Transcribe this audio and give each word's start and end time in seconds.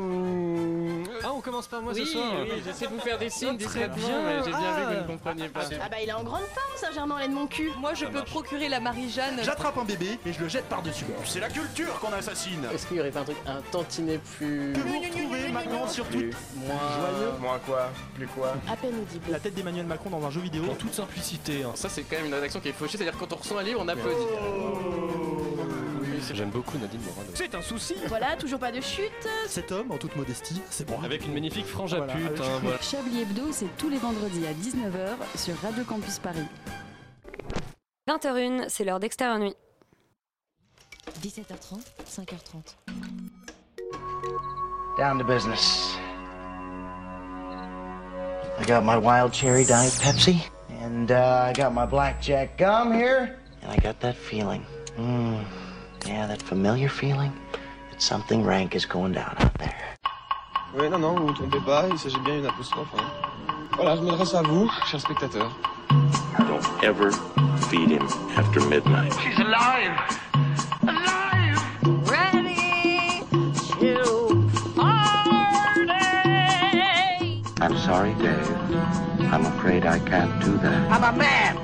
Ah, 1.23 1.31
on 1.33 1.39
commence 1.39 1.67
par 1.67 1.81
moi 1.81 1.93
oui, 1.95 2.05
ce 2.05 2.11
soir. 2.11 2.25
Oui, 2.41 2.61
j'essaie 2.65 2.87
de 2.87 2.91
vous 2.91 2.99
faire 2.99 3.17
des 3.17 3.29
signes 3.29 3.57
Très 3.57 3.87
discrètement, 3.87 4.07
bien. 4.07 4.21
mais 4.23 4.43
j'ai 4.43 4.49
bien 4.51 4.59
Ah. 4.61 4.79
vu 4.79 4.83
que 4.83 4.89
vous 4.89 4.95
ne 5.03 5.07
compreniez 5.17 5.47
pas. 5.47 5.61
Ah 5.81 5.87
bah 5.89 5.97
il 6.03 6.09
est 6.09 6.13
en 6.13 6.23
grande 6.23 6.43
forme 6.53 6.68
Saint-Germain-en-Laye 6.89 7.29
de 7.29 7.33
mon 7.33 7.45
cul. 7.47 7.71
Moi, 7.79 7.93
je 7.93 8.05
peux 8.05 8.23
procurer 8.23 8.67
la 8.67 8.79
Marie-Jeanne. 8.79 9.39
J'attrape 9.43 9.77
un 9.77 9.83
bébé 9.85 10.17
et 10.25 10.33
je 10.33 10.39
le 10.39 10.47
jette 10.49 10.65
par-dessus. 10.65 11.05
C'est 11.23 11.39
la 11.39 11.49
culture 11.49 11.99
qu'on 11.99 12.11
assassine 12.13 12.65
Est-ce 12.73 12.87
qu'il 12.87 12.97
y 12.97 12.99
aurait 12.99 13.11
pas 13.11 13.19
un 13.21 13.25
truc 13.25 13.37
un 13.45 13.61
tantinet 13.71 14.19
plus. 14.37 14.73
Que 14.73 14.79
vous 14.79 14.99
retrouvez 14.99 15.49
maintenant 15.49 15.87
sur 15.87 16.05
moins. 16.05 16.19
Joyeux. 16.19 17.31
Moins 17.39 17.59
quoi 17.65 17.89
Plus 18.15 18.27
quoi 18.27 18.55
À 18.67 18.75
peine 18.75 18.95
audible. 18.99 19.25
la 19.29 19.39
tête 19.39 19.53
d'Emmanuel 19.53 19.85
Macron 19.85 20.09
dans 20.09 20.25
un 20.25 20.31
jeu 20.31 20.41
vidéo. 20.41 20.63
En 20.69 20.75
toute 20.75 20.93
simplicité. 20.93 21.63
hein. 21.63 21.71
Ça, 21.75 21.89
c'est 21.89 22.01
quand 22.03 22.17
même 22.17 22.25
une 22.25 22.33
rédaction 22.33 22.59
qui 22.59 22.69
est 22.69 22.73
fauchée, 22.73 22.97
c'est-à-dire 22.97 23.17
quand 23.19 23.31
on 23.33 23.35
reçoit 23.35 23.61
un 23.61 23.63
livre, 23.63 23.81
on 23.83 23.87
applaudit. 23.87 24.25
J'aime 26.33 26.49
beaucoup 26.49 26.77
Nadine 26.77 26.99
Morano. 27.01 27.31
C'est 27.33 27.55
un 27.55 27.61
souci. 27.61 27.95
Voilà, 28.07 28.35
toujours 28.35 28.59
pas 28.59 28.71
de 28.71 28.81
chute. 28.81 29.09
Cet 29.47 29.71
homme, 29.71 29.89
en 29.91 29.97
toute 29.97 30.15
modestie, 30.15 30.61
c'est 30.69 30.85
bon. 30.87 30.99
Avec 31.03 31.25
une 31.25 31.33
magnifique 31.33 31.65
frange 31.65 31.93
à 31.93 31.97
Voilà, 31.97 32.13
pute. 32.13 32.39
hein, 32.41 32.59
voilà. 32.61 32.77
Chablis 32.81 33.21
Hebdo, 33.21 33.43
c'est 33.51 33.75
tous 33.77 33.89
les 33.89 33.97
vendredis 33.97 34.45
à 34.45 34.51
19h 34.53 35.15
sur 35.35 35.55
Radio 35.61 35.83
Campus 35.85 36.19
Paris. 36.19 36.43
20h01, 38.09 38.65
c'est 38.69 38.83
l'heure 38.83 38.99
d'extérieur 38.99 39.37
nuit. 39.37 39.55
17h30, 41.21 41.85
5h30. 42.07 42.75
Down 44.97 45.19
to 45.19 45.23
business. 45.23 45.95
I 48.59 48.65
got 48.65 48.83
my 48.83 48.97
wild 48.97 49.31
cherry 49.31 49.63
diet 49.63 49.93
Pepsi, 50.01 50.41
and 50.81 51.11
uh, 51.11 51.49
I 51.49 51.53
got 51.53 51.71
my 51.71 51.85
blackjack 51.85 52.57
gum 52.57 52.91
here, 52.93 53.37
and 53.61 53.71
I 53.71 53.77
got 53.77 53.99
that 54.01 54.15
feeling. 54.15 54.65
Mm, 54.97 55.43
yeah, 56.07 56.25
that 56.27 56.41
familiar 56.41 56.89
feeling 56.89 57.31
that 57.91 58.01
something 58.01 58.43
rank 58.43 58.75
is 58.75 58.85
going 58.85 59.13
down 59.13 59.35
out 59.39 59.53
there. 59.59 59.75
Oui, 60.75 60.89
non, 60.89 60.99
non, 60.99 61.15
vous 61.15 61.27
vous 61.27 61.33
trompez 61.33 61.59
pas, 61.63 61.87
il 61.89 61.97
s'agit 61.99 62.19
bien 62.25 62.37
d'une 62.37 62.47
apostrophe. 62.47 62.89
hein. 62.97 63.05
Voilà, 63.75 63.95
je 63.95 64.01
m'adresse 64.01 64.33
à 64.33 64.41
vous, 64.41 64.67
chers 64.87 64.99
spectateurs. 64.99 65.55
Don't 66.49 66.83
ever 66.83 67.11
feed 67.69 67.89
him 67.89 68.01
after 68.35 68.59
midnight. 68.61 69.13
She's 69.21 69.37
alive! 69.37 69.93
Alive! 70.81 71.61
Ready 72.09 73.21
to 73.79 74.49
party 74.73 75.29
I'm 77.61 77.77
sorry, 77.77 78.15
Dave. 78.15 78.49
I'm 79.31 79.45
afraid 79.45 79.85
I 79.85 79.99
can't 79.99 80.43
do 80.43 80.57
that. 80.57 80.91
I'm 80.91 81.03
a 81.03 81.11
man. 81.15 81.55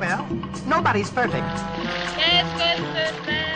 Well, 0.00 0.26
nobody's 0.66 1.10
perfect. 1.10 1.44
Qu'est-ce 2.16 2.54
que 2.54 2.70
c'est 2.94 3.12
fait 3.26 3.46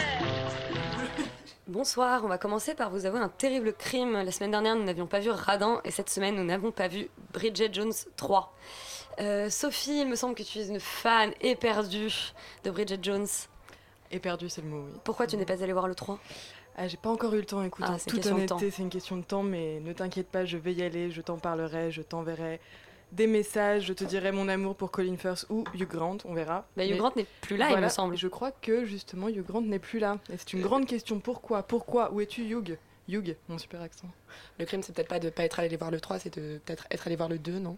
Bonsoir, 1.69 2.23
on 2.23 2.29
va 2.29 2.37
commencer 2.37 2.75
par 2.75 2.91
vous 2.91 3.07
avouer 3.07 3.21
un 3.21 3.31
terrible 3.31 3.73
crime. 3.73 4.13
La 4.13 4.31
semaine 4.31 4.51
dernière, 4.51 4.77
nous 4.77 4.85
n'avions 4.85 5.07
pas 5.07 5.21
vu 5.21 5.31
Radin 5.31 5.81
et 5.87 5.91
cette 5.91 6.11
semaine, 6.11 6.37
nous 6.37 6.45
n'avons 6.45 6.71
pas 6.71 6.89
vu 6.89 7.09
Bridget 7.33 7.73
Jones 7.73 7.95
3. 8.19 8.55
Euh, 9.19 9.51
Sophie, 9.51 10.01
il 10.01 10.09
me 10.09 10.17
semble 10.17 10.35
que 10.35 10.43
tu 10.43 10.59
es 10.59 10.69
une 10.69 10.81
fan 10.81 11.33
éperdue 11.41 12.13
de 12.65 12.71
Bridget 12.71 12.99
Jones. 13.03 13.27
Éperdu, 14.11 14.49
c'est 14.49 14.63
le 14.63 14.69
mot, 14.69 14.85
oui. 14.87 14.93
Pourquoi 15.05 15.27
tu 15.27 15.37
n'es 15.37 15.45
pas 15.45 15.63
allée 15.63 15.73
voir 15.73 15.87
le 15.89 15.95
3 15.95 16.19
Ah, 16.77 16.89
j'ai 16.89 16.97
pas 16.97 17.11
encore 17.11 17.35
eu 17.35 17.39
le 17.39 17.45
temps, 17.45 17.63
écoute. 17.63 17.85
Ah, 17.87 17.93
en 17.93 17.99
toute 17.99 18.15
question 18.15 18.39
de 18.39 18.47
temps. 18.47 18.57
honnêteté, 18.57 18.71
c'est 18.75 18.83
une 18.83 18.89
question 18.91 19.17
de 19.17 19.23
temps, 19.23 19.43
mais 19.43 19.79
ne 19.81 19.93
t'inquiète 19.93 20.29
pas, 20.29 20.45
je 20.45 20.57
vais 20.57 20.73
y 20.73 20.83
aller, 20.83 21.11
je 21.11 21.21
t'en 21.21 21.37
parlerai, 21.39 21.91
je 21.91 22.03
t'enverrai 22.03 22.61
des 23.13 23.27
messages, 23.27 23.85
je 23.87 23.93
te 23.93 24.05
dirai 24.05 24.31
mon 24.33 24.49
amour 24.49 24.77
pour 24.77 24.91
Colin 24.91 25.17
Firth 25.17 25.45
ou 25.51 25.65
Hugh 25.75 25.87
Grant, 25.89 26.19
on 26.25 26.33
verra. 26.35 26.65
bah, 26.77 26.85
Hugh 26.85 26.93
Mais 26.93 26.97
Grant 26.97 27.13
n'est 27.17 27.27
plus 27.41 27.57
là, 27.57 27.71
il 27.71 27.77
me 27.79 27.89
semble. 27.89 28.17
Je 28.17 28.29
crois 28.29 28.53
que 28.53 28.85
justement 28.85 29.29
Hugh 29.29 29.45
Grant 29.45 29.63
n'est 29.63 29.79
plus 29.81 29.99
là. 29.99 30.19
Et 30.33 30.37
c'est 30.37 30.53
une 30.55 30.63
grande 30.63 30.87
question. 30.87 31.19
Pourquoi 31.21 31.63
Pourquoi 31.65 32.13
Où 32.13 32.21
es-tu, 32.21 32.43
Hugh? 32.43 32.79
Hugh, 33.09 33.37
mon 33.49 33.59
super 33.59 33.83
accent. 33.83 34.09
Le 34.61 34.65
crime, 34.65 34.83
c'est 34.85 34.93
peut-être 34.95 35.09
pas 35.09 35.19
de 35.19 35.31
pas 35.31 35.43
être 35.45 35.59
allé 35.59 35.77
voir 35.77 35.91
le 35.91 36.01
3, 36.01 36.21
c'est 36.21 36.39
de 36.39 36.59
peut-être 36.65 36.87
être 36.93 37.07
allé 37.09 37.17
voir 37.17 37.29
le 37.29 37.39
2, 37.39 37.59
non? 37.59 37.77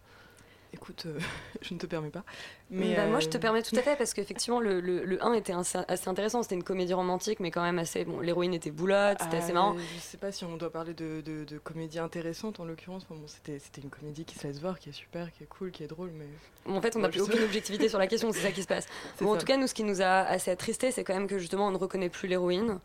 Écoute, 0.75 1.05
euh, 1.07 1.19
je 1.63 1.75
ne 1.75 1.79
te 1.79 1.87
permets 1.87 2.09
pas. 2.11 2.25
Mais 2.71 2.95
Bah, 2.97 3.07
Moi, 3.07 3.21
je 3.21 3.29
te 3.29 3.37
euh, 3.37 3.41
permets 3.41 3.63
tout 3.63 3.77
à 3.77 3.83
fait 3.83 3.95
parce 3.97 4.15
qu'effectivement, 4.15 4.59
le, 4.67 4.81
le, 4.81 5.05
le 5.05 5.23
1 5.25 5.35
était 5.35 5.53
assez, 5.53 5.79
assez 5.87 6.09
intéressant. 6.09 6.43
C'était 6.43 6.55
une 6.55 6.65
comédie 6.65 6.95
romantique, 6.95 7.41
mais 7.41 7.51
quand 7.51 7.63
même 7.63 7.79
assez. 7.79 8.05
Bon, 8.05 8.21
l'héroïne 8.21 8.55
était 8.55 8.71
boulotte, 8.71 9.19
c'était 9.23 9.37
assez 9.37 9.51
Ah, 9.51 9.55
marrant. 9.55 9.77
Je 9.79 10.01
sais 10.01 10.17
pas 10.17 10.33
si 10.33 10.45
on 10.45 10.57
doit 10.57 10.71
parler 10.71 10.95
de, 10.95 11.21
de, 11.21 11.45
de 11.45 11.59
comédie 11.59 11.99
intéressante 11.99 12.59
en 12.61 12.65
l'occurrence. 12.65 13.05
Bon, 13.09 13.21
c'était, 13.27 13.59
c'était 13.59 13.83
une 13.83 13.91
comédie 13.91 14.25
qui 14.25 14.39
se 14.39 14.47
laisse 14.47 14.61
voir, 14.61 14.79
qui 14.79 14.89
est 14.89 14.93
super, 14.93 15.31
qui 15.33 15.43
est 15.45 15.47
cool, 15.49 15.71
qui 15.71 15.85
est 15.85 15.89
drôle, 15.89 16.11
mais. 16.19 16.27
Bon, 16.65 16.77
en 16.77 16.81
fait, 16.81 16.97
on 16.97 17.01
n'a 17.01 17.09
plus 17.11 17.19
sais- 17.21 17.27
aucune 17.33 17.45
objectivité 17.45 17.89
sur 17.89 17.99
la 17.99 18.07
question, 18.07 18.33
c'est 18.33 18.41
ça 18.41 18.51
qui 18.53 18.63
se 18.63 18.69
passe. 18.69 18.87
Bon, 19.21 19.35
en 19.35 19.37
tout 19.37 19.45
cas, 19.47 19.57
nous, 19.59 19.67
ce 19.67 19.75
qui 19.75 19.85
nous 19.85 20.01
a 20.01 20.21
assez 20.23 20.51
attristé, 20.51 20.91
c'est 20.91 21.05
quand 21.05 21.15
même 21.15 21.27
que 21.29 21.39
justement, 21.39 21.67
on 21.69 21.71
ne 21.71 21.77
reconnaît 21.79 22.09
plus 22.09 22.29
l'héroïne. 22.29 22.79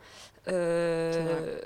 Euh, 0.50 1.60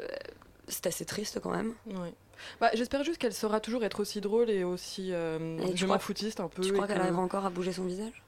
C'est 0.67 0.85
assez 0.87 1.05
triste 1.05 1.39
quand 1.41 1.51
même. 1.51 1.73
Ouais. 1.87 2.13
Bah, 2.59 2.69
j'espère 2.73 3.03
juste 3.03 3.17
qu'elle 3.17 3.33
saura 3.33 3.59
toujours 3.59 3.83
être 3.83 3.99
aussi 3.99 4.21
drôle 4.21 4.49
et 4.49 4.63
aussi 4.63 5.09
euh, 5.13 5.57
Et 5.59 5.75
je 5.75 5.85
m'en 5.85 5.99
foutiste 5.99 6.39
un 6.39 6.47
peu. 6.47 6.61
Tu 6.61 6.73
crois 6.73 6.87
qu'elle 6.87 6.97
que- 6.97 7.01
arrivera 7.03 7.21
encore 7.21 7.45
à 7.45 7.49
bouger 7.49 7.73
son 7.73 7.85
visage? 7.85 8.23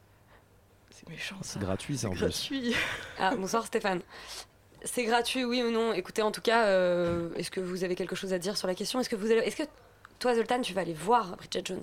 C'est 0.92 1.08
méchant 1.10 1.36
ça. 1.42 1.54
C'est 1.54 1.60
gratuit, 1.60 1.98
ça 1.98 2.08
en 2.08 2.12
plus. 2.12 2.20
gratuit. 2.22 2.76
Ah, 3.20 3.36
bonsoir 3.36 3.66
Stéphane. 3.66 4.02
C'est 4.86 5.06
gratuit, 5.06 5.46
oui 5.46 5.64
ou 5.64 5.72
non? 5.72 5.94
Écoutez, 5.94 6.22
en 6.22 6.32
tout 6.32 6.42
cas, 6.42 6.66
euh, 6.66 7.30
est-ce 7.36 7.50
que 7.52 7.60
vous 7.62 7.84
avez 7.84 7.96
quelque 7.96 8.16
chose 8.16 8.34
à 8.34 8.40
dire 8.40 8.58
sur 8.58 8.68
la 8.68 8.76
question? 8.76 9.00
Est-ce 9.00 9.10
que 9.10 9.16
vous 9.16 9.32
allez... 9.32 9.42
Est-ce 9.42 9.56
que 9.56 9.64
toi, 10.20 10.36
Zoltan, 10.36 10.62
tu 10.62 10.74
vas 10.74 10.82
aller 10.82 10.94
voir 10.94 11.36
Bridget 11.38 11.62
Jones? 11.66 11.82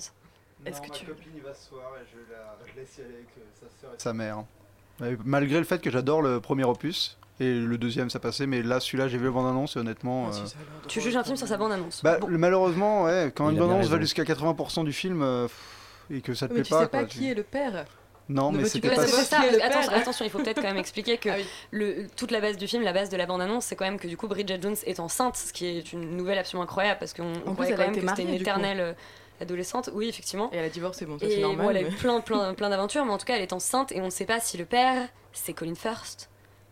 Est-ce 0.67 0.81
que 0.83 0.89
ma 0.89 0.95
tu... 0.95 1.07
copine 1.07 1.37
y 1.37 1.41
va 1.41 1.55
ce 1.55 1.69
soir 1.69 1.93
et 1.97 2.05
je, 2.13 2.33
la, 2.33 2.59
je 2.71 2.79
laisse 2.79 2.99
y 2.99 3.01
aller 3.01 3.15
avec 3.15 3.29
euh, 3.39 3.41
sa 3.55 3.81
sœur 3.81 3.91
et 3.95 3.99
sa 3.99 4.13
mère. 4.13 4.45
Malgré 5.25 5.59
le 5.59 5.65
fait 5.65 5.81
que 5.81 5.91
j'adore 5.91 6.21
le 6.21 6.41
premier 6.43 6.65
opus 6.65 7.17
et 7.41 7.55
le 7.55 7.79
deuxième 7.79 8.09
ça 8.11 8.21
passait, 8.21 8.47
mais 8.47 8.63
là 8.63 8.79
celui-là 8.81 9.09
j'ai 9.09 9.19
vu 9.19 9.25
le 9.25 9.31
bande-annonce 9.33 9.75
et 9.77 9.81
honnêtement. 9.81 10.27
Ah, 10.29 10.33
si, 10.33 10.43
euh, 10.43 10.47
ça 10.47 10.57
Tu 10.87 11.01
juges 11.01 11.17
un 11.17 11.25
film 11.25 11.37
sur 11.37 11.49
sa 11.49 11.57
bande-annonce. 11.57 12.03
bah, 12.05 12.19
Bon. 12.21 12.27
le- 12.29 12.39
malheureusement, 12.39 13.05
ouais, 13.05 13.33
quand 13.35 13.49
Il 13.49 13.55
une 13.55 13.59
bande-annonce 13.59 13.87
va 13.89 13.99
jusqu'à 14.01 14.25
80% 14.25 14.85
du 14.85 14.93
film 14.93 15.23
euh, 15.23 15.45
pff, 15.49 15.57
et 16.17 16.21
que 16.21 16.35
ça 16.35 16.47
te 16.47 16.53
Mais 16.53 16.61
plaît 16.61 16.65
tu 16.65 16.71
pas. 16.71 16.81
sais 16.83 16.89
pas 16.89 16.99
quoi, 16.99 17.07
qui 17.09 17.19
tu- 17.21 17.27
est 17.29 17.35
le 17.35 17.43
père. 17.43 17.85
Non, 18.29 18.53
mais 18.53 18.65
c'était 18.67 18.91
pas 18.95 19.07
ça. 19.09 19.41
Attention, 19.65 19.93
attention, 19.93 20.25
il 20.25 20.31
faut 20.31 20.39
peut-être 20.39 20.61
quand 20.63 20.69
même 20.69 20.77
expliquer 20.77 21.17
que 21.19 21.31
Ah 21.31 21.35
oui. 21.39 21.45
le, 21.73 22.07
toute 22.17 22.31
la 22.31 22.41
base 22.41 22.57
du 22.57 22.69
film, 22.69 22.85
la 22.85 22.93
base 22.93 23.09
de 23.09 23.17
la 23.17 23.27
bande-annonce, 23.27 23.65
c'est 23.65 23.75
quand 23.75 23.85
même 23.87 23.99
que 23.99 24.07
du 24.07 24.17
coup 24.17 24.29
Bridget 24.29 24.61
Jones 24.63 24.77
est 24.87 25.01
enceinte, 25.01 25.37
ce 25.37 25.53
qui 25.53 25.67
est 25.67 25.93
une 25.93 26.17
nouvelle 26.17 26.39
absolument 26.39 26.63
incroyable 26.63 27.01
parce 27.01 27.13
qu'on 27.13 27.33
croyait 27.55 27.73
quand 27.75 27.81
a 27.83 27.87
même 27.87 27.95
été 27.95 28.03
que 28.03 28.09
c'était 28.09 28.23
une 28.23 28.35
éternelle 28.35 28.79
euh, 28.81 28.93
adolescente. 29.41 29.91
Oui, 29.95 30.09
effectivement. 30.09 30.49
Et 30.53 30.59
elle 30.59 30.65
a 30.65 30.69
divorcé, 30.69 31.07
bon, 31.07 31.19
ça 31.19 31.27
c'est 31.29 31.41
normal. 31.41 31.65
bon, 31.67 31.71
elle 31.71 31.77
a 31.79 31.81
eu 31.81 31.85
mais- 31.87 31.91
plein, 31.97 32.21
plein, 32.21 32.55
plein 32.55 32.69
d'aventures, 32.71 33.05
mais 33.05 33.11
en 33.13 33.19
tout 33.19 33.25
cas, 33.27 33.35
elle 33.35 33.43
est 33.43 33.53
enceinte 33.53 33.91
et 33.91 34.01
on 34.01 34.05
ne 34.05 34.11
sait 34.11 34.27
pas 34.27 34.39
si 34.39 34.57
le 34.59 34.65
père, 34.65 35.09
c'est 35.33 35.53
Colin 35.53 35.75
First 35.75 36.30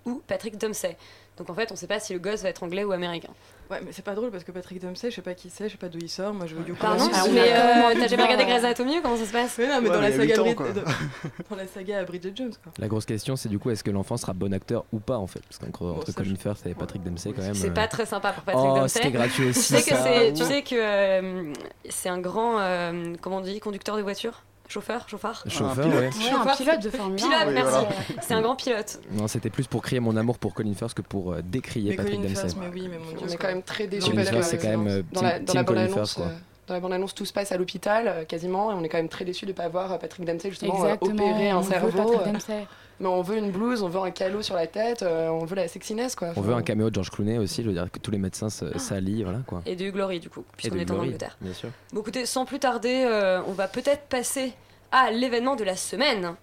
ou 0.08 0.22
Patrick 0.26 0.56
Dempsey. 0.58 0.96
Donc 1.36 1.50
en 1.50 1.54
fait, 1.54 1.70
on 1.70 1.74
ne 1.74 1.78
sait 1.78 1.86
pas 1.86 2.00
si 2.00 2.12
le 2.12 2.18
gosse 2.18 2.42
va 2.42 2.48
être 2.48 2.64
anglais 2.64 2.82
ou 2.82 2.90
américain. 2.90 3.28
Ouais, 3.70 3.80
mais 3.84 3.92
c'est 3.92 4.04
pas 4.04 4.14
drôle 4.14 4.30
parce 4.30 4.42
que 4.42 4.50
Patrick 4.50 4.80
Dempsey, 4.80 5.10
je 5.10 5.16
sais 5.16 5.22
pas 5.22 5.34
qui 5.34 5.50
c'est, 5.50 5.68
je 5.68 5.72
sais 5.72 5.78
pas 5.78 5.88
d'où 5.88 5.98
il 6.00 6.08
sort. 6.08 6.32
Moi, 6.34 6.46
je 6.46 6.56
veux 6.56 6.64
du 6.64 6.72
coup. 6.72 6.80
Pardon, 6.80 7.04
suite. 7.04 7.32
mais 7.32 7.52
euh, 7.52 7.92
t'as 7.94 8.02
tu 8.04 8.08
jamais 8.08 8.22
regardé 8.24 8.44
Grey's 8.44 8.64
Anatomy 8.64 8.98
ou 8.98 9.02
comment 9.02 9.16
ça 9.16 9.26
se 9.26 9.30
passe 9.32 9.56
Mais 9.58 9.68
non, 9.68 9.80
mais 9.80 9.88
Ouais, 9.88 9.94
dans, 9.94 10.00
mais 10.00 10.10
la 10.10 10.16
saga 10.16 10.42
ans, 10.42 10.44
Brid- 10.46 10.84
dans, 11.50 11.56
la 11.56 11.66
saga 11.68 12.04
Bridget 12.04 12.32
Jones, 12.34 12.54
quoi. 12.62 12.72
La 12.78 12.88
grosse 12.88 13.04
question, 13.04 13.36
c'est 13.36 13.48
du 13.48 13.58
coup, 13.60 13.70
est-ce 13.70 13.84
que 13.84 13.90
l'enfant 13.92 14.16
sera 14.16 14.32
bon 14.32 14.52
acteur 14.52 14.84
ou 14.92 14.98
pas 14.98 15.18
en 15.18 15.26
fait? 15.28 15.40
Parce 15.48 15.58
qu'entre 15.58 15.84
entre 15.86 16.06
ça, 16.06 16.12
Colin 16.14 16.34
Firth 16.36 16.66
et 16.66 16.74
Patrick 16.74 17.04
Dempsey, 17.04 17.32
quand 17.32 17.42
même. 17.42 17.54
C'est 17.54 17.68
euh, 17.68 17.72
pas 17.72 17.86
très 17.86 18.06
sympa 18.06 18.32
pour 18.32 18.42
Patrick 18.42 18.64
Oh, 18.68 18.76
Dempsey. 18.78 18.88
c'était 19.00 19.12
gratuit 19.12 19.44
Tu 19.44 19.48
aussi, 19.50 19.60
sais 19.74 19.82
que 19.82 19.96
ça. 19.96 20.02
c'est, 20.02 20.32
tu 20.32 20.44
sais 20.44 20.62
que 20.62 20.74
euh, 20.74 21.52
c'est 21.88 22.08
un 22.08 22.18
grand, 22.18 22.58
euh, 22.58 23.14
comment 23.20 23.36
on 23.36 23.40
dit, 23.42 23.60
conducteur 23.60 23.96
de 23.96 24.02
voiture, 24.02 24.42
chauffeur, 24.68 25.08
chauffard. 25.08 25.42
Chauffeur, 25.48 25.70
Un 25.86 25.88
pilote. 25.90 25.94
ouais. 25.94 26.08
Ouais, 26.08 26.50
un 26.52 26.56
pilote 26.56 26.82
de 26.82 26.90
Formule 26.90 27.20
1. 27.20 27.22
Pilote, 27.22 27.38
Oui, 27.48 27.54
merci. 27.54 27.70
voilà. 27.70 27.88
C'est 28.22 28.34
un 28.34 28.42
grand 28.42 28.56
pilote. 28.56 29.00
Non, 29.12 29.26
c'était 29.28 29.50
plus 29.50 29.66
pour 29.66 29.82
crier 29.82 30.00
mon 30.00 30.16
amour 30.16 30.38
pour 30.38 30.54
Colin 30.54 30.74
Firth 30.74 30.94
que 30.94 31.02
pour 31.02 31.32
euh, 31.32 31.40
décrier 31.42 31.90
Mais 31.90 31.96
Patrick 31.96 32.20
Dempsey. 32.20 32.34
Firth, 32.48 32.56
mais 32.60 32.68
oui, 32.72 32.88
mais 32.90 32.98
mon 32.98 33.10
dieu. 33.10 33.18
On 33.22 33.28
est 33.28 33.36
quand 33.36 33.48
même 33.48 33.62
très 33.62 33.86
déçus 33.86 34.10
c'est 34.42 34.58
quand 34.58 34.68
même 34.68 34.86
euh, 34.86 35.02
dans 35.12 35.22
la, 35.22 35.40
team- 35.40 35.62
dans 35.62 35.72
la 35.72 35.88
Firth, 35.88 36.14
quoi. 36.14 36.26
euh, 36.26 36.28
dans 36.66 36.74
la 36.74 36.80
bande-annonce, 36.80 37.14
tout 37.14 37.24
se 37.24 37.32
passe 37.32 37.50
à 37.52 37.56
l'hôpital 37.56 38.26
quasiment, 38.28 38.70
et 38.70 38.74
on 38.74 38.84
est 38.84 38.88
quand 38.90 38.98
même 38.98 39.08
très 39.08 39.24
déçus 39.24 39.46
de 39.46 39.52
ne 39.52 39.56
pas 39.56 39.68
voir 39.68 39.98
Patrick 39.98 40.26
Dempsey 40.26 40.50
justement 40.50 40.74
Exactement. 40.84 41.14
opérer 41.14 41.52
on 41.52 41.58
un 41.58 41.60
veut 41.62 41.70
cerveau. 41.70 42.12
Patrick 42.12 42.32
Dempsey. 42.32 42.66
Mais 43.00 43.06
on 43.08 43.22
veut 43.22 43.36
une 43.38 43.50
blouse, 43.50 43.82
on 43.82 43.88
veut 43.88 44.00
un 44.00 44.10
calot 44.10 44.42
sur 44.42 44.54
la 44.54 44.66
tête, 44.66 45.02
euh, 45.02 45.28
on 45.28 45.44
veut 45.44 45.56
la 45.56 45.68
sexiness 45.68 46.14
quoi. 46.16 46.32
On 46.36 46.40
veut 46.40 46.54
un 46.54 46.62
caméo 46.62 46.90
de 46.90 46.94
George 46.94 47.10
Clooney 47.10 47.38
aussi, 47.38 47.62
je 47.62 47.68
veux 47.68 47.74
dire 47.74 47.90
que 47.90 47.98
tous 47.98 48.10
les 48.10 48.18
médecins 48.18 48.50
se- 48.50 48.76
s'allient, 48.78 49.22
voilà 49.24 49.40
quoi. 49.46 49.62
Et 49.66 49.76
de 49.76 49.90
Glory 49.90 50.20
du 50.20 50.28
coup, 50.30 50.44
puisqu'on 50.56 50.78
est 50.78 50.90
en 50.90 50.98
Angleterre. 50.98 51.36
Bien 51.40 51.52
sûr. 51.52 51.70
Bon 51.92 52.00
écoutez, 52.00 52.26
sans 52.26 52.44
plus 52.44 52.58
tarder, 52.58 53.04
euh, 53.06 53.40
on 53.46 53.52
va 53.52 53.68
peut-être 53.68 54.02
passer 54.08 54.52
à 54.92 55.10
l'événement 55.10 55.56
de 55.56 55.64
la 55.64 55.76
semaine. 55.76 56.34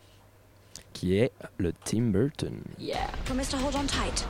Qui 0.93 1.17
est 1.17 1.31
le 1.57 1.73
Tim 1.83 2.03
Burton. 2.11 2.53
Yeah. 2.79 2.97
Promise 3.25 3.49
to 3.49 3.57
hold 3.57 3.75
on 3.75 3.85
tight. 3.85 4.25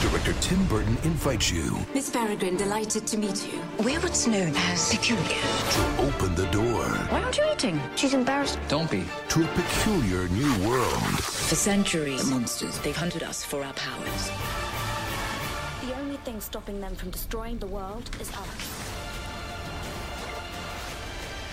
Director 0.00 0.32
Tim 0.40 0.64
Burton 0.66 0.96
invites 1.04 1.50
you 1.50 1.76
Miss 1.94 2.08
Peregrine, 2.10 2.56
delighted 2.56 3.06
to 3.08 3.18
meet 3.18 3.46
you. 3.52 3.60
We're 3.84 4.00
what's 4.00 4.26
known 4.26 4.54
as 4.56 4.90
peculiar? 4.94 5.22
to 5.22 5.82
open 6.06 6.34
the 6.34 6.46
door 6.46 6.84
Why 7.10 7.20
aren't 7.22 7.36
you 7.36 7.44
eating? 7.52 7.78
She's 7.96 8.14
embarrassed. 8.14 8.58
Don't 8.68 8.90
be. 8.90 9.04
to 9.28 9.44
a 9.44 9.46
peculiar 9.48 10.26
new 10.28 10.68
world. 10.68 11.20
For 11.20 11.54
centuries, 11.54 12.24
the 12.24 12.34
monsters, 12.34 12.78
they've 12.78 12.96
hunted 12.96 13.22
us 13.22 13.44
for 13.44 13.62
our 13.62 13.74
powers. 13.74 14.30
The 15.86 15.94
only 16.00 16.16
thing 16.24 16.40
stopping 16.40 16.80
them 16.80 16.94
from 16.96 17.10
destroying 17.10 17.58
the 17.58 17.66
world 17.66 18.08
is 18.20 18.30
us. 18.30 18.90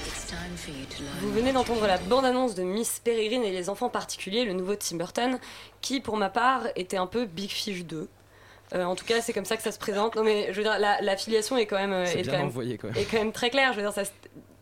It's 0.08 0.30
time 0.32 0.56
for 0.56 0.72
you 0.72 0.86
to 0.86 1.04
learn. 1.04 1.20
Vous 1.22 1.34
venez 1.34 1.52
d'entendre 1.52 1.86
la 1.86 1.98
bande-annonce 1.98 2.56
de 2.56 2.64
Miss 2.64 3.00
Peregrine 3.04 3.44
et 3.44 3.52
les 3.52 3.70
enfants 3.70 3.90
particuliers, 3.90 4.46
le 4.46 4.54
nouveau 4.54 4.76
Tim 4.76 4.96
Burton, 4.96 5.38
qui 5.82 6.00
pour 6.00 6.16
ma 6.16 6.30
part 6.30 6.64
était 6.78 6.98
un 6.98 7.08
peu 7.08 7.26
Big 7.26 7.50
Fish 7.50 7.84
2. 7.84 8.08
Euh, 8.74 8.84
en 8.84 8.96
tout 8.96 9.06
cas, 9.06 9.22
c'est 9.22 9.34
comme 9.34 9.46
ça 9.46 9.56
que 9.58 9.64
ça 9.64 9.72
se 9.72 9.80
présente. 9.80 10.16
Non, 10.16 10.24
mais 10.24 10.48
je 10.52 10.58
veux 10.58 10.64
dire, 10.64 10.78
la, 10.80 11.00
la 11.02 11.18
filiation 11.18 11.58
est 11.58 11.66
quand 11.66 11.78
même, 11.78 11.94
euh, 11.94 12.04
est 12.04 12.22
bien 12.24 12.32
quand 12.32 12.38
même, 12.40 12.48
envoyé, 12.48 12.74
est 12.96 13.06
quand 13.10 13.18
même 13.18 13.32
très 13.32 13.50
claire. 13.50 13.72
Je 13.72 13.78
veux 13.78 13.84
dire, 13.84 13.94
ça, 13.94 14.04
se- 14.06 14.12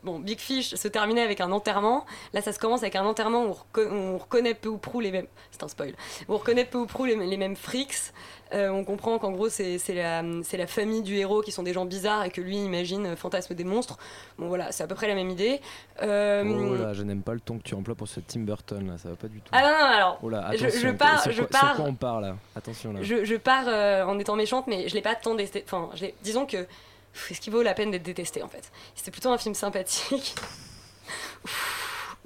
bon, 0.04 0.20
Big 0.20 0.40
Fish 0.40 0.76
se 0.76 0.88
terminait 0.88 1.24
avec 1.24 1.42
un 1.42 1.52
enterrement. 1.52 2.06
Là, 2.34 2.42
ça 2.44 2.54
se 2.54 2.60
commence 2.60 2.84
avec 2.84 2.96
un 2.96 3.04
enterrement 3.06 3.46
où 3.46 3.48
on, 3.48 3.54
reco- 3.54 3.90
on 3.92 4.18
reconnaît 4.20 4.54
peu 4.54 4.70
ou 4.70 4.78
prou 4.78 5.00
les 5.00 5.12
mêmes. 5.12 5.26
C'est 5.52 5.64
un 5.64 5.68
spoil. 5.68 5.96
Où 6.28 6.34
on 6.34 6.38
reconnaît 6.38 6.66
peu 6.66 6.78
ou 6.78 6.86
prou 6.86 7.06
les, 7.06 7.16
les 7.16 7.38
mêmes 7.38 7.56
freaks. 7.56 8.12
Euh, 8.54 8.70
on 8.70 8.84
comprend 8.84 9.18
qu'en 9.18 9.32
gros, 9.32 9.50
c'est 9.50 9.80
c'est 9.80 9.96
la, 9.96 10.24
c'est 10.44 10.58
la 10.58 10.68
famille 10.68 11.02
du 11.02 11.16
héros 11.16 11.42
qui 11.42 11.52
sont 11.52 11.64
des 11.64 11.74
gens 11.74 11.86
bizarres 11.86 12.24
et 12.26 12.30
que 12.30 12.42
lui 12.42 12.58
imagine 12.58 13.06
euh, 13.08 13.16
fantasme 13.16 13.56
des 13.56 13.64
monstres. 13.64 13.98
Bon, 14.38 14.48
voilà, 14.48 14.72
c'est 14.72 14.84
à 14.84 14.88
peu 14.88 14.94
près 14.96 15.08
la 15.08 15.16
même 15.16 15.30
idée. 15.32 15.60
Euh, 16.04 16.44
Oh 16.72 16.76
là, 16.76 16.94
je 16.94 17.02
n'aime 17.04 17.24
pas 17.24 17.34
le 17.34 17.40
ton 17.40 17.58
que 17.58 17.64
tu 17.64 17.74
emploies 17.74 17.96
pour 17.96 18.08
ce 18.08 18.20
Tim 18.20 18.42
Burton 18.42 18.88
là, 18.88 18.98
ça 19.00 19.10
va 19.10 19.16
pas 19.16 19.28
du 19.28 19.40
tout. 19.42 19.50
Ah 19.52 19.62
non, 19.62 19.70
non, 19.70 19.86
alors, 19.96 20.20
Oh 20.22 20.30
là, 20.30 20.52
je- 20.56 20.66
attention, 20.66 20.80
je 20.80 20.94
pars- 20.94 21.24
sur 21.24 21.32
je 21.32 21.42
quoi, 21.44 21.60
sur 21.60 21.68
pars- 21.68 21.76
quoi 21.78 21.86
on 21.86 21.96
part 21.96 22.22
là 22.22 22.36
Attention 22.56 22.94
là. 22.94 23.00
Je, 23.02 23.26
je 23.26 23.36
pars 23.36 23.66
euh, 23.68 24.04
en 24.06 24.20
étant 24.20 24.36
méchante, 24.36 24.68
mais 24.68 24.88
je 24.90 24.94
l'ai 24.94 25.02
pas 25.02 25.16
tant 25.16 25.34
détesté. 25.34 25.64
Enfin, 25.66 25.90
disons 26.22 26.46
que 26.46 26.68
est-ce 27.32 27.42
qu'il 27.42 27.52
vaut 27.52 27.64
la 27.64 27.74
peine 27.74 27.90
d'être 27.92 28.04
détesté 28.04 28.44
en 28.44 28.48
fait? 28.48 28.72
C'était 28.94 29.12
plutôt 29.12 29.30
un 29.30 29.38
film 29.40 29.56
sympathique. 29.56 30.36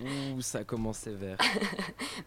Ouh, 0.01 0.41
ça 0.41 0.63
commence 0.63 0.97
sévère. 0.99 1.37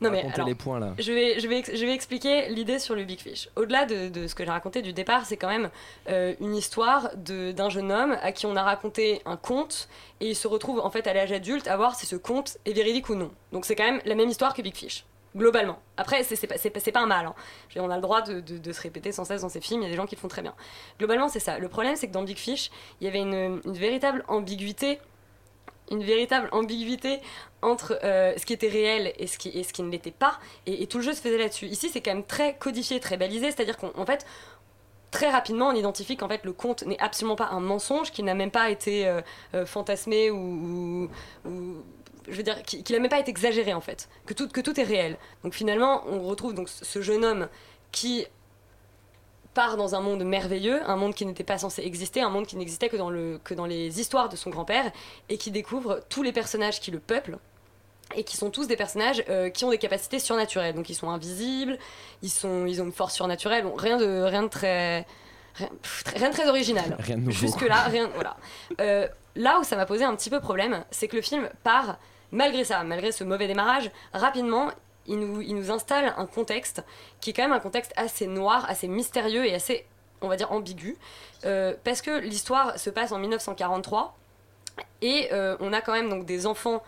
Non, 0.01 0.11
mais 0.11 0.25
alors, 0.33 0.47
les 0.49 0.55
points 0.55 0.81
là. 0.81 0.95
Je 0.99 1.13
vais, 1.13 1.39
je 1.39 1.47
vais, 1.47 1.63
je 1.63 1.85
vais 1.87 1.95
expliquer 1.95 2.49
l'idée 2.49 2.79
sur 2.79 2.95
le 2.97 3.05
Big 3.05 3.21
Fish. 3.21 3.49
Au-delà 3.57 3.85
de, 3.87 4.09
de 4.09 4.27
ce 4.27 4.35
que 4.35 4.45
j'ai 4.45 4.51
raconté 4.51 4.83
du 4.83 4.93
départ, 4.93 5.27
c'est 5.27 5.37
quand 5.37 5.49
même 5.49 5.71
euh, 6.09 6.35
une 6.41 6.57
histoire 6.57 7.11
d'un 7.15 7.69
jeune 7.69 7.93
homme 7.93 8.17
à 8.23 8.33
qui 8.33 8.47
on 8.47 8.57
a 8.57 8.63
raconté 8.63 9.23
un 9.27 9.37
conte 9.37 9.89
et 10.21 10.31
il 10.31 10.35
se 10.37 10.49
retrouve 10.49 10.81
en 10.81 10.91
fait 10.91 11.07
à 11.07 11.13
l'âge 11.15 11.31
adulte 11.33 11.69
à 11.69 11.77
voir 11.77 11.95
si 11.95 12.07
ce 12.07 12.17
conte 12.17 12.59
est 12.65 12.73
véridique 12.73 13.09
ou 13.11 13.15
non. 13.15 13.31
Donc 13.53 13.65
c'est 13.65 13.77
quand 13.77 13.85
même 13.85 14.01
la 14.05 14.15
même 14.15 14.29
histoire 14.29 14.55
que 14.55 14.63
Big 14.63 14.75
Fish. 14.77 15.05
Globalement. 15.37 15.79
Après, 15.97 16.25
c'est 16.25 16.47
pas, 16.47 16.59
c'est 16.59 16.91
pas, 16.93 17.01
un 17.01 17.07
mal. 17.07 17.25
hein. 17.27 17.35
On 17.77 17.89
a 17.89 17.97
le 17.97 18.03
droit 18.03 18.21
de, 18.21 18.41
de- 18.41 18.59
de 18.59 18.73
se 18.73 18.83
répéter 18.83 19.13
sans 19.13 19.25
cesse 19.25 19.41
dans 19.43 19.49
ces 19.49 19.63
films. 19.63 19.81
Il 19.81 19.85
y 19.85 19.87
a 19.87 19.91
des 19.91 19.97
gens 19.97 20.05
qui 20.05 20.15
le 20.15 20.21
font 20.21 20.29
très 20.29 20.43
bien. 20.43 20.53
Globalement, 20.99 21.29
c'est 21.29 21.41
ça. 21.41 21.59
Le 21.59 21.69
problème, 21.69 21.97
c'est 21.97 22.07
que 22.09 22.13
dans 22.13 22.23
Big 22.23 22.37
Fish, 22.37 22.71
il 23.01 23.05
y 23.05 23.09
avait 23.09 23.21
une, 23.21 23.61
une 23.65 23.73
véritable 23.73 24.25
ambiguïté 24.29 24.99
une 25.91 26.03
véritable 26.03 26.49
ambiguïté 26.53 27.21
entre 27.61 27.99
euh, 28.03 28.35
ce 28.37 28.47
qui 28.47 28.53
était 28.53 28.69
réel 28.69 29.13
et 29.19 29.27
ce 29.27 29.39
qui, 29.39 29.49
et 29.51 29.63
ce 29.63 29.73
qui 29.73 29.83
ne 29.83 29.91
l'était 29.91 30.11
pas, 30.11 30.39
et, 30.67 30.83
et 30.83 30.87
tout 30.87 30.99
le 30.99 31.05
jeu 31.05 31.13
se 31.13 31.21
faisait 31.21 31.39
là-dessus. 31.39 31.67
Ici, 31.67 31.89
c'est 31.91 32.01
quand 32.01 32.15
même 32.15 32.25
très 32.25 32.57
codifié, 32.57 33.01
très 33.01 33.17
balisé, 33.17 33.51
c'est-à-dire 33.51 33.77
qu'en 33.77 33.93
en 33.97 34.07
fait, 34.07 34.25
très 35.11 35.31
rapidement, 35.31 35.69
on 35.69 35.75
identifie 35.75 36.17
qu'en 36.17 36.29
fait, 36.29 36.45
le 36.45 36.53
conte 36.53 36.85
n'est 36.85 36.99
absolument 36.99 37.37
pas 37.37 37.49
un 37.49 37.61
mensonge, 37.61 38.11
qu'il 38.11 38.25
n'a 38.25 38.35
même 38.35 38.51
pas 38.51 38.71
été 38.71 39.07
euh, 39.07 39.21
euh, 39.55 39.67
fantasmé 39.67 40.31
ou, 40.31 41.09
je 42.27 42.37
veux 42.37 42.43
dire, 42.43 42.63
qu'il 42.63 42.83
n'a 42.91 42.99
même 42.99 43.11
pas 43.11 43.21
été 43.21 43.31
exagéré 43.31 43.75
en 43.75 43.81
fait, 43.81 44.09
que 44.27 44.35
tout, 44.35 44.49
que 44.49 44.61
tout 44.61 44.79
est 44.81 44.85
réel. 44.85 45.17
Donc 45.45 45.55
finalement, 45.55 46.05
on 46.09 46.23
retrouve 46.23 46.55
donc 46.55 46.69
ce 46.69 47.03
jeune 47.03 47.25
homme 47.25 47.49
qui 47.93 48.27
part 49.55 49.77
dans 49.77 49.95
un 49.95 50.01
monde 50.01 50.25
merveilleux, 50.25 50.81
un 50.89 50.97
monde 50.97 51.15
qui 51.15 51.27
n'était 51.27 51.45
pas 51.45 51.59
censé 51.59 51.83
exister, 51.83 52.21
un 52.21 52.31
monde 52.31 52.47
qui 52.47 52.57
n'existait 52.57 52.89
que 52.89 52.97
dans, 52.97 53.11
le, 53.11 53.41
que 53.45 53.55
dans 53.55 53.67
les 53.67 54.01
histoires 54.01 54.29
de 54.29 54.37
son 54.37 54.51
grand-père, 54.51 54.91
et 55.29 55.39
qui 55.39 55.51
découvre 55.51 56.01
tous 56.09 56.23
les 56.23 56.33
personnages 56.33 56.81
qui 56.81 56.91
le 56.91 56.99
peuplent, 56.99 57.39
et 58.15 58.25
qui 58.25 58.37
sont 58.37 58.51
tous 58.51 58.67
des 58.67 58.77
personnages 58.77 59.25
euh, 59.29 59.51
qui 59.51 59.65
ont 59.65 59.71
des 59.71 59.79
capacités 59.79 60.19
surnaturelles. 60.19 60.75
Donc 60.75 60.91
ils 60.91 60.95
sont 60.95 61.11
invisibles, 61.11 61.79
ils, 62.23 62.31
sont, 62.31 62.67
ils 62.67 62.83
ont 62.83 62.85
une 62.85 62.93
force 62.93 63.15
surnaturelle, 63.15 63.65
bon, 63.65 63.75
rien, 63.75 63.97
de, 63.97 64.23
rien 64.23 64.43
de 64.43 64.49
très... 64.49 65.07
Rien, 65.55 65.69
pff, 65.83 66.05
rien 66.17 66.31
de 66.31 66.35
très 66.35 66.49
original. 66.49 66.97
Rien 67.01 67.17
de 67.19 67.25
nouveau. 67.25 67.33
Jusque-là, 67.33 67.83
rien. 67.83 68.09
Voilà. 68.15 68.39
Euh, 68.81 69.07
là 69.37 69.59
où 69.61 69.65
ça 69.65 69.77
m'a 69.77 69.85
posé 69.85 70.03
un 70.03 70.17
petit 70.17 70.31
peu 70.31 70.41
problème, 70.41 70.83
c'est 70.91 71.09
que 71.09 71.17
le 71.17 71.21
film 71.21 71.47
part, 71.63 71.99
malgré 72.31 72.65
ça, 72.65 72.83
malgré 72.85 73.13
ce 73.13 73.23
mauvais 73.23 73.47
démarrage, 73.47 73.91
rapidement, 74.15 74.71
il 75.07 75.19
nous, 75.19 75.71
installe 75.71 76.15
un 76.17 76.27
contexte 76.27 76.83
qui 77.21 77.31
est 77.31 77.33
quand 77.33 77.43
même 77.43 77.53
un 77.53 77.61
contexte 77.61 77.93
assez 77.97 78.27
noir, 78.27 78.65
assez 78.69 78.89
mystérieux 78.89 79.47
et 79.47 79.55
assez, 79.55 79.87
on 80.21 80.29
va 80.29 80.37
dire, 80.37 80.53
ambigu. 80.53 80.97
Euh, 81.45 81.75
parce 81.85 82.03
que 82.03 82.19
l'histoire 82.19 82.79
se 82.79 82.91
passe 82.91 83.13
en 83.13 83.19
1943 83.19 84.17
et 85.01 85.29
euh, 85.33 85.57
on 85.61 85.73
a 85.73 85.81
quand 85.81 85.93
même 85.93 86.09
donc 86.09 86.25
des 86.25 86.47
enfants 86.47 86.83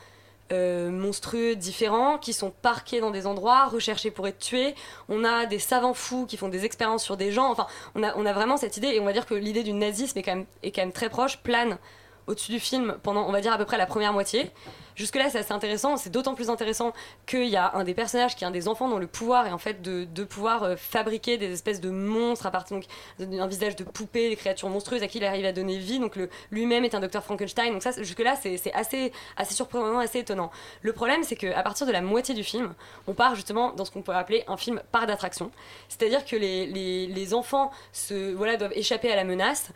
euh, 0.53 0.91
monstrueux 0.91 1.57
différents 1.57 2.19
qui 2.19 2.33
sont 2.33 2.51
parqués 2.51 3.01
dans 3.01 3.11
des 3.11 3.27
endroits, 3.27 3.67
recherchés 3.67 4.11
pour 4.11 4.29
être 4.29 4.39
tués. 4.39 4.75
On 5.09 5.25
a 5.25 5.47
des 5.47 5.59
savants 5.59 5.95
fous 5.95 6.27
qui 6.27 6.37
font 6.37 6.49
des 6.49 6.65
expériences 6.65 7.03
sur 7.03 7.17
des 7.17 7.33
gens. 7.33 7.51
Enfin, 7.51 7.67
on 7.95 8.03
a, 8.03 8.33
vraiment 8.33 8.57
cette 8.57 8.77
idée 8.77 8.89
et 8.89 9.01
on 9.01 9.05
va 9.05 9.13
dire 9.13 9.27
que 9.27 9.35
l'idée 9.35 9.63
du 9.63 9.73
nazisme 9.73 10.19
est 10.19 10.29
est 10.63 10.71
quand 10.71 10.83
même 10.83 10.93
très 10.93 11.09
proche, 11.09 11.39
plane 11.39 11.79
au-dessus 12.27 12.53
du 12.53 12.61
film 12.61 12.97
pendant, 13.03 13.27
on 13.27 13.33
va 13.33 13.41
dire, 13.41 13.53
à 13.53 13.59
peu 13.59 13.65
près 13.65 13.79
la 13.79 13.87
première 13.87 14.13
moitié. 14.13 14.51
Jusque-là, 14.97 15.31
c'est 15.31 15.39
assez 15.39 15.53
intéressant. 15.53 15.97
C'est 15.97 16.11
d'autant 16.11 16.35
plus 16.35 16.51
intéressant 16.51 16.93
qu'il 17.27 17.49
y 17.49 17.57
a 17.57 17.75
un 17.75 17.85
des 17.85 17.95
personnages 17.95 18.37
qui 18.37 18.45
est 18.45 18.47
un 18.47 18.51
des 18.51 18.69
enfants 18.69 18.89
dont 18.89 18.99
le 18.99 19.07
pouvoir 19.07 19.47
est 19.47 19.53
en 19.53 19.59
fait 19.59 19.83
de, 19.83 20.25
pouvoir 20.25 20.63
euh, 20.63 20.77
fabriquer 20.77 21.37
des 21.39 21.53
espèces 21.53 21.81
de 21.81 21.91
monstres 21.91 22.47
à 22.47 22.51
partir 22.51 22.81
d'un 23.19 23.47
visage 23.47 23.77
de 23.77 23.85
poupée, 23.85 24.31
des 24.31 24.37
créatures 24.37 24.69
monstrueuses 24.69 25.03
à 25.03 25.09
qui 25.09 25.19
il 25.19 25.25
arrive 25.25 25.45
à 25.45 25.53
donner 25.53 25.79
vie. 25.79 25.99
Donc 25.99 26.19
lui-même 26.51 26.85
est 26.85 26.95
un 26.95 27.01
docteur 27.01 27.25
Frankenstein. 27.25 27.73
Donc 27.73 27.83
ça, 27.83 27.91
jusque-là, 28.03 28.37
c'est 28.37 28.73
assez, 28.75 29.13
assez 29.37 29.55
surprenant, 29.55 29.99
assez 29.99 30.21
étonnant. 30.21 30.51
Le 30.83 30.93
problème, 30.93 31.23
c'est 31.25 31.37
qu'à 31.37 31.63
partir 31.63 31.87
de 31.87 31.93
la 31.93 32.01
moitié 32.01 32.35
du 32.35 32.45
film, 32.45 32.75
on 33.07 33.15
part 33.15 33.35
justement 33.35 33.73
dans 33.73 33.85
ce 33.85 33.91
qu'on 33.91 34.03
pourrait 34.03 34.19
appeler 34.19 34.45
un 34.49 34.57
film 34.57 34.83
par 34.93 35.07
d'attraction. 35.07 35.51
C'est-à-dire 35.89 36.25
que 36.25 36.37
les, 36.37 37.35
enfants 37.35 37.71
doivent 38.11 38.73
échapper 38.75 39.11
à 39.11 39.17
la 39.17 39.25
menace. 39.25 39.71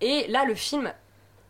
Et 0.00 0.26
là, 0.28 0.44
le 0.44 0.54
film 0.54 0.92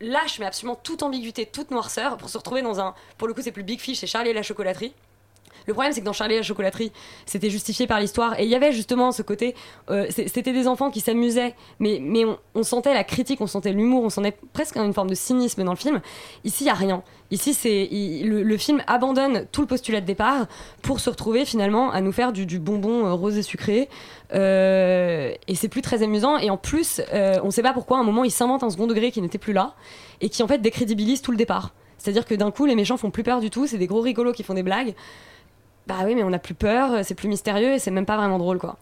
lâche 0.00 0.38
mais 0.38 0.46
absolument 0.46 0.78
toute 0.82 1.02
ambiguïté, 1.02 1.46
toute 1.46 1.70
noirceur 1.70 2.16
pour 2.16 2.28
se 2.28 2.38
retrouver 2.38 2.62
dans 2.62 2.80
un. 2.80 2.94
Pour 3.16 3.28
le 3.28 3.34
coup, 3.34 3.42
c'est 3.42 3.52
plus 3.52 3.62
Big 3.62 3.80
Fish, 3.80 3.98
c'est 3.98 4.06
Charlie 4.06 4.30
et 4.30 4.34
la 4.34 4.42
chocolaterie. 4.42 4.92
Le 5.66 5.74
problème, 5.74 5.92
c'est 5.92 6.00
que 6.00 6.06
dans 6.06 6.14
Charlie 6.14 6.34
et 6.34 6.38
la 6.38 6.42
chocolaterie, 6.42 6.92
c'était 7.26 7.50
justifié 7.50 7.86
par 7.86 8.00
l'histoire. 8.00 8.40
Et 8.40 8.44
il 8.44 8.48
y 8.48 8.54
avait 8.54 8.72
justement 8.72 9.12
ce 9.12 9.20
côté. 9.20 9.54
euh, 9.90 10.06
c'était 10.08 10.54
des 10.54 10.66
enfants 10.66 10.90
qui 10.90 11.00
s'amusaient, 11.00 11.54
mais, 11.78 11.98
mais 12.00 12.24
on, 12.24 12.38
on 12.54 12.62
sentait 12.62 12.94
la 12.94 13.04
critique, 13.04 13.42
on 13.42 13.46
sentait 13.46 13.72
l'humour, 13.72 14.02
on 14.02 14.08
sentait 14.08 14.34
presque 14.54 14.76
une 14.76 14.94
forme 14.94 15.10
de 15.10 15.14
cynisme 15.14 15.64
dans 15.64 15.72
le 15.72 15.76
film. 15.76 16.00
Ici, 16.44 16.64
il 16.64 16.66
n'y 16.66 16.70
a 16.70 16.74
rien. 16.74 17.02
Ici, 17.30 17.52
c'est 17.52 17.88
le, 18.24 18.42
le 18.42 18.56
film 18.56 18.82
abandonne 18.86 19.44
tout 19.52 19.60
le 19.60 19.66
postulat 19.66 20.00
de 20.00 20.06
départ 20.06 20.46
pour 20.80 20.98
se 21.00 21.10
retrouver 21.10 21.44
finalement 21.44 21.90
à 21.90 22.00
nous 22.00 22.12
faire 22.12 22.32
du, 22.32 22.46
du 22.46 22.58
bonbon 22.58 23.04
euh, 23.06 23.12
rose 23.12 23.36
et 23.36 23.42
sucré. 23.42 23.88
Euh, 24.34 25.32
et 25.46 25.54
c'est 25.54 25.68
plus 25.68 25.82
très 25.82 26.02
amusant. 26.02 26.38
Et 26.38 26.48
en 26.50 26.56
plus, 26.56 27.02
euh, 27.12 27.34
on 27.42 27.46
ne 27.46 27.50
sait 27.50 27.62
pas 27.62 27.72
pourquoi, 27.72 27.98
à 27.98 28.00
un 28.00 28.04
moment, 28.04 28.24
il 28.24 28.30
s'invente 28.30 28.62
un 28.62 28.70
second 28.70 28.86
degré 28.86 29.10
qui 29.10 29.20
n'était 29.20 29.38
plus 29.38 29.52
là 29.52 29.74
et 30.20 30.28
qui 30.30 30.42
en 30.42 30.48
fait 30.48 30.58
décrédibilise 30.58 31.20
tout 31.20 31.30
le 31.30 31.36
départ. 31.36 31.74
C'est-à-dire 31.98 32.24
que 32.24 32.34
d'un 32.34 32.50
coup, 32.50 32.64
les 32.64 32.74
méchants 32.76 32.96
font 32.96 33.10
plus 33.10 33.22
peur 33.24 33.40
du 33.40 33.50
tout. 33.50 33.66
C'est 33.66 33.78
des 33.78 33.86
gros 33.86 34.00
rigolos 34.00 34.32
qui 34.32 34.42
font 34.42 34.54
des 34.54 34.62
blagues 34.62 34.94
bah 35.86 35.94
oui, 36.04 36.14
mais 36.14 36.22
on 36.22 36.34
a 36.34 36.38
plus 36.38 36.52
peur, 36.52 37.02
c'est 37.02 37.14
plus 37.14 37.28
mystérieux 37.28 37.72
et 37.72 37.78
c'est 37.78 37.90
même 37.90 38.04
pas 38.04 38.18
vraiment 38.18 38.36
drôle, 38.36 38.58
quoi. 38.58 38.76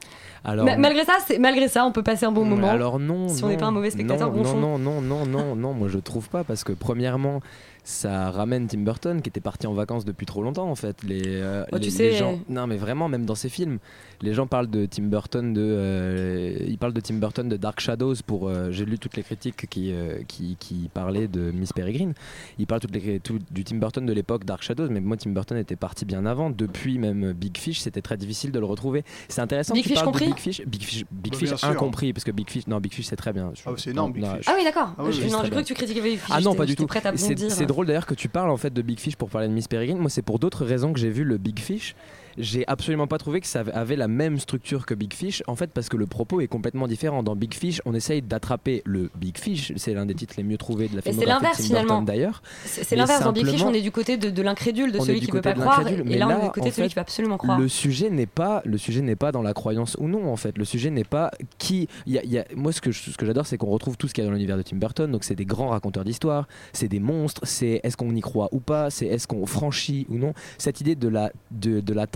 Alors, 0.45 0.65
Ma- 0.65 0.77
malgré 0.77 1.05
ça, 1.05 1.13
malgré 1.39 1.69
ça, 1.69 1.87
on 1.87 1.93
peut 1.93 2.03
passer 2.03 2.27
un 2.27 2.33
bon 2.33 2.45
moment. 2.45 2.69
Alors 2.69 2.99
non, 2.99 3.29
si 3.29 3.45
on 3.45 3.49
n'est 3.49 3.57
pas 3.57 3.67
un 3.67 3.71
mauvais 3.71 3.91
spectateur, 3.91 4.33
non, 4.33 4.43
bon 4.43 4.55
non, 4.55 4.77
non, 4.77 5.01
non, 5.01 5.01
non, 5.03 5.25
non, 5.27 5.55
non, 5.55 5.73
moi 5.73 5.87
je 5.89 5.99
trouve 5.99 6.29
pas 6.29 6.43
parce 6.43 6.65
que 6.65 6.73
premièrement, 6.73 7.43
ça 7.89 8.33
ramène 8.33 8.67
Tim 8.67 8.81
Burton 8.81 9.23
qui 9.23 9.29
était 9.29 9.41
parti 9.41 9.69
en 9.69 9.73
vacances 9.73 10.05
depuis 10.05 10.27
trop 10.27 10.43
longtemps 10.43 10.69
en 10.69 10.75
fait. 10.75 11.05
Les, 11.05 11.23
euh, 11.27 11.65
Oh, 11.73 11.79
tu 11.79 11.91
sais- 11.93 12.11
les 12.11 12.17
gens, 12.17 12.41
non 12.49 12.67
mais 12.67 12.77
vraiment 12.77 13.09
même 13.09 13.25
dans 13.25 13.37
ses 13.37 13.49
films, 13.49 13.79
les 14.23 14.35
gens 14.35 14.49
parlent 14.49 14.67
de 14.69 14.87
Tim 14.87 15.05
Burton 15.05 15.55
de, 15.55 15.61
euh, 15.63 16.57
ils 16.67 16.79
parlent 16.79 16.93
de 16.93 17.01
Tim 17.01 17.15
Burton 17.15 17.49
de 17.49 17.57
Dark 17.57 17.79
Shadows 17.79 18.17
pour, 18.27 18.49
euh, 18.49 18.73
j'ai 18.73 18.85
lu 18.85 18.99
toutes 18.99 19.17
les 19.17 19.23
critiques 19.23 19.69
qui, 19.71 19.93
euh, 19.93 20.19
qui, 20.27 20.57
qui 20.59 20.91
parlaient 20.93 21.29
de 21.29 21.53
Miss 21.53 21.73
Peregrine. 21.73 22.15
Ils 22.59 22.67
parlent 22.67 22.81
toutes 22.81 22.95
les, 22.97 23.21
tout- 23.21 23.39
du 23.53 23.63
Tim 23.63 23.77
Burton 23.77 24.05
de 24.05 24.13
l'époque 24.13 24.45
Dark 24.45 24.63
Shadows, 24.63 24.89
mais 24.91 25.01
moi 25.01 25.17
Tim 25.17 25.31
Burton 25.31 25.57
était 25.57 25.77
parti 25.77 26.05
bien 26.05 26.27
avant. 26.27 26.51
Depuis 26.51 26.99
même 26.99 27.33
Big 27.35 27.57
Fish, 27.57 27.79
c'était 27.81 28.03
très 28.03 28.17
difficile 28.17 28.51
de 28.51 28.59
le 28.59 28.67
retrouver. 28.67 29.05
C'est 29.29 29.43
intéressant. 29.43 29.75
Big 29.75 29.85
que 29.85 29.89
tu 29.91 29.95
Fish 29.95 30.03
compris 30.05 30.27
Big 30.27 30.39
Fish, 30.39 30.63
Big 30.67 30.83
Fish, 30.83 31.05
Big 31.13 31.33
Bah, 31.35 31.39
Fish 31.39 31.65
incompris 31.65 32.13
parce 32.13 32.25
que 32.25 32.33
Big 32.33 32.51
Fish, 32.51 32.67
non 32.67 32.81
Big 32.81 32.93
Fish 32.93 33.07
c'est 33.07 33.17
très 33.17 33.33
bien. 33.33 33.53
Je- 33.55 33.63
Ah, 33.67 33.71
c'est 33.77 33.91
énorme, 33.91 34.13
Big 34.13 34.25
non, 34.25 34.35
Fish. 34.37 34.47
je- 34.47 34.51
Ah 34.51 34.55
oui, 34.59 34.65
d'accord. 34.65 34.93
Ah 34.99 35.03
oui, 35.05 35.13
Je- 35.13 35.23
oui, 35.23 35.31
non, 35.31 35.39
cru 35.39 35.51
bien. 35.51 35.63
que 35.63 35.67
tu 35.67 35.75
critiquais 35.75 36.01
Big 36.01 36.19
Fish. 36.19 36.31
Ah 36.35 36.41
non, 36.41 36.55
pas 36.57 36.67
du 36.67 36.75
tout. 36.75 36.87
prête 36.87 37.07
à 37.07 37.17
C'est 37.17 37.29
bondir. 37.35 37.51
c'est 37.51 37.67
drôle 37.77 37.87
d'ailleurs 37.87 38.07
que 38.07 38.15
tu 38.15 38.31
parles 38.31 38.49
en 38.49 38.57
fait 38.57 38.73
de 38.73 38.81
Big 38.81 38.99
Fish 38.99 39.17
pour 39.17 39.29
parler 39.29 39.49
de 39.49 39.53
Miss 39.53 39.69
Peregrine. 39.69 39.99
Moi, 39.99 40.09
c'est 40.09 40.23
pour 40.23 40.39
d'autres 40.39 40.65
raisons 40.65 40.95
que 40.95 40.99
j'ai 40.99 41.11
vu 41.11 41.25
le 41.25 41.37
Big 41.37 41.59
Fish. 41.59 41.95
J'ai 42.39 42.65
absolument 42.67 43.07
pas 43.07 43.19
trouvé 43.19 43.41
que 43.41 43.47
ça 43.47 43.65
avait 43.73 43.97
la 43.97 44.09
même 44.09 44.39
structure 44.39 44.87
que 44.87 44.95
Big 44.95 45.13
Fish, 45.15 45.43
en 45.47 45.57
fait, 45.57 45.71
parce 45.73 45.89
que 45.89 45.97
le 45.97 46.07
propos 46.07 46.41
est 46.41 46.47
complètement 46.49 46.87
différent. 46.87 47.23
Dans 47.23 47.37
Big 47.37 47.55
Fish, 47.55 47.81
on 47.87 47.95
essaye 47.95 48.23
d'attraper 48.23 48.83
le 48.85 49.11
Big 49.17 49.39
Fish, 49.39 49.73
c'est 49.77 49.95
l'un 49.95 50.07
des 50.07 50.15
titres 50.15 50.35
les 50.37 50.43
mieux 50.43 50.59
trouvés 50.59 50.89
de 50.89 50.97
la 50.97 51.03
c'est 51.03 51.11
filmographie 51.13 51.39
de 51.39 51.45
l'inverse 51.45 51.63
finalement. 51.63 52.03
d'ailleurs. 52.03 52.43
C'est 52.65 52.85
c'est 52.85 52.97
l'inverse. 52.97 53.25
Dans 53.25 53.33
Big 53.33 53.47
Fish, 53.47 53.63
on 53.63 53.73
est 53.73 53.81
du 53.83 53.91
côté 53.93 54.17
de, 54.17 54.31
de 54.31 54.43
l'incrédule, 54.43 54.93
de 54.93 54.99
celui 55.01 55.21
qui 55.21 55.27
veut 55.27 55.33
côté 55.41 55.55
pas 55.55 55.61
croire, 55.61 55.87
et 55.89 56.19
là, 56.19 56.29
on 56.29 56.41
est 56.43 56.45
du 56.45 56.51
côté 56.51 56.69
de 56.71 56.75
celui 56.75 56.83
fait, 56.85 56.89
qui 56.89 56.95
veut 56.95 57.01
absolument 57.01 57.37
croire. 57.39 57.59
Le 57.59 57.69
sujet 57.69 58.11
n'est 58.11 58.27
pas 58.27 58.63
le 58.65 58.79
sujet 58.79 59.01
n'est 59.03 59.17
pas 59.17 59.33
dans 59.33 59.43
la 59.43 59.55
croyance 59.55 59.97
ou 59.99 60.09
non 60.09 60.31
en 60.31 60.37
fait. 60.37 60.57
Le 60.59 60.65
sujet 60.65 60.91
n'est 60.91 61.05
pas 61.05 61.31
qui. 61.59 61.89
y 62.07 62.19
a- 62.19 62.25
y 62.25 62.39
a- 62.39 62.45
moi 62.55 62.73
ce 62.73 62.81
que 62.81 62.91
je- 62.93 63.11
ce 63.11 63.17
que 63.17 63.25
j'adore 63.27 63.47
c'est 63.47 63.57
qu'on 63.59 63.67
retrouve 63.71 63.97
tout 63.97 64.09
ce 64.09 64.15
qu'il 64.15 64.23
y 64.25 64.27
a 64.27 64.31
dans 64.31 64.35
l'univers 64.35 64.57
de 64.57 64.63
Tim 64.63 64.77
Burton. 64.77 65.11
Donc 65.11 65.25
c'est 65.25 65.35
des 65.35 65.45
grands 65.47 65.69
raconteurs 65.69 66.05
d'histoires, 66.05 66.47
c'est 66.73 66.89
des 66.89 67.01
monstres, 67.01 67.43
c'est 67.45 67.81
est-ce 67.83 67.97
qu'on 67.97 68.15
y 68.15 68.21
croit 68.21 68.49
ou 68.53 68.61
pas, 68.61 68.91
c'est 68.91 69.07
est-ce 69.07 69.27
qu'on 69.27 69.47
franchit 69.47 70.07
ou 70.09 70.17
non. 70.19 70.33
Cette 70.59 70.81
idée 70.81 70.95
de 70.95 71.09
la 71.09 71.31
de, 71.51 71.81
de 71.81 71.93
la 71.95 72.07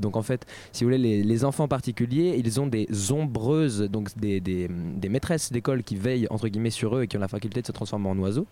Donc 0.00 0.16
en 0.16 0.22
fait, 0.22 0.46
si 0.72 0.84
vous 0.84 0.88
voulez, 0.88 0.98
les, 0.98 1.22
les 1.22 1.44
enfants 1.44 1.68
particuliers, 1.68 2.34
ils 2.38 2.60
ont 2.60 2.66
des 2.66 2.88
ombreuses, 3.10 3.82
donc 3.82 4.16
des, 4.18 4.40
des, 4.40 4.68
des 4.68 5.08
maîtresses 5.08 5.52
d'école 5.52 5.82
qui 5.82 5.96
veillent 5.96 6.26
entre 6.30 6.48
guillemets 6.48 6.70
sur 6.70 6.96
eux 6.96 7.02
et 7.02 7.06
qui 7.08 7.16
ont 7.16 7.20
la 7.20 7.28
faculté 7.28 7.60
de 7.62 7.66
se 7.66 7.72
transformer 7.72 8.08
en 8.08 8.18
oiseaux. 8.18 8.46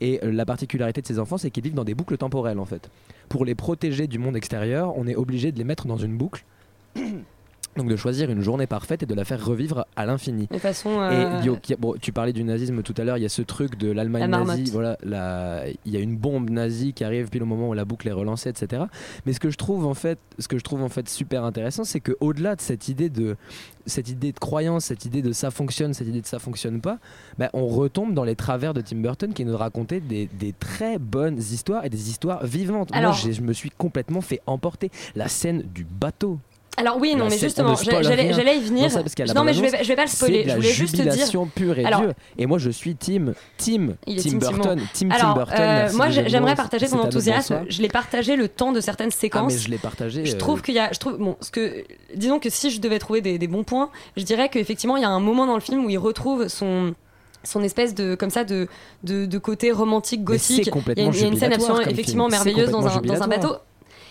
Et 0.00 0.20
euh, 0.22 0.30
la 0.30 0.44
particularité 0.44 1.00
de 1.00 1.06
ces 1.06 1.18
enfants, 1.18 1.38
c'est 1.38 1.50
qu'ils 1.50 1.64
vivent 1.64 1.74
dans 1.74 1.84
des 1.84 1.94
boucles 1.94 2.18
temporelles 2.18 2.58
en 2.58 2.66
fait. 2.66 2.90
Pour 3.28 3.44
les 3.44 3.54
protéger 3.54 4.06
du 4.06 4.18
monde 4.18 4.36
extérieur, 4.36 4.96
on 4.96 5.06
est 5.06 5.16
obligé 5.16 5.52
de 5.52 5.58
les 5.58 5.64
mettre 5.64 5.86
dans 5.86 5.96
une 5.96 6.16
boucle. 6.16 6.44
Donc 7.76 7.88
de 7.88 7.96
choisir 7.96 8.30
une 8.30 8.40
journée 8.40 8.66
parfaite 8.66 9.02
et 9.02 9.06
de 9.06 9.14
la 9.14 9.24
faire 9.24 9.44
revivre 9.44 9.86
à 9.96 10.06
l'infini. 10.06 10.46
De 10.50 10.58
façon. 10.58 10.90
Et 10.90 10.94
euh, 11.14 11.40
a- 11.54 11.76
bon, 11.78 11.94
tu 12.00 12.12
parlais 12.12 12.32
du 12.32 12.42
nazisme 12.44 12.82
tout 12.82 12.94
à 12.96 13.04
l'heure, 13.04 13.16
il 13.18 13.22
y 13.22 13.26
a 13.26 13.30
ce 13.30 13.42
truc 13.42 13.76
de 13.78 13.90
l'Allemagne 13.90 14.22
La 14.22 14.28
nazie. 14.28 14.72
Voilà, 14.72 14.96
la- 15.02 15.64
il 15.84 15.92
y 15.92 15.96
a 15.96 16.00
une 16.00 16.16
bombe 16.16 16.50
nazie 16.50 16.92
qui 16.92 17.04
arrive 17.04 17.28
pile 17.28 17.42
au 17.42 17.46
moment 17.46 17.68
où 17.68 17.74
la 17.74 17.84
boucle 17.84 18.08
est 18.08 18.12
relancée, 18.12 18.48
etc. 18.50 18.84
Mais 19.26 19.32
ce 19.32 19.40
que 19.40 19.50
je 19.50 19.56
trouve 19.56 19.86
en 19.86 19.94
fait, 19.94 20.18
ce 20.38 20.48
que 20.48 20.58
je 20.58 20.64
trouve 20.64 20.82
en 20.82 20.88
fait 20.88 21.08
super 21.08 21.44
intéressant, 21.44 21.84
c'est 21.84 22.00
que 22.00 22.12
au-delà 22.20 22.56
de 22.56 22.60
cette 22.60 22.88
idée 22.88 23.10
de 23.10 23.36
cette 23.88 24.08
idée 24.08 24.32
de 24.32 24.38
croyance, 24.40 24.86
cette 24.86 25.04
idée 25.04 25.22
de 25.22 25.30
ça 25.32 25.52
fonctionne, 25.52 25.94
cette 25.94 26.08
idée 26.08 26.20
de 26.20 26.26
ça 26.26 26.40
fonctionne 26.40 26.80
pas, 26.80 26.98
bah, 27.38 27.50
on 27.52 27.66
retombe 27.68 28.14
dans 28.14 28.24
les 28.24 28.34
travers 28.34 28.74
de 28.74 28.80
Tim 28.80 28.96
Burton 28.96 29.32
qui 29.32 29.44
nous 29.44 29.56
racontait 29.56 30.00
des, 30.00 30.28
des 30.38 30.52
très 30.52 30.98
bonnes 30.98 31.38
histoires 31.38 31.84
et 31.84 31.88
des 31.88 32.10
histoires 32.10 32.44
vivantes. 32.44 32.90
Alors- 32.92 33.12
Moi, 33.24 33.32
je 33.32 33.40
me 33.42 33.52
suis 33.52 33.70
complètement 33.70 34.20
fait 34.22 34.40
emporter. 34.46 34.90
La 35.14 35.28
scène 35.28 35.62
du 35.72 35.84
bateau. 35.84 36.40
Alors 36.78 36.98
oui, 37.00 37.14
non, 37.14 37.28
mais 37.30 37.38
justement, 37.38 37.74
j'allais 37.74 38.58
y 38.58 38.60
venir. 38.60 38.90
ça, 38.90 39.02
parce 39.02 39.34
non, 39.34 39.44
mais 39.44 39.54
je 39.54 39.62
vais, 39.62 39.82
je 39.82 39.88
vais 39.88 39.96
pas 39.96 40.04
le 40.04 40.10
spoiler. 40.10 40.42
Je 40.42 40.48
la 40.48 40.54
voulais 40.56 40.70
juste 40.70 41.00
dire. 41.00 41.42
pure 41.54 41.78
et 41.78 41.84
Alors- 41.84 42.00
dure. 42.02 42.12
Et 42.38 42.46
moi, 42.46 42.58
je 42.58 42.70
suis 42.70 42.94
team, 42.96 43.34
team, 43.56 43.94
Tim 44.06 44.16
Tim. 44.16 44.38
Burton, 44.38 44.80
team 44.92 45.10
Alors, 45.12 45.20
Tim 45.28 45.34
Burton. 45.34 45.56
euh, 45.60 45.92
moi, 45.94 46.10
j'aimerais 46.10 46.54
partager 46.54 46.86
notre 46.88 47.06
enthousiasme. 47.06 47.64
Je 47.68 47.82
l'ai 47.82 47.88
partagé 47.88 48.36
le 48.36 48.48
temps 48.48 48.72
de 48.72 48.80
certaines 48.80 49.10
Ah, 49.12 49.16
séquences. 49.18 49.52
mais 49.52 49.58
je 49.58 49.68
l'ai 49.70 49.78
partagé. 49.78 50.24
Je 50.26 50.34
euh, 50.34 50.38
trouve 50.38 50.62
qu'il 50.62 50.74
y 50.74 50.78
a, 50.78 50.92
je 50.92 50.98
trouve, 50.98 51.16
bon, 51.18 51.36
ce 51.40 51.50
que, 51.50 51.84
disons 52.14 52.38
que 52.38 52.50
si 52.50 52.70
je 52.70 52.80
devais 52.80 52.98
trouver 52.98 53.20
des, 53.20 53.38
des 53.38 53.46
bons 53.48 53.64
points, 53.64 53.90
je 54.16 54.22
dirais 54.24 54.48
qu'effectivement, 54.48 54.96
il 54.96 55.02
y 55.02 55.06
a 55.06 55.10
un 55.10 55.20
moment 55.20 55.46
dans 55.46 55.54
le 55.54 55.60
film 55.60 55.84
où 55.84 55.90
il 55.90 55.98
retrouve 55.98 56.48
son 56.48 56.94
son 57.44 57.62
espèce 57.62 57.94
de 57.94 58.16
comme 58.16 58.30
ça 58.30 58.42
de 58.42 58.66
de, 59.04 59.24
de 59.24 59.38
côté 59.38 59.70
romantique 59.70 60.24
gothique. 60.24 60.66
Il 60.66 60.98
y 60.98 61.00
a 61.00 61.04
une, 61.04 61.14
il 61.14 61.20
y 61.20 61.24
a 61.24 61.26
une 61.28 61.36
scène 61.38 61.52
absolument 61.52 61.80
effectivement 61.80 62.28
film. 62.28 62.42
Merveilleuse 62.44 62.70
dans 62.70 62.86
un, 62.86 62.90
complètement 62.90 63.14
dans 63.18 63.22
un 63.22 63.28
bateau. 63.28 63.54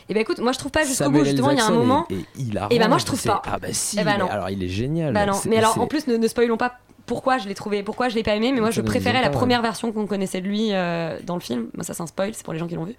Et 0.09 0.13
ben 0.13 0.21
écoute, 0.21 0.39
moi 0.39 0.51
je 0.51 0.59
trouve 0.59 0.71
pas 0.71 0.83
jusqu'au 0.83 1.09
bout. 1.09 1.23
Justement, 1.25 1.51
il 1.51 1.57
y 1.57 1.61
a 1.61 1.65
un 1.65 1.71
moment. 1.71 2.05
est- 2.09 2.13
est 2.15 2.25
hilarant, 2.41 2.69
Et 2.69 2.77
ben 2.79 2.87
moi 2.87 2.97
je 2.99 3.05
trouve 3.05 3.21
pas. 3.23 3.41
Ah 3.45 3.57
bah 3.59 3.67
si. 3.71 3.97
Eh 3.99 4.03
ben 4.03 4.17
non. 4.17 4.27
alors 4.29 4.49
il 4.49 4.63
est 4.63 4.67
génial. 4.69 5.13
Bah 5.13 5.25
non, 5.25 5.39
mais 5.47 5.57
alors 5.57 5.79
en 5.79 5.87
plus 5.87 6.07
ne, 6.07 6.17
ne 6.17 6.27
spoilons 6.27 6.57
pas 6.57 6.77
pourquoi 7.07 7.37
je 7.37 7.47
l'ai 7.47 7.53
trouvé, 7.53 7.83
pourquoi 7.83 8.09
je 8.09 8.15
l'ai 8.15 8.23
pas 8.23 8.35
aimé, 8.35 8.51
mais 8.51 8.61
moi 8.61 8.71
je 8.71 8.81
préférais 8.81 9.21
la 9.21 9.29
première 9.29 9.61
version 9.61 9.91
qu'on 9.91 10.07
connaissait 10.07 10.41
de 10.41 10.47
lui 10.47 10.69
euh, 10.71 11.19
dans 11.23 11.35
le 11.35 11.39
film. 11.39 11.67
Moi 11.75 11.83
ça 11.83 11.93
c'est 11.93 12.01
un 12.01 12.07
spoil, 12.07 12.31
c'est 12.33 12.43
pour 12.43 12.53
les 12.53 12.57
gens 12.59 12.65
qui 12.67 12.73
l'ont 12.75 12.83
vu. 12.85 12.95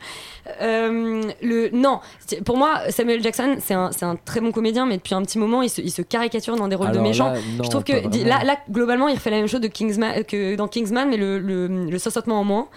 Euh, 0.62 1.22
le 1.42 1.70
non, 1.72 2.00
pour 2.44 2.56
moi 2.56 2.82
Samuel 2.90 3.22
Jackson 3.22 3.56
c'est 3.60 3.74
un, 3.74 3.90
un 4.02 4.16
très 4.16 4.40
bon 4.40 4.52
comédien, 4.52 4.86
mais 4.86 4.96
depuis 4.96 5.14
un 5.14 5.22
petit 5.22 5.38
moment 5.38 5.62
il 5.62 5.70
se, 5.70 5.80
il 5.80 5.90
se 5.90 6.02
caricature 6.02 6.54
dans 6.56 6.68
des 6.68 6.76
rôles 6.76 6.88
Alors 6.88 7.02
de 7.02 7.08
méchants. 7.08 7.32
là, 7.32 7.38
non, 7.58 7.64
je 7.64 7.70
trouve 7.70 7.82
que 7.84 7.92
là, 8.24 8.44
là 8.44 8.56
globalement 8.70 9.08
il 9.08 9.14
refait 9.14 9.30
la 9.30 9.38
même 9.38 9.48
chose 9.48 9.60
de 9.60 9.68
Kingsman, 9.68 10.18
euh, 10.18 10.22
que 10.22 10.54
dans 10.54 10.68
Kingsman, 10.68 11.08
mais 11.08 11.16
le, 11.16 11.38
le, 11.38 11.66
le 11.66 11.98
en 12.32 12.44
moins. 12.44 12.68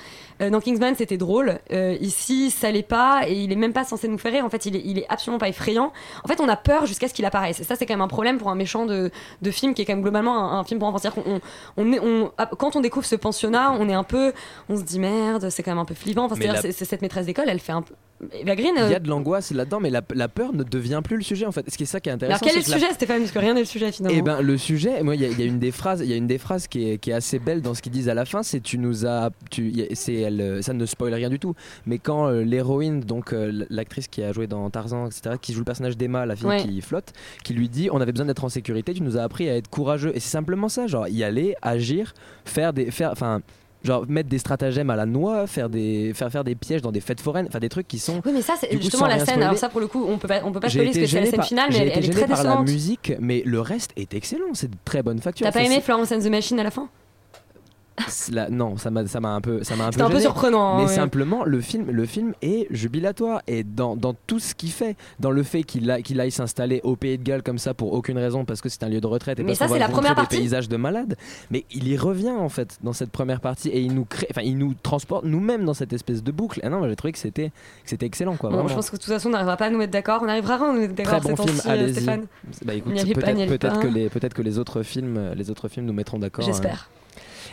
Euh, 0.41 0.49
dans 0.49 0.59
Kingsman, 0.61 0.95
c'était 0.95 1.17
drôle. 1.17 1.59
Euh, 1.71 1.97
ici, 1.99 2.49
ça 2.51 2.71
l'est 2.71 2.81
pas, 2.83 3.23
et 3.27 3.33
il 3.33 3.51
est 3.51 3.55
même 3.57 3.73
pas 3.73 3.83
censé 3.83 4.07
nous 4.07 4.17
faire 4.17 4.31
rire. 4.31 4.45
En 4.45 4.49
fait, 4.49 4.65
il 4.65 4.75
est, 4.75 4.81
il 4.85 4.97
est 4.99 5.05
absolument 5.09 5.37
pas 5.39 5.49
effrayant. 5.49 5.91
En 6.23 6.27
fait, 6.27 6.39
on 6.41 6.47
a 6.47 6.55
peur 6.55 6.85
jusqu'à 6.85 7.07
ce 7.07 7.13
qu'il 7.13 7.25
apparaisse. 7.25 7.59
Et 7.59 7.63
ça, 7.63 7.75
c'est 7.75 7.85
quand 7.85 7.93
même 7.93 8.01
un 8.01 8.07
problème 8.07 8.37
pour 8.37 8.49
un 8.49 8.55
méchant 8.55 8.85
de, 8.85 9.11
de 9.41 9.51
film 9.51 9.73
qui 9.73 9.81
est 9.81 9.85
quand 9.85 9.93
même 9.93 10.01
globalement 10.01 10.37
un, 10.53 10.59
un 10.59 10.63
film 10.63 10.79
pour 10.79 10.87
enfants. 10.89 10.97
C'est-à-dire 10.99 11.23
qu'on- 11.23 11.41
on, 11.77 11.93
on- 11.93 12.31
ah, 12.37 12.49
quand 12.57 12.75
on 12.75 12.81
découvre 12.81 13.05
ce 13.05 13.15
pensionnat, 13.15 13.73
on 13.73 13.89
est 13.89 13.93
un 13.93 14.03
peu, 14.03 14.33
on 14.69 14.77
se 14.77 14.83
dit 14.83 14.99
merde, 14.99 15.49
c'est 15.49 15.63
quand 15.63 15.71
même 15.71 15.77
un 15.79 15.85
peu 15.85 15.93
flippant. 15.95 16.25
Enfin, 16.25 16.35
Mais 16.37 16.45
c'est-à-dire, 16.45 16.63
la- 16.63 16.71
c'est- 16.71 16.77
c'est 16.77 16.85
cette 16.85 17.01
maîtresse 17.01 17.25
d'école, 17.25 17.45
elle 17.49 17.59
fait 17.59 17.71
un 17.73 17.81
peu. 17.81 17.93
Eva 18.33 18.55
Green. 18.55 18.73
Il 18.77 18.89
y 18.89 18.93
euh, 18.93 18.95
a 18.95 18.99
de 18.99 19.07
l'angoisse 19.07 19.51
là-dedans, 19.51 19.79
mais 19.79 19.89
la, 19.89 20.01
la 20.13 20.27
peur 20.27 20.53
ne 20.53 20.63
devient 20.63 21.01
plus 21.03 21.15
le 21.17 21.23
sujet 21.23 21.45
en 21.45 21.51
fait. 21.51 21.69
Ce 21.69 21.77
qui 21.77 21.83
est 21.83 21.85
ça 21.85 21.99
qui 21.99 22.09
est 22.09 22.11
intéressant. 22.11 22.39
alors 22.45 22.53
quel 22.53 22.61
est 22.61 22.65
le 22.67 22.71
la- 22.71 22.77
sujet, 22.79 22.93
Stéphane 22.93 23.19
Parce 23.19 23.31
que 23.31 23.39
rien 23.39 23.53
n'est 23.53 23.61
le 23.61 23.65
sujet 23.65 23.91
finalement. 23.91 24.17
Eh 24.19 24.21
ben 24.21 24.41
le 24.41 24.57
sujet, 24.57 25.01
moi 25.03 25.15
il 25.15 25.21
y, 25.21 25.25
a- 25.25 25.29
il 25.29 25.39
y 25.39 25.43
a 25.43 25.45
une 25.45 25.59
des 25.59 25.71
phrases, 25.71 26.01
il 26.01 26.07
y 26.09 26.13
a 26.13 26.17
une 26.17 26.27
des 26.27 26.37
phrases 26.37 26.67
qui 26.67 26.89
est, 26.89 26.97
qui 26.97 27.11
est 27.11 27.13
assez 27.13 27.39
belle 27.39 27.61
dans 27.61 27.73
ce 27.73 27.81
qu'ils 27.81 27.91
disent 27.93 28.09
à 28.09 28.13
la 28.13 28.25
fin, 28.25 28.43
c'est 28.43 28.59
tu 28.61 28.77
nous 28.77 29.05
as, 29.05 29.29
tu, 29.49 29.73
c'est 29.93 30.15
elle, 30.15 30.41
euh, 30.41 30.61
ça 30.61 30.73
ne 30.73 30.85
spoil 30.85 31.13
rien 31.13 31.29
du 31.29 31.39
tout, 31.39 31.55
mais 31.85 31.97
quand 31.97 32.27
euh, 32.27 32.41
l'héroïne, 32.43 32.99
donc 32.99 33.31
euh, 33.33 33.65
l'actrice 33.69 34.07
qui 34.07 34.21
a 34.21 34.33
joué 34.33 34.47
dans 34.47 34.69
Tarzan, 34.69 35.07
etc., 35.07 35.35
qui 35.41 35.53
joue 35.53 35.59
le 35.59 35.65
personnage 35.65 35.95
d'Emma, 35.97 36.25
la 36.25 36.35
fille 36.35 36.47
Ouais. 36.47 36.61
qui 36.63 36.81
flotte, 36.81 37.13
qui 37.43 37.53
lui 37.53 37.69
dit 37.69 37.89
on 37.91 38.01
avait 38.01 38.11
besoin 38.11 38.25
d'être 38.25 38.43
en 38.43 38.49
sécurité, 38.49 38.93
tu 38.93 39.01
nous 39.01 39.17
as 39.17 39.21
appris 39.23 39.49
à 39.49 39.55
être 39.55 39.69
courageux, 39.69 40.11
et 40.15 40.19
c'est 40.19 40.29
simplement 40.29 40.67
ça, 40.69 40.87
genre 40.87 41.07
y 41.07 41.23
aller, 41.23 41.55
agir, 41.61 42.13
faire 42.45 42.73
des, 42.73 42.91
faire, 42.91 43.11
enfin. 43.11 43.41
Genre 43.83 44.05
mettre 44.09 44.27
des 44.27 44.39
stratagèmes 44.39 44.89
à 44.89 44.95
la 44.97 45.05
noix, 45.05 45.47
faire 45.47 45.69
des, 45.69 46.11
faire 46.13 46.29
faire 46.29 46.43
des 46.43 46.55
pièges 46.55 46.81
dans 46.81 46.91
des 46.91 46.99
fêtes 46.99 47.21
foraines, 47.21 47.45
enfin 47.47 47.59
des 47.59 47.69
trucs 47.69 47.87
qui 47.87 47.97
sont. 47.97 48.21
Oui, 48.25 48.31
mais 48.33 48.41
ça, 48.41 48.55
c'est 48.59 48.71
justement 48.81 49.07
la 49.07 49.23
scène. 49.23 49.41
Alors 49.41 49.57
ça, 49.57 49.69
pour 49.69 49.79
le 49.79 49.87
coup, 49.87 50.05
on 50.07 50.17
peut 50.17 50.27
pas, 50.27 50.41
on 50.43 50.51
peut 50.51 50.59
pas 50.59 50.69
spoiler 50.69 50.87
parce 50.87 50.97
que 50.99 51.05
c'est 51.05 51.19
la 51.19 51.25
scène 51.27 51.35
par- 51.37 51.45
finale, 51.45 51.69
mais 51.71 51.77
elle, 51.77 51.87
est 51.89 52.01
gêné 52.01 52.09
très 52.09 52.27
par 52.27 52.43
la 52.43 52.49
décevante. 52.49 52.67
musique, 52.69 53.13
mais 53.19 53.41
le 53.45 53.61
reste 53.61 53.91
est 53.95 54.13
excellent, 54.13 54.53
c'est 54.53 54.69
de 54.69 54.75
très 54.83 55.01
bonne 55.01 55.19
facture. 55.19 55.45
T'as 55.45 55.53
pas 55.53 55.63
aimé 55.63 55.79
Florence 55.81 56.11
and 56.11 56.19
the 56.19 56.29
Machine 56.29 56.59
à 56.59 56.63
la 56.63 56.71
fin? 56.71 56.89
La- 58.31 58.49
non, 58.49 58.77
ça 58.77 58.89
m'a, 58.91 59.05
ça 59.07 59.19
m'a 59.19 59.29
un 59.33 59.41
peu, 59.41 59.63
ça 59.63 59.75
m'a 59.75 59.85
un 59.87 59.91
peu. 59.91 60.01
Un 60.01 60.09
peu 60.09 60.19
surprenant, 60.19 60.75
hein, 60.75 60.77
Mais 60.81 60.87
ouais. 60.87 60.95
simplement, 60.95 61.43
le 61.43 61.61
film, 61.61 61.89
le 61.91 62.05
film 62.05 62.33
est 62.41 62.67
jubilatoire 62.71 63.41
et 63.47 63.63
dans, 63.63 63.95
dans 63.95 64.13
tout 64.27 64.39
ce 64.39 64.55
qu'il 64.55 64.71
fait, 64.71 64.95
dans 65.19 65.31
le 65.31 65.43
fait 65.43 65.63
qu'il, 65.63 65.89
a, 65.91 66.01
qu'il 66.01 66.19
aille 66.19 66.31
s'installer 66.31 66.81
au 66.83 66.95
Pays 66.95 67.17
de 67.17 67.23
Galles 67.23 67.43
comme 67.43 67.57
ça 67.57 67.73
pour 67.73 67.93
aucune 67.93 68.17
raison, 68.17 68.45
parce 68.45 68.61
que 68.61 68.69
c'est 68.69 68.83
un 68.83 68.89
lieu 68.89 69.01
de 69.01 69.07
retraite 69.07 69.39
et 69.39 69.43
Mais 69.43 69.49
parce 69.49 69.59
ça, 69.59 69.65
qu'on 69.67 69.73
c'est 69.73 69.79
va 69.79 69.87
la 69.87 69.91
première 69.91 70.11
des 70.11 70.15
partie. 70.21 70.37
paysages 70.37 70.69
de 70.69 70.77
malades. 70.77 71.15
Mais 71.51 71.65
il 71.71 71.87
y 71.87 71.97
revient 71.97 72.29
en 72.31 72.49
fait 72.49 72.77
dans 72.83 72.93
cette 72.93 73.11
première 73.11 73.41
partie 73.41 73.69
et 73.69 73.79
il 73.81 73.93
nous 73.93 74.05
crée, 74.05 74.27
enfin, 74.31 74.41
il 74.43 74.57
nous 74.57 74.73
transporte 74.81 75.25
nous-mêmes 75.25 75.65
dans 75.65 75.73
cette 75.73 75.93
espèce 75.93 76.23
de 76.23 76.31
boucle. 76.31 76.59
Et 76.63 76.69
non, 76.69 76.87
j'ai 76.87 76.95
trouvé 76.95 77.11
que 77.11 77.19
c'était, 77.19 77.49
que 77.49 77.89
c'était 77.89 78.05
excellent 78.05 78.35
quoi. 78.35 78.49
Bon, 78.49 78.67
je 78.67 78.73
pense 78.73 78.89
que 78.89 78.95
de 78.95 79.01
toute 79.01 79.11
façon, 79.13 79.29
on 79.29 79.31
n'arrivera 79.31 79.57
pas 79.57 79.65
à 79.65 79.69
nous 79.69 79.77
mettre 79.77 79.91
d'accord. 79.93 80.21
On 80.23 80.27
arrivera 80.29 80.55
à 80.55 80.73
nous 80.73 80.79
mettre 80.79 80.93
d'accord 80.95 81.19
Très 81.19 81.33
bon 81.35 81.43
film, 81.47 81.59
allez-y. 81.65 81.93
Stéphane. 81.93 82.25
Bah, 82.65 82.73
écoute, 82.73 82.93
pas, 83.19 83.33
peut-être, 83.33 83.79
que 83.79 83.87
les, 83.87 84.09
peut-être 84.09 84.33
que 84.33 84.41
les 84.41 84.57
autres 84.59 84.83
films, 84.83 85.31
les 85.35 85.49
autres 85.49 85.67
films 85.67 85.85
nous 85.85 85.93
mettront 85.93 86.19
d'accord. 86.19 86.45
J'espère. 86.45 86.89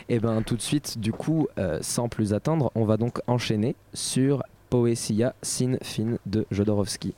Et 0.09 0.21
ben 0.21 0.43
tout 0.43 0.55
de 0.55 0.63
suite, 0.63 0.99
du 1.01 1.13
coup, 1.13 1.49
euh, 1.59 1.79
sans 1.83 2.09
plus 2.09 2.33
attendre, 2.33 2.71
on 2.77 2.85
va 2.85 2.97
donc 2.97 3.21
enchaîner 3.27 3.75
sur 3.93 4.45
Poesia 4.71 5.35
sin 5.43 5.79
fin 5.83 6.19
de 6.27 6.47
Jodorowsky. 6.53 7.15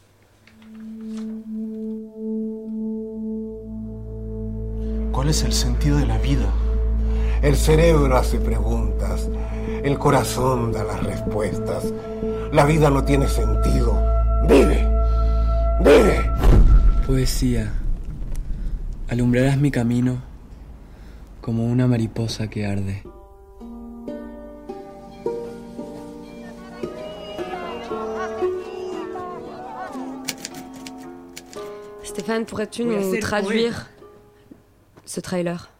¿Cuál 5.12 5.28
es 5.28 5.42
el 5.44 5.52
sentido 5.52 5.98
de 5.98 6.06
la 6.06 6.16
vida? 6.18 6.46
El 7.42 7.56
cerebro 7.56 8.16
hace 8.16 8.38
preguntas, 8.38 9.28
el 9.84 9.98
corazón 9.98 10.72
da 10.72 10.82
las 10.84 11.02
respuestas. 11.02 11.92
La 12.52 12.64
vida 12.64 12.88
no 12.88 13.04
tiene 13.04 13.28
sentido. 13.28 14.00
Vive, 14.48 14.88
vive. 15.80 16.30
Poesía, 17.06 17.70
alumbrarás 19.08 19.58
mi 19.58 19.70
camino 19.70 20.27
como 21.48 21.64
una 21.64 21.86
mariposa 21.86 22.46
que 22.50 22.66
arde. 22.66 23.02
Stéphane, 32.04 32.44
pourrais-tu 32.44 32.84
nous 32.84 33.18
traduire 33.18 33.88
ce 35.06 35.20
trailer? 35.20 35.70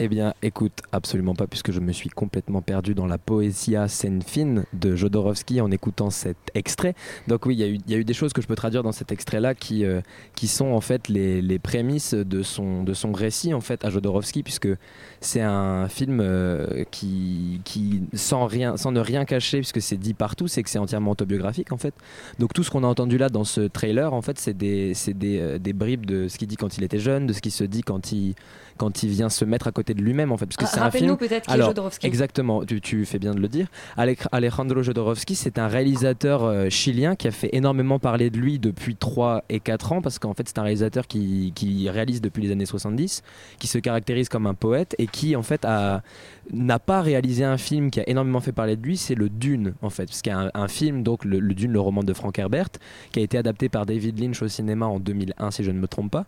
Eh 0.00 0.06
bien, 0.06 0.32
écoute, 0.42 0.82
absolument 0.92 1.34
pas, 1.34 1.48
puisque 1.48 1.72
je 1.72 1.80
me 1.80 1.90
suis 1.90 2.08
complètement 2.08 2.62
perdu 2.62 2.94
dans 2.94 3.06
la 3.06 3.18
poésia 3.18 3.88
scène 3.88 4.22
fine 4.22 4.64
de 4.72 4.94
Jodorowsky 4.94 5.60
en 5.60 5.72
écoutant 5.72 6.10
cet 6.10 6.36
extrait. 6.54 6.94
Donc 7.26 7.46
oui, 7.46 7.56
il 7.56 7.90
y, 7.90 7.94
a 7.94 7.98
eu- 7.98 8.04
des 8.04 8.14
choses 8.14 8.32
que 8.32 8.40
je 8.40 8.46
peux 8.46 8.54
traduire 8.54 8.84
dans 8.84 8.92
cet 8.92 9.10
extrait-là 9.10 9.56
qui, 9.56 9.84
euh, 9.84 10.00
qui 10.36 10.46
sont 10.46 10.66
en 10.66 10.80
fait 10.80 11.08
les, 11.08 11.42
les 11.42 11.58
prémices 11.58 12.14
de 12.14 12.44
son, 12.44 12.84
de 12.84 12.94
son 12.94 13.10
récit 13.10 13.52
en 13.54 13.60
fait 13.60 13.84
à 13.84 13.90
Jodorowsky, 13.90 14.44
puisque 14.44 14.68
c'est 15.20 15.40
un 15.40 15.88
film 15.88 16.20
euh, 16.20 16.84
qui, 16.92 17.60
qui 17.64 18.02
sans, 18.14 18.46
rien, 18.46 18.76
sans 18.76 18.92
ne 18.92 19.00
rien 19.00 19.24
cacher, 19.24 19.58
puisque 19.58 19.82
c'est 19.82 19.96
dit 19.96 20.14
partout, 20.14 20.46
c'est 20.46 20.62
que 20.62 20.70
c'est 20.70 20.78
entièrement 20.78 21.10
autobiographique 21.10 21.72
en 21.72 21.76
fait. 21.76 21.94
Donc 22.38 22.52
tout 22.54 22.62
ce 22.62 22.70
qu'on 22.70 22.84
a 22.84 22.86
entendu 22.86 23.18
là 23.18 23.30
dans 23.30 23.42
ce 23.42 23.62
trailer, 23.62 24.14
en 24.14 24.22
fait, 24.22 24.38
c'est 24.38 24.56
des, 24.56 24.92
des, 25.08 25.40
euh, 25.40 25.58
des 25.58 25.72
bribes 25.72 26.06
de 26.06 26.28
ce 26.28 26.38
qu'il 26.38 26.46
dit 26.46 26.56
quand 26.56 26.78
il 26.78 26.84
était 26.84 27.00
jeune, 27.00 27.26
de 27.26 27.32
ce 27.32 27.40
qu'il 27.40 27.50
se 27.50 27.64
dit 27.64 27.82
quand 27.82 28.12
il, 28.12 28.36
quand 28.78 29.02
il 29.02 29.10
vient 29.10 29.28
se 29.28 29.44
mettre 29.44 29.66
à 29.66 29.72
côté 29.72 29.92
de 29.92 30.00
lui-même 30.00 30.32
en 30.32 30.36
fait. 30.38 30.46
Parce 30.46 30.56
que 30.56 30.64
Ah, 30.64 30.70
c'est 30.72 30.80
un 30.80 30.90
film. 30.90 31.16
peut-être 31.16 31.46
qui 31.46 31.58
Jodorowsky. 31.58 32.06
Exactement, 32.06 32.64
tu, 32.64 32.80
tu 32.80 33.04
fais 33.04 33.18
bien 33.18 33.34
de 33.34 33.40
le 33.40 33.48
dire. 33.48 33.66
Alejandro 34.32 34.82
Jodorowsky, 34.82 35.34
c'est 35.34 35.58
un 35.58 35.68
réalisateur 35.68 36.44
euh, 36.44 36.70
chilien 36.70 37.16
qui 37.16 37.28
a 37.28 37.30
fait 37.30 37.50
énormément 37.52 37.98
parler 37.98 38.30
de 38.30 38.38
lui 38.38 38.58
depuis 38.58 38.96
3 38.96 39.44
et 39.48 39.60
4 39.60 39.92
ans, 39.92 40.00
parce 40.02 40.18
qu'en 40.18 40.34
fait, 40.34 40.48
c'est 40.48 40.58
un 40.58 40.62
réalisateur 40.62 41.06
qui, 41.06 41.52
qui 41.54 41.88
réalise 41.90 42.20
depuis 42.20 42.42
les 42.42 42.52
années 42.52 42.66
70, 42.66 43.22
qui 43.58 43.66
se 43.66 43.78
caractérise 43.78 44.28
comme 44.28 44.46
un 44.46 44.54
poète 44.54 44.94
et 44.98 45.06
qui, 45.06 45.36
en 45.36 45.42
fait, 45.42 45.64
a 45.64 46.02
n'a 46.50 46.78
pas 46.78 47.02
réalisé 47.02 47.44
un 47.44 47.58
film 47.58 47.90
qui 47.90 48.00
a 48.00 48.08
énormément 48.08 48.40
fait 48.40 48.52
parler 48.52 48.74
de 48.76 48.82
lui, 48.82 48.96
c'est 48.96 49.14
le 49.14 49.28
Dune 49.28 49.74
en 49.82 49.90
fait, 49.90 50.06
parce 50.06 50.22
qu'il 50.22 50.32
y 50.32 50.34
a 50.34 50.38
un, 50.38 50.50
un 50.54 50.66
film 50.68 51.02
donc 51.02 51.26
le, 51.26 51.40
le 51.40 51.52
Dune, 51.52 51.72
le 51.72 51.80
roman 51.80 52.02
de 52.02 52.14
Frank 52.14 52.38
Herbert, 52.38 52.68
qui 53.12 53.20
a 53.20 53.22
été 53.22 53.36
adapté 53.36 53.68
par 53.68 53.84
David 53.84 54.18
Lynch 54.18 54.40
au 54.40 54.48
cinéma 54.48 54.86
en 54.86 54.98
2001 54.98 55.50
si 55.50 55.62
je 55.62 55.70
ne 55.70 55.78
me 55.78 55.86
trompe 55.86 56.10
pas. 56.10 56.24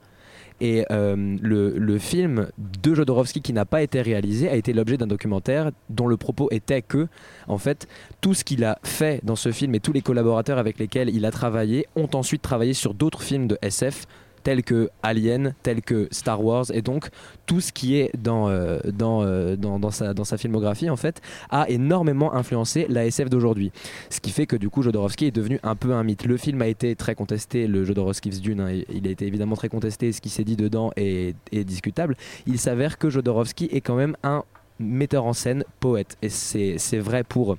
Et 0.60 0.84
euh, 0.90 1.36
le, 1.40 1.78
le 1.78 1.98
film 1.98 2.48
de 2.58 2.94
Jodorowsky 2.94 3.40
qui 3.40 3.52
n'a 3.52 3.64
pas 3.64 3.82
été 3.82 4.02
réalisé 4.02 4.48
a 4.48 4.54
été 4.54 4.72
l'objet 4.72 4.96
d'un 4.96 5.06
documentaire 5.06 5.70
dont 5.88 6.06
le 6.06 6.16
propos 6.16 6.48
était 6.50 6.82
que, 6.82 7.08
en 7.48 7.58
fait, 7.58 7.88
tout 8.20 8.34
ce 8.34 8.44
qu'il 8.44 8.64
a 8.64 8.78
fait 8.82 9.20
dans 9.24 9.36
ce 9.36 9.52
film 9.52 9.74
et 9.74 9.80
tous 9.80 9.92
les 9.92 10.02
collaborateurs 10.02 10.58
avec 10.58 10.78
lesquels 10.78 11.08
il 11.08 11.24
a 11.24 11.30
travaillé 11.30 11.86
ont 11.96 12.08
ensuite 12.14 12.42
travaillé 12.42 12.74
sur 12.74 12.94
d'autres 12.94 13.22
films 13.22 13.46
de 13.46 13.58
SF 13.62 14.06
tels 14.42 14.62
que 14.62 14.90
Alien, 15.02 15.54
tels 15.62 15.82
que 15.82 16.08
Star 16.10 16.44
Wars, 16.44 16.66
et 16.72 16.82
donc 16.82 17.08
tout 17.46 17.60
ce 17.60 17.72
qui 17.72 17.96
est 17.96 18.10
dans, 18.16 18.48
euh, 18.48 18.78
euh, 19.00 19.56
dans, 19.56 19.78
dans 19.78 19.90
sa, 19.90 20.14
dans 20.14 20.24
sa 20.24 20.38
filmographie, 20.38 20.90
en 20.90 20.96
fait, 20.96 21.20
a 21.50 21.68
énormément 21.68 22.34
influencé 22.34 22.86
la 22.88 23.06
SF 23.06 23.30
d'aujourd'hui. 23.30 23.72
Ce 24.08 24.20
qui 24.20 24.30
fait 24.30 24.46
que 24.46 24.56
du 24.56 24.70
coup, 24.70 24.82
Jodorowsky 24.82 25.26
est 25.26 25.30
devenu 25.30 25.58
un 25.62 25.76
peu 25.76 25.92
un 25.92 26.02
mythe. 26.02 26.26
Le 26.26 26.36
film 26.36 26.62
a 26.62 26.66
été 26.66 26.94
très 26.96 27.14
contesté, 27.14 27.66
le 27.66 27.84
Jodorowsky's 27.84 28.40
Dune, 28.40 28.60
hein, 28.60 28.82
il 28.92 29.06
a 29.06 29.10
été 29.10 29.26
évidemment 29.26 29.56
très 29.56 29.68
contesté, 29.68 30.12
ce 30.12 30.20
qui 30.20 30.28
s'est 30.28 30.44
dit 30.44 30.56
dedans 30.56 30.92
est, 30.96 31.34
est 31.52 31.64
discutable. 31.64 32.16
Il 32.46 32.58
s'avère 32.58 32.98
que 32.98 33.10
Jodorowsky 33.10 33.68
est 33.72 33.80
quand 33.80 33.96
même 33.96 34.16
un 34.22 34.44
metteur 34.78 35.26
en 35.26 35.32
scène 35.32 35.64
poète, 35.78 36.16
et 36.22 36.30
c'est 36.30 36.98
vrai 36.98 37.22
pour 37.22 37.56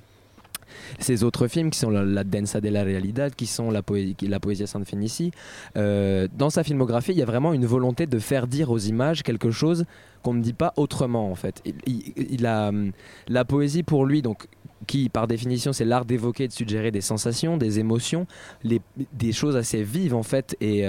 ces 0.98 1.24
autres 1.24 1.48
films 1.48 1.70
qui 1.70 1.78
sont 1.78 1.90
la, 1.90 2.04
la 2.04 2.24
Densa 2.24 2.60
de 2.60 2.68
la 2.68 2.82
Realidad, 2.84 3.34
qui 3.34 3.46
sont 3.46 3.70
la, 3.70 3.82
poé 3.82 4.14
la 4.22 4.40
Poesia 4.40 4.66
San 4.66 4.84
Finici. 4.84 5.30
Euh, 5.76 6.28
dans 6.36 6.50
sa 6.50 6.64
filmographie, 6.64 7.12
il 7.12 7.18
y 7.18 7.22
a 7.22 7.26
vraiment 7.26 7.52
une 7.52 7.66
volonté 7.66 8.06
de 8.06 8.18
faire 8.18 8.46
dire 8.46 8.70
aux 8.70 8.78
images 8.78 9.22
quelque 9.22 9.50
chose 9.50 9.84
qu'on 10.22 10.34
ne 10.34 10.42
dit 10.42 10.52
pas 10.52 10.72
autrement 10.76 11.30
en 11.30 11.34
fait. 11.34 11.62
Il, 11.86 12.46
a 12.46 12.68
hum, 12.68 12.92
la 13.28 13.44
poésie 13.44 13.82
pour 13.82 14.06
lui 14.06 14.22
donc 14.22 14.46
qui 14.86 15.08
par 15.08 15.28
définition 15.28 15.72
c'est 15.72 15.84
l'art 15.84 16.04
d'évoquer, 16.04 16.48
de 16.48 16.52
suggérer 16.52 16.90
des 16.90 17.00
sensations, 17.00 17.56
des 17.56 17.78
émotions, 17.78 18.26
des 18.64 19.32
choses 19.32 19.56
assez 19.56 19.82
vives 19.82 20.14
en 20.14 20.22
fait 20.22 20.56
et 20.60 20.84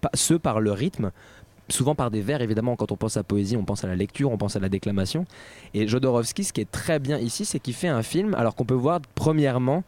pas- 0.00 0.10
ce 0.14 0.34
par 0.34 0.60
le 0.60 0.72
rythme 0.72 1.10
souvent 1.68 1.94
par 1.94 2.10
des 2.10 2.20
vers 2.20 2.42
évidemment 2.42 2.76
quand 2.76 2.92
on 2.92 2.96
pense 2.96 3.16
à 3.16 3.22
poésie 3.22 3.56
on 3.56 3.64
pense 3.64 3.84
à 3.84 3.88
la 3.88 3.96
lecture 3.96 4.30
on 4.30 4.38
pense 4.38 4.56
à 4.56 4.60
la 4.60 4.68
déclamation. 4.68 5.24
Et 5.72 5.86
Jodorowsky 5.86 6.44
ce 6.44 6.52
qui 6.52 6.60
est 6.60 6.70
très 6.70 6.98
bien 6.98 7.18
ici 7.18 7.44
c'est 7.44 7.58
qu'il 7.58 7.74
fait 7.74 7.88
un 7.88 8.02
film 8.02 8.34
alors 8.34 8.54
qu'on 8.54 8.64
peut 8.64 8.74
voir 8.74 9.00
premièrement 9.14 9.84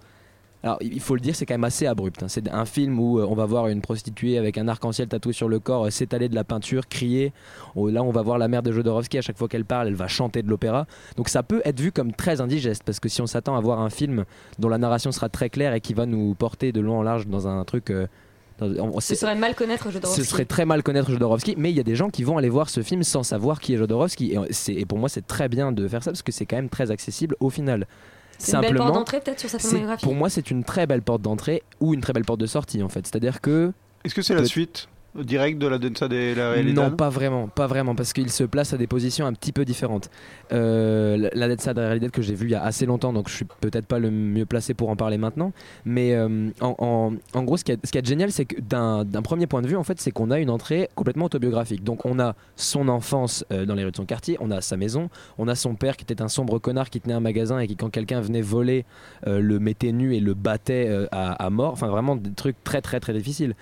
alors 0.63 0.79
il 0.81 1.01
faut 1.01 1.15
le 1.15 1.21
dire 1.21 1.37
c'est 1.37 1.47
quand 1.47 1.55
même 1.55 1.65
assez 1.65 1.87
abrupt 1.87 2.23
hein. 2.23 2.29
c'est 2.29 2.49
un 2.49 2.65
film 2.65 2.99
où 2.99 3.21
euh, 3.21 3.27
on 3.29 3.35
va 3.35 3.45
voir 3.47 3.69
une 3.69 3.83
prostituée 3.83 4.39
avec 4.39 4.59
un 4.59 4.69
arc-en-ciel 4.69 5.07
tatoué 5.07 5.33
sur 5.33 5.49
le 5.49 5.61
corps 5.61 5.87
euh, 5.87 5.91
s'étaler 5.91 6.29
de 6.29 6.35
la 6.35 6.45
peinture 6.45 6.89
crier. 6.89 7.33
Oh, 7.75 7.89
là 7.89 8.03
on 8.03 8.11
va 8.11 8.23
voir 8.23 8.39
la 8.39 8.49
mère 8.49 8.63
de 8.63 8.73
Jodorowsky 8.73 9.19
à 9.19 9.21
chaque 9.21 9.37
fois 9.37 9.49
qu'elle 9.49 9.65
parle 9.65 9.89
elle 9.89 9.95
va 9.95 10.09
chanter 10.09 10.43
de 10.43 10.49
l'opéra. 10.49 10.87
Donc 11.17 11.29
ça 11.29 11.43
peut 11.43 11.63
être 11.65 11.79
vu 11.79 11.93
comme 11.93 12.13
très 12.13 12.41
indigeste 12.41 12.83
parce 12.85 13.01
que 13.01 13.09
si 13.09 13.21
on 13.21 13.27
s'attend 13.27 13.55
à 13.55 13.61
voir 13.61 13.81
un 13.81 13.91
film 13.91 14.25
dont 14.59 14.69
la 14.69 14.79
narration 14.79 15.13
sera 15.13 15.29
très 15.29 15.51
claire 15.51 15.75
et 15.75 15.81
qui 15.81 15.95
va 15.95 16.07
nous 16.07 16.35
porter 16.35 16.73
de 16.73 16.81
long 16.81 16.99
en 16.99 17.03
large 17.03 17.27
dans 17.27 17.47
un 17.47 17.63
truc 17.65 17.91
euh, 17.91 18.07
on- 18.61 19.01
Ce 19.01 19.15
serait 19.15 19.35
mal 19.35 19.55
connaître 19.55 19.91
Jodorowsky. 19.91 20.23
ce 20.23 20.29
serait 20.29 20.45
très 20.45 20.65
mal 20.65 20.83
connaître 20.83 21.11
Jodorowsky, 21.11 21.55
mais 21.59 21.71
il 21.71 21.77
y 21.77 21.81
a 21.81 21.83
des 21.85 21.97
gens 21.97 22.11
qui 22.11 22.25
vont 22.25 22.39
aller 22.39 22.49
voir 22.49 22.71
ce 22.71 22.83
film 22.83 23.03
sans 23.03 23.23
savoir 23.23 23.61
qui 23.61 23.75
est 23.75 23.77
Jodorowsky. 23.77 24.33
Et, 24.33 24.39
c'est- 24.53 24.75
et 24.75 24.85
pour 24.87 24.99
moi, 24.99 25.09
c'est 25.09 25.27
très 25.27 25.49
bien 25.49 25.73
de 25.73 25.87
faire 25.89 26.03
ça 26.03 26.11
parce 26.11 26.23
que 26.23 26.33
c'est 26.33 26.47
quand 26.47 26.57
même 26.57 26.69
très 26.69 26.91
accessible 26.91 27.37
au 27.41 27.51
final. 27.51 27.87
C'est 28.39 28.55
une 28.55 28.61
belle 28.61 28.77
porte 28.77 28.93
d'entrée 28.95 29.21
peut-être 29.21 29.41
sur 29.41 29.49
sa 29.49 29.59
filmographie. 29.59 30.05
pour 30.05 30.15
moi, 30.15 30.29
c'est 30.29 30.51
une 30.51 30.63
très 30.65 30.87
belle 30.87 31.01
porte 31.03 31.23
d'entrée 31.23 31.63
ou 31.81 31.95
une 31.95 32.01
très 32.03 32.13
belle 32.13 32.25
porte 32.25 32.41
de 32.41 32.47
sortie 32.47 32.83
en 32.83 32.89
fait. 32.89 33.07
C'est-à-dire 33.07 33.41
que. 33.41 33.73
Est-ce 34.05 34.15
que 34.15 34.23
c'est 34.23 34.35
la 34.35 34.45
suite? 34.45 34.89
Directe 35.25 35.59
de 35.59 35.67
la 35.67 35.79
Densa 35.79 36.09
de 36.09 36.35
la 36.37 36.51
Realidad 36.53 36.91
Non, 36.91 36.97
pas 36.97 37.09
vraiment, 37.09 37.49
pas 37.49 37.67
vraiment, 37.67 37.95
parce 37.95 38.13
qu'il 38.13 38.31
se 38.31 38.45
place 38.45 38.73
à 38.73 38.77
des 38.77 38.87
positions 38.87 39.27
un 39.27 39.33
petit 39.33 39.53
peu 39.53 39.65
différentes. 39.65 40.11
Euh, 40.53 41.29
la- 41.33 41.49
Densa 41.49 41.75
de 41.75 41.81
la 41.81 41.87
Realidad 41.89 42.11
que 42.11 42.23
j'ai 42.23 42.35
vue 42.35 42.47
il 42.47 42.53
y 42.53 42.55
a 42.55 42.63
assez 42.63 42.87
longtemps, 42.87 43.13
donc 43.13 43.29
je 43.29 43.35
suis 43.37 43.45
peut-être 43.61 43.87
pas 43.87 43.99
le 43.99 44.11
mieux 44.11 44.47
placé 44.47 44.75
pour 44.75 44.89
en 44.91 44.97
parler 44.97 45.19
maintenant. 45.19 45.53
Mais 45.85 46.15
euh, 46.15 46.51
en, 46.61 46.75
en- 46.79 47.13
en 47.39 47.43
gros, 47.45 47.57
ce 47.57 47.65
qui 47.65 47.73
est, 47.73 47.85
ce 47.87 47.91
qui 47.93 47.99
est 47.99 48.07
génial, 48.07 48.33
c'est 48.33 48.45
que 48.45 48.61
d'un 48.61 49.23
premier 49.23 49.47
point 49.47 49.63
de 49.63 49.69
vue, 49.69 49.77
en 49.77 49.85
fait, 49.85 50.01
c'est 50.01 50.11
qu'on 50.11 50.31
a 50.31 50.39
une 50.39 50.51
entrée 50.51 50.89
complètement 50.95 51.27
autobiographique. 51.27 51.85
Donc 51.85 52.05
on 52.05 52.19
a 52.19 52.35
son 52.57 52.89
enfance 52.89 53.45
euh, 53.53 53.65
dans 53.67 53.75
les 53.75 53.85
rues 53.85 53.91
de 53.93 53.97
son 53.97 54.07
quartier, 54.07 54.37
on 54.41 54.51
a 54.51 54.61
sa 54.61 54.77
maison, 54.77 55.09
on 55.39 55.49
a 55.49 55.55
son 55.55 55.75
père 55.75 55.97
qui 55.97 56.05
était 56.05 56.23
un 56.23 56.29
sombre 56.29 56.59
connard 56.59 56.91
qui 56.91 57.01
tenait 57.01 57.15
un 57.15 57.21
magasin 57.21 57.59
et 57.59 57.67
qui, 57.67 57.77
quand 57.77 57.91
quelqu'un 57.91 58.21
venait 58.21 58.43
voler, 58.43 58.85
le 59.27 59.59
mettait 59.59 59.93
nu 59.93 60.15
et 60.15 60.21
le 60.21 60.35
battait 60.35 61.07
à, 61.13 61.33
à 61.33 61.51
mort. 61.51 61.73
Enfin, 61.73 61.89
vraiment 61.89 62.17
des 62.17 62.31
trucs 62.33 62.63
très 62.65 62.81
très 62.81 63.01
très 63.01 63.13
difficiles. 63.13 63.55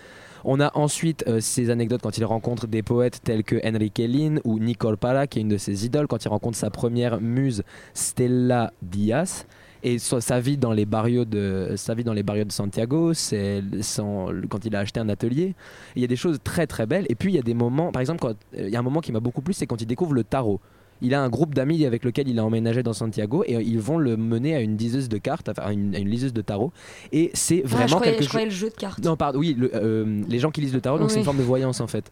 On 0.46 0.60
a 0.60 0.70
ensuite 0.76 1.24
euh, 1.26 1.40
ces 1.40 1.70
anecdotes 1.70 2.02
quand 2.02 2.18
il 2.18 2.24
rencontre 2.24 2.66
des 2.66 2.82
poètes 2.82 3.20
tels 3.24 3.44
que 3.44 3.56
Enrique 3.66 4.02
Lin 4.06 4.36
ou 4.44 4.58
Nicole 4.58 4.98
Pala, 4.98 5.26
qui 5.26 5.38
est 5.38 5.42
une 5.42 5.48
de 5.48 5.56
ses 5.56 5.86
idoles, 5.86 6.06
quand 6.06 6.22
il 6.22 6.28
rencontre 6.28 6.58
sa 6.58 6.68
première 6.70 7.20
muse 7.20 7.62
Stella 7.94 8.72
Diaz. 8.82 9.46
Et 9.86 9.98
sa 9.98 10.40
vie 10.40 10.56
dans 10.56 10.72
les 10.72 10.86
barrios 10.86 11.26
de 11.26 11.74
Santiago, 11.76 13.12
quand 13.12 14.64
il 14.64 14.76
a 14.76 14.78
acheté 14.78 14.98
un 14.98 15.10
atelier. 15.10 15.54
Il 15.94 16.00
y 16.00 16.04
a 16.06 16.08
des 16.08 16.16
choses 16.16 16.38
très 16.42 16.66
très 16.66 16.86
belles. 16.86 17.04
Et 17.10 17.14
puis 17.14 17.32
il 17.32 17.36
y 17.36 17.38
a 17.38 17.42
des 17.42 17.52
moments, 17.52 17.92
par 17.92 18.00
exemple, 18.00 18.20
quand, 18.20 18.30
euh, 18.30 18.66
il 18.66 18.70
y 18.70 18.76
a 18.76 18.78
un 18.78 18.82
moment 18.82 19.02
qui 19.02 19.12
m'a 19.12 19.20
beaucoup 19.20 19.42
plu, 19.42 19.52
c'est 19.52 19.66
quand 19.66 19.82
il 19.82 19.86
découvre 19.86 20.14
le 20.14 20.24
tarot. 20.24 20.58
Il 21.02 21.12
a 21.14 21.22
un 21.22 21.28
groupe 21.28 21.54
d'amis 21.54 21.84
avec 21.84 22.04
lequel 22.04 22.28
il 22.28 22.38
a 22.38 22.44
emménagé 22.44 22.82
dans 22.82 22.92
Santiago 22.92 23.44
et 23.46 23.56
euh, 23.56 23.62
ils 23.62 23.78
vont 23.78 23.98
le 23.98 24.16
mener 24.16 24.54
à 24.54 24.60
une 24.60 24.76
liseuse 24.76 25.08
de 25.08 25.18
cartes, 25.18 25.48
enfin 25.48 25.62
à 25.62 25.72
une, 25.72 25.94
à 25.94 25.98
une 25.98 26.08
liseuse 26.08 26.32
de 26.32 26.40
tarot. 26.40 26.72
Et 27.12 27.30
c'est 27.34 27.62
Ah, 27.64 27.68
vraiment 27.68 27.86
je 27.88 27.94
croyais, 27.94 28.12
quelque 28.12 28.22
je 28.24 28.28
croyais 28.28 28.46
chose. 28.50 28.54
le 28.62 28.66
jeu 28.66 28.70
de 28.70 28.76
cartes. 28.76 29.04
Non, 29.04 29.16
pardon, 29.16 29.38
oui, 29.40 29.54
le- 29.58 29.70
euh, 29.74 30.22
les 30.28 30.38
gens 30.38 30.50
qui 30.50 30.60
lisent 30.60 30.72
le 30.72 30.80
tarot, 30.80 30.98
donc 30.98 31.10
c'est 31.10 31.18
une 31.18 31.24
forme 31.24 31.38
de 31.38 31.42
voyance 31.42 31.80
en 31.80 31.86
fait. 31.86 32.10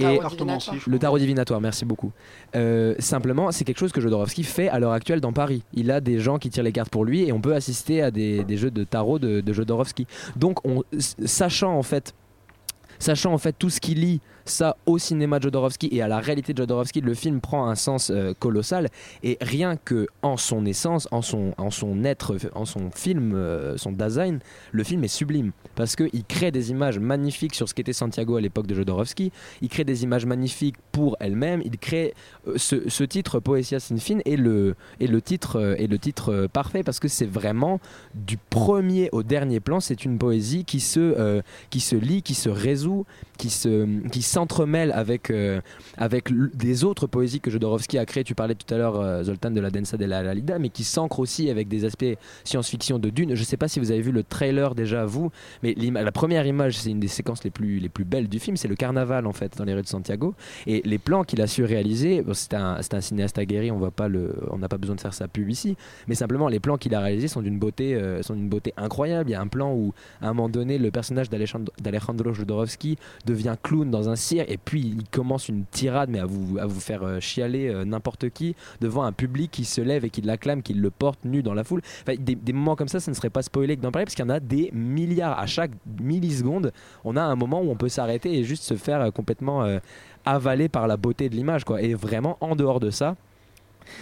Le 0.00 0.16
tarot 0.18 0.28
divinatoire. 0.30 0.76
le 0.86 0.98
tarot 0.98 1.18
divinatoire, 1.18 1.60
merci 1.60 1.84
beaucoup. 1.84 2.10
Euh, 2.56 2.94
simplement, 2.98 3.52
c'est 3.52 3.64
quelque 3.64 3.78
chose 3.78 3.92
que 3.92 4.00
Jodorowsky 4.00 4.42
fait 4.42 4.68
à 4.68 4.78
l'heure 4.80 4.92
actuelle 4.92 5.20
dans 5.20 5.32
Paris. 5.32 5.62
Il 5.74 5.90
a 5.90 6.00
des 6.00 6.18
gens 6.18 6.38
qui 6.38 6.50
tirent 6.50 6.64
les 6.64 6.72
cartes 6.72 6.90
pour 6.90 7.04
lui 7.04 7.22
et 7.24 7.32
on 7.32 7.40
peut 7.40 7.54
assister 7.54 8.02
à 8.02 8.10
des, 8.10 8.44
des 8.44 8.56
jeux 8.56 8.70
de 8.70 8.84
tarot 8.84 9.18
de, 9.18 9.40
de 9.40 9.52
Jodorowsky. 9.52 10.06
Donc, 10.36 10.58
on, 10.66 10.82
sachant 10.98 11.76
en 11.78 11.82
fait. 11.82 12.14
Sachant 12.98 13.32
en 13.32 13.38
fait 13.38 13.56
tout 13.58 13.68
ce 13.68 13.80
qui 13.80 13.96
lie 13.96 14.20
ça 14.44 14.76
au 14.86 14.98
cinéma 14.98 15.38
de 15.38 15.44
Jodorowsky 15.44 15.88
et 15.92 16.02
à 16.02 16.08
la 16.08 16.18
réalité 16.18 16.52
de 16.52 16.58
Jodorowsky, 16.58 17.00
le 17.00 17.14
film 17.14 17.40
prend 17.40 17.68
un 17.68 17.74
sens 17.74 18.10
euh, 18.10 18.32
colossal. 18.38 18.88
Et 19.22 19.38
rien 19.40 19.76
que 19.76 20.06
en 20.22 20.36
son 20.36 20.64
essence, 20.66 21.08
en 21.10 21.22
son, 21.22 21.54
en 21.58 21.70
son 21.70 22.04
être, 22.04 22.36
en 22.54 22.64
son 22.64 22.90
film, 22.90 23.34
euh, 23.34 23.76
son 23.76 23.92
design, 23.92 24.40
le 24.72 24.84
film 24.84 25.04
est 25.04 25.08
sublime. 25.08 25.52
Parce 25.74 25.96
qu'il 25.96 26.24
crée 26.24 26.50
des 26.50 26.70
images 26.70 26.98
magnifiques 26.98 27.54
sur 27.54 27.68
ce 27.68 27.74
qu'était 27.74 27.92
Santiago 27.92 28.36
à 28.36 28.40
l'époque 28.40 28.66
de 28.66 28.74
Jodorowsky. 28.74 29.32
Il 29.60 29.68
crée 29.68 29.84
des 29.84 30.02
images 30.02 30.26
magnifiques 30.26 30.76
pour 30.92 31.16
elle-même. 31.20 31.62
Il 31.64 31.78
crée 31.78 32.14
euh, 32.46 32.54
ce, 32.56 33.04
titre 33.04 33.40
Poesia 33.40 33.80
sin 33.80 33.96
fin 33.98 34.18
est 34.24 34.36
le, 34.36 34.74
est 35.00 35.06
le 35.06 35.20
titre, 35.20 35.76
est 35.78 35.86
le 35.86 35.98
titre 35.98 36.46
parfait 36.52 36.82
parce 36.82 37.00
que 37.00 37.08
c'est 37.08 37.26
vraiment 37.26 37.80
du 38.14 38.36
premier 38.36 39.08
au 39.12 39.22
dernier 39.22 39.60
plan, 39.60 39.80
c'est 39.80 40.04
une 40.04 40.18
poésie 40.18 40.64
qui 40.64 40.80
se, 40.80 41.42
qui 41.70 41.80
se 41.80 41.96
lit, 41.96 42.22
qui 42.22 42.34
se 42.34 42.48
résout, 42.48 43.04
qui 43.42 43.50
se, 44.22 44.31
s'entremêle 44.32 44.92
avec, 44.92 45.30
euh, 45.30 45.60
avec 45.96 46.30
des 46.56 46.84
autres 46.84 47.06
poésies 47.06 47.40
que 47.40 47.50
Jodorowsky 47.50 47.98
a 47.98 48.06
créées. 48.06 48.24
Tu 48.24 48.34
parlais 48.34 48.54
tout 48.54 48.72
à 48.72 48.78
l'heure, 48.78 48.98
euh, 49.00 49.22
Zoltan, 49.22 49.50
de 49.50 49.60
la 49.60 49.70
Densa 49.70 49.96
de 49.96 50.04
la 50.04 50.22
Lalida, 50.22 50.58
mais 50.58 50.70
qui 50.70 50.84
s'ancre 50.84 51.20
aussi 51.20 51.50
avec 51.50 51.68
des 51.68 51.84
aspects 51.84 52.16
science-fiction 52.44 52.98
de 52.98 53.10
Dune. 53.10 53.34
Je 53.34 53.40
ne 53.40 53.44
sais 53.44 53.56
pas 53.56 53.68
si 53.68 53.78
vous 53.78 53.90
avez 53.90 54.00
vu 54.00 54.12
le 54.12 54.22
trailer 54.22 54.74
déjà, 54.74 55.04
vous, 55.04 55.30
mais 55.62 55.74
la 55.74 56.12
première 56.12 56.46
image, 56.46 56.78
c'est 56.78 56.90
une 56.90 57.00
des 57.00 57.08
séquences 57.08 57.44
les 57.44 57.50
plus, 57.50 57.78
les 57.78 57.88
plus 57.88 58.04
belles 58.04 58.28
du 58.28 58.38
film, 58.38 58.56
c'est 58.56 58.68
le 58.68 58.76
carnaval 58.76 59.26
en 59.26 59.32
fait 59.32 59.56
dans 59.56 59.64
les 59.64 59.74
rues 59.74 59.82
de 59.82 59.88
Santiago. 59.88 60.34
Et 60.66 60.82
les 60.84 60.98
plans 60.98 61.24
qu'il 61.24 61.40
a 61.42 61.46
su 61.46 61.64
réaliser, 61.64 62.24
c'est 62.32 62.54
un, 62.54 62.78
un 62.92 63.00
cinéaste 63.00 63.38
aguerri, 63.38 63.70
on 63.70 63.78
n'a 63.78 63.90
pas 63.90 64.78
besoin 64.78 64.96
de 64.96 65.00
faire 65.00 65.14
sa 65.14 65.28
pub 65.28 65.48
ici, 65.50 65.76
mais 66.08 66.14
simplement 66.14 66.48
les 66.48 66.60
plans 66.60 66.78
qu'il 66.78 66.94
a 66.94 67.00
réalisés 67.00 67.28
sont 67.28 67.42
d'une 67.42 67.58
beauté, 67.58 67.94
euh, 67.94 68.22
sont 68.22 68.34
d'une 68.34 68.48
beauté 68.48 68.72
incroyable. 68.76 69.30
Il 69.30 69.32
y 69.32 69.36
a 69.36 69.40
un 69.40 69.46
plan 69.46 69.72
où 69.72 69.92
à 70.20 70.28
un 70.28 70.32
moment 70.32 70.48
donné, 70.48 70.78
le 70.78 70.90
personnage 70.90 71.28
d'Alejandro 71.28 72.32
Jodorowsky 72.32 72.96
devient 73.26 73.56
clown 73.62 73.90
dans 73.90 74.08
un 74.08 74.16
cirque 74.22 74.50
et 74.50 74.56
puis 74.58 74.80
il 74.80 75.04
commence 75.10 75.48
une 75.48 75.64
tirade, 75.70 76.08
mais 76.10 76.20
à 76.20 76.26
vous, 76.26 76.58
à 76.58 76.66
vous 76.66 76.80
faire 76.80 77.02
euh, 77.02 77.20
chialer 77.20 77.68
euh, 77.68 77.84
n'importe 77.84 78.30
qui 78.30 78.54
devant 78.80 79.02
un 79.02 79.12
public 79.12 79.50
qui 79.50 79.64
se 79.64 79.80
lève 79.80 80.04
et 80.04 80.10
qui 80.10 80.20
l'acclame, 80.22 80.62
qui 80.62 80.74
le 80.74 80.90
porte 80.90 81.24
nu 81.24 81.42
dans 81.42 81.54
la 81.54 81.64
foule. 81.64 81.82
Enfin, 82.02 82.14
des, 82.18 82.34
des 82.34 82.52
moments 82.52 82.76
comme 82.76 82.88
ça, 82.88 83.00
ça 83.00 83.10
ne 83.10 83.16
serait 83.16 83.30
pas 83.30 83.42
spoilé 83.42 83.76
que 83.76 83.82
d'en 83.82 83.90
parler 83.92 84.06
parce 84.06 84.14
qu'il 84.14 84.24
y 84.24 84.28
en 84.28 84.30
a 84.34 84.40
des 84.40 84.70
milliards. 84.72 85.38
À 85.38 85.46
chaque 85.46 85.72
milliseconde, 86.00 86.72
on 87.04 87.16
a 87.16 87.22
un 87.22 87.36
moment 87.36 87.60
où 87.60 87.70
on 87.70 87.76
peut 87.76 87.88
s'arrêter 87.88 88.32
et 88.38 88.44
juste 88.44 88.62
se 88.62 88.74
faire 88.74 89.00
euh, 89.00 89.10
complètement 89.10 89.66
avaler 90.24 90.68
par 90.68 90.86
la 90.86 90.96
beauté 90.96 91.28
de 91.28 91.34
l'image. 91.34 91.64
quoi. 91.64 91.82
Et 91.82 91.94
vraiment, 91.94 92.36
en 92.40 92.54
dehors 92.54 92.78
de 92.80 92.90
ça, 92.90 93.16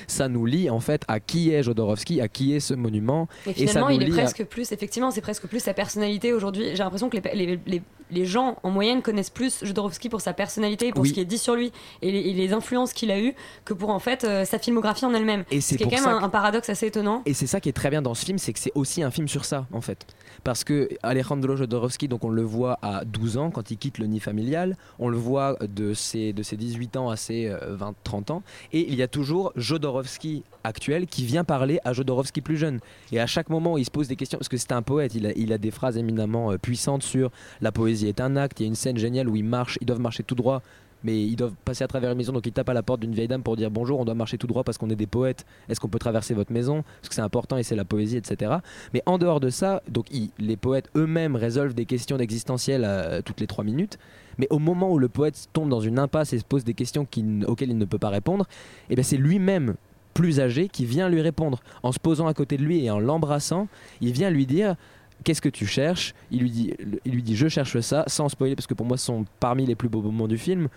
ça 0.06 0.28
nous 0.28 0.44
lie 0.44 0.68
en 0.68 0.80
fait 0.80 1.02
à 1.08 1.20
qui 1.20 1.50
est 1.50 1.62
Jodorowsky, 1.62 2.20
à 2.20 2.28
qui 2.28 2.52
est 2.54 2.60
ce 2.60 2.74
monument. 2.74 3.28
Et 3.46 3.52
ça 3.66 3.72
finalement, 3.72 3.88
nous 3.88 3.94
il 4.02 4.08
est 4.08 4.12
à- 4.20 4.22
presque 4.24 4.44
plus, 4.44 4.70
effectivement, 4.72 5.10
c'est 5.10 5.22
presque 5.22 5.46
plus 5.46 5.60
sa 5.60 5.72
personnalité 5.72 6.32
aujourd'hui. 6.34 6.64
J'ai 6.72 6.82
l'impression 6.82 7.08
que 7.08 7.16
les, 7.16 7.46
les, 7.46 7.58
les- 7.66 7.82
les 8.10 8.26
gens 8.26 8.56
en 8.62 8.70
moyenne 8.70 9.02
connaissent 9.02 9.30
plus 9.30 9.64
Jodorowsky 9.64 10.08
pour 10.08 10.20
sa 10.20 10.32
personnalité, 10.32 10.90
pour 10.92 11.02
Oui. 11.02 11.08
ce 11.10 11.14
qui 11.14 11.20
est 11.20 11.24
dit 11.24 11.38
sur 11.38 11.54
lui 11.54 11.72
et 12.02 12.10
les, 12.10 12.20
et 12.20 12.32
les 12.34 12.52
influences 12.52 12.92
qu'il 12.92 13.10
a 13.10 13.18
eues 13.20 13.34
que 13.64 13.74
pour 13.74 13.90
en 13.90 13.98
fait 13.98 14.24
euh, 14.24 14.44
sa 14.44 14.58
filmographie 14.58 15.04
en 15.04 15.14
elle-même. 15.14 15.44
Et 15.50 15.60
Ce 15.60 15.70
c'est 15.70 15.76
qui 15.76 15.82
est 15.82 15.86
pour 15.86 15.94
quand 15.96 16.04
même 16.06 16.14
un, 16.16 16.18
que- 16.20 16.24
un 16.24 16.28
paradoxe 16.28 16.68
assez 16.70 16.86
étonnant. 16.86 17.22
Et 17.26 17.34
c'est 17.34 17.46
ça 17.46 17.60
qui 17.60 17.68
est 17.68 17.72
très 17.72 17.90
bien 17.90 18.02
dans 18.02 18.14
ce 18.14 18.24
film, 18.24 18.38
c'est 18.38 18.52
que 18.52 18.58
c'est 18.58 18.72
aussi 18.74 19.02
un 19.02 19.10
film 19.10 19.28
sur 19.28 19.44
ça, 19.44 19.66
en 19.72 19.80
fait. 19.80 20.06
Parce 20.44 20.64
que 20.64 20.88
Alejandro 21.02 21.56
Jodorowsky, 21.56 22.08
donc 22.08 22.24
on 22.24 22.30
le 22.30 22.42
voit 22.42 22.78
à 22.82 23.04
12 23.04 23.36
ans, 23.36 23.50
quand 23.50 23.70
il 23.70 23.78
quitte 23.78 23.98
le 23.98 24.06
nid 24.06 24.20
familial, 24.20 24.76
on 24.98 25.08
le 25.08 25.16
voit 25.16 25.56
de 25.60 25.94
ses, 25.94 26.32
de 26.32 26.42
ses 26.42 26.56
18 26.56 26.96
ans 26.96 27.10
à 27.10 27.16
ses 27.16 27.48
euh, 27.48 27.76
20-30 27.76 28.32
ans, 28.32 28.42
et 28.72 28.86
il 28.88 28.94
y 28.94 29.02
a 29.02 29.08
toujours 29.08 29.52
Jodorowsky 29.56 30.42
actuel 30.64 31.06
qui 31.06 31.24
vient 31.24 31.44
parler 31.44 31.78
à 31.84 31.92
Jodorowsky 31.92 32.40
plus 32.40 32.56
jeune. 32.56 32.80
Et 33.12 33.20
à 33.20 33.26
chaque 33.26 33.50
moment 33.50 33.78
il 33.78 33.84
se 33.84 33.90
pose 33.90 34.08
des 34.08 34.16
questions, 34.16 34.38
parce 34.38 34.48
que 34.48 34.56
c'est 34.56 34.72
un 34.72 34.82
poète, 34.82 35.14
il 35.14 35.26
a, 35.26 35.32
il 35.36 35.52
a 35.52 35.58
des 35.58 35.70
phrases 35.70 35.96
éminemment 35.96 36.52
euh, 36.52 36.58
puissantes 36.58 37.02
sur 37.02 37.30
la 37.60 37.72
poésie 37.72 38.08
est 38.08 38.20
un 38.20 38.36
acte, 38.36 38.60
il 38.60 38.64
y 38.64 38.66
a 38.66 38.68
une 38.68 38.74
scène 38.74 38.98
géniale 38.98 39.28
où 39.28 39.36
ils 39.36 39.44
marchent, 39.44 39.78
ils 39.80 39.86
doivent 39.86 40.00
marcher 40.00 40.22
tout 40.22 40.34
droit 40.34 40.62
mais 41.04 41.22
ils 41.22 41.36
doivent 41.36 41.54
passer 41.64 41.84
à 41.84 41.88
travers 41.88 42.10
une 42.10 42.18
maison, 42.18 42.32
donc 42.32 42.46
ils 42.46 42.52
tapent 42.52 42.68
à 42.68 42.74
la 42.74 42.82
porte 42.82 43.00
d'une 43.00 43.14
vieille 43.14 43.28
dame 43.28 43.42
pour 43.42 43.56
dire 43.56 43.70
bonjour, 43.70 44.00
on 44.00 44.04
doit 44.04 44.14
marcher 44.14 44.38
tout 44.38 44.46
droit 44.46 44.64
parce 44.64 44.78
qu'on 44.78 44.90
est 44.90 44.96
des 44.96 45.06
poètes, 45.06 45.44
est-ce 45.68 45.80
qu'on 45.80 45.88
peut 45.88 45.98
traverser 45.98 46.34
votre 46.34 46.52
maison? 46.52 46.82
Parce 47.00 47.08
que 47.08 47.14
c'est 47.14 47.20
important 47.20 47.56
et 47.56 47.62
c'est 47.62 47.76
la 47.76 47.84
poésie, 47.84 48.16
etc. 48.16 48.56
Mais 48.94 49.02
en 49.06 49.18
dehors 49.18 49.40
de 49.40 49.50
ça, 49.50 49.82
donc 49.88 50.06
les 50.38 50.56
poètes 50.56 50.90
eux-mêmes 50.96 51.36
résolvent 51.36 51.74
des 51.74 51.86
questions 51.86 52.18
existentielles 52.18 52.84
euh, 52.84 53.22
toutes 53.22 53.40
les 53.40 53.46
trois 53.46 53.64
minutes, 53.64 53.98
mais 54.38 54.46
au 54.50 54.58
moment 54.58 54.90
où 54.90 54.98
le 54.98 55.08
poète 55.08 55.48
tombe 55.52 55.68
dans 55.68 55.80
une 55.80 55.98
impasse 55.98 56.32
et 56.32 56.38
se 56.38 56.44
pose 56.44 56.64
des 56.64 56.74
questions 56.74 57.06
auxquelles 57.46 57.70
il 57.70 57.78
ne 57.78 57.84
peut 57.84 57.98
pas 57.98 58.10
répondre, 58.10 58.46
et 58.88 58.94
bien 58.94 59.04
c'est 59.04 59.16
lui-même 59.16 59.74
plus 60.14 60.40
âgé 60.40 60.68
qui 60.68 60.84
vient 60.84 61.08
lui 61.08 61.20
répondre. 61.20 61.60
En 61.82 61.92
se 61.92 61.98
posant 61.98 62.26
à 62.26 62.34
côté 62.34 62.56
de 62.56 62.62
lui 62.62 62.84
et 62.84 62.90
en 62.90 62.98
l'embrassant, 62.98 63.68
il 64.00 64.12
vient 64.12 64.30
lui 64.30 64.46
dire 64.46 64.76
qu'est-ce 65.24 65.40
que 65.42 65.48
tu 65.48 65.66
cherches 65.66 66.14
il 66.30 66.40
lui, 66.40 66.50
dit, 66.50 66.74
il 67.04 67.12
lui 67.12 67.22
dit 67.22 67.36
je 67.36 67.48
cherche 67.48 67.78
ça, 67.80 68.04
sans 68.06 68.28
spoiler, 68.28 68.54
parce 68.56 68.66
que 68.66 68.74
pour 68.74 68.86
moi 68.86 68.96
ce 68.96 69.06
sont 69.06 69.24
parmi 69.40 69.66
les 69.66 69.74
plus 69.74 69.88
beaux 69.88 70.02
moments 70.02 70.28
du 70.28 70.38
film. 70.38 70.68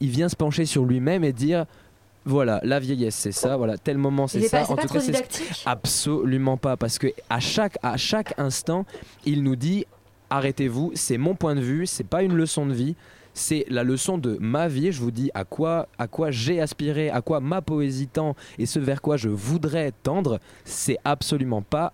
Il 0.00 0.08
vient 0.10 0.28
se 0.28 0.36
pencher 0.36 0.64
sur 0.66 0.84
lui-même 0.84 1.24
et 1.24 1.32
dire 1.32 1.66
voilà, 2.24 2.60
la 2.64 2.78
vieillesse 2.80 3.14
c'est 3.14 3.32
ça, 3.32 3.56
voilà, 3.56 3.78
tel 3.78 3.96
moment 3.98 4.26
c'est 4.26 4.42
ça. 4.42 4.58
pas- 4.60 4.64
c'est 4.66 4.76
pas 4.76 4.82
trop 4.84 4.98
c'est 5.00 5.06
ce- 5.06 5.12
didactique? 5.12 5.62
Absolument 5.66 6.56
pas, 6.56 6.76
parce 6.76 6.98
que 6.98 7.08
à 7.30 7.40
chaque, 7.40 7.78
à 7.82 7.96
chaque 7.96 8.38
instant, 8.38 8.84
il 9.24 9.42
nous 9.42 9.56
dit 9.56 9.84
arrêtez-vous, 10.28 10.92
c'est 10.94 11.18
mon 11.18 11.34
point 11.34 11.54
de 11.54 11.60
vue, 11.60 11.86
c'est 11.86 12.04
pas 12.06 12.22
une 12.22 12.34
leçon 12.34 12.66
de 12.66 12.72
vie. 12.74 12.94
C'est 13.32 13.64
la 13.68 13.84
leçon 13.84 14.18
de 14.18 14.36
ma 14.40 14.66
vie. 14.66 14.90
Je 14.90 15.00
vous 15.00 15.12
dis 15.12 15.30
à 15.34 15.44
quoi, 15.44 15.86
à 15.98 16.08
quoi 16.08 16.30
j'ai 16.32 16.60
aspiré, 16.60 17.10
à 17.10 17.20
quoi 17.22 17.38
ma 17.40 17.62
poésie 17.62 18.08
tend 18.08 18.34
et 18.58 18.66
ce 18.66 18.80
vers 18.80 19.00
quoi 19.00 19.16
je 19.16 19.28
voudrais 19.28 19.92
tendre. 20.02 20.40
C'est 20.64 20.98
absolument 21.04 21.62
pas 21.62 21.92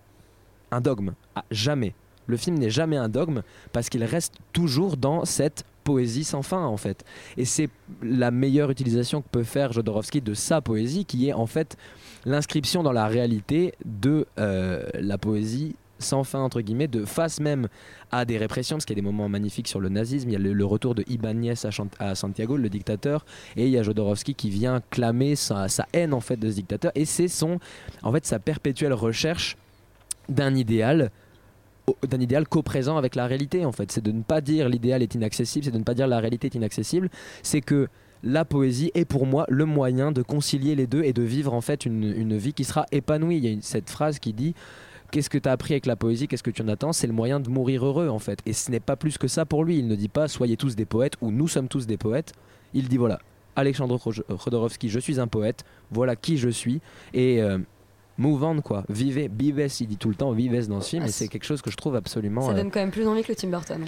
un 0.71 0.81
dogme. 0.81 1.13
Ah, 1.35 1.45
jamais. 1.51 1.93
Le 2.27 2.37
film 2.37 2.57
n'est 2.57 2.69
jamais 2.69 2.97
un 2.97 3.09
dogme 3.09 3.41
parce 3.71 3.89
qu'il 3.89 4.03
reste 4.03 4.35
toujours 4.51 4.97
dans 4.97 5.25
cette 5.25 5.63
poésie 5.83 6.25
sans 6.25 6.41
fin 6.41 6.65
en 6.65 6.75
fait. 6.75 7.05
Et 7.37 7.45
c'est 7.45 7.69
la 8.03 8.29
meilleure 8.29 8.69
utilisation 8.69 9.21
que 9.21 9.29
peut 9.31 9.43
faire 9.43 9.71
Jodorowsky 9.71 10.19
de 10.21 10.33
sa 10.33 10.59
poésie 10.59 11.05
qui 11.05 11.29
est 11.29 11.33
en 11.33 11.45
fait 11.45 11.77
l'inscription 12.25 12.83
dans 12.83 12.91
la 12.91 13.07
réalité 13.07 13.73
de 13.85 14.27
euh, 14.37 14.85
la 14.95 15.17
poésie 15.17 15.75
sans 15.99 16.25
fin 16.25 16.39
entre 16.39 16.59
guillemets 16.59 16.89
de 16.89 17.05
face 17.05 17.39
même 17.39 17.69
à 18.11 18.25
des 18.25 18.37
répressions 18.37 18.75
parce 18.75 18.85
qu'il 18.85 18.97
y 18.97 18.99
a 18.99 19.01
des 19.01 19.05
moments 19.07 19.29
magnifiques 19.29 19.67
sur 19.67 19.79
le 19.79 19.89
nazisme 19.89 20.29
il 20.29 20.33
y 20.33 20.35
a 20.35 20.39
le, 20.39 20.65
retour 20.65 20.93
de 20.93 21.03
Ibáñez 21.07 21.53
à, 21.99 22.15
Santiago 22.15 22.57
le 22.57 22.69
dictateur 22.69 23.25
et 23.55 23.65
il 23.65 23.71
y 23.71 23.79
a 23.79 23.83
Jodorowsky 23.83 24.35
qui 24.35 24.49
vient 24.49 24.81
clamer 24.91 25.35
sa, 25.35 25.69
sa 25.69 25.87
haine 25.93 26.13
en 26.13 26.19
fait 26.19 26.37
de 26.37 26.49
ce 26.49 26.55
dictateur 26.55 26.91
et 26.93 27.05
c'est 27.05 27.29
son 27.29 27.59
en 28.03 28.11
fait 28.11 28.25
sa 28.25 28.39
perpétuelle 28.39 28.93
recherche 28.93 29.57
d'un 30.29 30.55
idéal 30.55 31.11
d'un 32.07 32.19
idéal 32.19 32.47
co-présent 32.47 32.97
avec 32.97 33.15
la 33.15 33.27
réalité 33.27 33.63
en 33.65 33.71
fait 33.71 33.91
c'est 33.91 34.03
de 34.03 34.11
ne 34.11 34.21
pas 34.21 34.41
dire 34.41 34.67
l'idéal 34.67 35.01
est 35.01 35.15
inaccessible 35.15 35.63
c'est 35.65 35.71
de 35.71 35.77
ne 35.77 35.83
pas 35.83 35.93
dire 35.93 36.05
la 36.07 36.19
réalité 36.19 36.47
est 36.47 36.55
inaccessible 36.55 37.09
c'est 37.43 37.61
que 37.61 37.87
la 38.23 38.43
poésie 38.43 38.91
est 38.93 39.05
pour 39.05 39.25
moi 39.25 39.45
le 39.47 39.63
moyen 39.65 40.11
de 40.11 40.21
concilier 40.21 40.75
les 40.75 40.85
deux 40.87 41.03
et 41.03 41.13
de 41.13 41.21
vivre 41.23 41.53
en 41.53 41.61
fait 41.61 41.85
une, 41.85 42.03
une 42.03 42.35
vie 42.35 42.51
qui 42.53 42.65
sera 42.65 42.85
épanouie 42.91 43.37
il 43.37 43.45
y 43.45 43.47
a 43.47 43.51
une- 43.51 43.61
cette 43.61 43.89
phrase 43.89 44.19
qui 44.19 44.33
dit 44.33 44.53
Qu'est-ce 45.09 45.29
que 45.29 45.37
tu 45.37 45.47
as 45.47 45.53
appris 45.53 45.73
avec 45.73 45.85
la 45.85 45.95
poésie? 45.95 46.27
Qu'est-ce 46.27 46.43
que 46.43 46.51
tu 46.51 46.61
en 46.61 46.67
attends? 46.67 46.91
C'est 46.91 47.07
le 47.07 47.13
moyen 47.13 47.39
de 47.39 47.49
mourir 47.49 47.85
heureux 47.85 48.09
en 48.09 48.19
fait. 48.19 48.39
Et 48.45 48.51
ce 48.51 48.69
n'est 48.71 48.81
pas 48.81 48.97
plus 48.97 49.17
que 49.17 49.29
ça 49.29 49.45
pour 49.45 49.63
lui. 49.63 49.79
Il 49.79 49.87
ne 49.87 49.95
dit 49.95 50.09
pas 50.09 50.27
soyez 50.27 50.57
tous 50.57 50.75
des 50.75 50.83
poètes 50.83 51.13
ou 51.21 51.31
nous 51.31 51.47
sommes 51.47 51.69
tous 51.69 51.87
des 51.87 51.95
poètes. 51.95 52.33
Il 52.73 52.89
dit 52.89 52.97
voilà, 52.97 53.17
Alexandre 53.55 53.97
Khodorowsky, 53.97 54.89
je 54.89 54.99
suis 54.99 55.17
un 55.21 55.27
poète, 55.27 55.63
voilà 55.91 56.17
qui 56.17 56.35
je 56.35 56.49
suis. 56.49 56.81
Et 57.13 57.41
euh, 57.41 57.57
move 58.17 58.43
on 58.43 58.61
quoi. 58.61 58.83
Vivez, 58.89 59.29
vives, 59.33 59.67
il 59.79 59.87
dit 59.87 59.97
tout 59.97 60.09
le 60.09 60.15
temps, 60.15 60.31
vives 60.31 60.67
dans 60.67 60.81
ce 60.81 60.89
film. 60.89 61.03
Ah, 61.05 61.09
et 61.09 61.11
c'est 61.11 61.27
quelque 61.27 61.43
chose 61.45 61.61
que 61.61 61.69
je 61.71 61.77
trouve 61.77 61.95
absolument. 61.95 62.41
Ça 62.41 62.51
euh, 62.51 62.55
donne 62.55 62.71
quand 62.71 62.79
même 62.79 62.91
plus 62.91 63.07
envie 63.07 63.21
que 63.23 63.29
le 63.29 63.35
Tim 63.35 63.49
Burton. 63.49 63.85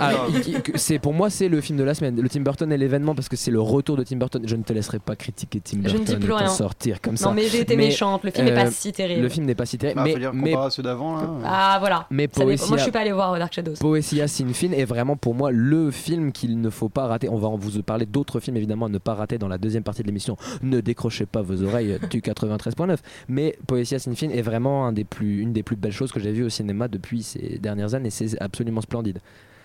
ah, 0.00 0.12
il- 0.28 0.48
il- 0.54 0.62
que- 0.62 0.76
c'est 0.78 0.98
pour 0.98 1.12
moi 1.14 1.30
c'est 1.30 1.48
le 1.48 1.60
film 1.60 1.78
de 1.78 1.84
la 1.84 1.94
semaine. 1.94 2.20
Le 2.20 2.28
Tim 2.28 2.40
Burton 2.40 2.70
est 2.72 2.76
l'événement 2.78 3.14
parce 3.14 3.28
que 3.28 3.36
c'est 3.36 3.50
le 3.50 3.60
retour 3.60 3.96
de 3.96 4.02
Tim 4.04 4.16
Burton. 4.16 4.42
Je 4.46 4.56
ne 4.56 4.62
te 4.62 4.72
laisserai 4.72 4.98
pas 4.98 5.16
critiquer 5.16 5.60
Tim 5.60 5.78
Je 5.82 5.88
ne 5.88 5.98
Burton 5.98 6.04
dis 6.18 6.24
plus 6.24 6.32
rien. 6.32 6.48
sortir 6.48 7.00
comme 7.00 7.14
Non, 7.14 7.18
ça. 7.18 7.32
mais 7.32 7.46
j'ai 7.48 7.60
été 7.60 7.76
méchante. 7.76 8.22
Le 8.24 8.30
film 8.30 8.46
n'est 8.46 8.54
pas 8.54 8.70
si 8.70 8.92
terrible. 8.92 9.22
Le 9.22 9.28
film 9.28 9.46
n'est 9.46 9.54
pas 9.54 9.66
si 9.66 9.78
terrible. 9.78 9.96
Bah, 9.98 10.04
mais 10.04 10.14
dire, 10.16 10.32
mais 10.34 10.50
comparé 10.50 10.66
à 10.66 10.70
ceux 10.70 10.82
d'avant, 10.82 11.16
là. 11.16 11.28
Ah 11.44 11.76
voilà. 11.80 12.06
Mais 12.10 12.26
dépend. 12.26 12.44
Moi 12.44 12.54
Poesia- 12.54 12.76
je 12.76 12.82
suis 12.82 12.92
pas 12.92 13.00
allé 13.00 13.12
voir 13.12 13.38
Dark 13.38 13.52
Shadows. 13.52 13.74
Poesia 13.80 14.28
Sin 14.28 14.52
Fin 14.52 14.72
est 14.72 14.84
vraiment 14.84 15.16
pour 15.16 15.34
moi 15.34 15.50
le 15.50 15.90
film 15.90 16.32
qu'il 16.32 16.60
ne 16.60 16.70
faut 16.70 16.88
pas 16.88 17.06
rater. 17.06 17.28
On 17.28 17.38
va 17.38 17.48
en 17.48 17.56
vous 17.56 17.82
parler 17.82 18.06
d'autres 18.06 18.40
films 18.40 18.56
évidemment 18.56 18.86
à 18.86 18.88
ne 18.88 18.98
pas 18.98 19.14
rater 19.14 19.38
dans 19.38 19.48
la 19.48 19.58
deuxième 19.58 19.82
partie 19.82 20.02
de 20.02 20.06
l'émission. 20.06 20.36
Ne 20.62 20.80
décrochez 20.80 21.26
pas 21.26 21.42
vos 21.42 21.62
oreilles 21.62 21.98
du 22.10 22.20
93.9. 22.20 22.98
Mais 23.28 23.53
Poesia 23.66 23.98
Sin 23.98 24.12
est 24.12 24.42
vraiment 24.42 24.90
une 24.90 25.52
des 25.52 25.62
plus 25.62 25.76
belles 25.76 25.92
choses 25.92 26.12
que 26.12 26.20
j'ai 26.20 26.32
vues 26.32 26.44
au 26.44 26.48
cinéma 26.48 26.88
depuis 26.88 27.22
ces 27.22 27.58
dernières 27.58 27.94
années. 27.94 28.10
C'est 28.10 28.40
absolument 28.40 28.80
splendide. 28.80 29.20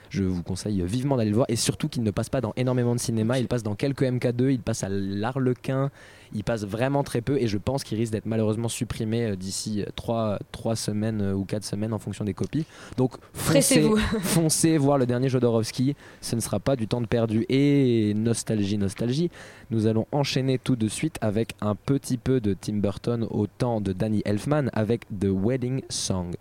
Je 0.10 0.24
vous 0.24 0.44
conseille 0.44 0.82
vivement 0.84 1.18
d'aller 1.18 1.30
le 1.30 1.36
voir 1.36 1.48
et 1.50 1.56
surtout 1.56 1.88
qu'il 1.88 2.04
ne 2.04 2.12
passe 2.12 2.30
pas 2.30 2.42
dans 2.42 2.54
énormément 2.56 2.96
de 2.96 3.00
cinéma. 3.00 3.40
Il 3.40 3.48
passe 3.48 3.64
dans 3.64 3.76
quelques 3.76 4.04
MK2, 4.04 4.52
il 4.52 4.60
passe 4.60 4.84
à 4.84 4.90
l'Arlequin, 4.90 5.92
il 6.34 6.44
passe 6.44 6.66
vraiment 6.66 7.04
très 7.04 7.22
peu 7.22 7.38
et 7.38 7.48
je 7.48 7.58
pense 7.58 7.84
qu'il 7.84 7.98
risque 7.98 8.12
d'être 8.12 8.26
malheureusement 8.26 8.70
supprimé 8.70 9.24
euh, 9.24 9.36
d'ici 9.36 9.84
3, 9.96 10.40
semaines 10.76 11.22
euh, 11.22 11.34
ou 11.34 11.46
4 11.46 11.64
semaines 11.64 11.94
en 11.94 12.00
fonction 12.00 12.26
des 12.26 12.34
copies. 12.34 12.66
Donc 12.98 13.14
foncez, 13.34 13.90
foncez 14.22 14.78
voir 14.78 14.98
le 14.98 15.06
dernier 15.06 15.30
Jodorowsky, 15.30 15.96
ce 16.22 16.36
ne 16.36 16.42
sera 16.42 16.60
pas 16.60 16.76
du 16.76 16.88
temps 16.88 17.02
de 17.02 17.08
perdu. 17.08 17.46
Et 17.50 18.14
nostalgie, 18.16 18.78
nostalgie, 18.78 19.30
nous 19.72 19.88
allons 19.88 20.08
enchaîner 20.12 20.60
tout 20.60 20.76
de 20.76 20.88
suite 20.88 21.18
avec 21.22 21.56
un 21.62 21.76
petit 21.76 22.18
peu 22.18 22.40
de 22.40 22.56
Tim 22.60 22.78
Burton 22.78 23.28
au 23.30 23.48
temps 23.48 23.82
de 23.82 23.94
Danny 23.94 24.22
Elfman 24.26 24.70
avec 24.74 25.06
The 25.08 25.28
Wedding 25.30 25.82
Song. 25.90 26.36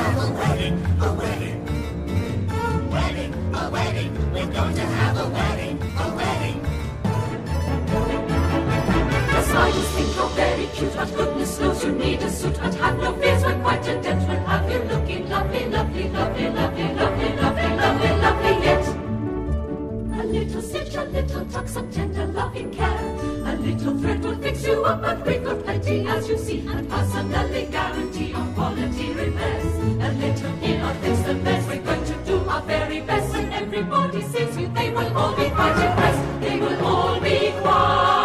A 0.00 0.32
wedding, 0.32 0.76
a 1.00 1.12
wedding. 1.12 1.58
Wedding, 2.90 3.32
a 3.54 3.70
wedding. 3.70 4.32
We're 4.32 4.46
going 4.46 4.74
to 4.74 4.86
have 4.98 5.16
a 5.18 5.28
wedding, 5.28 5.76
a 5.98 6.14
wedding. 6.16 6.62
The 9.32 9.42
spiders 9.42 9.88
think 9.94 10.16
you're 10.16 10.28
very 10.30 10.66
cute, 10.74 10.94
but 10.94 11.14
goodness 11.14 11.60
knows 11.60 11.84
you 11.84 11.92
need 11.92 12.22
a 12.22 12.30
suit. 12.30 12.58
But 12.60 12.74
have 12.74 12.98
no 12.98 13.12
fears, 13.14 13.44
we're 13.44 13.60
quite 13.60 13.86
adept. 13.86 14.28
We'll 14.28 14.38
have 14.40 14.70
you 14.70 14.78
looking 14.78 15.28
lovely, 15.28 15.66
lovely, 15.66 16.08
lovely, 16.08 16.48
lovely, 16.50 16.94
lovely, 16.94 17.28
lovely, 17.36 17.68
lovely, 17.76 18.10
lovely 18.24 18.64
yet. 18.64 18.86
A 20.20 20.24
little 20.24 20.62
stitch, 20.62 20.94
a 20.94 21.04
little 21.04 21.44
tuck, 21.46 21.68
some 21.68 21.90
tender 21.90 22.26
loving 22.26 22.70
care. 22.70 23.16
A 23.46 23.56
little 23.56 23.98
thread 23.98 24.22
will 24.22 24.36
fix 24.36 24.66
you 24.66 24.84
up, 24.84 25.00
but 25.02 25.26
we've 25.26 25.42
got 25.44 25.62
plenty, 25.64 26.06
as 26.06 26.28
you 26.28 26.38
see, 26.38 26.66
and 26.66 26.88
personally 26.88 27.68
guarantee 27.70 28.32
on 28.34 28.54
quality 28.54 29.12
repairs 29.12 29.79
little 30.20 30.62
in 30.62 30.80
our 30.82 30.94
the 30.94 31.34
mess. 31.34 31.66
We're 31.66 31.82
going 31.82 32.04
to 32.04 32.14
do 32.24 32.36
our 32.48 32.62
very 32.62 33.00
best, 33.00 33.34
and 33.34 33.52
everybody 33.54 34.22
sees 34.22 34.56
you. 34.58 34.68
They 34.68 34.90
will 34.90 35.16
all 35.16 35.34
be 35.34 35.48
quite 35.50 35.78
impressed. 35.88 36.40
They 36.40 36.60
will 36.60 36.84
all 36.84 37.20
be 37.20 37.52
quite. 37.62 38.19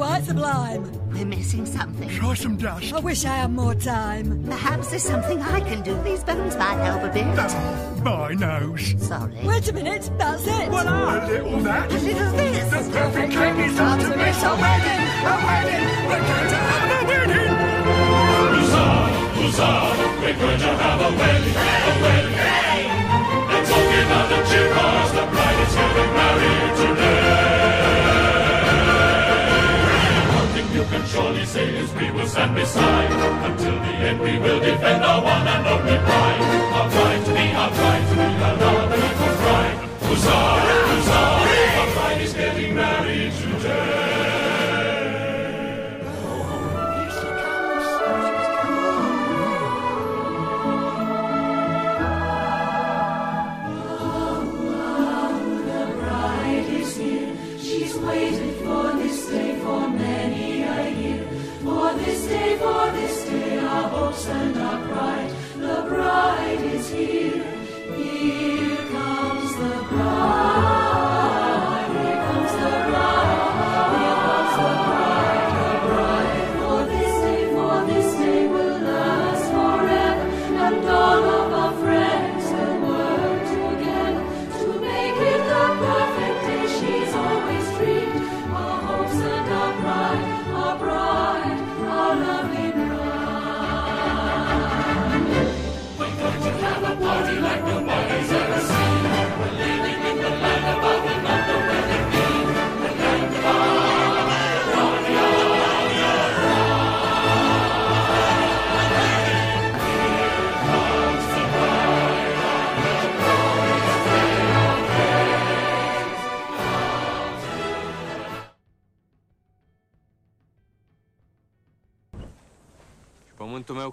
Quite 0.00 0.24
sublime. 0.24 0.82
We're 1.12 1.26
missing 1.26 1.66
something. 1.66 2.08
Try 2.08 2.32
some 2.32 2.56
dust. 2.56 2.90
I 2.94 3.00
wish 3.00 3.26
I 3.26 3.36
had 3.42 3.52
more 3.52 3.74
time. 3.74 4.42
Perhaps 4.44 4.88
there's 4.88 5.02
something 5.02 5.38
I 5.42 5.60
can 5.60 5.82
do. 5.82 5.94
These 6.02 6.24
bones 6.24 6.56
might 6.56 6.78
help 6.86 7.02
a 7.02 7.12
bit. 7.12 7.28
That's 7.36 7.54
My 8.02 8.32
nose. 8.32 8.94
Sorry. 8.96 9.34
Wait 9.44 9.68
a 9.68 9.72
minute. 9.74 10.10
That's 10.16 10.46
it. 10.46 10.70
Well, 10.70 10.88
A 10.88 11.28
little 11.28 11.60
that. 11.60 11.92
A 11.92 11.98
little 11.98 12.32
this. 12.32 12.70
The 12.70 12.92
perfect 12.92 13.32
cake 13.34 13.58
is 13.68 13.76
hard 13.78 14.00
to 14.00 14.08
miss. 14.16 14.42
A 14.42 14.52
wedding. 14.64 15.02
A 15.28 15.36
wedding. 15.46 15.84
We're 16.08 16.24
going 16.30 16.48
to 16.48 16.60
have 16.70 16.90
a 16.96 17.00
wedding. 17.10 17.52
Huzzah, 18.56 19.04
huzzah, 19.36 19.84
we're 20.22 20.38
going 20.40 20.60
to 20.64 20.72
have 20.80 21.00
a 21.00 21.10
wedding, 21.20 21.56
a 21.60 21.94
wedding. 22.00 22.36
Hey, 22.40 22.88
they're 23.50 23.66
talking 23.68 24.04
about 24.08 24.26
the 24.32 24.40
cheer 24.48 24.68
cause 24.72 25.12
the 25.12 25.24
bride 25.32 25.58
is 25.60 25.74
getting 25.76 26.12
married 26.16 26.72
today. 26.80 27.59
Can 30.90 31.06
surely 31.06 31.46
say 31.46 31.68
is 31.76 31.92
we 31.94 32.10
will 32.10 32.26
stand 32.26 32.52
beside. 32.54 33.12
Until 33.48 33.76
the 33.86 33.94
end 34.08 34.20
we 34.20 34.38
will 34.38 34.58
defend 34.58 35.04
our 35.04 35.22
one 35.22 35.46
and 35.46 35.66
only 35.66 35.98
pride. 36.06 36.40
Our 36.78 36.88
be, 37.34 37.46
our 37.54 37.70
bride 37.70 38.04
to 38.08 38.14
be, 38.20 38.28
our 38.46 38.56
love 38.62 38.90
people's 38.94 39.36
bride. 39.42 39.76
Huzzah, 40.02 40.30
huzzah, 40.90 41.49
and 64.26 64.54
pride. 64.54 65.30
The 65.56 65.84
bride 65.88 66.60
is. 66.62 66.90
Here 66.90 67.49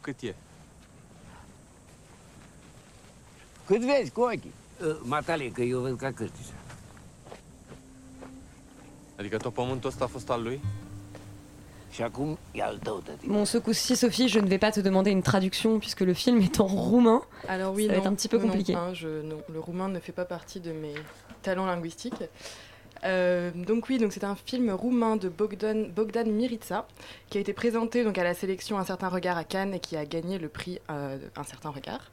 cât 0.07 0.21
e? 0.29 0.35
Cât 3.65 3.81
vezi 3.81 4.11
cu 4.11 4.21
ochii? 4.21 4.53
Matale, 5.01 5.47
că 5.47 5.61
eu 5.61 5.79
văd 5.79 5.97
ca 5.97 6.11
cârtișa. 6.11 6.53
Adică 9.19 9.37
tot 9.37 9.53
pământul 9.53 9.89
ăsta 9.89 10.03
a 10.03 10.07
fost 10.07 10.29
al 10.29 10.41
lui? 10.43 10.61
Și 11.91 12.01
acum 12.01 12.37
e 12.51 12.63
al 12.63 12.77
tău, 12.83 13.01
tăti. 13.05 13.27
Bon, 13.27 13.43
ce 13.45 13.57
coup-ci, 13.59 13.91
Sophie, 13.97 14.27
je 14.27 14.39
ne 14.39 14.47
vais 14.47 14.59
pas 14.59 14.73
te 14.73 14.81
demander 14.81 15.11
une 15.11 15.21
traduction 15.21 15.79
puisque 15.79 15.99
le 16.05 16.13
film 16.13 16.39
est 16.39 16.59
en 16.59 16.65
roumain. 16.67 17.21
Alors 17.47 17.73
oui, 17.73 17.85
Ça 17.85 17.87
va 17.87 17.93
non, 17.93 17.99
être 18.01 18.07
un 18.11 18.15
petit 18.15 18.27
peu 18.27 18.37
non, 18.37 18.43
compliqué. 18.43 18.73
hein, 18.75 18.93
je- 18.93 19.21
non, 19.23 19.37
le 19.53 19.59
roumain 19.59 19.87
ne 19.87 19.99
fait 19.99 20.11
pas 20.15 20.25
partie 20.25 20.59
de 20.59 20.71
mes 20.71 20.93
talents 21.41 21.65
linguistiques. 21.65 22.23
Euh, 23.03 23.51
donc 23.51 23.89
oui, 23.89 23.97
donc 23.97 24.13
c'est 24.13 24.23
un 24.23 24.35
film 24.35 24.71
roumain 24.71 25.15
de 25.15 25.29
Bogdan, 25.29 25.89
Bogdan 25.89 26.29
Mirița 26.31 26.87
qui 27.29 27.37
a 27.37 27.41
été 27.41 27.53
présenté 27.53 28.03
donc 28.03 28.17
à 28.17 28.23
la 28.23 28.33
sélection 28.33 28.77
Un 28.77 28.85
certain 28.85 29.09
regard 29.09 29.37
à 29.37 29.43
Cannes 29.43 29.73
et 29.73 29.79
qui 29.79 29.97
a 29.97 30.05
gagné 30.05 30.37
le 30.37 30.49
prix 30.49 30.79
euh, 30.89 31.17
Un 31.35 31.43
certain 31.43 31.69
regard. 31.69 32.11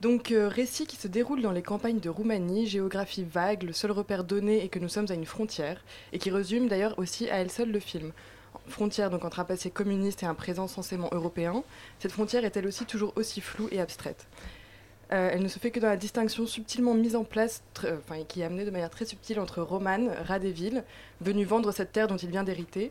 Donc 0.00 0.30
euh, 0.30 0.48
récit 0.48 0.86
qui 0.86 0.96
se 0.96 1.08
déroule 1.08 1.40
dans 1.40 1.52
les 1.52 1.62
campagnes 1.62 2.00
de 2.00 2.10
Roumanie, 2.10 2.66
géographie 2.66 3.24
vague, 3.24 3.62
le 3.62 3.72
seul 3.72 3.90
repère 3.90 4.24
donné 4.24 4.62
est 4.62 4.68
que 4.68 4.78
nous 4.78 4.90
sommes 4.90 5.06
à 5.08 5.14
une 5.14 5.24
frontière 5.24 5.82
et 6.12 6.18
qui 6.18 6.30
résume 6.30 6.68
d'ailleurs 6.68 6.98
aussi 6.98 7.30
à 7.30 7.36
elle 7.36 7.50
seule 7.50 7.72
le 7.72 7.80
film. 7.80 8.12
Frontière 8.68 9.10
donc 9.10 9.24
entre 9.24 9.40
un 9.40 9.44
passé 9.44 9.70
communiste 9.70 10.22
et 10.22 10.26
un 10.26 10.34
présent 10.34 10.66
censément 10.66 11.08
européen, 11.12 11.62
cette 11.98 12.12
frontière 12.12 12.44
est 12.44 12.56
elle 12.56 12.66
aussi 12.66 12.84
toujours 12.84 13.12
aussi 13.16 13.40
floue 13.40 13.68
et 13.70 13.80
abstraite. 13.80 14.26
Euh, 15.12 15.30
elle 15.32 15.42
ne 15.42 15.48
se 15.48 15.58
fait 15.58 15.70
que 15.70 15.78
dans 15.78 15.88
la 15.88 15.96
distinction 15.96 16.46
subtilement 16.46 16.94
mise 16.94 17.14
en 17.14 17.22
place, 17.22 17.62
euh, 17.84 17.98
enfin, 17.98 18.24
qui 18.24 18.40
est 18.40 18.44
amenée 18.44 18.64
de 18.64 18.70
manière 18.70 18.90
très 18.90 19.04
subtile 19.04 19.38
entre 19.38 19.62
Roman, 19.62 20.08
rat 20.24 20.40
des 20.40 20.50
villes, 20.50 20.82
venu 21.20 21.44
vendre 21.44 21.70
cette 21.70 21.92
terre 21.92 22.08
dont 22.08 22.16
il 22.16 22.30
vient 22.30 22.42
d'hériter, 22.42 22.90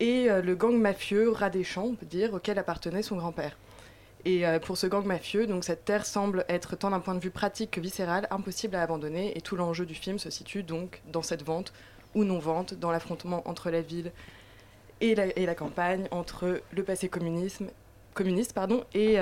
et 0.00 0.30
euh, 0.30 0.40
le 0.40 0.54
gang 0.54 0.74
mafieux, 0.74 1.30
rat 1.30 1.50
des 1.50 1.62
champs, 1.62 1.84
on 1.84 1.94
peut 1.94 2.06
dire, 2.06 2.32
auquel 2.32 2.58
appartenait 2.58 3.02
son 3.02 3.16
grand-père. 3.16 3.56
Et 4.26 4.44
pour 4.62 4.78
ce 4.78 4.86
gang 4.86 5.04
mafieux, 5.04 5.46
donc 5.46 5.64
cette 5.64 5.84
terre 5.84 6.06
semble 6.06 6.46
être 6.48 6.76
tant 6.76 6.88
d'un 6.88 7.00
point 7.00 7.14
de 7.14 7.20
vue 7.20 7.30
pratique 7.30 7.72
que 7.72 7.80
viscéral, 7.82 8.26
impossible 8.30 8.74
à 8.74 8.80
abandonner, 8.80 9.36
et 9.36 9.42
tout 9.42 9.54
l'enjeu 9.54 9.84
du 9.84 9.94
film 9.94 10.18
se 10.18 10.30
situe 10.30 10.62
donc 10.62 11.02
dans 11.12 11.20
cette 11.20 11.42
vente 11.42 11.74
ou 12.14 12.24
non-vente, 12.24 12.72
dans 12.72 12.90
l'affrontement 12.90 13.46
entre 13.46 13.68
la 13.70 13.82
ville 13.82 14.12
et 15.02 15.14
la, 15.14 15.54
campagne, 15.54 16.08
entre 16.10 16.62
le 16.72 16.82
passé 16.84 17.10
communiste 17.10 18.54
pardon, 18.54 18.84
et, 18.94 19.18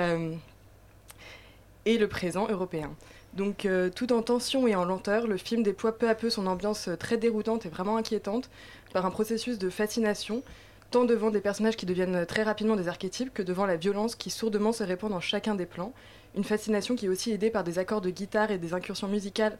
et 1.85 1.97
le 1.97 2.07
présent 2.07 2.47
européen. 2.49 2.91
Donc 3.33 3.65
euh, 3.65 3.89
tout 3.89 4.13
en 4.13 4.21
tension 4.21 4.67
et 4.67 4.75
en 4.75 4.85
lenteur, 4.85 5.25
le 5.27 5.37
film 5.37 5.63
déploie 5.63 5.97
peu 5.97 6.07
à 6.07 6.15
peu 6.15 6.29
son 6.29 6.45
ambiance 6.47 6.87
euh, 6.87 6.95
très 6.95 7.17
déroutante 7.17 7.65
et 7.65 7.69
vraiment 7.69 7.97
inquiétante 7.97 8.49
par 8.93 9.05
un 9.05 9.09
processus 9.11 9.57
de 9.57 9.69
fascination, 9.69 10.43
tant 10.91 11.03
devant 11.03 11.31
des 11.31 11.41
personnages 11.41 11.75
qui 11.75 11.87
deviennent 11.87 12.15
euh, 12.15 12.25
très 12.25 12.43
rapidement 12.43 12.75
des 12.75 12.87
archétypes 12.87 13.33
que 13.33 13.41
devant 13.41 13.65
la 13.65 13.75
violence 13.75 14.15
qui 14.15 14.29
sourdement 14.29 14.71
se 14.71 14.83
répand 14.83 15.09
dans 15.09 15.19
chacun 15.19 15.55
des 15.55 15.65
plans. 15.65 15.93
Une 16.35 16.43
fascination 16.43 16.95
qui 16.95 17.07
est 17.07 17.09
aussi 17.09 17.31
aidée 17.31 17.49
par 17.49 17.63
des 17.63 17.79
accords 17.79 18.01
de 18.01 18.11
guitare 18.11 18.51
et 18.51 18.57
des 18.59 18.73
incursions 18.73 19.07
musicales 19.07 19.57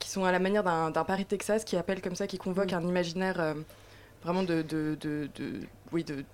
qui 0.00 0.08
sont 0.08 0.24
à 0.24 0.32
la 0.32 0.40
manière 0.40 0.64
d'un 0.64 1.04
Paris 1.04 1.24
Texas 1.24 1.64
qui 1.64 1.76
appelle 1.76 2.02
comme 2.02 2.16
ça, 2.16 2.26
qui 2.26 2.36
convoque 2.36 2.72
un 2.72 2.82
imaginaire 2.82 3.40
euh, 3.40 3.54
vraiment 4.24 4.42
de, 4.42 4.62
de, 4.62 4.96
de- 5.00 5.28
de- 5.36 5.60
oui, 5.92 6.02
de, 6.02 6.24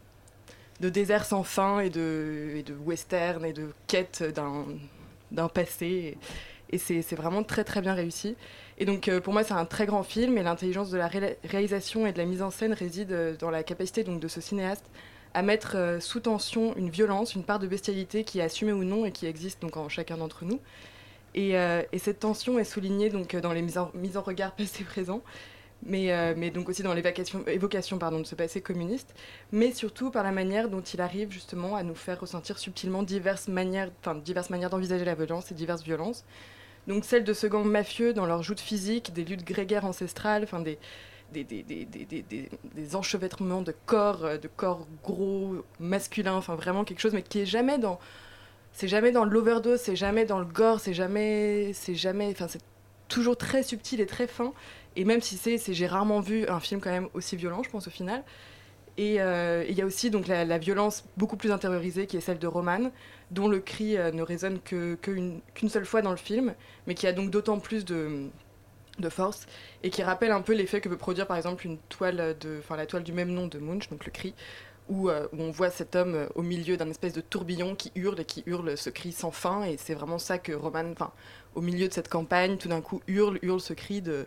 de 0.81 0.89
désert 0.89 1.27
sans 1.27 1.43
fin 1.43 1.81
et 1.81 1.91
de, 1.91 2.53
et 2.57 2.63
de 2.63 2.73
western 2.75 3.45
et 3.45 3.53
de 3.53 3.69
quête 3.87 4.23
d'un 4.35 4.65
d'un 5.33 5.49
passé. 5.49 6.17
Et, 6.73 6.79
c'est 6.79 7.15
vraiment 7.17 7.43
très 7.43 7.65
très 7.65 7.81
bien 7.81 7.95
réussi. 7.95 8.37
Et 8.79 8.85
donc 8.85 9.09
euh, 9.09 9.21
pour 9.21 9.33
moi 9.33 9.43
c'est 9.43 9.55
un 9.55 9.65
très 9.65 9.87
grand 9.87 10.05
film 10.05 10.39
et 10.39 10.43
l'intelligence 10.43 10.91
de 10.91 10.99
la 10.99 11.09
ré- 11.09 11.37
réalisation 11.45 12.07
et 12.07 12.13
de 12.13 12.19
la 12.19 12.25
mise 12.25 12.43
en 12.43 12.51
scène 12.51 12.73
réside 12.73 13.11
euh, 13.13 13.37
dans 13.37 13.51
la 13.51 13.63
capacité 13.65 14.05
donc, 14.05 14.21
de 14.21 14.29
ce 14.29 14.41
cinéaste 14.41 14.85
à 15.35 15.43
mettre 15.43 15.77
euh, 15.77 16.01
sous 16.01 16.21
tension 16.21 16.77
une 16.77 16.89
violence, 16.89 17.35
une 17.35 17.43
part 17.43 17.59
de 17.59 17.67
bestialité 17.67 18.23
qui 18.25 18.39
est 18.39 18.43
assumée 18.43 18.73
ou 18.73 18.85
non 18.85 19.05
et 19.05 19.11
qui 19.11 19.27
existe 19.27 19.61
donc 19.63 19.77
en 19.77 19.89
chacun 19.89 20.17
d'entre 20.17 20.45
nous. 20.45 20.61
Et, 21.35 21.53
et 21.53 21.99
cette 21.99 22.19
tension 22.19 22.59
est 22.59 22.65
soulignée 22.65 23.09
donc 23.09 23.37
dans 23.37 23.53
les 23.53 23.63
mises 23.63 23.79
en, 23.79 23.93
mises 23.95 24.17
en 24.17 24.23
regard 24.23 24.51
passé-présent, 24.57 25.23
mais, 25.83 26.13
euh, 26.13 26.35
mais 26.37 26.51
donc 26.51 26.69
aussi 26.69 26.83
dans 26.83 26.93
l'évocation 26.93 27.47
évocation, 27.47 27.99
pardon, 27.99 28.21
de 28.21 28.25
ce 28.27 28.35
passé 28.35 28.61
communiste, 28.61 29.15
mais 29.53 29.73
surtout 29.73 30.11
par 30.11 30.23
la 30.23 30.33
manière 30.33 30.69
dont 30.69 30.83
il 30.83 31.01
arrive 31.01 31.31
justement 31.31 31.75
à 31.77 31.83
nous 31.83 31.95
faire 31.95 32.21
ressentir 32.21 32.59
subtilement 32.59 33.03
diverses 33.03 33.49
manières, 33.49 33.91
diverses 34.23 34.51
manières 34.51 34.71
d'envisager 34.71 35.05
la 35.05 35.15
violence 35.15 35.51
et 35.51 35.55
diverses 35.55 35.83
violences. 35.83 36.25
Donc 36.87 37.05
celle 37.05 37.25
de 37.25 37.33
ce 37.33 37.47
gang 37.47 37.65
mafieux 37.65 38.13
dans 38.13 38.27
leurs 38.27 38.43
joutes 38.43 38.61
physiques, 38.61 39.13
des 39.13 39.25
luttes 39.25 39.45
grégaires 39.45 39.85
ancestrales, 39.85 40.45
enfin 40.45 40.61
des 40.61 40.79
enchevêtrements 42.95 43.63
de 43.63 43.75
corps, 43.87 44.25
euh, 44.25 44.39
de 44.39 44.49
corps 44.49 44.87
gros, 45.03 45.65
masculins, 45.79 46.35
enfin 46.35 46.57
vraiment 46.57 46.85
quelque 46.85 47.01
chose, 47.01 47.15
mais 47.15 47.23
qui 47.23 47.41
est 47.41 47.47
jamais 47.47 47.79
dans, 47.79 47.99
c'est 48.73 48.89
jamais 48.89 49.13
dans 49.13 49.25
l'overdose, 49.25 49.81
c'est 49.81 49.97
jamais 49.97 50.25
dans 50.27 50.39
le 50.39 50.45
gore, 50.45 50.81
c'est 50.81 50.95
jamais, 50.95 51.73
c'est 51.73 51.95
jamais, 51.95 52.29
enfin 52.31 52.49
c'est 52.49 52.63
toujours 53.09 53.37
très 53.37 53.63
subtil 53.63 54.01
et 54.01 54.07
très 54.07 54.27
fin. 54.27 54.53
Et 54.97 55.05
même 55.05 55.21
si 55.21 55.37
c'est, 55.37 55.59
j'ai 55.73 55.87
rarement 55.87 56.21
vu 56.21 56.47
un 56.49 56.61
film 56.61 56.81
quand 56.81 56.91
même 56.91 57.09
aussi 57.15 57.37
violent, 57.37 57.63
je 57.63 57.71
pense 57.71 57.87
au 57.87 57.91
final. 57.91 58.25
Et 58.97 59.21
euh, 59.21 59.65
il 59.69 59.75
y 59.77 59.83
a 59.83 59.87
aussi 59.87 60.11
donc 60.11 60.27
la, 60.27 60.59
violence 60.59 61.05
beaucoup 61.17 61.37
plus 61.37 61.53
intériorisée 61.53 62.07
qui 62.07 62.17
est 62.17 62.21
celle 62.21 62.39
de 62.39 62.47
Roman, 62.47 62.91
dont 63.31 63.49
le 63.49 63.61
cri 63.61 63.97
euh, 63.97 64.11
ne 64.13 64.23
résonne 64.23 64.61
que- 64.61 64.97
que 64.97 65.13
qu'une 65.55 65.69
seule 65.69 65.87
fois 65.87 66.03
dans 66.03 66.11
le 66.11 66.17
film, 66.17 66.55
mais 66.87 66.95
qui 66.95 67.07
a 67.07 67.13
donc 67.13 67.31
d'autant 67.31 67.61
plus 67.61 67.85
de, 67.85 68.29
de 68.99 69.09
force 69.09 69.47
et 69.83 69.91
qui 69.91 70.03
rappelle 70.03 70.33
un 70.33 70.43
peu 70.43 70.55
l'effet 70.55 70.81
que 70.81 70.89
peut 70.89 70.97
produire 70.99 71.27
par 71.27 71.37
exemple 71.37 71.67
une 71.67 71.79
toile 71.89 72.37
de, 72.41 72.59
enfin 72.59 72.77
la 72.77 72.87
toile 72.87 73.03
du 73.05 73.13
même 73.13 73.31
nom 73.31 73.47
de 73.47 73.59
Munch, 73.59 73.89
donc 73.89 74.05
le 74.05 74.11
cri, 74.11 74.35
où, 74.89 75.09
euh, 75.09 75.29
on 75.39 75.51
voit 75.51 75.71
cet 75.71 75.95
homme 75.97 76.29
au 76.35 76.43
milieu 76.43 76.77
d'un 76.77 76.91
espèce 76.91 77.13
de 77.13 77.21
tourbillon 77.21 77.77
qui 77.77 77.93
hurle 77.95 78.21
et 78.21 78.25
qui 78.25 78.43
hurle 78.47 78.77
ce 78.77 78.91
cri 78.91 79.13
sans 79.13 79.31
fin, 79.31 79.63
et 79.65 79.77
c'est 79.79 79.95
vraiment 79.95 80.19
ça 80.19 80.39
que 80.39 80.53
Roman, 80.53 80.93
au 81.55 81.61
milieu 81.61 81.89
de 81.89 81.93
cette 81.95 82.09
campagne, 82.09 82.57
tout 82.59 82.69
d'un 82.69 82.81
coup 82.81 83.01
hurle, 83.07 83.39
hurle 83.43 83.61
ce 83.61 83.73
cri 83.73 84.03
de 84.03 84.27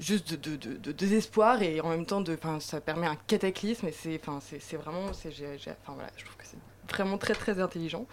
juste 0.00 0.34
de, 0.34 0.92
désespoir 0.92 1.62
et 1.62 1.80
en 1.80 1.90
même 1.90 2.06
temps 2.06 2.20
de, 2.20 2.36
ça 2.60 2.80
permet 2.80 3.06
un 3.06 3.16
cataclysme 3.26 3.88
et 3.88 3.92
c'est, 3.92 4.20
c'est, 4.60 4.76
vraiment, 4.76 5.12
c'est, 5.12 5.30
je 5.30 5.44
trouve 5.44 6.36
que 6.36 6.44
c'est 6.44 6.58
vraiment 6.88 7.18
très 7.18 7.34
très 7.34 7.60
intelligent. 7.60 8.06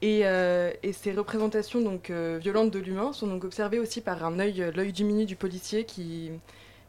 Et, 0.00 0.20
euh, 0.24 0.70
et 0.84 0.92
ces 0.92 1.12
représentations 1.12 1.80
donc 1.80 2.10
euh, 2.10 2.38
violentes 2.40 2.70
de 2.70 2.78
l'humain 2.78 3.12
sont 3.12 3.26
donc 3.26 3.42
observées 3.42 3.80
aussi 3.80 4.00
par 4.00 4.24
un 4.24 4.38
œil, 4.38 4.62
euh, 4.62 4.70
l'œil 4.70 4.92
diminué 4.92 5.24
du 5.24 5.34
policier 5.34 5.84
qui, 5.84 6.30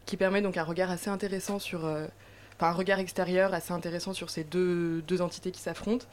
qui 0.05 0.15
permet 0.15 0.43
donc 0.43 0.57
un 0.57 0.63
regard 0.63 0.91
assez 0.91 1.09
intéressant 1.09 1.57
sur, 1.57 1.85
un 1.87 2.71
regard 2.71 2.99
extérieur 2.99 3.53
assez 3.53 3.71
intéressant 3.71 4.13
sur 4.13 4.29
ces 4.29 4.43
deux, 4.43 5.01
deux 5.01 5.21
entités 5.21 5.51
qui 5.51 5.61
s'affrontent. 5.61 6.05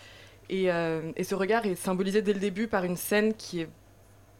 Et, 0.48 0.66
et 0.66 1.24
ce 1.24 1.34
regard 1.34 1.66
est 1.66 1.74
symbolisé 1.74 2.22
dès 2.22 2.32
le 2.32 2.38
début 2.38 2.68
par 2.68 2.84
une 2.84 2.96
scène 2.96 3.34
qui 3.34 3.62
est 3.62 3.68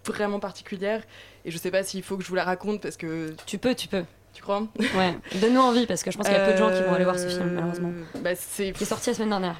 vraiment 0.07 0.41
particulière. 0.41 1.03
Et 1.45 1.51
je 1.51 1.59
sais 1.59 1.71
pas 1.71 1.83
s'il 1.83 2.03
faut 2.03 2.17
que 2.17 2.23
je 2.23 2.29
vous 2.29 2.35
la 2.35 2.45
raconte 2.45 2.81
parce 2.81 2.97
que. 2.97 3.35
Tu 3.47 3.59
peux, 3.59 3.75
tu 3.75 3.89
peux. 3.89 4.05
Tu 4.33 4.43
crois? 4.43 4.67
Ouais, 4.95 5.15
donne-nous 5.41 5.61
envie 5.61 5.87
parce 5.87 6.03
que 6.03 6.11
je 6.11 6.17
pense 6.19 6.27
qu'il 6.27 6.37
y 6.37 6.39
a 6.41 6.45
peu 6.47 6.53
de 6.53 6.59
gens 6.59 6.71
qui 6.71 6.83
vont 6.83 6.93
aller 6.95 7.05
voir 7.05 7.19
ce 7.19 7.27
film, 7.29 7.43
Euh, 7.49 7.53
malheureusement. 7.55 7.93
bah, 8.21 8.35
c'est... 8.35 8.69
Est 8.69 8.85
sorti 8.85 9.09
la 9.11 9.15
semaine 9.15 9.31
dernière. 9.31 9.59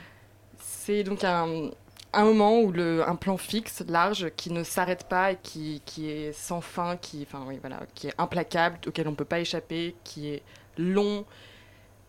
C'est 0.59 1.03
donc 1.03 1.25
un, 1.25 1.71
un 2.13 2.25
moment 2.25 2.61
où 2.61 2.73
le, 2.73 3.03
un 3.09 3.17
plan 3.17 3.39
fixe, 3.39 3.83
large, 3.89 4.31
qui 4.37 4.53
ne 4.53 4.63
s'arrête 4.65 5.09
pas 5.09 5.33
et 5.33 5.39
qui, 5.43 5.81
qui 5.87 6.11
est 6.11 6.33
sans 6.33 6.61
fin, 6.61 6.97
qui, 6.99 7.27
enfin, 7.27 7.43
oui, 7.49 7.57
voilà, 7.61 7.81
qui 7.95 8.09
est 8.09 8.15
implacable, 8.19 8.79
auquel 8.87 9.09
on 9.09 9.13
ne 9.13 9.17
peut 9.17 9.25
pas 9.25 9.41
échapper, 9.41 9.97
qui 10.05 10.29
est 10.29 10.43
long. 10.77 11.25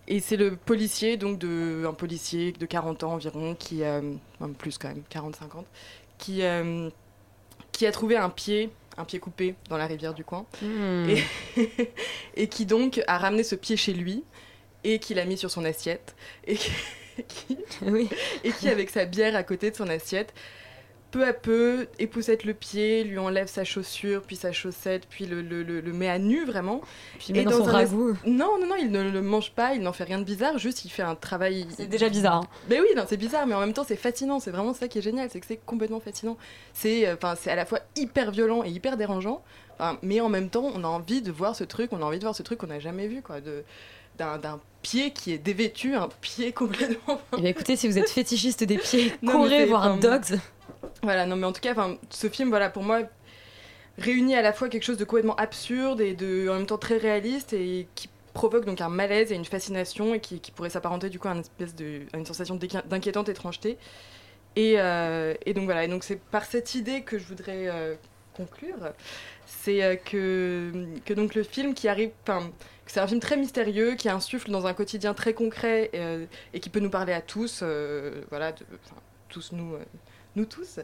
Et 0.10 0.20
c'est 0.20 0.38
le 0.38 0.56
policier, 0.58 1.16
donc 1.16 1.40
de, 1.40 1.86
un 1.88 1.94
policier 1.94 2.52
de 2.52 2.66
40 2.66 3.04
ans 3.04 3.14
environ, 3.14 3.56
qui, 3.56 3.84
euh, 3.84 4.02
même 4.42 4.56
plus 4.56 4.78
quand 4.78 4.90
même, 4.90 5.04
40-50, 5.10 5.64
qui, 6.18 6.44
euh, 6.44 6.90
qui 7.78 7.86
a 7.86 7.92
trouvé 7.92 8.18
un 8.18 8.30
pied, 8.30 8.72
un 8.98 9.06
pied 9.06 9.20
coupé 9.20 9.54
dans 9.70 9.78
la 9.78 9.86
rivière 9.86 10.14
du 10.16 10.24
coin, 10.24 10.46
Hmm. 10.64 11.08
et, 11.10 11.24
et 12.36 12.48
qui 12.48 12.66
donc 12.66 13.02
a 13.06 13.18
ramené 13.20 13.44
ce 13.44 13.54
pied 13.56 13.78
chez 13.78 13.94
lui 13.94 14.24
et 14.84 14.98
qui 15.00 15.14
l'a 15.14 15.26
mis 15.26 15.38
sur 15.38 15.52
son 15.52 15.64
assiette. 15.64 16.16
Et 16.48 16.56
qui, 16.56 16.72
qui- 17.28 17.58
et 18.44 18.52
qui 18.52 18.70
avec 18.70 18.90
sa 18.90 19.06
bière 19.06 19.36
à 19.36 19.44
côté 19.44 19.70
de 19.72 19.76
son 19.76 19.90
assiette 19.90 20.34
peu 21.12 21.26
à 21.26 21.34
peu 21.34 21.88
époussette 22.00 22.44
le 22.44 22.54
pied, 22.54 23.04
lui 23.04 23.18
enlève 23.18 23.48
sa 23.48 23.64
chaussure, 23.64 24.22
puis 24.24 24.36
sa 24.36 24.52
chaussette, 24.52 25.08
puis 25.10 25.26
le, 25.26 25.42
le- 25.42 25.64
le- 25.64 25.80
le 25.82 25.94
met 25.94 26.10
à 26.10 26.20
nu 26.20 26.46
vraiment. 26.46 26.82
Puis 27.18 27.28
il 27.30 27.36
met 27.36 27.44
dans 27.44 27.52
son 27.52 27.68
un 27.70 27.72
es- 27.80 27.84
ragoût. 27.86 28.18
Non, 28.26 28.58
non, 28.60 28.68
non, 28.68 28.76
il 28.80 28.92
ne 28.92 29.10
le 29.10 29.22
mange 29.22 29.52
pas, 29.52 29.74
il 29.74 29.82
n'en 29.82 29.94
fait 29.94 30.04
rien 30.04 30.20
de 30.20 30.24
bizarre, 30.26 30.58
juste 30.58 30.86
il 30.86 30.90
fait 30.90 31.02
un 31.04 31.16
travail. 31.16 31.66
C'est 31.76 31.88
déjà 31.88 32.10
bizarre. 32.10 32.36
hein. 32.44 32.48
Mais 32.70 32.80
oui, 32.82 32.88
c'est 33.08 33.18
bizarre, 33.18 33.48
mais 33.48 33.56
en 33.56 33.60
même 33.62 33.74
temps 33.74 33.86
c'est 33.88 33.96
fascinant. 33.96 34.40
C'est 34.40 34.52
vraiment 34.52 34.74
ça 34.74 34.88
qui 34.88 34.98
est 35.00 35.02
génial, 35.02 35.30
c'est 35.32 35.40
que 35.40 35.46
c'est 35.48 35.60
complètement 35.66 36.00
fascinant. 36.00 36.38
C'est, 36.74 37.08
euh, 37.08 37.16
enfin, 37.16 37.36
c'est 37.40 37.50
à 37.52 37.56
la 37.56 37.66
fois 37.66 37.80
hyper 37.96 38.32
violent 38.32 38.64
et 38.64 38.70
hyper 38.70 38.98
dérangeant, 38.98 39.44
mais 40.02 40.20
en 40.22 40.30
même 40.30 40.50
temps 40.50 40.72
on 40.76 40.84
a 40.84 40.88
envie 40.88 41.22
de 41.22 41.32
voir 41.32 41.56
ce 41.56 41.64
truc, 41.64 41.94
on 41.94 42.02
a 42.02 42.06
envie 42.06 42.18
de 42.20 42.24
voir 42.24 42.36
ce 42.36 42.44
truc 42.44 42.60
qu'on 42.60 42.68
n'a 42.68 42.80
jamais 42.80 43.08
vu, 43.08 43.22
quoi, 43.22 43.42
de 43.42 43.64
d'un, 44.18 44.60
pied 44.82 45.12
qui 45.12 45.34
est 45.34 45.38
dévêtu, 45.38 45.96
un 45.96 46.08
pied 46.22 46.52
complètement. 46.54 47.20
Eh 47.38 47.42
bien, 47.42 47.50
écoutez, 47.50 47.76
si 47.76 47.88
vous 47.88 47.98
êtes 47.98 48.10
fétichiste 48.10 48.64
des 48.64 48.78
pieds, 48.78 49.12
courez 49.26 49.66
voir 49.66 49.84
comme- 49.90 50.00
Dogs. 50.00 50.40
Voilà, 51.04 51.26
non, 51.26 51.36
mais 51.36 51.46
en 51.46 51.52
tout 51.52 51.62
cas, 51.62 51.74
ce 52.10 52.30
film, 52.30 52.50
voilà, 52.50 52.70
pour 52.70 52.84
moi, 52.84 53.02
réunit 53.98 54.36
à 54.36 54.42
la 54.42 54.54
fois 54.54 54.70
quelque 54.70 54.84
chose 54.84 54.98
de 54.98 55.04
complètement 55.06 55.36
absurde 55.36 56.02
et 56.02 56.14
de, 56.14 56.48
en 56.50 56.56
même 56.56 56.66
temps 56.66 56.78
très 56.78 56.98
réaliste 56.98 57.54
et 57.54 57.88
qui 57.96 58.10
provoque 58.34 58.66
donc 58.66 58.80
un 58.82 58.90
malaise 58.90 59.32
et 59.32 59.36
une 59.36 59.46
fascination 59.46 60.14
et 60.14 60.20
qui, 60.20 60.40
qui 60.40 60.52
pourrait 60.52 60.70
s'apparenter 60.70 61.10
du 61.10 61.18
coup 61.20 61.28
à 61.28 61.32
une 61.32 61.40
espèce 61.40 61.74
de, 61.76 62.02
à 62.14 62.18
une 62.18 62.26
sensation 62.26 62.56
d'inqui- 62.56 62.88
d'inquiétante 62.88 63.30
étrangeté. 63.30 63.78
Et, 64.56 64.76
euh, 64.78 65.34
et 65.46 65.54
donc 65.54 65.66
voilà, 65.66 65.84
et 65.84 65.88
donc 65.88 66.04
c'est 66.04 66.20
par 66.20 66.46
cette 66.46 66.76
idée 66.76 67.02
que 67.02 67.18
je 67.20 67.26
voudrais 67.26 67.68
euh, 67.68 67.96
conclure, 68.36 68.76
c'est 69.46 69.84
euh, 69.84 69.96
que, 69.96 70.72
que 71.06 71.14
donc 71.14 71.34
le 71.36 71.44
film 71.44 71.74
qui 71.74 71.88
arrive, 71.88 72.12
c'est 72.88 73.00
un 73.00 73.08
film 73.08 73.20
très 73.20 73.38
mystérieux 73.38 73.96
qui 73.96 74.10
insuffle 74.10 74.52
dans 74.52 74.68
un 74.68 74.74
quotidien 74.74 75.14
très 75.14 75.34
concret 75.34 75.92
euh, 75.94 76.26
et 76.54 76.60
qui 76.60 76.70
peut 76.70 76.80
nous 76.80 76.90
parler 76.90 77.14
à 77.14 77.22
tous, 77.22 77.62
euh, 77.64 78.22
voilà, 78.30 78.54
tous 79.30 79.52
nous, 79.52 79.76
euh, 79.76 79.84
nous 80.38 80.46
tous, 80.46 80.80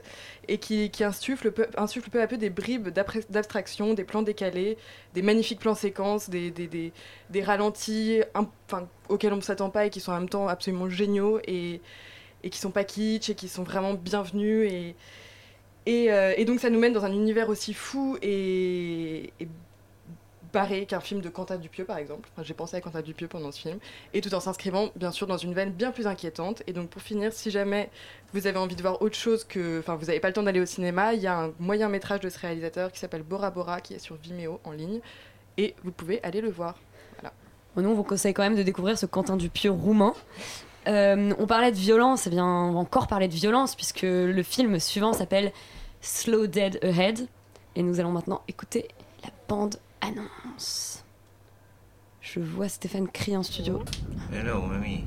et 0.48 0.58
qui, 0.58 0.92
insuffle, 1.04 1.52
peu, 1.52 1.68
insuffle 1.78 2.10
peu 2.10 2.22
à 2.22 2.28
peu 2.28 2.38
des 2.38 2.50
bribes 2.50 2.90
d'abstraction, 2.90 3.94
des 3.94 4.04
plans 4.04 4.24
décalés, 4.24 4.78
des 5.14 5.22
magnifiques 5.22 5.60
plans 5.60 5.76
séquences, 5.76 6.30
des, 6.30 6.92
ralentis 7.42 8.22
auxquels 9.08 9.34
on 9.34 9.38
ne 9.38 9.42
s'attend 9.42 9.70
pas 9.70 9.86
et 9.86 9.90
qui 9.90 10.00
sont 10.00 10.12
en 10.12 10.20
même 10.20 10.30
temps 10.30 10.48
absolument 10.48 10.90
géniaux 10.90 11.40
et, 11.48 11.82
qui 12.50 12.60
sont 12.60 12.72
pas 12.72 12.84
kitsch 12.84 13.30
et 13.30 13.36
qui 13.36 13.48
sont 13.48 13.64
vraiment 13.64 13.94
bienvenus. 13.94 14.96
Et, 15.86 16.12
euh, 16.12 16.44
donc 16.46 16.60
ça 16.60 16.70
nous 16.70 16.80
mène 16.80 16.94
dans 16.94 17.06
un 17.06 17.14
univers 17.14 17.50
aussi 17.50 17.74
fou 17.74 18.18
et 18.22 19.32
barré 20.54 20.86
qu'un 20.86 21.00
film 21.00 21.20
de 21.20 21.30
Quentin 21.30 21.58
Dupieux 21.58 21.84
par 21.84 21.98
exemple. 21.98 22.30
J'ai 22.42 22.54
pensé 22.54 22.78
à 22.78 22.82
Quentin 22.82 23.02
Dupieux 23.02 23.28
pendant 23.28 23.52
ce 23.52 23.60
film. 23.60 23.80
Et 24.14 24.22
tout 24.22 24.34
en 24.34 24.40
s'inscrivant 24.40 24.90
bien 24.96 25.12
sûr 25.12 25.28
dans 25.28 25.38
une 25.38 25.54
veine 25.54 25.72
bien 25.72 25.92
plus 25.92 26.08
inquiétante. 26.08 26.64
Et 26.68 26.74
donc 26.74 26.90
pour 26.90 27.02
finir, 27.02 27.34
si 27.34 27.52
jamais 27.52 27.90
vous 28.34 28.48
avez 28.48 28.58
envie 28.58 28.76
de 28.76 28.82
voir 28.82 29.02
autre 29.02 29.18
chose 29.18 29.44
que... 29.44 29.80
Enfin 29.80 29.96
vous 29.96 30.06
n'avez 30.06 30.20
pas 30.20 30.30
le 30.30 30.34
temps 30.34 30.44
d'aller 30.44 30.62
au 30.62 30.66
cinéma, 30.66 31.14
il 31.14 31.22
y 31.22 31.28
a 31.28 31.38
un 31.38 31.54
moyen 31.60 31.90
métrage 31.90 32.22
de 32.22 32.30
ce 32.30 32.40
réalisateur 32.40 32.92
qui 32.92 33.00
s'appelle 33.00 33.24
Bora 33.24 33.50
Bora 33.50 33.82
qui 33.82 33.96
est 33.96 34.00
sur 34.00 34.16
Vimeo 34.16 34.62
en 34.64 34.72
ligne. 34.72 35.02
Et 35.58 35.76
vous 35.84 35.92
pouvez 35.92 36.22
aller 36.24 36.42
le 36.42 36.50
voir. 36.50 36.76
Voilà. 37.20 37.34
Nous, 37.76 37.90
on 37.90 37.96
vous 37.96 38.04
conseille 38.04 38.34
quand 38.34 38.44
même 38.44 38.56
de 38.56 38.64
découvrir 38.64 38.98
ce 38.98 39.06
Quentin 39.06 39.36
Dupieux 39.36 39.72
roumain. 39.72 40.14
Euh, 40.88 41.34
on 41.40 41.48
parlait 41.48 41.72
de 41.72 41.78
violence, 41.78 42.28
et 42.28 42.30
bien 42.30 42.46
on 42.46 42.74
va 42.74 42.80
encore 42.80 43.08
parler 43.08 43.30
de 43.30 43.34
violence 43.34 43.74
puisque 43.74 44.02
le 44.02 44.44
film 44.44 44.80
suivant 44.80 45.14
s'appelle 45.14 45.54
Slow 46.02 46.48
Dead 46.48 46.78
Ahead 46.84 47.28
et 47.76 47.84
nous 47.84 48.00
allons 48.00 48.12
maintenant 48.12 48.42
écouter 48.48 48.90
la 49.24 49.30
bande 49.48 49.78
annonce. 50.04 51.06
Je 52.22 52.40
vois 52.40 52.70
Stéphane 52.70 53.08
crier 53.08 53.38
en 53.38 53.44
studio. 53.44 53.82
Hello, 54.32 54.62
mami. 54.62 55.04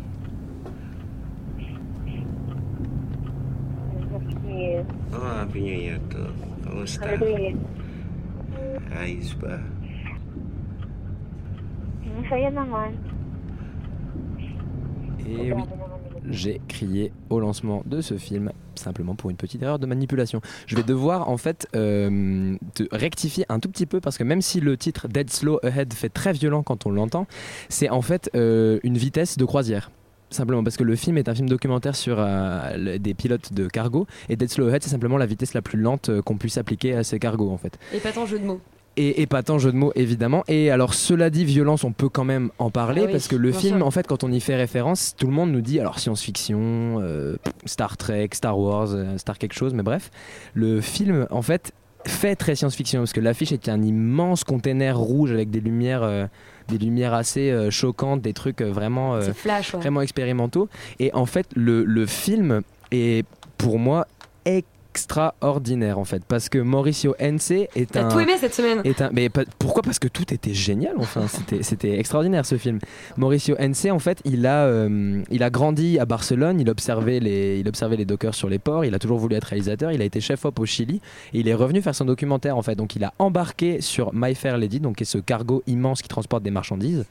Oh, 5.12 5.20
Happy 5.20 5.61
New 5.61 5.74
Year 5.74 6.00
to. 6.11 6.18
Kamusta? 6.64 7.06
Ayos 8.96 9.35
ba? 9.37 9.61
Masaya 12.16 12.50
naman. 12.50 12.96
Et 15.28 15.52
oui, 15.52 15.62
j'ai 16.30 16.61
crié 16.68 17.12
au 17.28 17.40
lancement 17.40 17.82
de 17.85 18.00
ce 18.00 18.16
film 18.16 18.52
simplement 18.78 19.14
pour 19.14 19.30
une 19.30 19.36
petite 19.36 19.62
erreur 19.62 19.78
de 19.78 19.86
manipulation. 19.86 20.40
Je 20.66 20.76
vais 20.76 20.82
devoir 20.82 21.28
en 21.28 21.36
fait 21.36 21.68
euh, 21.74 22.56
te 22.74 22.84
rectifier 22.92 23.44
un 23.48 23.60
tout 23.60 23.68
petit 23.68 23.86
peu 23.86 24.00
parce 24.00 24.18
que 24.18 24.24
même 24.24 24.42
si 24.42 24.60
le 24.60 24.76
titre 24.76 25.08
Dead 25.08 25.30
Slow 25.30 25.58
Ahead 25.62 25.92
fait 25.92 26.08
très 26.08 26.32
violent 26.32 26.62
quand 26.62 26.86
on 26.86 26.90
l'entend, 26.90 27.26
c'est 27.68 27.88
en 27.88 28.02
fait 28.02 28.30
euh, 28.34 28.78
une 28.82 28.98
vitesse 28.98 29.36
de 29.36 29.44
croisière. 29.44 29.90
Simplement 30.28 30.64
parce 30.64 30.76
que 30.76 30.82
le 30.82 30.96
film 30.96 31.18
est 31.18 31.28
un 31.28 31.34
film 31.34 31.48
documentaire 31.48 31.94
sur 31.94 32.16
euh, 32.18 32.98
des 32.98 33.14
pilotes 33.14 33.52
de 33.52 33.68
cargo 33.68 34.06
et 34.28 34.36
Dead 34.36 34.50
Slow 34.50 34.68
Ahead 34.68 34.82
c'est 34.82 34.90
simplement 34.90 35.18
la 35.18 35.26
vitesse 35.26 35.54
la 35.54 35.62
plus 35.62 35.78
lente 35.78 36.10
qu'on 36.22 36.36
puisse 36.36 36.58
appliquer 36.58 36.94
à 36.94 37.04
ces 37.04 37.18
cargos 37.18 37.50
en 37.50 37.58
fait. 37.58 37.78
Et 37.94 37.98
pas 37.98 38.12
tant 38.12 38.26
jeu 38.26 38.38
de 38.38 38.44
mots. 38.44 38.60
Et 38.98 39.20
épatant 39.20 39.59
jeu 39.59 39.72
de 39.72 39.76
mots 39.76 39.92
évidemment. 39.94 40.42
Et 40.48 40.70
alors 40.70 40.94
cela 40.94 41.28
dit, 41.30 41.44
violence, 41.44 41.85
on 41.85 41.92
peut 41.92 42.09
quand 42.09 42.24
même 42.24 42.50
en 42.59 42.70
parler 42.70 43.02
Ah 43.02 43.06
oui, 43.06 43.12
parce 43.12 43.28
que 43.28 43.37
le 43.37 43.52
film, 43.52 43.78
sûr. 43.78 43.87
en 43.87 43.90
fait, 43.90 44.06
quand 44.06 44.24
on 44.24 44.32
y 44.32 44.40
fait 44.40 44.56
référence, 44.56 45.14
tout 45.16 45.26
le 45.26 45.32
monde 45.35 45.52
nous 45.52 45.61
dit 45.61 45.78
alors 45.80 45.98
science-fiction, 45.98 47.00
euh, 47.02 47.37
Star 47.66 47.96
Trek, 47.98 48.30
Star 48.32 48.59
Wars, 48.59 48.88
euh, 48.94 49.18
Star 49.18 49.37
quelque 49.38 49.54
chose, 49.54 49.74
mais 49.74 49.82
bref, 49.82 50.11
le 50.54 50.80
film 50.80 51.26
en 51.30 51.42
fait 51.42 51.72
fait 52.06 52.37
très 52.37 52.54
science-fiction 52.54 53.00
parce 53.00 53.12
que 53.12 53.20
l'affiche 53.20 53.50
est 53.52 53.68
un 53.68 53.82
immense 53.82 54.44
container 54.44 54.96
rouge 54.96 55.32
avec 55.32 55.50
des 55.50 55.61
lumières. 55.61 56.02
euh, 56.02 56.26
des 56.68 56.78
lumières 56.78 57.14
assez 57.14 57.52
euh, 57.52 57.70
choquantes, 57.70 58.22
des 58.22 58.32
trucs 58.32 58.61
euh, 58.61 58.72
vraiment, 58.72 59.14
euh, 59.14 59.32
flash, 59.32 59.72
ouais. 59.72 59.78
vraiment 59.78 60.01
expérimentaux. 60.01 60.68
Et 60.99 61.14
en 61.14 61.24
fait, 61.24 61.47
le, 61.55 61.84
le 61.84 62.07
film 62.07 62.62
est 62.90 63.24
pour 63.57 63.78
moi 63.78 64.09
extraordinaire 64.97 65.99
en 65.99 66.07
fait 66.07 66.22
parce 66.26 66.49
que 66.49 66.57
Mauricio 66.57 67.14
Ence 67.20 67.51
est 67.51 67.90
T'as 67.92 68.07
un 68.07 68.09
tout 68.09 68.18
aimé 68.18 68.32
cette 68.40 68.55
semaine. 68.55 68.80
est 68.84 69.03
un 69.03 69.11
mais 69.12 69.28
pourquoi? 69.59 69.82
Parce 69.82 69.99
que 69.99 70.09
tout 70.09 70.32
était 70.32 70.55
génial 70.55 70.94
enfin 70.99 71.26
c'était 71.28 71.62
c'était 71.62 71.99
extraordinaire 71.99 72.47
ce 72.47 72.57
film. 72.57 72.78
Mauricio 73.18 73.57
Ence 73.61 73.84
en 73.90 73.99
fait 73.99 74.22
il 74.24 74.47
a 74.47 74.64
euh, 74.64 75.22
il 75.30 75.42
a 75.42 75.51
grandi 75.51 75.99
à 75.99 76.07
Barcelone 76.07 76.61
il 76.61 76.70
observait 76.70 77.20
les 77.20 77.59
il 77.61 77.68
observait 77.68 77.97
les 77.99 78.07
dockers 78.07 78.34
sur 78.34 78.49
les 78.49 78.59
ports 78.59 78.86
il 78.86 78.94
a 78.94 78.99
toujours 78.99 79.18
voulu 79.18 79.36
être 79.36 79.44
réalisateur 79.44 79.92
il 79.92 80.01
a 80.01 80.05
été 80.07 80.20
chef 80.22 80.47
op 80.47 80.59
au 80.59 80.64
Chili 80.64 81.03
et 81.34 81.40
il 81.40 81.49
est 81.49 81.55
revenu 81.55 81.82
faire 81.82 81.94
son 81.94 82.07
documentaire 82.07 82.57
en 82.57 82.62
fait. 82.62 82.74
Donc 82.74 82.97
il 82.97 83.05
a 83.05 83.12
embarqué 83.18 83.82
sur 83.82 84.14
My 84.14 84.34
Fair 84.34 84.57
Lady 84.57 84.80
donc 84.80 84.97
qui 84.97 85.03
est 85.03 85.07
ce 85.07 85.18
cargo 85.18 85.62
immense 85.66 86.01
qui 86.01 86.09
transporte 86.09 86.42
des 86.42 86.51
marchandises 86.51 87.05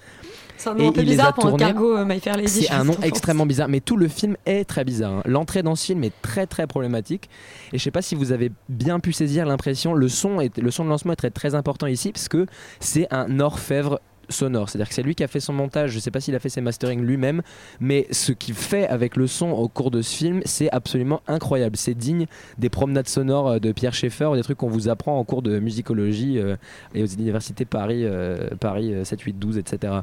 C'est 0.57 0.69
un 0.69 0.75
Et 0.77 0.79
nom 0.83 0.89
un 0.89 0.91
peu 0.91 1.01
il 1.01 1.05
les 1.05 1.11
a 1.13 1.15
bizarre 1.15 1.33
pour 1.33 1.45
un 1.45 1.49
tournés- 1.49 1.65
cargo 1.65 1.97
euh, 1.97 2.05
My 2.05 2.19
Fair 2.19 2.37
Lady. 2.37 2.49
c'est 2.49 2.71
un 2.71 2.83
nom 2.83 2.95
extrêmement 3.03 3.45
bizarre, 3.45 3.67
mais 3.67 3.79
tout 3.81 3.97
le 3.97 4.07
film 4.07 4.35
est 4.45 4.65
très 4.65 4.83
bizarre. 4.83 5.11
hein. 5.13 5.21
L'entrée 5.25 5.63
dans 5.63 5.75
ce 5.75 5.85
film 5.85 6.03
est 6.03 6.13
très 6.21 6.47
très 6.47 6.65
problématique. 6.67 7.29
Et 7.73 7.77
je 7.77 7.83
sais 7.83 7.91
pas 7.91 8.01
si 8.01 8.15
vous 8.15 8.31
avez 8.31 8.51
bien 8.69 8.99
pu 8.99 9.11
saisir 9.13 9.45
l'impression. 9.45 9.93
Le 9.93 10.07
son, 10.09 10.39
est, 10.39 10.57
le 10.57 10.71
son 10.71 10.85
de 10.85 10.89
lancement 10.89 11.13
est 11.13 11.17
très 11.17 11.29
très 11.31 11.55
important 11.55 11.87
ici 11.87 12.11
parce 12.11 12.27
que 12.29 12.45
c'est 12.79 13.07
un 13.13 13.39
orfèvre 13.39 13.99
sonore. 14.30 14.69
C'est-à-dire 14.69 14.89
que 14.89 14.95
c'est 14.95 15.03
lui 15.03 15.15
qui 15.15 15.23
a 15.23 15.28
fait 15.28 15.39
son 15.39 15.53
montage. 15.53 15.91
Je 15.91 15.99
sais 15.99 16.11
pas 16.11 16.19
s'il 16.19 16.36
a 16.36 16.39
fait 16.39 16.49
ses 16.49 16.61
mastering 16.61 17.01
lui-même, 17.01 17.41
mais 17.80 18.07
ce 18.11 18.32
qu'il 18.32 18.53
fait 18.53 18.88
avec 18.88 19.15
le 19.15 19.28
son 19.28 19.51
au 19.51 19.67
cours 19.67 19.91
de 19.91 20.01
ce 20.01 20.15
film, 20.15 20.41
c'est 20.45 20.69
absolument 20.71 21.21
incroyable. 21.28 21.78
C'est 21.78 21.93
digne 21.93 22.26
des 22.57 22.69
promenades 22.69 23.07
sonores 23.07 23.47
euh, 23.47 23.59
de 23.59 23.71
Pierre 23.71 23.93
Schaeffer, 23.93 24.32
des 24.36 24.43
trucs 24.43 24.57
qu'on 24.57 24.69
vous 24.69 24.89
apprend 24.89 25.17
en 25.17 25.23
cours 25.23 25.41
de 25.41 25.59
musicologie 25.59 26.39
euh, 26.39 26.55
et 26.93 27.03
aux 27.03 27.07
universités 27.07 27.65
Paris, 27.65 28.03
euh, 28.05 28.49
Paris 28.59 28.93
euh, 28.93 29.03
7, 29.03 29.21
8, 29.21 29.39
12, 29.39 29.57
etc. 29.57 29.93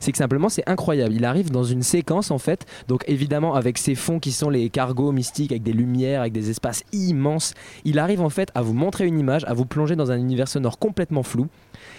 C'est 0.00 0.12
que 0.12 0.18
simplement 0.18 0.48
c'est 0.48 0.68
incroyable. 0.68 1.14
Il 1.14 1.24
arrive 1.24 1.50
dans 1.50 1.64
une 1.64 1.82
séquence 1.82 2.30
en 2.30 2.38
fait, 2.38 2.66
donc 2.88 3.04
évidemment 3.08 3.54
avec 3.54 3.78
ces 3.78 3.94
fonds 3.94 4.18
qui 4.18 4.32
sont 4.32 4.50
les 4.50 4.68
cargos 4.70 5.12
mystiques, 5.12 5.52
avec 5.52 5.62
des 5.62 5.72
lumières, 5.72 6.20
avec 6.20 6.32
des 6.32 6.50
espaces 6.50 6.84
immenses. 6.92 7.54
Il 7.84 7.98
arrive 7.98 8.20
en 8.20 8.30
fait 8.30 8.50
à 8.54 8.62
vous 8.62 8.74
montrer 8.74 9.06
une 9.06 9.18
image, 9.18 9.44
à 9.46 9.54
vous 9.54 9.66
plonger 9.66 9.96
dans 9.96 10.10
un 10.10 10.18
univers 10.18 10.48
sonore 10.48 10.78
complètement 10.78 11.22
flou. 11.22 11.48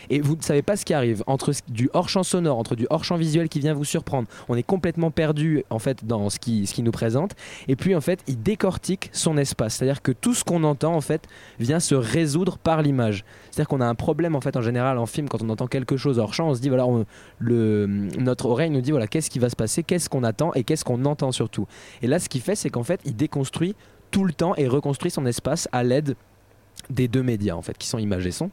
Et 0.09 0.21
vous 0.21 0.35
ne 0.35 0.41
savez 0.41 0.61
pas 0.61 0.75
ce 0.75 0.85
qui 0.85 0.93
arrive 0.93 1.23
entre 1.27 1.51
du 1.67 1.89
hors-champ 1.93 2.23
sonore, 2.23 2.57
entre 2.57 2.75
du 2.75 2.87
hors-champ 2.89 3.15
visuel 3.15 3.49
qui 3.49 3.59
vient 3.59 3.73
vous 3.73 3.85
surprendre. 3.85 4.27
On 4.49 4.55
est 4.55 4.63
complètement 4.63 5.11
perdu 5.11 5.63
en 5.69 5.79
fait 5.79 6.05
dans 6.05 6.29
ce 6.29 6.39
qui, 6.39 6.67
ce 6.67 6.73
qui 6.73 6.83
nous 6.83 6.91
présente. 6.91 7.35
Et 7.67 7.75
puis 7.75 7.95
en 7.95 8.01
fait, 8.01 8.21
il 8.27 8.41
décortique 8.41 9.09
son 9.13 9.37
espace. 9.37 9.75
C'est-à-dire 9.75 10.01
que 10.01 10.11
tout 10.11 10.33
ce 10.33 10.43
qu'on 10.43 10.63
entend 10.63 10.95
en 10.95 11.01
fait 11.01 11.27
vient 11.59 11.79
se 11.79 11.95
résoudre 11.95 12.57
par 12.57 12.81
l'image. 12.81 13.25
C'est-à-dire 13.51 13.67
qu'on 13.67 13.81
a 13.81 13.87
un 13.87 13.95
problème 13.95 14.35
en 14.35 14.41
fait 14.41 14.57
en 14.57 14.61
général 14.61 14.97
en 14.97 15.05
film 15.05 15.29
quand 15.29 15.41
on 15.41 15.49
entend 15.49 15.67
quelque 15.67 15.97
chose 15.97 16.19
hors 16.19 16.33
champ, 16.33 16.49
on 16.49 16.55
se 16.55 16.61
dit 16.61 16.69
voilà, 16.69 16.85
notre 17.41 18.45
oreille 18.45 18.69
nous 18.69 18.81
dit 18.81 18.91
voilà 18.91 19.07
qu'est-ce 19.07 19.29
qui 19.29 19.39
va 19.39 19.49
se 19.49 19.55
passer, 19.55 19.83
qu'est-ce 19.83 20.09
qu'on 20.09 20.23
attend 20.23 20.53
et 20.53 20.63
qu'est-ce 20.63 20.85
qu'on 20.85 21.05
entend 21.05 21.31
surtout. 21.31 21.67
Et 22.01 22.07
là, 22.07 22.19
ce 22.19 22.29
qu'il 22.29 22.41
fait, 22.41 22.55
c'est 22.55 22.69
qu'en 22.69 22.83
fait, 22.83 22.99
il 23.05 23.15
déconstruit 23.15 23.75
tout 24.11 24.25
le 24.25 24.33
temps 24.33 24.55
et 24.55 24.67
reconstruit 24.67 25.11
son 25.11 25.25
espace 25.25 25.67
à 25.71 25.83
l'aide 25.83 26.15
des 26.89 27.07
deux 27.07 27.23
médias 27.23 27.55
en 27.55 27.61
fait 27.61 27.77
qui 27.77 27.87
sont 27.87 27.97
image 27.97 28.25
et 28.25 28.31
son. 28.31 28.49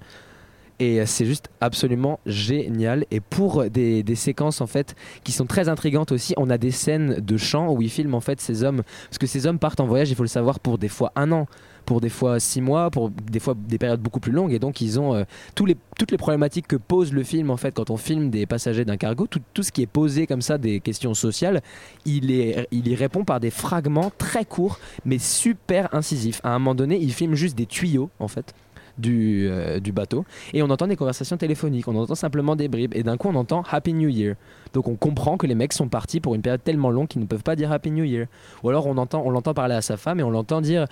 Et 0.78 1.04
c'est 1.06 1.26
juste 1.26 1.48
absolument 1.60 2.18
génial. 2.26 3.06
Et 3.10 3.20
pour 3.20 3.64
des, 3.70 4.04
séquences 4.14 4.60
en 4.60 4.66
fait 4.66 4.94
qui 5.24 5.32
sont 5.32 5.46
très 5.46 5.68
intrigantes 5.68 6.12
aussi, 6.12 6.34
on 6.36 6.50
a 6.50 6.58
des 6.58 6.70
scènes 6.70 7.20
de 7.20 7.36
chant 7.36 7.72
où 7.72 7.82
il 7.82 7.90
filme 7.90 8.14
en 8.14 8.20
fait 8.20 8.40
ces 8.40 8.62
hommes, 8.62 8.82
parce 9.08 9.18
que 9.18 9.26
ces 9.26 9.46
hommes 9.46 9.58
partent 9.58 9.80
en 9.80 9.86
voyage, 9.86 10.10
il 10.10 10.16
faut 10.16 10.22
le 10.22 10.28
savoir, 10.28 10.60
pour 10.60 10.78
des 10.78 10.88
fois 10.88 11.12
un 11.16 11.32
an, 11.32 11.46
pour 11.84 12.00
des 12.00 12.08
fois 12.08 12.40
six 12.40 12.60
mois, 12.60 12.90
pour 12.90 13.10
des 13.10 13.40
fois 13.40 13.54
des 13.56 13.78
périodes 13.78 14.00
beaucoup 14.00 14.20
plus 14.20 14.32
longues. 14.32 14.52
Et 14.52 14.58
donc 14.58 14.80
ils 14.80 14.98
ont 14.98 15.14
euh, 15.14 15.24
toutes 15.54 16.10
les 16.10 16.18
problématiques 16.18 16.66
que 16.66 16.76
pose 16.76 17.12
le 17.12 17.22
film 17.22 17.50
en 17.50 17.56
fait 17.56 17.74
quand 17.74 17.90
on 17.90 17.96
filme 17.96 18.30
des 18.30 18.46
passagers 18.46 18.84
d'un 18.84 18.96
cargo, 18.96 19.26
tout, 19.26 19.62
ce 19.62 19.72
qui 19.72 19.82
est 19.82 19.86
posé 19.86 20.26
comme 20.26 20.42
ça, 20.42 20.58
des 20.58 20.80
questions 20.80 21.14
sociales, 21.14 21.62
il, 22.04 22.30
il 22.30 22.88
y 22.88 22.94
répond 22.94 23.24
par 23.24 23.40
des 23.40 23.50
fragments 23.50 24.12
très 24.18 24.44
courts 24.44 24.78
mais 25.04 25.18
super 25.18 25.94
incisifs. 25.94 26.40
À 26.44 26.50
un 26.50 26.58
moment 26.58 26.74
donné, 26.74 26.98
il 27.00 27.12
filme 27.12 27.34
juste 27.34 27.56
des 27.56 27.66
tuyaux 27.66 28.10
en 28.18 28.28
fait 28.28 28.54
du, 28.98 29.48
euh, 29.50 29.80
du 29.80 29.92
bateau. 29.92 30.24
Et 30.52 30.62
on 30.62 30.70
entend 30.70 30.86
des 30.86 30.96
conversations 30.96 31.36
téléphoniques, 31.36 31.88
on 31.88 31.96
entend 31.96 32.14
simplement 32.14 32.56
des 32.56 32.68
bribes. 32.68 32.94
Et 32.94 33.02
d'un 33.02 33.16
coup 33.16 33.28
on 33.28 33.34
entend 33.34 33.62
Happy 33.70 33.92
New 33.92 34.08
Year. 34.08 34.36
Donc 34.72 34.88
on 34.88 34.94
comprend 34.94 35.36
que 35.36 35.46
les 35.46 35.54
mecs 35.54 35.72
sont 35.72 35.88
partis 35.88 36.20
pour 36.20 36.34
une 36.34 36.42
période 36.42 36.62
tellement 36.62 36.90
longue 36.90 37.08
qu'ils 37.08 37.22
ne 37.22 37.26
peuvent 37.26 37.42
pas 37.42 37.56
dire 37.56 37.72
Happy 37.72 37.90
New 37.90 38.04
Year. 38.04 38.26
Ou 38.62 38.68
alors 38.68 38.86
on 38.86 38.96
entend 38.96 39.22
on 39.24 39.30
l'entend 39.30 39.54
parler 39.54 39.74
à 39.74 39.82
sa 39.82 39.96
femme 39.96 40.20
et 40.20 40.22
on 40.22 40.30
l'entend 40.30 40.60
dire 40.60 40.86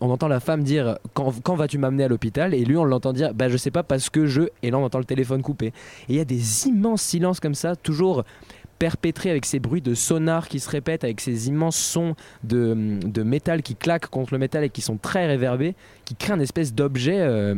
on 0.00 0.10
entend 0.10 0.28
la 0.28 0.40
femme 0.40 0.62
dire 0.62 0.98
quand, 1.14 1.32
quand 1.42 1.54
vas-tu 1.54 1.78
m'amener 1.78 2.04
à 2.04 2.08
l'hôpital? 2.08 2.54
Et 2.54 2.64
lui 2.64 2.76
on 2.76 2.84
l'entend 2.84 3.12
dire 3.12 3.34
bah 3.34 3.48
je 3.48 3.56
sais 3.56 3.70
pas 3.70 3.82
parce 3.82 4.10
que 4.10 4.26
je 4.26 4.42
et 4.62 4.70
là 4.70 4.78
on 4.78 4.84
entend 4.84 4.98
le 4.98 5.04
téléphone 5.04 5.42
coupé. 5.42 5.66
Et 5.66 5.72
il 6.10 6.16
y 6.16 6.20
a 6.20 6.24
des 6.24 6.68
immenses 6.68 7.02
silences 7.02 7.40
comme 7.40 7.54
ça 7.54 7.76
toujours 7.76 8.24
perpétrés 8.78 9.30
avec 9.30 9.46
ces 9.46 9.58
bruits 9.58 9.80
de 9.80 9.94
sonar 9.94 10.48
qui 10.48 10.60
se 10.60 10.68
répètent 10.68 11.04
avec 11.04 11.20
ces 11.20 11.48
immenses 11.48 11.76
sons 11.76 12.14
de, 12.44 12.98
de 13.04 13.22
métal 13.22 13.62
qui 13.62 13.76
claquent 13.76 14.08
contre 14.08 14.32
le 14.34 14.38
métal 14.38 14.64
et 14.64 14.70
qui 14.70 14.82
sont 14.82 14.96
très 14.96 15.26
réverbés 15.26 15.74
qui 16.04 16.14
créent 16.14 16.34
une 16.34 16.40
espèce 16.40 16.74
d'objet 16.74 17.20
euh, 17.20 17.54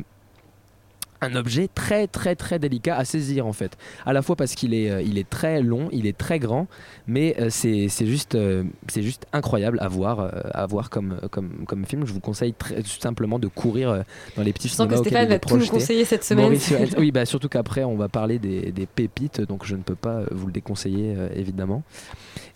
un 1.24 1.34
objet 1.36 1.68
très 1.74 2.06
très 2.06 2.34
très 2.34 2.58
délicat 2.58 2.96
à 2.96 3.04
saisir 3.04 3.46
en 3.46 3.52
fait. 3.52 3.76
À 4.06 4.12
la 4.12 4.22
fois 4.22 4.36
parce 4.36 4.54
qu'il 4.54 4.74
est, 4.74 4.90
euh, 4.90 5.02
il 5.02 5.18
est 5.18 5.28
très 5.28 5.62
long 5.62 5.88
il 5.92 6.06
est 6.06 6.16
très 6.16 6.38
grand 6.38 6.66
mais 7.06 7.36
euh, 7.40 7.48
c'est 7.50 7.88
c'est 7.88 8.06
juste, 8.06 8.34
euh, 8.34 8.64
c'est 8.88 9.02
juste 9.02 9.26
incroyable 9.32 9.78
à 9.80 9.88
voir, 9.88 10.30
à 10.52 10.66
voir 10.66 10.90
comme, 10.90 11.18
comme, 11.30 11.64
comme 11.66 11.84
film. 11.84 12.06
Je 12.06 12.12
vous 12.12 12.20
conseille 12.20 12.54
très 12.54 12.82
simplement 12.84 13.38
de 13.38 13.48
courir 13.48 14.04
dans 14.36 14.42
les 14.42 14.52
petits 14.52 14.68
Je 14.68 14.74
sens 14.74 14.88
que 14.88 14.96
Stéphane 14.96 15.28
va 15.28 15.38
tout 15.38 15.56
nous 15.56 15.66
conseiller 15.66 16.04
cette 16.04 16.24
semaine. 16.24 16.46
Mauricio 16.46 16.78
oui 16.98 17.10
bah 17.10 17.24
surtout 17.26 17.48
qu'après 17.48 17.84
on 17.84 17.96
va 17.96 18.08
parler 18.08 18.38
des, 18.38 18.72
des 18.72 18.86
pépites 18.86 19.40
donc 19.40 19.64
je 19.64 19.76
ne 19.76 19.82
peux 19.82 19.94
pas 19.94 20.22
vous 20.30 20.46
le 20.46 20.52
déconseiller 20.52 21.16
évidemment. 21.34 21.82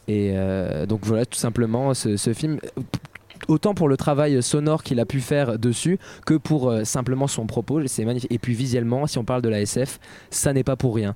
Et 0.09 0.33
euh, 0.35 0.87
donc 0.87 1.05
voilà 1.05 1.27
tout 1.27 1.39
simplement 1.39 1.93
ce, 1.93 2.17
ce 2.17 2.33
film 2.33 2.59
autant 3.49 3.75
pour 3.75 3.89
le 3.89 3.97
travail 3.97 4.43
sonore 4.43 4.83
qu'il 4.83 5.01
a 5.01 5.07
pu 5.07 5.21
faire 5.21 5.59
dessus 5.59 5.99
que 6.27 6.35
pour 6.35 6.71
euh, 6.71 6.85
simplement 6.85 7.27
son 7.27 7.47
propos 7.47 7.87
c'est 7.87 8.05
magnifique 8.05 8.33
et 8.33 8.39
puis 8.39 8.55
visuellement 8.55 9.07
si 9.07 9.19
on 9.19 9.25
parle 9.25 9.43
de 9.43 9.49
la 9.49 9.61
SF 9.61 10.01
ça 10.31 10.53
n'est 10.53 10.65
pas 10.65 10.77
pour 10.77 10.95
rien 10.95 11.15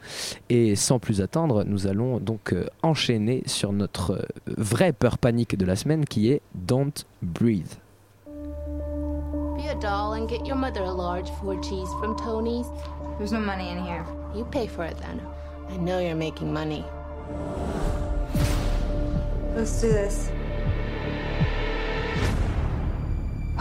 et 0.48 0.76
sans 0.76 0.98
plus 0.98 1.20
attendre 1.20 1.64
nous 1.64 1.86
allons 1.86 2.18
donc 2.18 2.52
euh, 2.52 2.66
enchaîner 2.82 3.42
sur 3.46 3.72
notre 3.72 4.12
euh, 4.12 4.22
vraie 4.56 4.92
peur 4.92 5.18
panique 5.18 5.56
de 5.56 5.64
la 5.64 5.76
semaine 5.76 6.04
qui 6.04 6.30
est 6.30 6.42
Don't 6.54 7.04
Breathe 7.22 7.74
Be 9.56 9.68
a 9.68 9.74
doll 9.74 10.14
and 10.14 10.28
get 10.28 10.46
your 10.46 10.56
mother 10.56 10.82
a 10.82 10.90
large 10.90 11.30
four 11.40 11.60
cheese 11.62 11.88
from 12.00 12.16
Tony's. 12.16 12.66
There's 13.18 13.32
no 13.32 13.38
money 13.38 13.68
in 13.70 13.84
here. 13.84 14.04
You 14.34 14.44
pay 14.44 14.66
for 14.66 14.84
it 14.84 14.96
then. 14.98 15.20
I 15.68 15.76
know 15.76 16.00
you're 16.00 16.16
making 16.16 16.52
money. 16.52 16.84
Let's 19.54 19.80
do 19.80 19.88
this. 19.88 20.30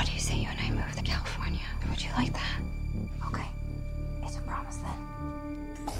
What 0.02 0.08
do 0.08 0.14
you 0.14 0.20
say 0.20 0.34
you 0.34 0.48
and 0.50 0.58
I 0.60 0.72
move 0.72 0.96
to 0.96 1.04
California? 1.04 1.62
Would 1.88 2.02
you 2.02 2.10
like 2.18 2.34
that? 2.34 2.58
Okay. 3.28 3.46
It's 4.24 4.36
a 4.36 4.42
promise 4.42 4.78
then. 4.78 5.94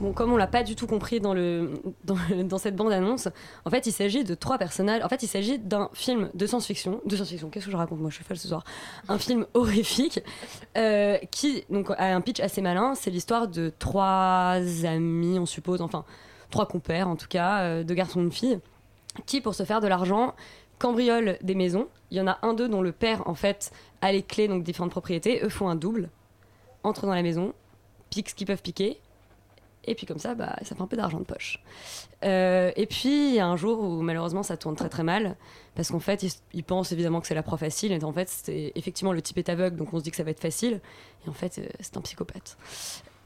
Bon, 0.00 0.14
comme 0.14 0.32
on 0.32 0.38
l'a 0.38 0.46
pas 0.46 0.62
du 0.62 0.74
tout 0.74 0.86
compris 0.86 1.20
dans, 1.20 1.34
le, 1.34 1.82
dans, 2.02 2.56
cette 2.56 2.74
bande-annonce, 2.74 3.28
en 3.66 3.70
fait, 3.70 3.86
il 3.86 3.92
s'agit 3.92 4.24
de 4.24 4.34
trois 4.34 4.56
personnages. 4.56 5.02
En 5.04 5.08
fait, 5.10 5.22
il 5.22 5.26
s'agit 5.26 5.58
d'un 5.58 5.90
film 5.92 6.30
de 6.32 6.46
science-fiction. 6.46 7.02
De 7.04 7.14
science-fiction, 7.14 7.50
qu'est-ce 7.50 7.66
que 7.66 7.72
je 7.72 7.76
raconte 7.76 8.00
Moi, 8.00 8.08
je 8.08 8.14
suis 8.14 8.24
folle 8.24 8.38
ce 8.38 8.48
soir. 8.48 8.64
Un 9.08 9.18
film 9.18 9.44
horrifique 9.54 10.20
euh, 10.78 11.18
qui 11.30 11.64
donc, 11.68 11.90
a 11.90 12.16
un 12.16 12.22
pitch 12.22 12.40
assez 12.40 12.62
malin. 12.62 12.94
C'est 12.94 13.10
l'histoire 13.10 13.48
de 13.48 13.70
trois 13.78 14.60
amis, 14.84 15.38
on 15.38 15.44
suppose, 15.44 15.82
enfin, 15.82 16.06
trois 16.50 16.64
compères 16.64 17.06
en 17.06 17.16
tout 17.16 17.28
cas, 17.28 17.60
euh, 17.64 17.84
de 17.84 17.92
garçons 17.92 18.22
et 18.22 18.28
de 18.28 18.32
filles, 18.32 18.60
qui, 19.26 19.42
pour 19.42 19.54
se 19.54 19.64
faire 19.64 19.82
de 19.82 19.88
l'argent, 19.88 20.34
cambriolent 20.82 21.38
des 21.42 21.54
maisons. 21.54 21.86
Il 22.10 22.16
y 22.16 22.20
en 22.20 22.26
a 22.26 22.38
un 22.42 22.54
d'eux 22.54 22.68
dont 22.68 22.82
le 22.82 22.90
père, 22.90 23.28
en 23.28 23.34
fait, 23.34 23.70
a 24.00 24.10
les 24.10 24.22
clés, 24.22 24.48
donc 24.48 24.64
différentes 24.64 24.90
propriétés. 24.90 25.40
Eux 25.44 25.48
font 25.48 25.68
un 25.68 25.76
double, 25.76 26.10
entrent 26.82 27.06
dans 27.06 27.14
la 27.14 27.22
maison, 27.22 27.54
piquent 28.10 28.30
ce 28.30 28.34
qu'ils 28.34 28.48
peuvent 28.48 28.62
piquer, 28.62 28.98
et 29.84 29.94
puis 29.94 30.06
comme 30.06 30.18
ça, 30.18 30.34
bah, 30.34 30.56
ça 30.62 30.74
fait 30.74 30.82
un 30.82 30.86
peu 30.88 30.96
d'argent 30.96 31.20
de 31.20 31.24
poche. 31.24 31.62
Euh, 32.24 32.72
et 32.74 32.86
puis, 32.86 33.28
il 33.28 33.34
y 33.34 33.38
a 33.38 33.46
un 33.46 33.56
jour 33.56 33.80
où 33.80 34.02
malheureusement 34.02 34.42
ça 34.42 34.56
tourne 34.56 34.74
très 34.74 34.88
très 34.88 35.04
mal, 35.04 35.36
parce 35.76 35.92
qu'en 35.92 36.00
fait, 36.00 36.26
ils, 36.52 36.64
pensent 36.64 36.90
évidemment 36.90 37.20
que 37.20 37.28
c'est 37.28 37.34
la 37.34 37.44
proie 37.44 37.58
facile, 37.58 37.92
et 37.92 38.02
en 38.02 38.12
fait, 38.12 38.28
c'est 38.28 38.72
effectivement 38.74 39.12
le 39.12 39.22
type 39.22 39.38
est 39.38 39.48
aveugle, 39.48 39.76
donc 39.76 39.94
on 39.94 39.98
se 39.98 40.02
dit 40.02 40.10
que 40.10 40.16
ça 40.16 40.24
va 40.24 40.32
être 40.32 40.40
facile, 40.40 40.80
et 41.24 41.30
en 41.30 41.32
fait, 41.32 41.58
euh, 41.58 41.66
c'est 41.78 41.96
un 41.96 42.00
psychopathe. 42.00 42.56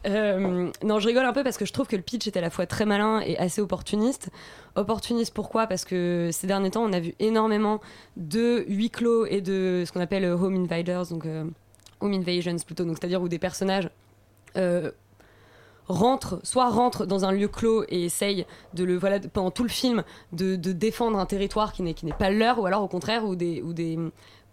Euh, 0.06 0.70
non, 0.84 1.00
je 1.00 1.08
rigole 1.08 1.24
un 1.24 1.32
peu 1.32 1.42
parce 1.42 1.56
que 1.56 1.64
je 1.64 1.72
trouve 1.72 1.86
que 1.88 1.96
le 1.96 2.02
pitch 2.02 2.26
est 2.26 2.36
à 2.36 2.40
la 2.40 2.50
fois 2.50 2.66
très 2.66 2.84
malin 2.84 3.20
et 3.20 3.36
assez 3.38 3.60
opportuniste. 3.60 4.30
Opportuniste 4.76 5.34
pourquoi? 5.34 5.66
Parce 5.66 5.84
que 5.84 6.30
ces 6.32 6.46
derniers 6.46 6.70
temps, 6.70 6.84
on 6.84 6.92
a 6.92 7.00
vu 7.00 7.14
énormément 7.18 7.80
de 8.16 8.64
huis 8.68 8.90
clos 8.90 9.26
et 9.26 9.40
de 9.40 9.82
ce 9.86 9.92
qu'on 9.92 10.00
appelle 10.00 10.24
home 10.24 10.54
invaders, 10.54 11.06
donc 11.06 11.26
euh, 11.26 11.44
home 12.00 12.12
invasions 12.12 12.56
plutôt, 12.64 12.86
c'est-à-dire 12.88 13.20
où 13.20 13.28
des 13.28 13.38
personnages 13.38 13.90
euh, 14.56 14.92
rentrent, 15.88 16.40
soit 16.44 16.68
rentrent 16.68 17.06
dans 17.06 17.24
un 17.24 17.32
lieu 17.32 17.48
clos 17.48 17.84
et 17.88 18.04
essayent 18.04 18.46
de 18.74 18.84
le 18.84 18.96
voilà 18.96 19.18
pendant 19.20 19.50
tout 19.50 19.62
le 19.62 19.68
film 19.68 20.04
de, 20.32 20.56
de 20.56 20.72
défendre 20.72 21.18
un 21.18 21.26
territoire 21.26 21.72
qui 21.72 21.82
n'est 21.82 21.94
qui 21.94 22.06
n'est 22.06 22.12
pas 22.12 22.30
leur, 22.30 22.60
ou 22.60 22.66
alors 22.66 22.82
au 22.82 22.88
contraire 22.88 23.24
où 23.24 23.34
des 23.34 23.62
ou 23.62 23.72
des 23.72 23.98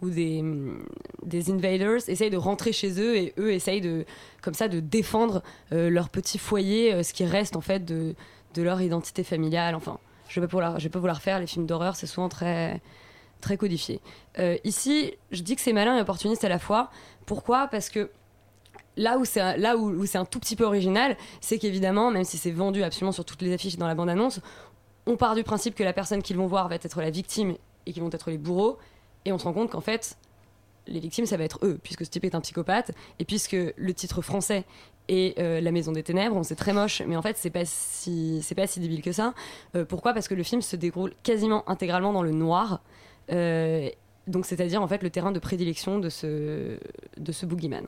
ou 0.04 0.10
des, 0.10 1.52
invaders 1.52 2.10
essayent 2.10 2.30
de 2.30 2.38
rentrer 2.38 2.74
chez 2.74 3.00
eux 3.00 3.16
et 3.16 3.34
eux 3.38 3.52
essayent 3.52 3.82
de 3.82 4.06
comme 4.42 4.54
ça 4.54 4.68
de 4.68 4.80
défendre 4.80 5.42
euh, 5.72 5.90
leur 5.90 6.10
petit 6.10 6.38
foyer, 6.38 6.94
euh, 6.94 7.04
ce 7.04 7.14
qui 7.14 7.26
reste 7.26 7.56
en 7.56 7.62
fait 7.62 7.86
de, 7.86 8.16
leur 8.58 8.82
identité 8.82 9.24
familiale. 9.24 9.74
Enfin, 9.76 9.98
je 10.28 10.36
je 10.36 10.40
vais 10.42 10.48
pas 10.90 11.00
vous 11.00 11.08
la 11.08 11.14
refaire. 11.14 11.40
Les 11.40 11.48
films 11.48 11.66
d'horreur 11.66 11.96
c'est 11.96 12.08
souvent 12.08 12.30
très 12.30 12.82
très 13.42 13.58
codifié. 13.58 14.00
Euh, 14.40 14.58
ici, 14.64 15.14
je 15.32 15.42
dis 15.42 15.56
que 15.56 15.62
c'est 15.62 15.74
malin 15.74 15.98
et 15.98 16.02
opportuniste 16.02 16.44
à 16.44 16.50
la 16.50 16.60
fois. 16.60 16.90
Pourquoi? 17.26 17.68
Parce 17.68 17.90
que 17.90 18.10
là 18.96 19.18
où 19.18 19.26
c'est 19.26 19.42
un- 19.42 19.76
où, 19.76 19.90
où 19.90 20.06
c'est 20.06 20.18
un 20.18 20.26
tout 20.26 20.40
petit 20.40 20.56
peu 20.56 20.64
original, 20.64 21.18
c'est 21.42 21.58
qu'évidemment, 21.58 22.12
même 22.12 22.24
si 22.24 22.38
c'est 22.38 22.52
vendu 22.52 22.84
absolument 22.84 23.12
sur 23.12 23.26
toutes 23.26 23.42
les 23.42 23.54
affiches 23.54 23.76
et 23.76 23.78
dans 23.78 23.88
la 23.88 23.96
bande-annonce, 23.96 24.40
on 25.06 25.18
part 25.18 25.36
du 25.36 25.44
principe 25.44 25.76
que 25.76 25.84
la 25.84 25.94
personne 25.94 26.22
qu'ils 26.22 26.38
vont 26.38 26.48
voir 26.48 26.70
va 26.70 26.76
être 26.76 27.02
la 27.02 27.10
victime 27.10 27.56
et 27.86 27.94
qu'ils 27.94 28.02
vont 28.02 28.10
être 28.12 28.30
les 28.30 28.38
bourreaux, 28.38 28.78
et 29.26 29.32
on 29.32 29.38
se 29.38 29.44
rend 29.44 29.54
compte 29.54 29.72
qu'en 29.72 29.82
fait, 29.82 30.18
les 30.88 31.00
victimes, 31.00 31.26
ça 31.26 31.38
va 31.38 31.44
être 31.46 31.60
eux, 31.64 31.80
puisque 31.82 32.06
ce 32.06 32.10
type 32.10 32.26
est 32.26 32.36
un 32.36 32.42
psychopathe, 32.42 32.92
et 33.20 33.26
puisque 33.26 33.56
le 33.56 33.94
titre 33.94 34.22
français 34.22 34.66
est 35.08 35.38
euh, 35.40 35.62
La 35.62 35.72
Maison 35.72 35.92
des 35.92 36.04
Ténèbres, 36.04 36.36
on 36.36 36.44
sait 36.44 36.56
très 36.56 36.74
moche, 36.74 37.02
mais 37.08 37.16
en 37.16 37.22
fait, 37.22 37.38
c'est 37.38 37.50
pas 37.50 37.66
si, 37.66 38.46
pas 38.56 38.68
si 38.68 38.80
débile 38.80 39.02
que 39.02 39.12
ça. 39.12 39.34
Euh, 39.76 39.86
pourquoi? 39.86 40.14
Parce 40.14 40.28
que 40.28 40.34
le 40.34 40.44
film 40.44 40.62
se 40.62 40.76
déroule 40.76 41.14
quasiment 41.24 41.68
intégralement 41.70 42.12
dans 42.12 42.24
le 42.24 42.32
noir. 42.32 42.82
Euh, 43.32 43.90
donc, 44.28 44.46
c'est-à-dire 44.46 44.82
en 44.82 44.88
fait 44.88 45.04
le 45.04 45.10
terrain 45.10 45.32
de 45.32 45.40
prédilection 45.40 46.00
de 46.00 46.10
ce, 46.10 46.78
de 47.18 47.32
ce 47.32 47.46
boogeyman. 47.46 47.86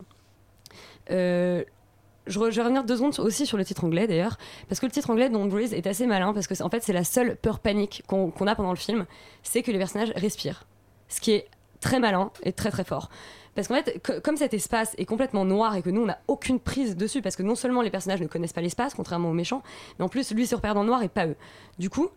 Je, 1.10 2.40
re- 2.40 2.50
vais 2.52 2.62
revenir 2.62 2.84
deux 2.84 2.96
secondes 2.98 3.20
aussi 3.20 3.46
sur 3.46 3.58
le 3.58 3.64
titre 3.64 3.84
anglais 3.84 4.08
d'ailleurs, 4.08 4.38
parce 4.68 4.80
que 4.80 4.88
le 4.88 4.92
titre 4.92 5.10
anglais 5.12 5.30
Don't 5.30 5.48
Breathe 5.48 5.74
est 5.74 5.86
assez 5.86 6.08
malin, 6.08 6.34
parce 6.34 6.48
que 6.48 6.64
en 6.64 6.70
fait 6.70 6.82
c'est 6.82 6.92
la 6.94 7.04
seule 7.04 7.36
peur 7.36 7.60
panique 7.60 8.04
qu'on 8.08 8.48
a 8.48 8.56
pendant 8.56 8.72
le 8.72 8.78
film, 8.78 9.06
c'est 9.44 9.62
que 9.62 9.72
les 9.72 9.78
personnages 9.78 10.12
respirent. 10.16 10.66
Ce 11.08 11.22
qui 11.22 11.32
est 11.32 11.48
très 11.82 12.00
malin 12.00 12.32
et 12.44 12.54
très 12.54 12.72
très 12.72 12.84
fort. 12.84 13.10
Parce 13.54 13.68
qu'en 13.70 13.76
fait, 13.76 14.02
co- 14.04 14.20
comme 14.22 14.36
cet 14.38 14.54
espace 14.54 14.96
est 14.98 15.06
complètement 15.06 15.46
noir 15.46 15.76
et 15.76 15.82
que 15.82 15.90
nous 15.90 16.02
on 16.02 16.08
n'a 16.08 16.20
aucune 16.28 16.60
prise 16.60 16.98
dessus, 16.98 17.22
parce 17.22 17.36
que 17.36 17.44
non 17.44 17.56
seulement 17.56 17.82
les 17.82 17.90
personnages 17.90 18.22
ne 18.22 18.28
connaissent 18.28 18.54
pas 18.54 18.62
l'espace, 18.62 18.94
contrairement 18.94 19.30
aux 19.30 19.34
méchants, 19.34 19.64
mais 19.98 20.06
en 20.06 20.10
plus 20.10 20.32
lui 20.32 20.46
se 20.46 20.56
repère 20.56 20.74
dans 20.74 20.82
le 20.82 20.88
noir 20.88 21.04
et 21.04 21.10
pas 21.10 21.26
eux. 21.28 21.36
Du 21.80 21.90
coup, 21.90 22.10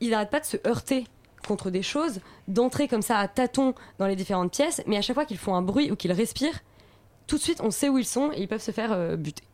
il 0.00 0.10
n'arrête 0.10 0.30
pas 0.30 0.40
de 0.40 0.44
se 0.44 0.56
heurter 0.66 1.06
contre 1.46 1.70
des 1.70 1.82
choses, 1.82 2.20
d'entrer 2.48 2.86
comme 2.88 3.02
ça 3.02 3.18
à 3.18 3.28
tâtons 3.28 3.74
dans 3.98 4.06
les 4.06 4.16
différentes 4.16 4.52
pièces, 4.52 4.82
mais 4.86 4.96
à 4.96 5.02
chaque 5.02 5.14
fois 5.14 5.24
qu'ils 5.24 5.38
font 5.38 5.54
un 5.54 5.62
bruit 5.62 5.90
ou 5.90 5.96
qu'ils 5.96 6.12
respirent, 6.12 6.60
tout 7.26 7.36
de 7.36 7.42
suite 7.42 7.60
on 7.62 7.70
sait 7.70 7.88
où 7.88 7.96
ils 7.96 8.04
sont 8.06 8.30
et 8.32 8.40
ils 8.42 8.48
peuvent 8.48 8.60
se 8.60 8.72
faire 8.72 8.92
euh, 8.92 9.16
buter. 9.16 9.44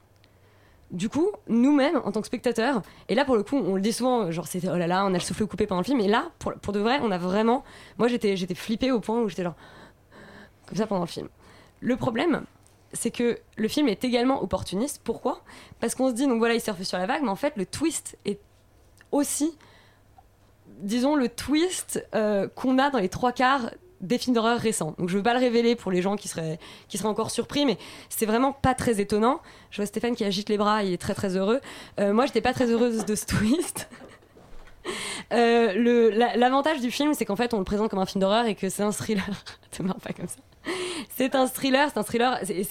Du 0.93 1.09
coup, 1.09 1.31
nous-mêmes, 1.49 2.01
en 2.05 2.13
tant 2.13 2.21
que 2.21 2.27
spectateurs, 2.27 2.83
et 3.09 3.15
là 3.15 3.25
pour 3.25 3.35
le 3.35 3.43
coup, 3.43 3.57
on 3.57 3.75
le 3.75 3.81
dit 3.81 3.93
souvent, 3.93 4.31
genre 4.31 4.47
c'était 4.47 4.69
oh 4.69 4.77
là 4.77 4.87
là, 4.87 5.05
on 5.07 5.09
a 5.09 5.15
le 5.15 5.21
souffle 5.21 5.47
coupé 5.47 5.67
pendant 5.67 5.81
le 5.81 5.87
film, 5.87 6.01
et 6.01 6.09
là, 6.09 6.31
pour, 6.39 6.53
pour 6.55 6.75
de 6.75 6.81
vrai, 6.81 7.01
on 7.03 7.11
a 7.11 7.19
vraiment. 7.19 7.65
Moi 7.97 8.09
j'étais, 8.09 8.37
j'étais 8.37 8.55
flippée 8.55 8.93
au 8.93 9.01
point 9.01 9.21
où 9.21 9.29
j'étais 9.29 9.43
genre. 9.43 9.57
comme 10.67 10.77
ça 10.77 10.87
pendant 10.87 11.03
le 11.03 11.07
film. 11.07 11.29
Le 11.81 11.97
problème, 11.97 12.45
c'est 12.93 13.11
que 13.11 13.39
le 13.57 13.69
film 13.69 13.89
est 13.89 14.05
également 14.05 14.43
opportuniste. 14.43 15.01
Pourquoi? 15.03 15.43
Parce 15.81 15.95
qu'on 15.95 16.11
se 16.11 16.15
dit, 16.15 16.27
donc 16.27 16.39
voilà, 16.39 16.55
il 16.55 16.61
surfe 16.61 16.83
sur 16.83 16.99
la 16.99 17.07
vague, 17.07 17.23
mais 17.23 17.31
en 17.31 17.37
fait, 17.37 17.55
le 17.57 17.67
twist 17.67 18.19
est 18.25 18.41
aussi, 19.11 19.57
disons, 20.81 21.17
le 21.17 21.29
twist 21.29 22.07
euh, 22.15 22.49
qu'on 22.49 22.79
a 22.79 22.91
dans 22.91 22.99
les 22.99 23.09
trois 23.09 23.33
quarts 23.33 23.71
des 24.03 24.19
films 24.19 24.35
d'horreur 24.35 24.59
récents. 24.59 24.95
Donc 24.99 25.09
je 25.09 25.17
veux 25.17 25.23
pas 25.23 25.33
le 25.33 25.41
révéler 25.41 25.77
pour 25.77 25.91
les 25.93 26.03
gens 26.03 26.17
qui 26.17 26.29
seraient, 26.29 26.59
qui 26.89 26.99
seraient 26.99 27.09
encore 27.09 27.31
surpris, 27.31 27.65
mais 27.65 27.79
c'est 28.09 28.27
vraiment 28.27 28.53
pas 28.53 28.75
très 28.75 29.01
étonnant. 29.01 29.41
Je 29.71 29.77
vois 29.77 29.87
Stéphane 29.87 30.15
qui 30.17 30.25
agite 30.25 30.49
les 30.49 30.59
bras, 30.59 30.83
il 30.85 30.93
est 30.93 31.01
très 31.01 31.15
très 31.15 31.37
heureux. 31.37 31.61
Euh, 32.01 32.13
moi, 32.13 32.27
j'étais 32.27 32.41
pas 32.41 32.53
très 32.53 32.67
heureuse 32.71 33.05
de 33.07 33.15
ce 33.15 33.25
twist. 33.27 33.89
Euh, 35.33 36.11
L'avantage 36.37 36.81
du 36.81 36.91
film, 36.91 37.15
c'est 37.15 37.25
qu'en 37.25 37.37
fait, 37.37 37.55
on 37.55 37.59
le 37.59 37.65
présente 37.65 37.89
comme 37.91 38.01
un 38.01 38.07
film 38.07 38.21
d'horreur 38.21 38.47
et 38.47 38.55
que 38.55 38.69
c'est 38.69 38.83
un 38.83 38.91
thriller. 38.93 39.25
Pas 40.03 40.13
comme 40.13 40.29
ça. 40.29 40.37
C'est 41.17 41.35
un 41.35 41.47
thriller, 41.47 41.89
c'est 41.93 41.99
un 41.99 42.03
thriller. 42.03 42.39
Et, 42.51 42.67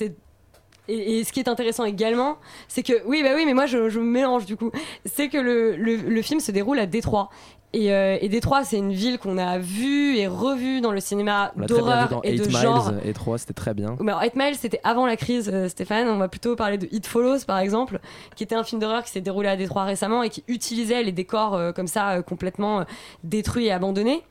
et- 0.87 1.23
ce 1.23 1.31
qui 1.31 1.39
est 1.39 1.47
intéressant 1.47 1.85
également, 1.85 2.37
c'est 2.67 2.83
que 2.83 3.01
oui, 3.05 3.23
bah 3.23 3.29
oui, 3.35 3.45
mais 3.45 3.53
moi 3.53 3.65
je, 3.65 3.87
je 3.87 3.99
mélange 3.99 4.45
du 4.45 4.57
coup. 4.57 4.71
C'est 5.05 5.29
que 5.29 5.37
le, 5.37 5.75
le- 5.77 5.95
le 5.95 6.21
film 6.21 6.39
se 6.41 6.51
déroule 6.51 6.79
à 6.79 6.85
Détroit. 6.85 7.29
Et, 7.73 7.93
euh, 7.93 8.17
et 8.19 8.27
Détroit, 8.27 8.65
c'est 8.65 8.77
une 8.77 8.91
ville 8.91 9.17
qu'on 9.17 9.37
a 9.37 9.57
vue 9.57 10.17
et 10.17 10.27
revue 10.27 10.81
dans 10.81 10.91
le 10.91 10.99
cinéma 10.99 11.53
d'horreur 11.55 12.19
et 12.23 12.37
8 12.37 12.45
de 12.45 12.49
genre. 12.49 12.91
Miles 12.91 13.01
et 13.05 13.13
3, 13.13 13.37
c'était 13.37 13.53
très 13.53 13.73
bien. 13.73 13.95
Mais 14.01 14.11
alors, 14.11 14.23
8 14.23 14.35
Miles, 14.35 14.55
c'était 14.55 14.81
avant 14.83 15.05
la 15.05 15.15
crise, 15.15 15.49
euh, 15.53 15.69
Stéphane. 15.69 16.09
On 16.09 16.17
va 16.17 16.27
plutôt 16.27 16.57
parler 16.57 16.77
de 16.77 16.89
It 16.91 17.07
Follows, 17.07 17.45
par 17.47 17.59
exemple, 17.59 17.99
qui 18.35 18.43
était 18.43 18.55
un 18.55 18.63
film 18.65 18.81
d'horreur 18.81 19.03
qui 19.03 19.11
s'est 19.11 19.21
déroulé 19.21 19.47
à 19.47 19.55
Détroit 19.55 19.85
récemment 19.85 20.21
et 20.21 20.29
qui 20.29 20.43
utilisait 20.49 21.01
les 21.01 21.13
décors 21.13 21.53
euh, 21.53 21.71
comme 21.71 21.87
ça, 21.87 22.21
complètement 22.23 22.85
détruits 23.23 23.67
et 23.67 23.71
abandonnés. 23.71 24.21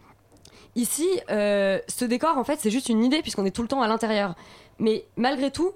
Ici, 0.76 1.08
ce 1.28 2.04
décor, 2.04 2.36
en 2.36 2.44
fait, 2.44 2.58
c'est 2.60 2.70
juste 2.70 2.88
une 2.90 3.02
idée 3.02 3.22
puisqu'on 3.22 3.44
est 3.44 3.50
tout 3.50 3.62
le 3.62 3.68
temps 3.68 3.82
à 3.82 3.88
l'intérieur. 3.88 4.34
Mais 4.78 5.04
malgré 5.16 5.50
tout, 5.50 5.72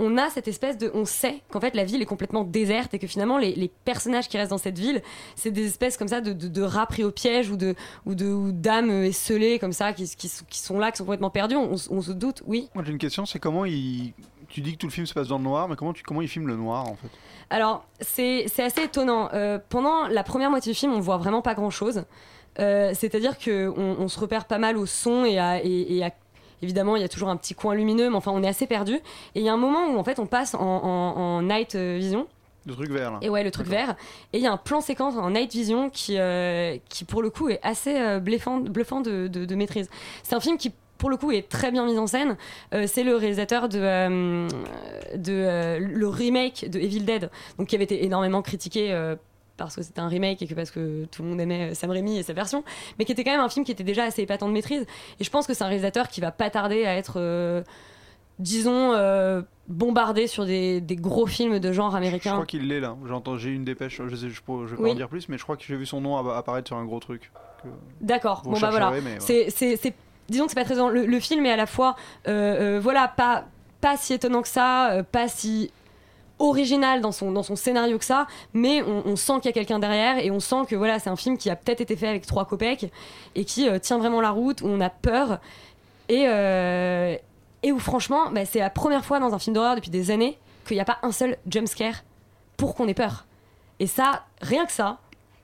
on 0.00 0.18
a 0.18 0.28
cette 0.30 0.48
espèce 0.48 0.76
de. 0.78 0.90
On 0.94 1.04
sait 1.04 1.42
qu'en 1.50 1.60
fait, 1.60 1.74
la 1.76 1.84
ville 1.84 2.02
est 2.02 2.06
complètement 2.06 2.42
déserte 2.42 2.92
et 2.94 2.98
que 2.98 3.06
finalement, 3.06 3.38
les, 3.38 3.54
les 3.54 3.70
personnages 3.84 4.28
qui 4.28 4.36
restent 4.38 4.50
dans 4.50 4.58
cette 4.58 4.78
ville, 4.78 5.02
c'est 5.36 5.50
des 5.52 5.66
espèces 5.66 5.96
comme 5.96 6.08
ça 6.08 6.20
de, 6.20 6.32
de, 6.32 6.48
de 6.48 6.62
rats 6.62 6.86
pris 6.86 7.04
au 7.04 7.10
piège 7.12 7.50
ou 7.50 7.56
de 7.56 7.74
ou 8.06 8.14
de 8.14 8.26
ou 8.26 8.50
d'âmes 8.50 8.90
esselées 8.90 9.58
comme 9.58 9.72
ça 9.72 9.92
qui, 9.92 10.04
qui, 10.16 10.28
sont- 10.28 10.44
qui 10.48 10.58
sont 10.58 10.78
là, 10.78 10.90
qui 10.90 10.98
sont 10.98 11.04
complètement 11.04 11.30
perdus. 11.30 11.54
On, 11.56 11.76
on 11.90 12.00
se 12.02 12.12
doute, 12.12 12.42
oui. 12.46 12.68
Moi 12.74 12.82
j'ai 12.84 12.92
une 12.92 12.98
question, 12.98 13.26
c'est 13.26 13.38
comment 13.38 13.64
il. 13.64 14.12
Tu 14.48 14.62
dis 14.62 14.72
que 14.72 14.78
tout 14.78 14.86
le 14.88 14.92
film 14.92 15.06
se 15.06 15.14
passe 15.14 15.28
dans 15.28 15.38
le 15.38 15.44
noir, 15.44 15.68
mais 15.68 15.76
comment, 15.76 15.92
tu... 15.92 16.02
comment 16.02 16.22
il 16.22 16.28
filme 16.28 16.48
le 16.48 16.56
noir 16.56 16.88
en 16.88 16.96
fait? 16.96 17.08
Alors, 17.50 17.84
c'est 18.00 18.46
assez 18.58 18.82
étonnant. 18.82 19.28
Euh, 19.32 19.58
pendant 19.68 20.08
la 20.08 20.24
première 20.24 20.50
moitié 20.50 20.72
du 20.72 20.78
film, 20.78 20.92
on 20.92 20.98
voit 21.00 21.18
vraiment 21.18 21.40
pas 21.42 21.54
grand-chose. 21.54 22.02
Euh, 22.58 22.92
C'est-à-dire 22.94 23.38
qu'on 23.38 23.72
on 23.76 24.08
se 24.08 24.18
repère 24.18 24.46
pas 24.46 24.58
mal 24.58 24.76
au 24.76 24.86
son 24.86 25.24
et 25.24 25.38
à, 25.38 25.62
et- 25.64 25.96
et 25.98 26.04
à- 26.04 26.10
Évidemment, 26.62 26.96
il 26.96 27.02
y 27.02 27.04
a 27.04 27.08
toujours 27.08 27.28
un 27.30 27.36
petit 27.36 27.54
coin 27.54 27.74
lumineux, 27.74 28.10
mais 28.10 28.16
enfin, 28.16 28.32
on 28.34 28.42
est 28.42 28.48
assez 28.48 28.66
perdu. 28.66 28.94
Et 29.34 29.40
il 29.40 29.42
y 29.42 29.48
a 29.48 29.52
un 29.52 29.56
moment 29.56 29.86
où, 29.88 29.98
en 29.98 30.04
fait, 30.04 30.18
on 30.18 30.26
passe 30.26 30.54
en, 30.54 30.60
en- 30.60 31.16
en 31.16 31.42
night 31.42 31.74
euh, 31.74 31.96
vision. 31.98 32.26
Le 32.66 32.74
truc 32.74 32.90
vert 32.90 33.12
là. 33.12 33.18
Et 33.22 33.30
ouais, 33.30 33.42
le 33.42 33.50
truc 33.50 33.66
vert. 33.66 33.96
Et 34.34 34.38
il 34.38 34.44
y 34.44 34.46
a 34.46 34.52
un 34.52 34.58
plan 34.58 34.82
séquence 34.82 35.16
en 35.16 35.30
night 35.30 35.50
vision 35.50 35.88
qui, 35.88 36.16
euh, 36.18 36.76
qui 36.90 37.04
pour 37.04 37.22
le 37.22 37.30
coup, 37.30 37.48
est 37.48 37.60
assez 37.62 37.98
euh, 37.98 38.20
bluffant, 38.20 38.58
bluffant 38.58 39.00
de, 39.00 39.28
de- 39.28 39.46
de 39.46 39.54
maîtrise. 39.54 39.88
C'est 40.22 40.34
un 40.34 40.40
film 40.40 40.58
qui, 40.58 40.70
pour 40.98 41.08
le 41.08 41.16
coup, 41.16 41.30
est 41.30 41.48
très 41.48 41.70
bien 41.70 41.86
mis 41.86 41.96
en 41.96 42.06
scène. 42.06 42.36
Euh, 42.74 42.84
c'est 42.86 43.02
le 43.02 43.16
réalisateur 43.16 43.70
de, 43.70 44.46
de 45.16 45.78
le 45.80 46.08
remake 46.08 46.68
de 46.68 46.78
Evil 46.78 47.00
Dead, 47.04 47.30
donc 47.58 47.68
qui 47.68 47.74
avait 47.74 47.84
été 47.84 48.04
énormément 48.04 48.42
critiqué. 48.42 48.92
Parce 49.64 49.76
que 49.76 49.82
c'était 49.82 50.00
un 50.00 50.08
remake 50.08 50.42
et 50.42 50.46
que 50.46 50.54
parce 50.54 50.70
que 50.70 51.04
tout 51.06 51.22
le 51.22 51.28
monde 51.28 51.40
aimait 51.40 51.70
euh, 51.70 51.74
Sam 51.74 51.90
Raimi 51.90 52.18
et 52.18 52.22
sa 52.22 52.32
version, 52.32 52.64
mais 52.98 53.04
qui 53.04 53.12
était 53.12 53.24
quand 53.24 53.32
même 53.32 53.40
un 53.40 53.48
film 53.48 53.64
qui 53.64 53.72
était 53.72 53.84
déjà 53.84 54.04
assez 54.04 54.22
épatant 54.22 54.48
de 54.48 54.52
maîtrise. 54.52 54.86
Et 55.18 55.24
je 55.24 55.30
pense 55.30 55.46
que 55.46 55.54
c'est 55.54 55.64
un 55.64 55.68
réalisateur 55.68 56.08
qui 56.08 56.20
va 56.20 56.30
pas 56.32 56.50
tarder 56.50 56.84
à 56.86 56.94
être, 56.96 57.14
euh, 57.16 57.62
disons, 58.38 58.92
euh, 58.94 59.42
bombardé 59.68 60.26
sur 60.26 60.46
des, 60.46 60.80
des 60.80 60.96
gros 60.96 61.26
films 61.26 61.58
de 61.58 61.72
genre 61.72 61.92
Je 61.92 61.96
américain. 61.96 62.32
crois 62.32 62.46
qu'il 62.46 62.66
l'est 62.68 62.80
là. 62.80 62.96
J'entends, 63.06 63.36
j'ai 63.36 63.50
eu 63.50 63.54
une 63.54 63.64
dépêche. 63.64 64.00
Je 64.08 64.16
sais, 64.16 64.28
je, 64.28 64.34
je 64.34 64.74
vais 64.74 64.82
pas 64.82 64.88
en 64.90 64.94
dire 64.94 65.08
plus, 65.08 65.28
mais 65.28 65.38
je 65.38 65.42
crois 65.44 65.56
que 65.56 65.62
j'ai 65.64 65.76
vu 65.76 65.86
son 65.86 66.00
nom 66.00 66.16
app- 66.16 66.36
apparaître 66.36 66.68
sur 66.68 66.76
un 66.76 66.84
gros 66.84 67.00
truc. 67.00 67.30
D'accord. 68.00 68.42
Bon 68.44 68.58
bah 68.58 68.70
voilà. 68.70 68.92
C'est, 69.18 69.48
disons 70.28 70.44
que 70.46 70.50
c'est 70.52 70.54
pas 70.54 70.64
très. 70.64 70.74
Le, 70.74 71.06
le 71.06 71.20
film 71.20 71.44
est 71.46 71.52
à 71.52 71.56
la 71.56 71.66
fois, 71.66 71.94
euh, 72.28 72.80
voilà, 72.82 73.08
pas 73.08 73.44
pas 73.80 73.96
si 73.96 74.12
étonnant 74.14 74.42
que 74.42 74.48
ça, 74.48 75.02
pas 75.10 75.28
si 75.28 75.70
original 76.40 77.00
dans 77.00 77.12
son 77.12 77.30
dans 77.30 77.42
son 77.42 77.54
scénario 77.54 77.98
que 77.98 78.04
ça, 78.04 78.26
mais 78.52 78.82
on, 78.82 79.14
sent 79.16 79.34
qu'il 79.36 79.46
y 79.46 79.48
a 79.50 79.52
quelqu'un 79.52 79.78
derrière 79.78 80.18
et 80.18 80.30
on 80.30 80.40
sent 80.40 80.64
que 80.68 80.74
voilà, 80.74 80.98
c'est 80.98 81.10
un 81.10 81.16
film 81.16 81.38
qui 81.38 81.50
a 81.50 81.56
peut-être 81.56 81.80
été 81.80 81.96
fait 81.96 82.08
avec 82.08 82.26
trois 82.26 82.44
copecs 82.46 82.90
et 83.34 83.44
qui 83.44 83.68
euh, 83.68 83.78
tient 83.78 83.98
vraiment 83.98 84.20
la 84.20 84.30
route 84.30 84.62
où 84.62 84.66
on 84.66 84.80
a 84.80 84.90
peur 84.90 85.38
et 86.08 86.24
euh, 86.26 87.16
et 87.62 87.72
où 87.72 87.78
franchement, 87.78 88.30
bah, 88.30 88.44
c'est 88.44 88.58
la 88.58 88.70
première 88.70 89.04
fois 89.04 89.20
dans 89.20 89.34
un 89.34 89.38
film 89.38 89.54
d'horreur 89.54 89.76
depuis 89.76 89.90
des 89.90 90.10
années 90.10 90.38
qu'il 90.66 90.76
n'y 90.76 90.80
a 90.80 90.84
pas 90.84 90.98
un 91.02 91.12
seul 91.12 91.36
jump 91.46 91.68
scare 91.68 92.04
pour 92.56 92.74
qu'on 92.74 92.88
ait 92.88 92.94
peur. 92.94 93.26
Et 93.78 93.86
ça, 93.86 94.24
rien 94.40 94.66
que 94.66 94.72
ça, 94.72 94.98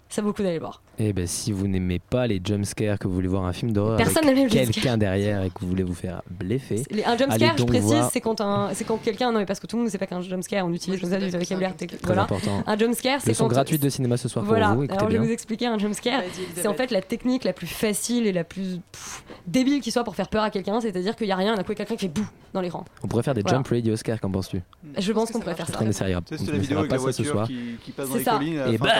ça 0.08 0.22
vaut 0.22 0.28
le 0.28 0.32
coup 0.32 0.42
d'aller 0.42 0.54
le 0.54 0.60
voir. 0.60 0.82
Et 0.98 1.12
ben 1.12 1.26
si 1.26 1.52
vous 1.52 1.68
n'aimez 1.68 1.98
pas 1.98 2.26
les 2.26 2.40
jumpscares, 2.42 2.98
que 2.98 3.06
vous 3.06 3.12
voulez 3.14 3.28
voir 3.28 3.44
un 3.44 3.52
film 3.52 3.72
d'horreur 3.72 3.98
Personne 3.98 4.24
avec 4.24 4.34
n'aime 4.36 4.44
les 4.48 4.50
jumpscares. 4.50 4.72
quelqu'un 4.74 4.96
derrière 4.96 5.42
et 5.42 5.50
que 5.50 5.58
vous 5.60 5.66
voulez 5.68 5.82
vous 5.82 5.92
faire 5.94 6.22
bleffer, 6.30 6.84
Les- 6.90 7.04
Un 7.04 7.18
jumpscare, 7.18 7.58
je 7.58 7.64
précise, 7.64 7.86
voir- 7.86 8.10
c'est 8.10 8.20
quand, 8.22 8.40
un- 8.40 8.70
c'est 8.72 8.84
quand 8.84 8.96
quelqu'un. 8.96 9.30
Non, 9.30 9.40
mais 9.40 9.44
parce 9.46 9.60
que 9.60 9.66
tout 9.66 9.76
le 9.76 9.80
monde 9.80 9.88
ne 9.88 9.90
sait 9.92 9.98
pas 9.98 10.06
qu'un 10.06 10.22
jumpscare, 10.22 10.64
on 10.64 10.72
utilise 10.72 10.98
comme 11.00 11.10
ça 11.10 11.18
du 11.18 11.28
vocabulaire 11.28 11.74
Voilà. 12.04 12.22
important. 12.22 12.62
Un 12.66 12.78
jumpscare, 12.78 13.20
c'est 13.20 13.36
quand. 13.36 13.48
gratuite 13.48 13.82
de 13.82 13.88
cinéma 13.90 14.16
ce 14.16 14.28
soir 14.28 14.42
Voilà, 14.44 14.68
pour 14.68 14.76
vous. 14.84 14.86
Alors 14.90 15.10
je 15.10 15.16
vais 15.18 15.24
vous 15.26 15.30
expliquer 15.32 15.66
un 15.66 15.78
jumpscare. 15.78 16.22
C'est 16.54 16.66
en 16.66 16.74
fait 16.74 16.90
la 16.90 17.02
technique 17.02 17.44
la 17.44 17.52
plus 17.52 17.66
facile 17.66 18.26
et 18.26 18.32
la 18.32 18.44
plus 18.44 18.80
pff, 18.92 19.22
débile 19.46 19.80
qui 19.82 19.90
soit 19.90 20.04
pour 20.04 20.14
faire 20.16 20.28
peur 20.28 20.44
à 20.44 20.50
quelqu'un, 20.50 20.80
c'est-à-dire 20.80 21.14
qu'il 21.14 21.26
n'y 21.26 21.32
a 21.32 21.36
rien, 21.36 21.54
d'un 21.56 21.62
coup, 21.62 21.74
quelqu'un 21.74 21.94
qui 21.96 22.06
fait 22.06 22.12
bouh 22.12 22.26
dans 22.54 22.62
l'écran. 22.62 22.86
On 23.02 23.08
pourrait 23.08 23.22
faire 23.22 23.34
des 23.34 23.42
Voilà. 23.42 23.58
jump 23.58 23.68
radio 23.68 23.92
Oscar, 23.92 24.18
qu'en 24.18 24.30
penses-tu? 24.30 24.62
Je 24.96 25.12
pense 25.12 25.30
qu'on 25.30 25.40
pourrait 25.40 25.54
faire 25.56 25.66
ça. 25.66 25.78
C'est 25.78 26.50
la 26.52 26.58
vidéo 26.58 26.78
avec 26.78 26.90
la 26.90 26.96
voiture 26.96 27.46
qui, 27.84 27.92
passe 27.92 28.06
dans 28.08 28.12
C'est 28.14 28.18
les 28.20 28.24
ça. 28.24 28.30
collines. 28.38 28.58
à 28.60 28.66
la 28.66 28.72
Et 28.72 28.78
fin, 28.78 28.84
bah 28.84 28.92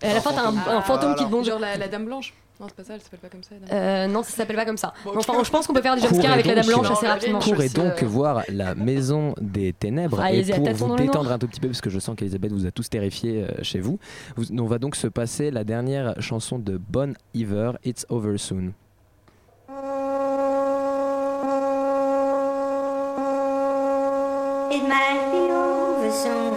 t'as- 0.00 0.06
Et 0.06 0.10
à 0.10 0.14
la 0.14 0.20
fin, 0.20 0.32
un, 0.48 0.76
un 0.78 0.80
fantôme 0.82 1.14
qui 1.14 1.24
te 1.24 1.30
bonde. 1.30 1.44
Genre 1.44 1.58
la, 1.58 1.76
la 1.76 1.88
Dame 1.88 2.04
Blanche 2.06 2.34
Non, 2.60 2.66
c'est 2.68 2.74
pas 2.76 2.84
ça, 2.84 2.94
elle 2.94 3.00
s'appelle 3.00 3.20
pas 3.20 3.28
comme 3.28 3.42
ça. 3.42 3.54
Euh, 3.72 4.06
non, 4.08 4.22
ça 4.22 4.30
s'appelle 4.32 4.56
pas 4.56 4.64
comme 4.64 4.76
ça. 4.76 4.92
Enfin, 5.06 5.34
je 5.44 5.50
pense 5.50 5.66
qu'on 5.66 5.72
peut 5.72 5.82
faire 5.82 5.94
des 5.94 6.00
jumpscares 6.02 6.32
avec 6.32 6.46
la 6.46 6.54
Dame 6.56 6.66
Blanche 6.66 6.90
assez 6.90 7.06
rapidement. 7.06 7.38
Courez 7.38 7.68
donc 7.68 8.02
voir 8.02 8.42
la 8.48 8.74
maison 8.74 9.34
des 9.40 9.72
ténèbres 9.72 10.20
Ah, 10.22 10.32
et 10.32 10.42
pour 10.44 10.68
vous 10.72 10.96
détendre 10.96 11.30
un 11.32 11.38
tout 11.38 11.46
petit 11.48 11.60
peu 11.60 11.68
parce 11.68 11.80
que 11.80 11.90
je 11.90 11.98
sens 11.98 12.16
qu'Elisabeth 12.16 12.52
vous 12.52 12.66
a 12.66 12.70
tous 12.70 12.88
terrifiés 12.90 13.44
euh, 13.44 13.62
chez 13.62 13.80
vous. 13.80 13.98
vous- 14.36 14.46
On 14.58 14.66
va 14.66 14.78
donc 14.78 14.96
se 14.96 15.06
passer 15.06 15.50
la 15.50 15.64
dernière 15.64 16.14
chanson 16.20 16.58
de 16.58 16.76
Bon 16.78 17.14
Iver, 17.34 17.72
It's 17.84 18.06
Over 18.08 18.36
Soon. 18.38 18.72
It 24.70 24.82
might 24.86 25.30
be 25.32 25.50
over. 25.50 26.10
Soon, 26.12 26.52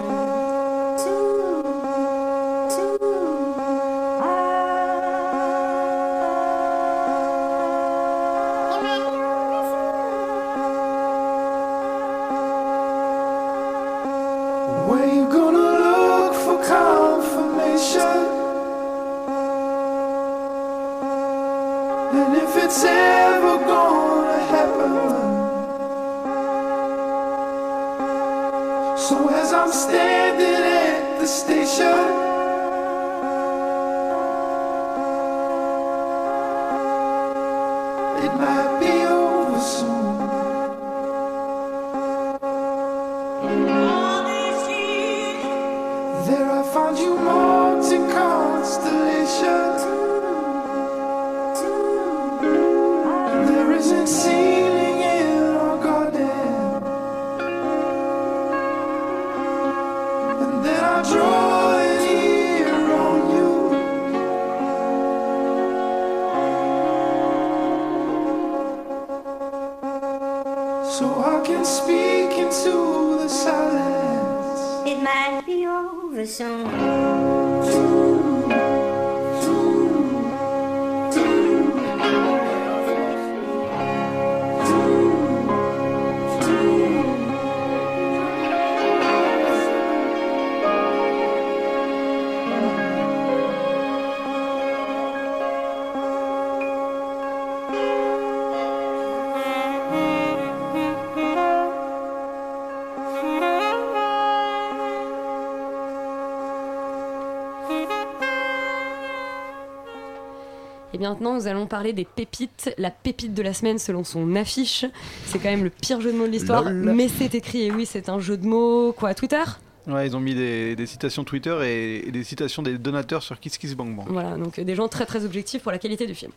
maintenant, 111.02 111.36
nous 111.36 111.48
allons 111.48 111.68
parler 111.68 111.92
des 111.94 112.06
pépites. 112.06 112.74
La 112.78 112.92
pépite 112.92 113.34
de 113.34 113.42
la 113.42 113.54
semaine 113.54 113.78
selon 113.80 114.04
son 114.04 114.36
affiche. 114.36 114.86
C'est 115.26 115.40
quand 115.40 115.50
même 115.50 115.64
le 115.64 115.70
pire 115.70 116.00
jeu 116.02 116.12
de 116.14 116.18
mots 116.18 116.28
de 116.28 116.32
l'histoire. 116.32 116.64
Mais 116.72 117.08
c'est 117.10 117.36
écrit, 117.36 117.64
et 117.64 117.72
oui, 117.72 117.86
c'est 117.86 118.08
un 118.10 118.20
jeu 118.20 118.38
de 118.38 118.48
mots. 118.48 118.94
Quoi, 118.94 119.14
Twitter? 119.14 119.44
Ouais, 119.88 120.06
ils 120.08 120.16
ont 120.16 120.20
mis 120.20 120.36
des, 120.36 120.76
des 120.76 120.86
citations 120.86 121.24
Twitter 121.24 121.58
et, 121.64 122.08
et 122.08 122.12
des 122.12 122.24
citations 122.24 122.62
des 122.62 122.78
donateurs 122.78 123.24
sur 123.24 123.40
KissKissBankBank. 123.40 124.08
Voilà, 124.10 124.38
donc 124.38 124.60
euh, 124.60 124.64
des 124.64 124.76
gens 124.76 124.88
très 124.88 125.08
très 125.08 125.26
objectifs 125.26 125.64
pour 125.64 125.72
la 125.72 125.80
qualité 125.80 126.06
du 126.06 126.14
film. 126.14 126.32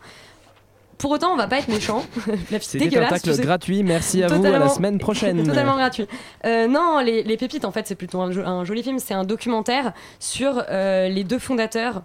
Pour 0.97 1.11
autant, 1.11 1.33
on 1.33 1.37
va 1.37 1.47
pas 1.49 1.59
être 1.59 1.69
méchant. 1.69 2.07
C'était 2.61 2.97
un 2.99 3.09
tacle 3.09 3.29
tu 3.29 3.35
sais. 3.35 3.43
gratuit. 3.43 3.83
Merci 3.83 4.23
à 4.23 4.29
vous. 4.29 4.47
À 4.47 4.59
la 4.59 4.69
semaine 4.69 4.99
prochaine. 4.99 5.43
Totalement 5.47 5.77
gratuit. 5.77 6.07
Euh, 6.47 6.69
non, 6.69 7.01
les, 7.05 7.23
les 7.25 7.37
pépites, 7.37 7.65
en 7.65 7.73
fait, 7.73 7.87
c'est 7.87 7.97
plutôt 7.97 8.21
un, 8.23 8.31
jo- 8.31 8.43
un 8.47 8.65
joli 8.65 8.83
film. 8.83 8.99
C'est 8.99 9.13
un 9.13 9.25
documentaire 9.25 9.93
sur 10.21 10.63
euh, 10.71 11.09
les 11.09 11.25
deux 11.25 11.41
fondateurs 11.41 12.03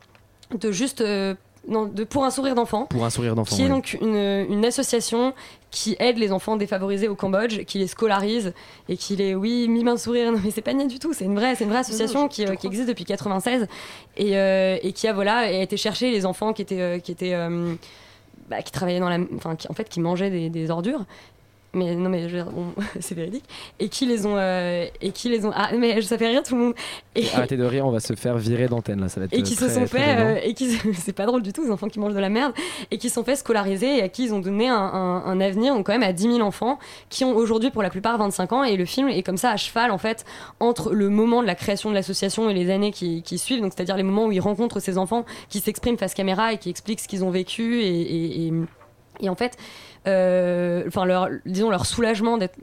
de 0.60 0.72
juste. 0.72 1.02
euh, 1.02 1.36
non, 1.70 1.86
de 1.86 2.04
Pour 2.04 2.26
un 2.26 2.32
sourire 2.32 2.56
d'enfant. 2.56 2.86
Pour 2.86 3.06
un 3.06 3.10
sourire 3.10 3.36
d'enfant. 3.36 3.56
Qui 3.56 3.64
est 3.64 3.70
donc 3.70 3.98
une, 4.02 4.16
une 4.50 4.66
association 4.66 5.34
qui 5.72 5.96
aide 6.00 6.18
les 6.18 6.32
enfants 6.32 6.56
défavorisés 6.56 7.08
au 7.08 7.16
Cambodge, 7.16 7.64
qui 7.66 7.78
les 7.78 7.88
scolarise 7.88 8.54
et 8.88 8.98
qui 8.98 9.16
les, 9.16 9.36
oui, 9.36 9.68
mime 9.68 9.88
un 9.88 9.98
sourire. 9.98 10.32
Non, 10.32 10.40
mais 10.44 10.52
c'est 10.52 10.62
pas 10.62 10.74
niais 10.74 10.88
du 10.88 11.00
tout. 11.00 11.14
C'est 11.14 11.26
une 11.26 11.36
vraie, 11.36 11.56
c'est 11.56 11.64
une 11.66 11.70
vraie 11.70 11.80
association 11.80 12.28
qui, 12.28 12.46
euh, 12.46 12.56
qui 12.56 12.68
existe 12.68 12.88
depuis 12.88 13.06
96 13.06 13.68
et, 14.18 14.38
euh, 14.38 14.78
et 14.82 14.94
qui 14.94 15.08
a 15.08 15.14
voilà, 15.14 15.38
a 15.38 15.52
été 15.52 15.78
chercher 15.78 16.12
les 16.12 16.26
enfants 16.26 16.54
qui 16.54 16.64
étaient, 16.64 16.82
euh, 16.82 17.00
qui 17.00 17.12
étaient, 17.12 17.36
euh, 17.36 17.76
bah, 18.50 18.62
qui 18.62 18.72
travaillaient 18.72 19.00
dans 19.00 19.10
la, 19.10 19.20
enfin, 19.36 19.56
qui, 19.56 19.68
en 19.70 19.74
fait, 19.74 19.88
qui 19.88 20.00
mangeaient 20.00 20.32
des, 20.32 20.50
des 20.50 20.72
ordures. 20.72 21.06
Mais 21.74 21.94
non, 21.94 22.10
mais 22.10 22.28
je 22.28 22.36
veux 22.36 22.44
dire, 22.44 22.52
bon, 22.52 22.74
c'est 23.00 23.14
véridique. 23.14 23.44
Et 23.80 23.90
qui 23.90 24.08
les 24.08 24.26
ont, 24.26 24.36
euh, 24.36 24.88
et 25.02 25.12
qui 25.12 25.30
les 25.30 25.46
ont, 25.46 25.52
ah, 25.54 25.70
mais 25.78 26.02
ça 26.02 26.18
fait 26.18 26.28
rire 26.28 26.42
tout 26.42 26.56
le 26.56 26.62
monde. 26.62 26.74
Et, 27.16 27.26
Arrêtez 27.36 27.58
de 27.58 27.64
rire, 27.64 27.86
on 27.86 27.92
va 27.92 28.00
se 28.00 28.14
faire 28.16 28.38
virer 28.40 28.68
d'antenne 28.68 29.02
là. 29.02 29.08
Ça 29.10 29.20
va 29.20 29.28
être 29.28 29.34
et 29.34 29.44
qui 29.44 29.54
se 29.54 29.70
sont 29.70 29.86
fait 29.86 30.16
euh, 30.18 30.40
et 30.44 30.56
qui 30.56 30.72
c'est 30.96 31.14
pas 31.14 31.28
drôle 31.28 31.44
du 31.44 31.54
tout 31.54 31.64
les 31.64 31.70
enfants 31.70 31.88
qui 31.88 32.00
mangent 32.00 32.16
de 32.16 32.20
la 32.20 32.30
merde 32.30 32.54
et 32.90 32.98
qui 32.98 33.10
se 33.10 33.16
sont 33.16 33.24
fait 33.24 33.36
scolariser 33.36 33.98
et 34.00 34.02
à 34.02 34.10
qui 34.10 34.24
ils 34.26 34.34
ont 34.34 34.40
donné 34.40 34.68
un, 34.68 34.76
un- 34.78 35.24
un 35.26 35.40
avenir 35.42 35.76
donc 35.76 35.86
quand 35.86 35.92
même 35.94 36.02
à 36.02 36.12
10 36.12 36.24
000 36.24 36.40
enfants 36.42 36.80
qui 37.10 37.24
ont 37.24 37.36
aujourd'hui 37.36 37.70
pour 37.70 37.84
la 37.84 37.92
plupart 37.92 38.18
25 38.18 38.52
ans 38.54 38.64
et 38.64 38.76
le 38.76 38.86
film 38.86 39.08
est 39.10 39.22
comme 39.22 39.38
ça 39.38 39.52
à 39.52 39.58
cheval 39.58 39.92
en 39.92 39.98
fait 40.00 40.26
entre 40.60 40.92
le 40.94 41.10
moment 41.10 41.42
de 41.44 41.48
la 41.48 41.56
création 41.56 41.90
de 41.92 41.96
l'association 41.96 42.50
et 42.50 42.54
les 42.56 42.72
années 42.72 42.92
qui, 42.92 43.22
qui 43.22 43.38
suivent 43.38 43.62
donc 43.62 43.74
c'est-à-dire 43.76 43.96
les 43.96 44.04
moments 44.04 44.26
où 44.26 44.32
ils 44.32 44.40
rencontrent 44.40 44.80
ces 44.80 44.98
enfants 44.98 45.24
qui 45.50 45.60
s'expriment 45.60 45.98
face 45.98 46.16
caméra 46.16 46.52
et 46.54 46.58
qui 46.58 46.70
expliquent 46.72 47.00
ce 47.00 47.08
qu'ils 47.08 47.24
ont 47.24 47.30
vécu 47.32 47.82
et, 47.82 47.88
et- 48.02 48.48
et- 48.48 48.54
et 49.22 49.28
en 49.30 49.36
fait 49.36 49.58
enfin 50.06 51.06
leur, 51.06 51.30
disons 51.46 51.70
leur 51.70 51.86
soulagement 51.86 52.38
d'être- 52.38 52.58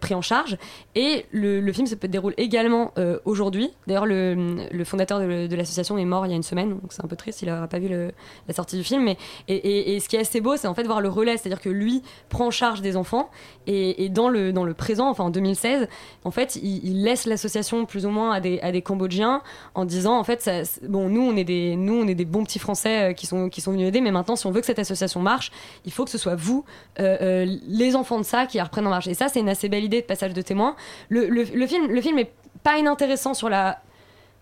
pris 0.00 0.14
en 0.14 0.22
charge. 0.22 0.56
Et 0.94 1.24
le, 1.32 1.60
le 1.60 1.72
film 1.72 1.86
se 1.86 1.94
déroule 1.94 2.34
également 2.36 2.92
euh, 2.98 3.18
aujourd'hui. 3.24 3.70
D'ailleurs 3.86 4.06
le, 4.06 4.56
le 4.70 4.84
fondateur 4.84 5.20
de, 5.20 5.54
l'association 5.54 5.96
est 5.98 6.04
mort 6.04 6.26
il 6.26 6.30
y 6.30 6.32
a 6.32 6.36
une 6.36 6.42
semaine 6.42 6.70
donc 6.70 6.92
c'est 6.92 7.04
un 7.04 7.08
peu 7.08 7.16
triste 7.16 7.42
il 7.42 7.48
n'aura 7.48 7.68
pas 7.68 7.78
vu 7.78 7.88
la 7.88 8.54
sortie 8.54 8.76
du 8.76 8.82
film 8.84 9.02
mais 9.04 9.16
et, 9.48 9.94
et- 9.94 10.00
ce 10.00 10.08
qui 10.08 10.16
est 10.16 10.20
assez 10.20 10.40
beau 10.40 10.56
c'est 10.56 10.66
en 10.66 10.74
fait 10.74 10.82
voir 10.84 11.00
le 11.00 11.08
relais 11.08 11.36
c'est 11.36 11.48
à 11.48 11.50
dire 11.50 11.60
que 11.60 11.68
lui 11.68 12.02
prend 12.28 12.46
en 12.46 12.50
charge 12.50 12.80
des 12.82 12.96
enfants 12.96 13.30
et, 13.66 14.04
et 14.04 14.08
dans 14.08 14.28
le 14.28 14.52
dans 14.52 14.64
le 14.64 14.74
présent 14.74 15.08
enfin 15.08 15.24
en 15.24 15.30
2016 15.30 15.88
en 16.24 16.30
fait 16.30 16.56
il, 16.56 17.02
laisse 17.04 17.26
l'association 17.26 17.86
plus 17.86 18.04
ou 18.06 18.10
moins 18.10 18.32
à 18.32 18.40
des, 18.40 18.60
à 18.60 18.72
des 18.72 18.82
Cambodgiens 18.82 19.42
en 19.74 19.84
disant 19.84 20.18
en 20.18 20.24
fait 20.24 20.48
bon 20.88 21.08
nous 21.08 21.22
on 21.22 21.36
est 21.36 21.44
des 21.44 21.76
nous 21.76 21.94
on 21.94 22.06
est 22.08 22.14
des 22.14 22.24
bons 22.24 22.44
petits 22.44 22.58
Français 22.58 23.10
euh, 23.10 23.12
qui 23.12 23.26
sont 23.26 23.48
qui 23.48 23.60
sont 23.60 23.72
venus 23.72 23.88
aider 23.88 24.00
mais 24.00 24.10
maintenant 24.10 24.36
si 24.36 24.46
on 24.46 24.50
veut 24.50 24.60
que 24.60 24.66
cette 24.66 24.78
association 24.78 25.20
marche 25.20 25.52
il 25.84 25.92
faut 25.92 26.04
que 26.04 26.10
ce 26.10 26.18
soit 26.18 26.34
vous 26.36 26.64
euh, 27.00 27.16
euh, 27.20 27.56
les 27.66 27.96
enfants 27.96 28.18
de 28.18 28.24
ça 28.24 28.46
qui 28.46 28.60
reprennent 28.60 28.86
en 28.86 28.90
marche 28.90 29.08
et 29.08 29.14
ça 29.14 29.28
c'est 29.28 29.40
une 29.40 29.48
assez 29.48 29.68
belle 29.68 29.84
idée 29.84 30.00
de 30.00 30.06
passage 30.06 30.32
de 30.32 30.42
témoin 30.42 30.76
le, 31.08 31.26
le, 31.26 31.66
film 31.66 31.88
le 31.90 32.00
film 32.00 32.18
est 32.18 32.30
pas 32.62 32.78
inintéressant 32.78 33.34
sur 33.34 33.48
la 33.48 33.80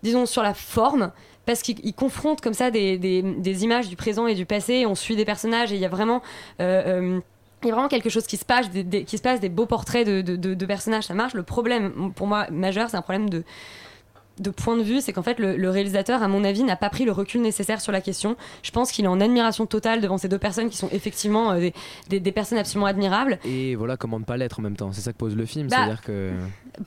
disons 0.03 0.25
sur 0.25 0.43
la 0.43 0.53
forme 0.53 1.11
parce 1.45 1.61
qu'il 1.61 1.77
il 1.83 1.93
confronte 1.93 2.41
comme 2.41 2.53
ça 2.53 2.71
des, 2.71 2.97
des, 2.97 3.63
images 3.63 3.89
du 3.89 3.95
présent 3.95 4.27
et 4.27 4.35
du 4.35 4.45
passé 4.45 4.85
on 4.85 4.95
suit 4.95 5.15
des 5.15 5.25
personnages 5.25 5.71
et 5.71 5.75
il 5.75 5.81
y 5.81 5.85
a 5.85 5.89
vraiment 5.89 6.21
euh, 6.61 7.19
il 7.63 7.67
y 7.67 7.71
a 7.71 7.75
vraiment 7.75 7.87
quelque 7.87 8.09
chose 8.09 8.27
qui 8.27 8.35
se 8.35 8.43
passe, 8.43 8.69
des, 8.71 8.83
des- 8.83 9.05
qui 9.05 9.17
se 9.17 9.21
passe, 9.21 9.39
des 9.39 9.47
beaux 9.47 9.65
portraits 9.65 10.05
de, 10.05 10.19
de- 10.21 10.35
de- 10.35 10.53
de 10.53 10.65
personnages, 10.65 11.05
ça 11.05 11.13
marche. 11.13 11.33
Le 11.33 11.43
problème, 11.43 12.11
pour 12.13 12.27
moi, 12.27 12.45
majeur, 12.51 12.89
c'est 12.89 12.97
un 12.97 13.01
problème 13.01 13.29
de, 13.29 13.45
de 14.39 14.49
point 14.49 14.75
de 14.75 14.81
vue, 14.83 14.99
c'est 15.01 15.13
qu'en 15.13 15.21
fait, 15.21 15.37
le, 15.39 15.55
le 15.57 15.69
réalisateur, 15.69 16.23
à 16.23 16.27
mon 16.27 16.43
avis, 16.43 16.63
n'a 16.63 16.75
pas 16.75 16.89
pris 16.89 17.05
le 17.05 17.11
recul 17.11 17.41
nécessaire 17.41 17.81
sur 17.81 17.91
la 17.91 18.01
question. 18.01 18.35
Je 18.63 18.71
pense 18.71 18.91
qu'il 18.91 19.05
est 19.05 19.07
en 19.07 19.21
admiration 19.21 19.65
totale 19.65 20.01
devant 20.01 20.17
ces 20.17 20.27
deux 20.27 20.39
personnes 20.39 20.69
qui 20.69 20.77
sont 20.77 20.89
effectivement 20.91 21.51
euh, 21.51 21.59
des, 21.59 21.73
des- 22.09 22.19
des 22.19 22.31
personnes 22.31 22.57
absolument 22.57 22.87
admirables. 22.87 23.37
Et 23.45 23.75
voilà 23.75 23.95
comment 23.97 24.19
ne 24.19 24.25
pas 24.25 24.37
l'être 24.37 24.59
en 24.59 24.63
même 24.63 24.75
temps. 24.75 24.91
C'est 24.91 25.01
ça 25.01 25.11
que 25.13 25.17
pose 25.17 25.35
le 25.35 25.45
film. 25.45 25.67
Bah, 25.67 25.75
C'est-à-dire 25.77 26.01
que. 26.01 26.31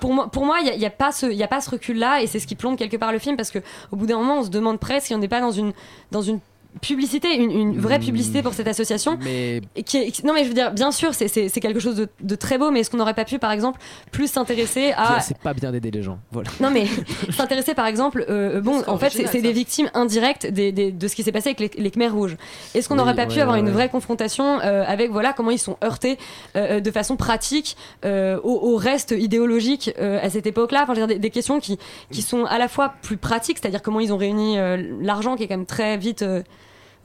Pour 0.00 0.12
moi, 0.12 0.28
pour 0.30 0.44
moi, 0.44 0.58
il 0.60 0.64
n'y 0.64 0.70
a, 0.70 0.74
y 0.76 0.86
a 0.86 0.90
pas 0.90 1.12
ce, 1.12 1.26
il 1.26 1.36
y 1.36 1.44
a 1.44 1.48
pas 1.48 1.60
ce 1.60 1.70
recul-là, 1.70 2.20
et 2.20 2.26
c'est 2.26 2.40
ce 2.40 2.46
qui 2.48 2.56
plombe 2.56 2.76
quelque 2.76 2.96
part 2.96 3.12
le 3.12 3.20
film, 3.20 3.36
parce 3.36 3.52
que 3.52 3.60
au 3.92 3.96
bout 3.96 4.06
d'un 4.06 4.18
moment, 4.18 4.40
on 4.40 4.44
se 4.44 4.50
demande 4.50 4.80
presque 4.80 5.06
si 5.06 5.14
on 5.14 5.18
n'est 5.18 5.28
pas 5.28 5.40
dans 5.40 5.52
une, 5.52 5.72
dans 6.10 6.22
une 6.22 6.40
publicité, 6.80 7.34
une, 7.36 7.50
une 7.50 7.78
vraie 7.78 7.98
publicité 7.98 8.42
pour 8.42 8.54
cette 8.54 8.68
association. 8.68 9.18
Mais 9.24 9.60
Et 9.76 9.82
qui 9.82 9.98
est- 9.98 10.24
non 10.24 10.32
mais 10.34 10.42
je 10.44 10.48
veux 10.48 10.54
dire, 10.54 10.72
bien 10.72 10.90
sûr, 10.90 11.14
c'est- 11.14 11.28
c'est 11.28 11.48
c'est 11.48 11.60
quelque 11.60 11.80
chose 11.80 11.96
de, 11.96 12.08
de 12.20 12.34
très 12.34 12.58
beau, 12.58 12.70
mais 12.70 12.80
est-ce 12.80 12.90
qu'on 12.90 12.96
n'aurait 12.96 13.14
pas 13.14 13.24
pu, 13.24 13.38
par 13.38 13.52
exemple, 13.52 13.80
plus 14.12 14.30
s'intéresser 14.30 14.92
à... 14.96 15.20
c'est 15.20 15.38
pas 15.38 15.54
bien 15.54 15.72
d'aider 15.72 15.90
les 15.90 16.02
gens. 16.02 16.18
Voilà. 16.32 16.50
Non 16.60 16.70
mais 16.70 16.86
s'intéresser 17.30 17.74
par 17.74 17.86
exemple, 17.86 18.24
euh, 18.28 18.60
bon, 18.60 18.82
en 18.86 18.98
fait, 18.98 19.10
c'est 19.10 19.40
des 19.42 19.52
victimes 19.52 19.90
indirectes 19.94 20.46
des, 20.46 20.72
des- 20.72 20.92
de 20.92 21.08
ce 21.08 21.14
qui 21.16 21.22
s'est 21.22 21.32
passé 21.32 21.50
avec 21.50 21.60
les, 21.74 21.82
les 21.82 21.90
Khmers 21.90 22.12
rouges. 22.14 22.36
Est-ce 22.74 22.88
qu'on 22.88 22.94
Oui, 22.94 22.98
n'aurait 23.00 23.14
pas 23.16 23.26
pu 23.26 23.36
ouais, 23.36 23.40
avoir 23.42 23.56
ouais, 23.56 23.60
une 23.62 23.70
vraie 23.70 23.88
confrontation 23.88 24.60
euh, 24.60 24.84
avec 24.86 25.10
voilà 25.10 25.32
comment 25.32 25.50
ils 25.50 25.58
sont 25.58 25.76
heurtés 25.84 26.18
euh, 26.56 26.76
euh, 26.76 26.80
de 26.80 26.90
façon 26.90 27.16
pratique 27.16 27.76
euh, 28.04 28.38
au, 28.42 28.72
au 28.72 28.76
reste 28.76 29.14
idéologique 29.16 29.92
euh, 29.98 30.18
à 30.22 30.30
cette 30.30 30.46
époque-là? 30.46 30.82
Enfin, 30.84 30.94
je 30.94 31.00
veux 31.00 31.06
dire, 31.06 31.16
des, 31.16 31.20
des 31.20 31.30
questions 31.30 31.60
qui 31.60 31.78
qui 32.10 32.22
sont 32.22 32.44
à 32.44 32.58
la 32.58 32.68
fois 32.68 32.94
plus 33.02 33.16
pratiques, 33.16 33.58
c'est-à-dire 33.60 33.82
comment 33.82 34.00
ils 34.00 34.12
ont 34.12 34.16
réuni 34.16 34.58
euh, 34.58 34.76
l'argent 35.00 35.36
qui 35.36 35.42
est 35.44 35.48
quand 35.48 35.56
même 35.56 35.66
très 35.66 35.96
vite 35.96 36.22
euh, 36.22 36.42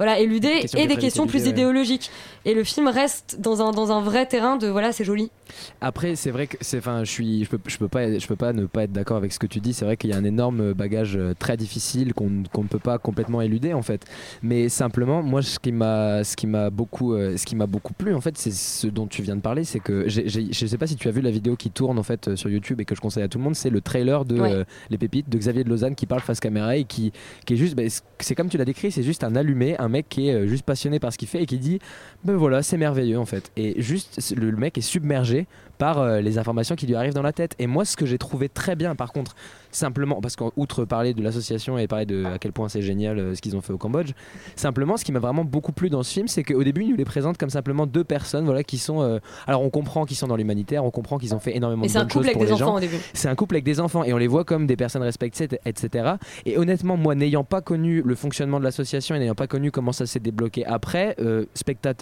voilà, 0.01 0.17
Question 0.61 0.79
et 0.79 0.83
de 0.83 0.89
des 0.89 0.95
questions 0.97 1.27
plus 1.27 1.43
ouais. 1.43 1.49
idéologiques. 1.49 2.09
Et 2.45 2.53
le 2.55 2.63
film 2.63 2.87
reste 2.87 3.37
dans 3.39 3.61
un, 3.61 3.71
dans 3.71 3.91
un 3.91 4.01
vrai 4.01 4.25
terrain 4.25 4.57
de 4.57 4.67
voilà, 4.67 4.91
c'est 4.91 5.03
joli. 5.03 5.29
Après, 5.79 6.15
c'est 6.15 6.31
vrai 6.31 6.47
que 6.47 6.57
c'est, 6.61 6.77
enfin, 6.79 7.03
je 7.03 7.11
suis, 7.11 7.43
je 7.45 7.49
peux, 7.49 7.59
je 7.67 7.77
peux 7.77 7.87
pas, 7.87 8.17
je 8.17 8.25
peux 8.25 8.35
pas 8.35 8.53
ne 8.53 8.65
pas 8.65 8.83
être 8.83 8.91
d'accord 8.91 9.17
avec 9.17 9.31
ce 9.31 9.37
que 9.39 9.45
tu 9.47 9.59
dis. 9.59 9.73
C'est 9.73 9.85
vrai 9.85 9.97
qu'il 9.97 10.09
y 10.09 10.13
a 10.13 10.17
un 10.17 10.23
énorme 10.23 10.73
bagage 10.73 11.15
euh, 11.17 11.33
très 11.37 11.57
difficile 11.57 12.13
qu'on, 12.13 12.43
qu'on 12.51 12.63
ne 12.63 12.67
peut 12.67 12.79
pas 12.79 12.97
complètement 12.97 13.41
éluder 13.41 13.73
en 13.73 13.81
fait. 13.81 14.05
Mais 14.41 14.69
simplement, 14.69 15.21
moi, 15.21 15.41
ce 15.41 15.59
qui 15.59 15.71
m'a, 15.71 16.23
ce 16.23 16.35
qui 16.35 16.47
m'a 16.47 16.69
beaucoup, 16.69 17.13
euh, 17.13 17.37
ce 17.37 17.45
qui 17.45 17.55
m'a 17.55 17.67
beaucoup 17.67 17.93
plu 17.93 18.13
en 18.15 18.21
fait, 18.21 18.37
c'est 18.37 18.51
ce 18.51 18.87
dont 18.87 19.07
tu 19.07 19.21
viens 19.21 19.35
de 19.35 19.41
parler, 19.41 19.63
c'est 19.63 19.79
que 19.79 20.07
je 20.07 20.65
sais 20.65 20.77
pas 20.77 20.87
si 20.87 20.95
tu 20.95 21.07
as 21.07 21.11
vu 21.11 21.21
la 21.21 21.31
vidéo 21.31 21.55
qui 21.55 21.69
tourne 21.69 21.99
en 21.99 22.03
fait 22.03 22.27
euh, 22.29 22.35
sur 22.35 22.49
YouTube 22.49 22.81
et 22.81 22.85
que 22.85 22.95
je 22.95 23.01
conseille 23.01 23.23
à 23.23 23.27
tout 23.27 23.37
le 23.37 23.43
monde, 23.43 23.55
c'est 23.55 23.69
le 23.69 23.81
trailer 23.81 24.25
de 24.25 24.39
Ouais. 24.39 24.51
euh, 24.51 24.63
Les 24.89 24.97
Pépites 24.97 25.29
de 25.29 25.37
Xavier 25.37 25.63
de 25.63 25.69
Lausanne 25.69 25.93
qui 25.93 26.05
parle 26.07 26.21
face 26.21 26.39
caméra 26.39 26.75
et 26.75 26.85
qui, 26.85 27.11
qui 27.45 27.53
est 27.53 27.57
juste, 27.57 27.75
bah, 27.75 27.83
c'est- 27.87 28.01
c'est 28.19 28.33
comme 28.35 28.49
tu 28.49 28.57
l'as 28.57 28.65
décrit, 28.65 28.91
c'est 28.91 29.03
juste 29.03 29.23
un 29.23 29.35
allumé, 29.35 29.75
un, 29.77 29.89
mec 29.91 30.09
qui 30.09 30.29
est 30.29 30.33
euh, 30.33 30.47
juste 30.47 30.63
passionné 30.63 30.99
par 30.99 31.13
ce 31.13 31.17
qu'il 31.17 31.27
fait 31.27 31.43
et 31.43 31.45
qui 31.45 31.57
dit 31.57 31.79
ben 32.23 32.35
voilà 32.35 32.61
c'est 32.63 32.77
merveilleux 32.77 33.19
en 33.19 33.25
fait 33.25 33.51
et 33.57 33.81
juste 33.81 34.33
le, 34.37 34.49
le 34.51 34.57
mec 34.57 34.77
est 34.77 34.81
submergé 34.81 35.47
par 35.77 35.97
euh, 35.99 36.21
les 36.21 36.37
informations 36.37 36.75
qui 36.75 36.85
lui 36.85 36.93
arrivent 36.93 37.15
dans 37.15 37.23
la 37.23 37.33
tête 37.33 37.55
et 37.57 37.65
moi 37.65 37.85
ce 37.85 37.97
que 37.97 38.05
j'ai 38.05 38.19
trouvé 38.19 38.49
très 38.49 38.75
bien 38.75 38.95
par 38.95 39.11
contre 39.11 39.35
simplement 39.71 40.21
parce 40.21 40.35
qu'outre 40.35 40.85
parler 40.85 41.13
de 41.15 41.23
l'association 41.23 41.77
et 41.79 41.87
parler 41.87 42.05
de 42.05 42.25
à 42.25 42.37
quel 42.37 42.51
point 42.51 42.69
c'est 42.69 42.83
génial 42.83 43.17
euh, 43.17 43.35
ce 43.35 43.41
qu'ils 43.41 43.55
ont 43.57 43.61
fait 43.61 43.73
au 43.73 43.79
Cambodge 43.79 44.11
simplement 44.55 44.97
ce 44.97 45.05
qui 45.05 45.11
m'a 45.11 45.19
vraiment 45.19 45.43
beaucoup 45.43 45.71
plu 45.71 45.89
dans 45.89 46.03
ce 46.03 46.13
film 46.13 46.27
c'est 46.27 46.43
qu'au 46.43 46.63
début 46.63 46.83
il 46.83 46.89
nous 46.91 46.97
les 46.97 47.05
présente 47.05 47.37
comme 47.39 47.49
simplement 47.49 47.87
deux 47.87 48.03
personnes 48.03 48.45
voilà 48.45 48.63
qui 48.63 48.77
sont 48.77 49.01
euh, 49.01 49.19
alors 49.47 49.63
on 49.63 49.71
comprend 49.71 50.05
qu'ils 50.05 50.17
sont 50.17 50.27
dans 50.27 50.35
l'humanitaire 50.35 50.85
on 50.85 50.91
comprend 50.91 51.17
qu'ils 51.17 51.33
ont 51.33 51.39
fait 51.39 51.55
énormément 51.55 51.83
Et 51.83 51.87
de 51.87 51.91
c'est 51.91 51.97
un 51.97 52.03
couple 52.03 52.13
choses 52.13 52.25
avec 52.25 52.33
pour 52.33 52.45
des 52.45 52.51
les 52.51 52.57
gens 52.57 52.65
enfants 52.67 52.77
au 52.77 52.79
début. 52.79 52.97
c'est 53.13 53.27
un 53.27 53.35
couple 53.35 53.55
avec 53.55 53.63
des 53.63 53.79
enfants 53.79 54.03
et 54.03 54.13
on 54.13 54.17
les 54.17 54.27
voit 54.27 54.43
comme 54.43 54.67
des 54.67 54.75
personnes 54.75 55.03
respectées, 55.03 55.47
etc. 55.65 56.13
Et 56.45 56.57
honnêtement, 56.57 56.97
moi, 56.97 57.15
n'ayant 57.15 57.43
pas 57.43 57.61
connu 57.61 58.01
le 58.03 58.15
fonctionnement 58.15 58.59
de 58.59 58.63
l'association 58.63 59.15
et 59.15 59.19
n'ayant 59.19 59.35
pas 59.35 59.47
connu 59.47 59.71
comment 59.71 59.91
ça 59.91 60.05
s'est 60.05 60.19
débloqué 60.19 60.65
après, 60.65 61.15
euh, 61.19 61.45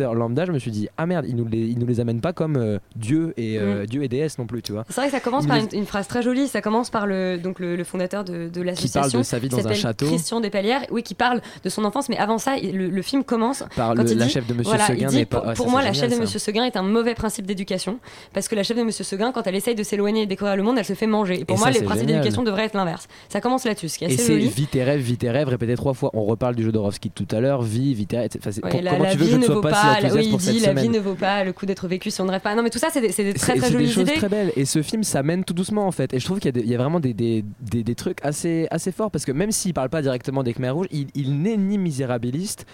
spectateur 0.09 0.15
lambda, 0.15 0.45
je 0.45 0.51
me 0.51 0.59
suis 0.59 0.71
dit 0.71 0.87
ah 0.97 1.05
merde, 1.05 1.25
ils 1.27 1.35
nous 1.35 1.45
les, 1.47 1.59
ils 1.67 1.77
nous 1.79 1.85
les 1.87 1.99
amènent 1.99 2.21
pas 2.21 2.33
comme 2.33 2.57
euh, 2.57 2.79
Dieu 2.95 3.33
et 3.37 3.57
euh, 3.57 3.83
Mm. 3.83 3.85
Dieu 3.85 4.03
et 4.03 4.07
déesse 4.07 4.37
non 4.39 4.45
plus, 4.47 4.61
tu 4.61 4.71
vois. 4.71 4.83
C'est 4.89 4.95
vrai 4.95 5.05
que 5.07 5.11
ça 5.11 5.19
commence 5.19 5.43
Ils 5.45 5.47
par 5.47 5.57
une, 5.73 5.85
phrase 5.85 6.07
très 6.07 6.21
jolie. 6.21 6.47
Ça 6.47 6.61
commence 6.61 6.89
par 6.89 7.05
le, 7.07 7.37
donc 7.37 7.59
le, 7.59 7.75
le 7.75 7.83
fondateur 7.83 8.23
de, 8.23 8.49
de 8.49 8.61
l'association. 8.61 9.19
de 9.19 9.23
sa 9.23 9.37
vie 9.39 9.47
dans 9.49 9.65
un 9.67 9.73
château. 9.73 10.07
Christian 10.07 10.39
Despalières, 10.41 10.81
oui, 10.91 11.03
qui 11.03 11.13
parle 11.13 11.41
de 11.63 11.69
son 11.69 11.85
enfance. 11.85 12.09
Mais 12.09 12.17
avant 12.17 12.37
ça, 12.37 12.55
le, 12.57 12.89
le 12.89 13.01
film 13.01 13.23
commence 13.23 13.63
Par 13.75 13.93
quand 13.95 14.03
le- 14.03 14.11
il 14.11 14.17
la 14.17 14.25
dit- 14.25 14.31
chef 14.31 14.47
de 14.47 14.53
Monsieur 14.53 14.69
voilà, 14.71 14.87
Seguin 14.87 15.07
dit, 15.07 15.25
pas- 15.25 15.39
Pour, 15.39 15.47
ouais, 15.49 15.53
pour 15.55 15.65
ça, 15.65 15.71
moi, 15.71 15.81
la 15.81 15.91
génial, 15.93 16.09
chef 16.09 16.17
de. 16.17 16.21
Monsieur 16.23 16.39
Seguin 16.39 16.63
est 16.65 16.75
un 16.77 16.81
mauvais 16.83 17.13
principe 17.15 17.45
d'éducation 17.45 17.99
parce 18.33 18.47
que 18.47 18.55
la 18.55 18.63
chef 18.63 18.77
de 18.77 18.83
Monsieur 18.83 19.03
Seguin, 19.03 19.31
quand 19.31 19.45
elle 19.47 19.55
essaye 19.55 19.75
de 19.75 19.83
s'éloigner 19.83 20.21
et 20.21 20.25
de 20.25 20.29
découvrir 20.29 20.55
le 20.57 20.63
monde, 20.63 20.77
elle 20.77 20.85
se 20.85 20.93
fait 20.93 21.07
manger. 21.07 21.41
Et 21.41 21.45
pour 21.45 21.57
Et 21.57 21.59
moi, 21.59 21.71
les 21.71 21.81
principes 21.81 22.07
d'éducation 22.07 22.43
devraient 22.43 22.65
être 22.65 22.75
l'inverse. 22.75 23.07
Ça 23.29 23.39
commence 23.41 23.65
là-dessus, 23.65 23.89
ce 23.89 23.97
qui 23.99 24.05
est 24.05 24.09
Et 24.09 24.13
assez 24.15 24.23
c'est 24.23 24.33
joli. 24.33 24.47
vie 24.49 24.67
tes 24.67 24.83
rêves, 24.83 25.01
vie 25.01 25.17
tes 25.17 25.29
rêves, 25.29 25.47
répété 25.47 25.75
trois 25.75 25.93
fois. 25.93 26.09
On 26.13 26.23
reparle 26.25 26.55
du 26.55 26.63
Jodorowsky 26.63 27.11
tout 27.11 27.27
à 27.31 27.39
l'heure, 27.39 27.61
vie, 27.61 27.93
vie 27.93 28.07
tes 28.07 28.17
rêves. 28.17 28.29
Comment 28.61 28.81
la 29.03 29.11
tu 29.11 29.17
veux 29.17 29.25
que 29.25 29.31
je 29.31 29.37
ne 29.37 29.43
sois 29.45 29.61
pas, 29.61 29.98
pas, 30.01 30.13
oui, 30.15 30.29
il 30.31 30.37
dit 30.37 30.59
la 30.59 30.73
vie 30.73 30.89
ne 30.89 30.99
vaut 30.99 31.15
pas 31.15 31.43
le 31.43 31.51
coup 31.53 31.65
d'être 31.65 31.87
vécu 31.87 32.09
si 32.11 32.21
on 32.21 32.25
ne 32.25 32.31
rêve 32.31 32.41
pas. 32.41 32.55
Non, 32.55 32.63
mais 32.63 32.69
tout 32.69 32.79
ça, 32.79 32.87
c'est 32.91 33.01
des, 33.01 33.09
des 33.09 33.33
très 33.33 33.55
très 33.57 33.69
des 33.71 33.87
choses 33.87 34.03
idées. 34.03 34.13
très 34.13 34.29
belles 34.29 34.51
et 34.55 34.65
ce 34.65 34.81
film 34.81 35.03
ça 35.03 35.23
mène 35.23 35.43
tout 35.43 35.53
doucement 35.53 35.85
en 35.87 35.91
fait 35.91 36.13
et 36.13 36.19
je 36.19 36.25
trouve 36.25 36.39
qu'il 36.39 36.55
y 36.55 36.59
a, 36.59 36.73
y 36.73 36.75
vraiment 36.77 36.99
des, 36.99 37.13
des, 37.13 37.43
des- 37.61 37.83
des 37.83 37.95
trucs 37.95 38.19
assez, 38.23 38.67
assez 38.71 38.91
forts 38.91 39.11
parce 39.11 39.25
que 39.25 39.31
même 39.31 39.51
s'il 39.51 39.73
parle 39.73 39.89
pas 39.89 40.01
directement 40.01 40.43
des 40.43 40.53
Khmer 40.53 40.69
rouges 40.69 40.87
il, 40.91 41.07
il 41.15 41.41
n'est 41.41 41.57
ni 41.57 41.77
misérabiliste 41.77 42.65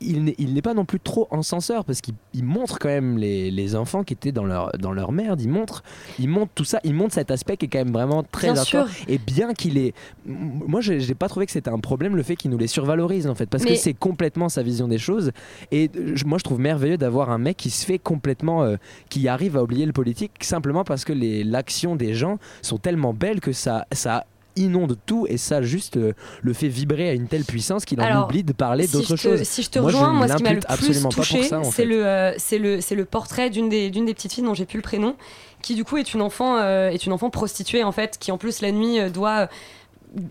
il 0.00 0.24
n'est, 0.52 0.62
pas 0.62 0.74
non 0.74 0.84
plus 0.84 1.00
trop 1.00 1.26
encenseur 1.30 1.84
parce 1.84 2.00
qu'il 2.00 2.14
il 2.34 2.44
montre 2.44 2.78
quand 2.78 2.88
même 2.88 3.16
les, 3.18 3.50
les 3.50 3.74
enfants 3.76 4.04
qui 4.04 4.12
étaient 4.14 4.32
dans 4.32 4.44
leur, 4.44 4.70
dans 4.78 4.92
leur 4.92 5.10
merde. 5.12 5.40
Il 5.40 5.48
montre, 5.48 5.82
il 6.18 6.28
montre 6.28 6.52
tout 6.54 6.64
ça 6.64 6.80
il 6.84 6.92
montre 6.94 7.14
cet 7.14 7.30
aspect 7.30 7.56
qui 7.56 7.66
est 7.66 7.68
quand 7.68 7.78
même 7.78 7.92
vraiment 7.92 8.22
très 8.22 8.52
Bien 8.52 8.62
sûr. 8.64 8.86
et 9.08 9.18
bien 9.18 9.54
qu'il 9.54 9.78
est 9.78 9.94
moi 10.26 10.80
j'ai, 10.80 11.00
j'ai 11.00 11.14
pas 11.14 11.28
trouvé 11.28 11.46
que 11.46 11.52
c'était 11.52 11.70
un 11.70 11.78
problème 11.78 12.14
le 12.16 12.22
fait 12.22 12.36
qu'il 12.36 12.50
nous 12.50 12.58
les 12.58 12.66
survalorise 12.66 13.26
en 13.26 13.34
fait 13.34 13.46
parce 13.46 13.64
Mais- 13.64 13.70
que 13.70 13.76
c'est 13.76 13.94
complètement 13.94 14.48
sa 14.48 14.62
vision 14.62 14.86
des 14.88 14.98
choses. 14.98 15.32
Et 15.72 15.90
je- 16.14 16.24
moi 16.24 16.38
je 16.38 16.44
trouve 16.44 16.60
merveilleux 16.60 16.98
d'avoir 16.98 17.30
un 17.30 17.38
mec 17.38 17.56
qui 17.56 17.70
se 17.70 17.84
fait 17.86 17.98
complètement 17.98 18.62
euh, 18.64 18.76
qui 19.08 19.28
arrive 19.28 19.56
à 19.56 19.62
oublier 19.62 19.86
le 19.86 19.92
politique 19.92 20.32
simplement 20.42 20.84
parce 20.84 21.04
que 21.04 21.12
l'action 21.44 21.96
des 21.96 22.14
gens 22.14 22.38
sont 22.62 22.78
tellement 22.78 23.14
belles 23.14 23.40
que 23.40 23.52
ça 23.52 23.86
ça 23.92 24.26
inonde 24.56 24.96
tout 25.06 25.26
et 25.28 25.36
ça 25.36 25.62
juste 25.62 25.96
euh, 25.96 26.12
le 26.42 26.52
fait 26.52 26.68
vibrer 26.68 27.08
à 27.08 27.12
une 27.12 27.28
telle 27.28 27.44
puissance 27.44 27.84
qu'il 27.84 28.00
en 28.00 28.04
Alors, 28.04 28.24
oublie 28.24 28.42
de 28.42 28.52
parler 28.52 28.86
si 28.86 28.92
d'autre 28.94 29.16
chose. 29.16 29.42
Si 29.42 29.62
je 29.62 29.70
te 29.70 29.78
moi, 29.78 29.86
rejoins, 29.88 30.10
moi, 30.12 30.28
ce 30.28 30.36
qui 30.36 30.42
m'a 30.42 30.52
le 30.52 30.60
plus 30.76 31.08
touché, 31.08 31.48
c'est 31.70 31.84
le, 31.84 32.06
euh, 32.06 32.32
c'est 32.38 32.58
le, 32.58 32.80
c'est 32.80 32.94
le 32.94 33.04
portrait 33.04 33.50
d'une 33.50 33.68
des, 33.68 33.90
d'une 33.90 34.06
des 34.06 34.14
petites 34.14 34.32
filles 34.32 34.44
dont 34.44 34.54
j'ai 34.54 34.66
plus 34.66 34.78
le 34.78 34.82
prénom, 34.82 35.14
qui 35.62 35.74
du 35.74 35.84
coup 35.84 35.96
est 35.96 36.14
une 36.14 36.22
enfant, 36.22 36.56
euh, 36.58 36.88
est 36.90 37.06
une 37.06 37.12
enfant 37.12 37.30
prostituée 37.30 37.84
en 37.84 37.92
fait, 37.92 38.16
qui 38.18 38.32
en 38.32 38.38
plus 38.38 38.60
la 38.60 38.72
nuit 38.72 38.98
doit 39.10 39.48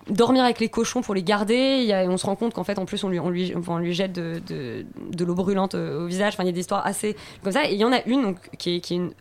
dormir 0.10 0.44
avec 0.44 0.60
les 0.60 0.70
cochons 0.70 1.02
pour 1.02 1.14
les 1.14 1.22
garder. 1.22 1.78
Il 1.82 1.86
y 1.86 1.94
a- 1.94 2.06
on 2.06 2.18
se 2.18 2.26
rend 2.26 2.36
compte 2.36 2.54
qu'en 2.54 2.64
fait, 2.64 2.80
en 2.80 2.86
plus, 2.86 3.04
on 3.04 3.10
lui, 3.10 3.20
on 3.20 3.30
lui, 3.30 3.54
on 3.68 3.78
lui 3.78 3.94
jette 3.94 4.14
de, 4.14 4.42
de, 4.48 4.86
de 5.12 5.26
l'eau 5.26 5.36
brûlante 5.36 5.76
au 5.76 6.08
visage. 6.08 6.34
Enfin, 6.34 6.44
il 6.44 6.48
y 6.48 6.50
a 6.50 6.54
des 6.54 6.62
histoires 6.62 6.86
assez 6.86 7.16
comme 7.44 7.52
ça. 7.54 7.70
Et 7.70 7.74
il 7.74 7.80
y 7.80 7.84
en 7.86 7.92
a 7.92 8.02
une 8.06 8.24
donc, 8.24 8.38
qui, 8.58 8.78
est, 8.78 8.80
qui 8.80 8.94
est 8.94 8.98
une 8.98 9.12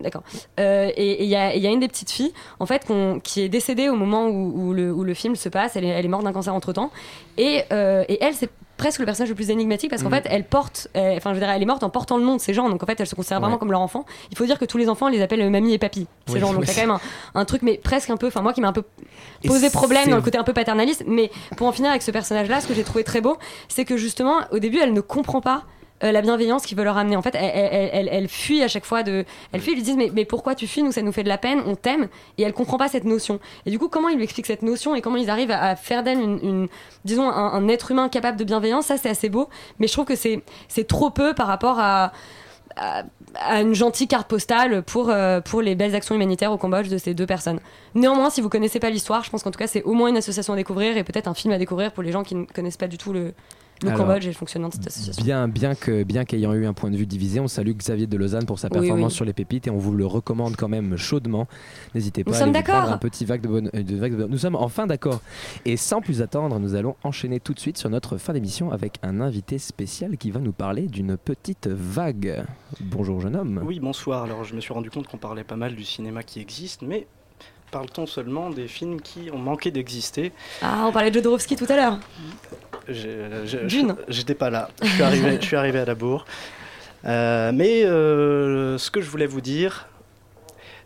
D'accord. 0.00 0.22
Euh, 0.60 0.90
et 0.96 1.22
il 1.22 1.28
y, 1.28 1.36
a- 1.36 1.54
y 1.56 1.66
une 1.66 1.80
des 1.80 1.88
petites 1.88 2.10
filles, 2.10 2.32
en 2.60 2.66
fait, 2.66 2.86
qui 3.22 3.40
est 3.42 3.48
décédée 3.48 3.88
au 3.88 3.94
moment 3.96 4.26
où, 4.26 4.52
où 4.68 4.72
le, 4.74 4.92
où 4.92 5.04
le 5.04 5.14
film 5.14 5.36
se 5.36 5.48
passe. 5.48 5.76
Elle 5.76 5.84
est, 5.84 5.88
elle 5.88 6.04
est 6.04 6.08
morte 6.08 6.24
d'un 6.24 6.32
cancer 6.32 6.52
entre 6.54 6.72
temps. 6.72 6.90
Et, 7.38 7.62
euh, 7.72 8.04
et 8.08 8.18
elle, 8.22 8.34
c'est 8.34 8.50
presque 8.76 8.98
le 8.98 9.04
personnage 9.06 9.28
le 9.28 9.36
plus 9.36 9.50
énigmatique 9.50 9.88
parce 9.88 10.02
qu'en 10.02 10.08
Mm. 10.08 10.14
fait, 10.14 10.26
elle 10.28 10.44
porte, 10.44 10.88
euh, 10.96 11.16
enfin, 11.16 11.30
je 11.30 11.34
veux 11.34 11.40
dire, 11.40 11.48
elle 11.48 11.62
est 11.62 11.66
morte 11.66 11.84
en 11.84 11.90
portant 11.90 12.18
le 12.18 12.24
nom 12.24 12.34
de 12.34 12.40
ces 12.40 12.52
gens. 12.52 12.68
Donc 12.68 12.82
en 12.82 12.86
fait, 12.86 12.98
elle 12.98 13.06
se 13.06 13.14
considère 13.14 13.38
vraiment 13.40 13.56
comme 13.56 13.70
leur 13.70 13.80
enfant. 13.80 14.04
Il 14.32 14.36
faut 14.36 14.44
dire 14.46 14.58
que 14.58 14.64
tous 14.64 14.78
les 14.78 14.88
enfants, 14.88 15.06
elle 15.06 15.14
les 15.14 15.22
appellent 15.22 15.42
euh, 15.42 15.48
mamie 15.48 15.72
et 15.72 15.78
papy. 15.78 16.08
Ces 16.26 16.34
Oui, 16.34 16.40
gens. 16.40 16.48
Donc 16.52 16.62
oui, 16.62 16.66
il 16.68 16.68
y 16.68 16.72
a 16.72 16.82
quand 16.82 16.88
même 16.88 16.98
un, 17.34 17.40
un 17.40 17.44
truc, 17.44 17.62
mais 17.62 17.78
presque 17.78 18.10
un 18.10 18.16
peu, 18.16 18.26
enfin, 18.26 18.42
moi 18.42 18.52
qui 18.52 18.60
m'a 18.60 18.68
un 18.68 18.72
peu 18.72 18.82
Et 19.44 19.48
posé 19.48 19.70
problème 19.70 20.08
dans 20.10 20.16
le 20.16 20.22
côté 20.22 20.38
un 20.38 20.42
peu 20.44 20.52
paternaliste. 20.52 21.04
Mais 21.06 21.30
pour 21.56 21.68
en 21.68 21.72
finir 21.72 21.90
avec 21.90 22.02
ce 22.02 22.10
personnage-là, 22.10 22.60
ce 22.60 22.66
que 22.66 22.74
j'ai 22.74 22.82
trouvé 22.82 23.04
très 23.04 23.20
beau, 23.20 23.36
c'est 23.68 23.84
que 23.84 23.96
justement, 23.96 24.40
au 24.50 24.58
début, 24.58 24.78
elle 24.80 24.92
ne 24.92 25.00
comprend 25.00 25.40
pas 25.40 25.62
euh, 26.04 26.12
la 26.12 26.20
bienveillance 26.22 26.66
qu'ils 26.66 26.76
veulent 26.76 26.84
leur 26.86 26.98
amener. 26.98 27.16
En 27.16 27.22
fait, 27.22 27.34
elle, 27.34 27.50
elle, 27.54 27.90
elle- 27.92 28.08
elle 28.12 28.28
fuit 28.28 28.62
à 28.62 28.68
chaque 28.68 28.84
fois 28.84 29.02
de. 29.02 29.24
Elle 29.52 29.60
fuit, 29.60 29.72
ils 29.72 29.76
lui 29.76 29.82
disent 29.82 29.96
mais, 29.96 30.10
mais 30.14 30.24
pourquoi 30.24 30.54
tu 30.54 30.66
fuis 30.66 30.82
Nous, 30.82 30.92
ça 30.92 31.02
nous 31.02 31.12
fait 31.12 31.22
de 31.24 31.28
la 31.28 31.38
peine, 31.38 31.62
on 31.66 31.74
t'aime. 31.74 32.08
Et 32.38 32.42
elle 32.42 32.52
comprend 32.52 32.76
pas 32.78 32.88
cette 32.88 33.04
notion. 33.04 33.40
Et 33.66 33.70
du 33.70 33.78
coup, 33.78 33.88
comment 33.88 34.08
ils 34.08 34.16
lui 34.16 34.24
expliquent 34.24 34.46
cette 34.46 34.62
notion 34.62 34.94
et 34.94 35.00
comment 35.00 35.16
ils 35.16 35.30
arrivent 35.30 35.50
à, 35.50 35.62
à 35.62 35.76
faire 35.76 36.02
d'elle 36.02 36.20
une, 36.20 36.38
une- 36.42 36.68
disons, 37.04 37.28
un, 37.28 37.52
un 37.54 37.68
être 37.68 37.90
humain 37.90 38.08
capable 38.08 38.38
de 38.38 38.44
bienveillance, 38.44 38.86
ça 38.86 38.96
c'est 38.98 39.08
assez 39.08 39.28
beau. 39.28 39.48
Mais 39.78 39.86
je 39.88 39.92
trouve 39.92 40.04
que 40.04 40.16
c'est 40.16 40.42
c'est 40.68 40.86
trop 40.86 41.10
peu 41.10 41.34
par 41.34 41.46
rapport 41.46 41.78
à. 41.80 42.12
à- 42.76 43.02
à 43.36 43.60
une 43.62 43.74
gentille 43.74 44.06
carte 44.06 44.28
postale 44.28 44.84
pour, 44.84 45.10
euh, 45.10 45.40
pour 45.40 45.60
les 45.60 45.74
belles 45.74 45.96
actions 45.96 46.14
humanitaires 46.14 46.52
au 46.52 46.56
Cambodge 46.56 46.88
de 46.88 46.98
ces 46.98 47.14
deux 47.14 47.26
personnes. 47.26 47.58
Néanmoins, 47.96 48.30
si 48.30 48.40
vous 48.40 48.48
connaissez 48.48 48.78
pas 48.78 48.90
l'histoire, 48.90 49.24
je 49.24 49.30
pense 49.30 49.42
qu'en 49.42 49.50
tout 49.50 49.58
cas 49.58 49.66
c'est 49.66 49.82
au 49.82 49.92
moins 49.92 50.08
une 50.08 50.16
association 50.16 50.52
à 50.52 50.56
découvrir 50.56 50.96
et 50.96 51.02
peut-être 51.02 51.26
un 51.26 51.34
film 51.34 51.52
à 51.52 51.58
découvrir 51.58 51.90
pour 51.90 52.04
les 52.04 52.12
gens 52.12 52.22
qui 52.22 52.36
ne 52.36 52.44
connaissent 52.44 52.76
pas 52.76 52.86
du 52.86 52.96
tout 52.96 53.12
le, 53.12 53.34
le 53.84 53.90
Alors, 53.90 54.06
Cambodge 54.06 54.24
et 54.24 54.28
le 54.28 54.34
fonctionnement 54.34 54.68
de 54.68 54.74
cette 54.74 54.86
association. 54.86 55.22
Bien, 55.24 55.48
bien 55.48 55.74
que 55.74 56.02
bien 56.02 56.24
qu'ayant 56.24 56.52
eu 56.54 56.66
un 56.66 56.72
point 56.72 56.90
de 56.90 56.96
vue 56.96 57.06
divisé, 57.06 57.40
on 57.40 57.48
salue 57.48 57.72
Xavier 57.72 58.06
de 58.06 58.16
Lausanne 58.16 58.46
pour 58.46 58.58
sa 58.58 58.68
performance 58.70 59.12
oui. 59.12 59.16
sur 59.16 59.24
les 59.24 59.32
pépites 59.32 59.66
et 59.66 59.70
on 59.70 59.76
vous 59.78 59.92
le 59.94 60.06
recommande 60.06 60.56
quand 60.56 60.68
même 60.68 60.96
chaudement. 60.96 61.46
N'hésitez 61.94 62.24
pas 62.24 62.30
Nous 62.30 62.36
à 62.36 62.40
sommes 62.40 62.48
aller 62.50 62.58
vous 62.58 62.64
prendre 62.64 62.80
d'accord. 62.82 62.94
un 62.94 62.98
petit 62.98 63.24
vague 63.24 63.40
de 63.42 63.48
bonne, 63.48 63.70
euh, 63.74 63.82
de 63.82 63.96
vague 63.96 64.12
de 64.12 64.16
bonne- 64.18 64.30
Nous 64.30 64.38
sommes 64.38 64.56
enfin 64.56 64.86
d'accord. 64.86 65.20
Et 65.64 65.76
sans 65.76 66.00
plus 66.00 66.22
attendre, 66.22 66.58
nous 66.58 66.74
allons 66.74 66.96
enchaîner 67.04 67.40
tout 67.40 67.54
de 67.54 67.60
suite 67.60 67.78
sur 67.78 67.90
notre 67.90 68.16
fin 68.18 68.32
d'émission 68.32 68.72
avec 68.72 68.98
un 69.02 69.20
invité 69.20 69.58
spécial 69.58 70.16
qui 70.16 70.30
va 70.30 70.40
nous 70.40 70.52
parler 70.52 70.82
d'une 70.86 71.16
petite 71.16 71.66
vague. 71.68 72.44
Bonjour 72.80 73.20
jeune 73.20 73.36
homme. 73.36 73.60
Oui, 73.64 73.80
bonsoir. 73.80 74.24
Alors, 74.24 74.44
je 74.44 74.54
me 74.54 74.60
suis 74.60 74.72
rendu 74.72 74.90
compte 74.90 75.06
qu'on 75.06 75.18
parlait 75.18 75.44
pas 75.44 75.56
mal 75.56 75.74
du 75.74 75.84
cinéma 75.84 76.22
qui 76.22 76.40
existe, 76.40 76.82
mais 76.82 77.06
parle-t-on 77.74 78.06
seulement 78.06 78.50
des 78.50 78.68
films 78.68 79.00
qui 79.00 79.32
ont 79.32 79.38
manqué 79.38 79.72
d'exister 79.72 80.30
Ah, 80.62 80.84
on 80.86 80.92
parlait 80.92 81.10
de 81.10 81.16
Jodorowsky 81.16 81.56
tout 81.56 81.66
à 81.68 81.74
l'heure. 81.74 81.98
J'étais 84.08 84.36
pas 84.36 84.48
là. 84.48 84.68
Je 84.80 84.86
suis 84.86 85.02
arrivé, 85.02 85.38
je 85.40 85.44
suis 85.44 85.56
arrivé 85.56 85.80
à 85.80 85.84
la 85.84 85.96
bourre. 85.96 86.24
Euh, 87.04 87.50
mais 87.52 87.84
euh, 87.84 88.78
ce 88.78 88.92
que 88.92 89.00
je 89.00 89.10
voulais 89.10 89.26
vous 89.26 89.40
dire, 89.40 89.88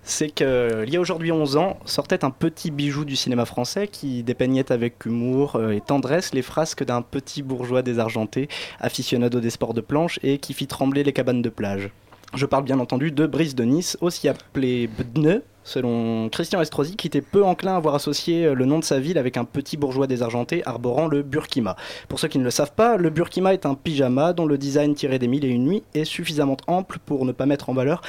c'est 0.03 0.31
qu'il 0.31 0.87
y 0.89 0.97
a 0.97 1.01
aujourd'hui 1.01 1.31
11 1.31 1.59
ans, 1.59 1.79
sortait 1.85 2.25
un 2.25 2.31
petit 2.31 2.71
bijou 2.71 3.05
du 3.05 3.17
cinéma 3.17 3.45
français 3.45 3.87
qui 3.87 4.23
dépeignait 4.23 4.73
avec 4.73 5.05
humour 5.05 5.57
euh, 5.57 5.73
et 5.73 5.83
tendresse 5.83 6.33
les 6.33 6.41
frasques 6.41 6.85
d'un 6.85 7.03
petit 7.03 7.43
bourgeois 7.43 7.83
désargenté, 7.83 8.49
aficionado 8.81 9.41
des 9.41 9.51
sports 9.51 9.75
de 9.75 9.83
planche 9.83 10.19
et 10.23 10.39
qui 10.39 10.55
fit 10.55 10.67
trembler 10.67 11.05
les 11.05 11.13
cabanes 11.13 11.43
de 11.43 11.51
plage. 11.51 11.91
Je 12.35 12.47
parle 12.47 12.65
bien 12.65 12.79
entendu 12.79 13.11
de 13.11 13.27
Brice 13.27 13.55
de 13.55 13.65
Nice, 13.65 13.99
aussi 14.01 14.27
appelé 14.27 14.87
Bdne, 14.87 15.43
selon 15.69 16.29
Christian 16.31 16.61
Estrosi, 16.61 16.97
qui 16.97 17.07
était 17.07 17.21
peu 17.21 17.45
enclin 17.45 17.77
à 17.77 17.81
voir 17.81 17.95
associer 17.95 18.47
euh, 18.47 18.55
le 18.55 18.65
nom 18.65 18.79
de 18.79 18.85
sa 18.85 18.99
ville 18.99 19.19
avec 19.19 19.37
un 19.37 19.45
petit 19.45 19.77
bourgeois 19.77 20.07
désargenté 20.07 20.63
arborant 20.67 21.07
le 21.07 21.23
burkima. 21.23 21.77
Pour 22.09 22.19
ceux 22.19 22.29
qui 22.29 22.39
ne 22.39 22.45
le 22.45 22.51
savent 22.51 22.73
pas, 22.73 22.97
le 22.97 23.11
burkima 23.11 23.53
est 23.53 23.67
un 23.67 23.75
pyjama 23.75 24.33
dont 24.33 24.47
le 24.47 24.57
design 24.57 24.95
tiré 24.95 25.19
des 25.19 25.29
mille 25.29 25.45
et 25.45 25.49
une 25.49 25.65
nuits 25.65 25.83
est 25.95 26.05
suffisamment 26.05 26.57
ample 26.67 26.99
pour 27.05 27.25
ne 27.27 27.33
pas 27.33 27.47
mettre 27.47 27.69
en 27.69 27.75
valeur 27.75 28.01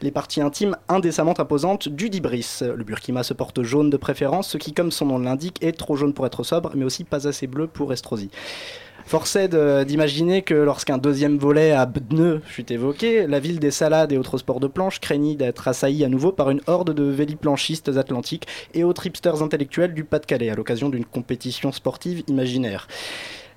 les 0.00 0.10
parties 0.10 0.40
intimes 0.40 0.76
indécemment 0.88 1.34
imposantes 1.38 1.88
du 1.88 2.10
dit 2.10 2.20
Brice. 2.20 2.62
Le 2.62 2.84
burkima 2.84 3.22
se 3.24 3.34
porte 3.34 3.62
jaune 3.62 3.90
de 3.90 3.96
préférence, 3.96 4.48
ce 4.48 4.58
qui, 4.58 4.72
comme 4.72 4.92
son 4.92 5.06
nom 5.06 5.18
l'indique, 5.18 5.62
est 5.62 5.76
trop 5.76 5.96
jaune 5.96 6.14
pour 6.14 6.26
être 6.26 6.44
sobre, 6.44 6.70
mais 6.76 6.84
aussi 6.84 7.04
pas 7.04 7.26
assez 7.26 7.46
bleu 7.46 7.66
pour 7.66 7.92
Estrosi. 7.92 8.30
Force 9.06 9.36
est 9.36 9.54
d'imaginer 9.84 10.42
que 10.42 10.54
lorsqu'un 10.54 10.98
deuxième 10.98 11.38
volet 11.38 11.72
à 11.72 11.86
Bdne 11.86 12.40
fut 12.44 12.72
évoqué, 12.72 13.26
la 13.26 13.40
ville 13.40 13.58
des 13.58 13.70
salades 13.70 14.12
et 14.12 14.18
autres 14.18 14.38
sports 14.38 14.60
de 14.60 14.68
planche 14.68 15.00
craignit 15.00 15.36
d'être 15.36 15.66
assaillie 15.66 16.04
à 16.04 16.08
nouveau 16.08 16.32
par 16.32 16.50
une 16.50 16.60
horde 16.66 16.94
de 16.94 17.04
véliplanchistes 17.04 17.88
atlantiques 17.88 18.46
et 18.74 18.84
autres 18.84 19.06
hipsters 19.06 19.42
intellectuels 19.42 19.94
du 19.94 20.04
Pas-de-Calais 20.04 20.50
à 20.50 20.54
l'occasion 20.54 20.88
d'une 20.88 21.04
compétition 21.04 21.72
sportive 21.72 22.22
imaginaire. 22.28 22.86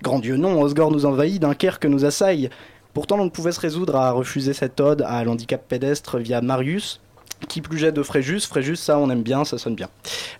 Grand 0.02 0.20
Dieu 0.20 0.38
non, 0.38 0.62
Osgore 0.62 0.92
nous 0.92 1.06
envahit, 1.06 1.42
Dunkerque 1.42 1.86
nous 1.86 2.04
assaille. 2.04 2.50
Pourtant, 2.94 3.20
on 3.20 3.26
ne 3.26 3.30
pouvait 3.30 3.52
se 3.52 3.60
résoudre 3.60 3.96
à 3.96 4.12
refuser 4.12 4.54
cette 4.54 4.80
ode 4.80 5.02
à 5.02 5.24
l'handicap 5.24 5.68
pédestre 5.68 6.18
via 6.18 6.42
Marius, 6.42 7.02
qui 7.48 7.62
plus 7.62 7.82
de 7.92 8.04
Fréjus. 8.04 8.42
Fréjus, 8.42 8.76
ça, 8.76 8.98
on 9.00 9.10
aime 9.10 9.24
bien, 9.24 9.46
ça 9.46 9.58
sonne 9.58 9.76
bien. 9.76 9.90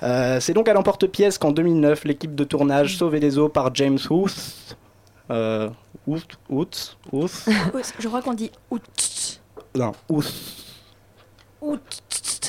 Euh, 0.04 0.40
c'est 0.40 0.54
donc 0.54 0.68
à 0.70 0.74
l'emporte-pièce 0.74 1.38
qu'en 1.38 1.52
2009, 1.52 2.06
l'équipe 2.06 2.36
de 2.36 2.44
tournage 2.44 2.98
Sauvé 2.98 3.20
des 3.20 3.38
eaux 3.38 3.50
par 3.50 3.74
James 3.76 4.00
Huth. 4.10 4.76
Euh, 5.34 5.70
Huth, 6.08 6.38
Huth, 6.50 6.98
Huth. 7.12 7.50
Je 8.00 8.08
crois 8.08 8.22
qu'on 8.22 8.34
dit 8.36 8.52
out. 8.70 9.42
Non. 9.76 9.92
Out. 10.10 10.24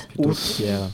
Plutôt 0.08 0.32
Pierre. 0.32 0.88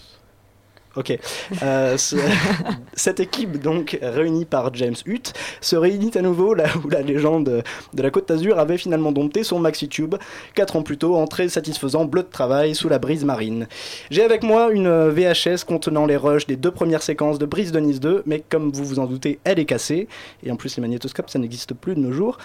Ok. 0.96 1.16
Euh, 1.62 1.96
ce- 1.96 2.16
cette 2.94 3.20
équipe, 3.20 3.60
donc 3.62 3.96
réunie 4.02 4.44
par 4.44 4.74
James 4.74 4.96
Hutt, 5.06 5.32
se 5.60 5.76
réunit 5.76 6.10
à 6.16 6.20
nouveau 6.22 6.52
là 6.54 6.64
où 6.84 6.88
la 6.88 7.00
légende 7.02 7.62
de 7.94 8.02
la 8.02 8.10
Côte 8.10 8.28
d'Azur 8.28 8.58
avait 8.58 8.76
finalement 8.76 9.12
dompté 9.12 9.44
son 9.44 9.60
maxi 9.60 9.88
tube, 9.88 10.16
4 10.56 10.76
ans 10.76 10.82
plus 10.82 10.98
tôt, 10.98 11.14
en 11.16 11.26
très 11.28 11.48
satisfaisant 11.48 12.04
bleu 12.06 12.22
de 12.24 12.28
travail 12.28 12.74
sous 12.74 12.88
la 12.88 12.98
brise 12.98 13.24
marine. 13.24 13.68
J'ai 14.10 14.24
avec 14.24 14.42
moi 14.42 14.70
une 14.72 15.08
VHS 15.10 15.64
contenant 15.66 16.06
les 16.06 16.16
rushs 16.16 16.46
des 16.46 16.56
deux 16.56 16.72
premières 16.72 17.02
séquences 17.02 17.38
de 17.38 17.46
Brise 17.46 17.70
de 17.70 17.78
Nice 17.78 18.00
2, 18.00 18.24
mais 18.26 18.42
comme 18.48 18.72
vous 18.72 18.84
vous 18.84 18.98
en 18.98 19.06
doutez, 19.06 19.38
elle 19.44 19.60
est 19.60 19.66
cassée, 19.66 20.08
et 20.42 20.50
en 20.50 20.56
plus 20.56 20.76
les 20.76 20.80
magnétoscopes, 20.80 21.30
ça 21.30 21.38
n'existe 21.38 21.72
plus 21.74 21.94
de 21.94 22.00
nos 22.00 22.12
jours. 22.12 22.36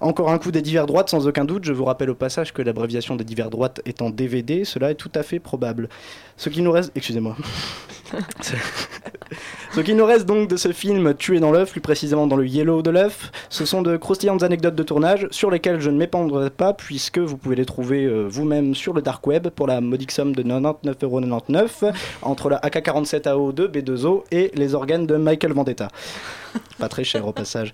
Encore 0.00 0.30
un 0.30 0.38
coup 0.38 0.50
des 0.50 0.62
divers 0.62 0.86
droites, 0.86 1.08
sans 1.08 1.26
aucun 1.26 1.44
doute. 1.44 1.64
Je 1.64 1.72
vous 1.72 1.84
rappelle 1.84 2.10
au 2.10 2.14
passage 2.14 2.52
que 2.52 2.62
l'abréviation 2.62 3.16
des 3.16 3.24
divers 3.24 3.50
droites 3.50 3.80
est 3.84 4.02
en 4.02 4.10
DVD, 4.10 4.64
cela 4.64 4.90
est 4.90 4.94
tout 4.94 5.12
à 5.14 5.22
fait 5.22 5.38
probable. 5.38 5.88
Ce 6.36 6.48
qui 6.48 6.62
nous 6.62 6.72
reste. 6.72 6.92
Excusez-moi. 6.94 7.36
Ce 9.72 9.80
qui 9.80 9.94
nous 9.94 10.06
reste 10.06 10.24
donc 10.24 10.48
de 10.48 10.56
ce 10.56 10.72
film 10.72 11.14
Tué 11.14 11.40
dans 11.40 11.50
l'œuf, 11.50 11.72
plus 11.72 11.80
précisément 11.80 12.26
dans 12.26 12.36
le 12.36 12.46
yellow 12.46 12.80
de 12.80 12.90
l'œuf, 12.90 13.30
ce 13.50 13.64
sont 13.64 13.82
de 13.82 13.96
croustillantes 13.96 14.42
anecdotes 14.42 14.74
de 14.74 14.82
tournage 14.82 15.28
sur 15.30 15.50
lesquelles 15.50 15.80
je 15.80 15.90
ne 15.90 15.98
m'épandrerai 15.98 16.50
pas 16.50 16.72
puisque 16.72 17.18
vous 17.18 17.36
pouvez 17.36 17.56
les 17.56 17.66
trouver 17.66 18.04
euh, 18.04 18.26
vous-même 18.26 18.74
sur 18.74 18.94
le 18.94 19.02
dark 19.02 19.26
web 19.26 19.48
pour 19.48 19.66
la 19.66 19.80
modique 19.80 20.12
somme 20.12 20.34
de 20.34 20.42
99,99€ 20.42 21.92
entre 22.22 22.48
la 22.48 22.56
AK-47 22.56 23.24
AO2 23.24 23.66
B2O 23.66 24.22
et 24.30 24.50
les 24.54 24.74
organes 24.74 25.06
de 25.06 25.16
Michael 25.16 25.52
Vendetta. 25.52 25.88
Pas 26.78 26.88
très 26.88 27.04
cher 27.04 27.26
au 27.26 27.32
passage. 27.32 27.72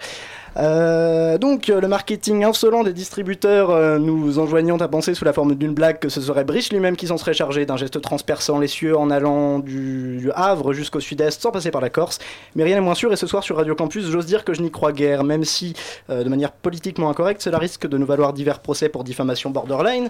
Euh, 0.57 1.39
donc, 1.39 1.71
euh, 1.71 1.81
le 1.81 1.89
marketing 1.89 2.45
insolent 2.45 2.85
des 2.85 2.93
distributeurs 2.93 3.71
euh, 3.71 3.99
nous 3.99 4.39
enjoignant 4.39 4.77
à 4.77 4.89
penser 4.89 5.15
sous 5.15 5.25
la 5.25 5.33
forme 5.33 5.55
d'une 5.55 5.73
blague 5.73 5.99
que 5.99 6.09
ce 6.09 6.21
serait 6.21 6.45
Brice 6.45 6.73
lui-même 6.73 6.97
qui 6.97 7.07
s'en 7.07 7.17
serait 7.17 7.35
chargé 7.35 7.65
d'un 7.65 7.77
geste 7.77 8.01
transperçant 8.01 8.59
les 8.59 8.69
cieux 8.69 8.97
en 8.97 9.11
allant 9.11 9.59
du, 9.59 10.31
Havre 10.35 10.73
jusqu'au 10.73 11.01
sud-est 11.01 11.41
sans 11.41 11.51
passer 11.51 11.71
par 11.71 11.81
la 11.81 11.91
Corse. 11.91 12.19
Mais 12.55 12.65
rien 12.65 12.77
n'est 12.77 12.81
moins 12.81 12.95
sûr, 12.95 13.13
et 13.13 13.17
ce 13.17 13.27
soir 13.27 13.43
sur 13.43 13.57
Radio 13.57 13.75
Campus, 13.75 14.07
j'ose 14.07 14.27
dire 14.27 14.45
que 14.45 14.55
je 14.55 14.63
n'y 14.63 14.71
crois 14.71 14.93
guère, 14.93 15.25
même 15.25 15.45
si, 15.45 15.75
de 16.09 16.29
manière 16.29 16.53
politiquement 16.53 17.11
incorrecte, 17.11 17.43
cela 17.43 17.59
risque 17.59 17.87
de 17.87 17.99
nous 17.99 18.07
valoir 18.07 18.33
divers 18.33 18.61
procès 18.61 18.89
pour 18.89 19.05
diffamation 19.05 19.51
borderline. 19.51 20.09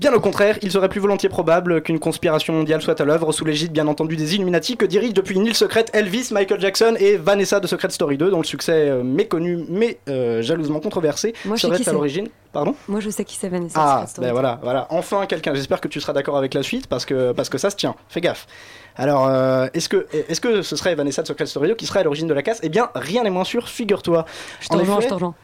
Bien 0.00 0.14
au 0.14 0.20
contraire, 0.20 0.58
il 0.62 0.72
serait 0.72 0.88
plus 0.88 0.98
volontiers 0.98 1.28
probable 1.28 1.82
qu'une 1.82 1.98
conspiration 1.98 2.54
mondiale 2.54 2.80
soit 2.80 2.98
à 2.98 3.04
l'œuvre 3.04 3.32
sous 3.32 3.44
l'égide 3.44 3.70
bien 3.70 3.86
entendu 3.86 4.16
des 4.16 4.34
Illuminati 4.34 4.78
que 4.78 4.86
dirigent 4.86 5.12
depuis 5.12 5.34
une 5.34 5.44
île 5.44 5.54
secrète 5.54 5.90
Elvis, 5.92 6.30
Michael 6.32 6.58
Jackson 6.58 6.94
et 6.98 7.18
Vanessa 7.18 7.60
de 7.60 7.66
Secret 7.66 7.90
Story 7.90 8.16
2 8.16 8.30
dont 8.30 8.38
le 8.38 8.44
succès 8.44 8.88
euh, 8.88 9.02
méconnu 9.02 9.66
mais 9.68 9.98
euh, 10.08 10.40
jalousement 10.40 10.80
controversé 10.80 11.34
Moi, 11.44 11.58
serait 11.58 11.86
à 11.86 11.92
l'origine. 11.92 12.28
Pardon? 12.50 12.74
Moi, 12.88 13.00
je 13.00 13.10
sais 13.10 13.26
qui 13.26 13.36
c'est 13.36 13.50
Vanessa. 13.50 13.78
ah, 13.78 13.92
Secret 13.96 14.06
Story. 14.06 14.26
ben 14.28 14.32
voilà, 14.32 14.58
voilà. 14.62 14.86
Enfin 14.88 15.26
quelqu'un. 15.26 15.52
J'espère 15.52 15.82
que 15.82 15.88
tu 15.88 16.00
seras 16.00 16.14
d'accord 16.14 16.38
avec 16.38 16.54
la 16.54 16.62
suite 16.62 16.86
parce 16.86 17.04
que, 17.04 17.32
parce 17.32 17.50
que 17.50 17.58
ça 17.58 17.68
se 17.68 17.76
tient. 17.76 17.94
Fais 18.08 18.22
gaffe. 18.22 18.46
Alors, 18.96 19.28
euh, 19.28 19.66
est-ce 19.74 19.90
que, 19.90 20.06
est 20.14 20.40
que 20.40 20.62
ce 20.62 20.76
serait 20.76 20.94
Vanessa 20.94 21.20
de 21.20 21.26
Secret 21.26 21.44
Story 21.44 21.68
2 21.68 21.74
qui 21.74 21.84
serait 21.84 22.00
à 22.00 22.04
l'origine 22.04 22.26
de 22.26 22.32
la 22.32 22.42
casse? 22.42 22.60
Eh 22.62 22.70
bien, 22.70 22.88
rien 22.94 23.22
n'est 23.22 23.28
moins 23.28 23.44
sûr, 23.44 23.68
figure-toi. 23.68 24.24
Je 24.60 24.68
te 24.68 24.76
rejoins, 24.78 25.00
je 25.00 25.08
te 25.08 25.14
rejoins. 25.14 25.34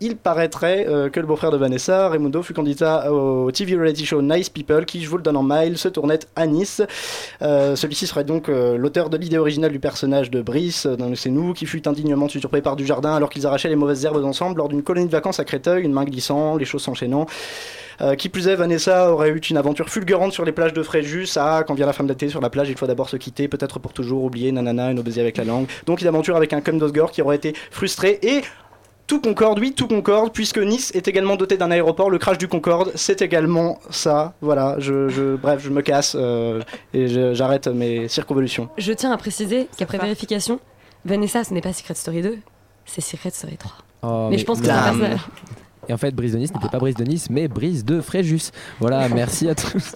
Il 0.00 0.16
paraîtrait 0.16 0.86
euh, 0.88 1.10
que 1.10 1.20
le 1.20 1.26
beau-frère 1.26 1.50
de 1.50 1.56
Vanessa, 1.56 2.08
Raimundo, 2.08 2.42
fut 2.42 2.54
candidat 2.54 3.12
au 3.12 3.50
TV 3.50 3.76
reality 3.76 4.06
show 4.06 4.22
Nice 4.22 4.48
People, 4.48 4.86
qui, 4.86 5.02
je 5.02 5.08
vous 5.08 5.18
le 5.18 5.22
donne 5.22 5.36
en 5.36 5.42
mail, 5.42 5.76
se 5.76 5.88
tournait 5.88 6.20
à 6.36 6.46
Nice. 6.46 6.82
Euh, 7.42 7.76
Celui-ci 7.76 8.06
serait 8.06 8.24
donc 8.24 8.48
euh, 8.48 8.78
l'auteur 8.78 9.10
de 9.10 9.16
l'idée 9.18 9.38
originale 9.38 9.72
du 9.72 9.78
personnage 9.78 10.30
de 10.30 10.40
Brice, 10.40 10.86
C'est 11.16 11.30
nous, 11.30 11.52
qui 11.52 11.66
fut 11.66 11.86
indignement 11.86 12.28
usurpé 12.28 12.62
par 12.62 12.76
du 12.76 12.86
jardin 12.86 13.14
alors 13.14 13.28
qu'ils 13.28 13.46
arrachaient 13.46 13.68
les 13.68 13.76
mauvaises 13.76 14.04
herbes 14.04 14.24
ensemble 14.24 14.58
lors 14.58 14.68
d'une 14.68 14.82
colonie 14.82 15.06
de 15.06 15.12
vacances 15.12 15.38
à 15.38 15.44
Créteuil, 15.44 15.84
une 15.84 15.92
main 15.92 16.04
glissant, 16.04 16.56
les 16.56 16.64
choses 16.64 16.82
s'enchaînant. 16.82 17.26
Qui 18.16 18.30
plus 18.30 18.48
est, 18.48 18.56
Vanessa 18.56 19.12
aurait 19.12 19.28
eu 19.28 19.36
une 19.36 19.58
aventure 19.58 19.90
fulgurante 19.90 20.32
sur 20.32 20.46
les 20.46 20.52
plages 20.52 20.72
de 20.72 20.82
Fréjus. 20.82 21.36
Ah, 21.36 21.64
quand 21.66 21.74
vient 21.74 21.84
la 21.84 21.92
fin 21.92 22.02
de 22.02 22.08
l'été 22.08 22.30
sur 22.30 22.40
la 22.40 22.48
plage, 22.48 22.70
il 22.70 22.76
faut 22.78 22.86
d'abord 22.86 23.10
se 23.10 23.18
quitter, 23.18 23.46
peut-être 23.46 23.78
pour 23.78 23.92
toujours 23.92 24.24
oublier, 24.24 24.52
nanana, 24.52 24.90
une 24.90 25.02
baiser 25.02 25.20
avec 25.20 25.36
la 25.36 25.44
langue. 25.44 25.66
Donc 25.84 26.00
une 26.00 26.06
aventure 26.06 26.34
avec 26.34 26.54
un 26.54 26.62
cum 26.62 26.78
d'Osgore 26.78 27.10
qui 27.10 27.20
aurait 27.20 27.36
été 27.36 27.52
frustré 27.70 28.18
et 28.22 28.40
tout 29.10 29.20
concorde, 29.20 29.58
oui, 29.58 29.72
tout 29.72 29.88
concorde, 29.88 30.32
puisque 30.32 30.58
Nice 30.58 30.92
est 30.94 31.08
également 31.08 31.34
doté 31.34 31.56
d'un 31.56 31.72
aéroport. 31.72 32.10
Le 32.10 32.18
crash 32.18 32.38
du 32.38 32.46
Concorde, 32.46 32.92
c'est 32.94 33.22
également 33.22 33.80
ça. 33.90 34.34
Voilà, 34.40 34.76
je, 34.78 35.08
je- 35.08 35.34
bref, 35.34 35.60
je 35.60 35.68
me 35.70 35.82
casse 35.82 36.14
euh, 36.16 36.62
et 36.94 37.08
j'arrête 37.34 37.66
mes 37.66 38.06
circonvolutions. 38.06 38.68
Je 38.78 38.92
tiens 38.92 39.10
à 39.10 39.16
préciser 39.16 39.66
qu'après 39.76 39.98
vérification, 39.98 40.60
Vanessa, 41.04 41.42
ce 41.42 41.52
n'est 41.52 41.60
pas 41.60 41.72
Secret 41.72 41.94
Story 41.94 42.22
2, 42.22 42.38
c'est 42.86 43.00
Secret 43.00 43.30
Story 43.30 43.56
3. 43.56 43.72
Oh, 44.02 44.28
mais, 44.30 44.38
je 44.38 44.44
pense 44.44 44.60
que 44.60 44.66
Damn. 44.66 44.84
personnage. 44.84 45.20
Et 45.88 45.92
en 45.92 45.96
fait, 45.98 46.14
Brise 46.14 46.34
de 46.34 46.38
Nice 46.38 46.54
n'était 46.54 46.68
pas 46.68 46.78
Brise 46.78 46.94
de 46.94 47.02
Nice, 47.04 47.28
mais 47.30 47.48
Brise 47.48 47.84
de 47.84 48.00
Fréjus. 48.00 48.52
Voilà, 48.78 49.08
merci 49.12 49.48
à 49.48 49.56
tous. 49.56 49.92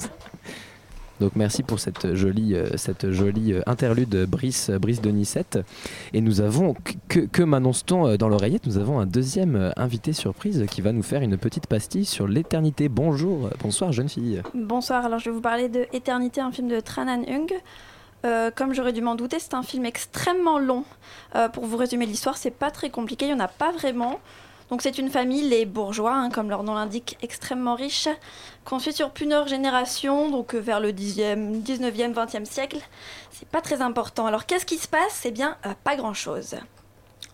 Donc 1.24 1.36
merci 1.36 1.62
pour 1.62 1.80
cette 1.80 2.14
jolie, 2.14 2.54
euh, 2.54 2.68
euh, 3.02 3.62
interlude 3.66 4.26
Brice, 4.26 4.68
Brice 4.68 5.00
de 5.00 5.08
Nicette. 5.08 5.58
Et 6.12 6.20
nous 6.20 6.42
avons, 6.42 6.74
que, 7.08 7.20
que 7.20 7.42
m'annonce-t-on 7.42 8.06
euh, 8.06 8.16
dans 8.18 8.28
l'oreillette? 8.28 8.66
Nous 8.66 8.76
avons 8.76 8.98
un 8.98 9.06
deuxième 9.06 9.56
euh, 9.56 9.70
invité 9.78 10.12
surprise 10.12 10.66
qui 10.70 10.82
va 10.82 10.92
nous 10.92 11.02
faire 11.02 11.22
une 11.22 11.38
petite 11.38 11.66
pastille 11.66 12.04
sur 12.04 12.28
l'éternité. 12.28 12.90
Bonjour, 12.90 13.46
euh, 13.46 13.50
bonsoir 13.62 13.90
jeune 13.90 14.10
fille. 14.10 14.42
Bonsoir, 14.52 15.06
alors 15.06 15.18
je 15.18 15.30
vais 15.30 15.34
vous 15.34 15.40
parler 15.40 15.70
de 15.70 15.86
Éternité, 15.94 16.42
un 16.42 16.52
film 16.52 16.68
de 16.68 16.78
Tran 16.80 17.08
Anh 17.08 17.24
Hung. 17.26 17.50
Euh, 18.26 18.50
comme 18.54 18.74
j'aurais 18.74 18.92
dû 18.92 19.00
m'en 19.00 19.14
douter, 19.14 19.38
c'est 19.38 19.54
un 19.54 19.62
film 19.62 19.86
extrêmement 19.86 20.58
long. 20.58 20.84
Euh, 21.36 21.48
pour 21.48 21.64
vous 21.64 21.78
résumer 21.78 22.04
l'histoire, 22.04 22.36
c'est 22.36 22.50
pas 22.50 22.70
très 22.70 22.90
compliqué, 22.90 23.24
il 23.24 23.28
n'y 23.28 23.40
en 23.40 23.44
a 23.44 23.48
pas 23.48 23.72
vraiment. 23.72 24.20
Donc 24.70 24.82
c'est 24.82 24.98
une 24.98 25.10
famille, 25.10 25.42
les 25.42 25.66
bourgeois, 25.66 26.14
hein, 26.14 26.30
comme 26.30 26.48
leur 26.48 26.62
nom 26.62 26.74
l'indique, 26.74 27.18
extrêmement 27.22 27.74
riches, 27.74 28.08
qu'on 28.64 28.78
suit 28.78 28.92
sur 28.92 29.10
plusieurs 29.10 29.46
générations, 29.46 30.30
donc 30.30 30.54
euh, 30.54 30.58
vers 30.58 30.80
le 30.80 30.92
10e, 30.92 31.62
19e, 31.62 32.14
20e 32.14 32.44
siècle. 32.44 32.78
C'est 33.30 33.48
pas 33.48 33.60
très 33.60 33.82
important. 33.82 34.26
Alors 34.26 34.46
qu'est-ce 34.46 34.66
qui 34.66 34.78
se 34.78 34.88
passe? 34.88 35.22
Eh 35.24 35.30
bien, 35.30 35.56
euh, 35.66 35.74
pas 35.84 35.96
grand-chose. 35.96 36.56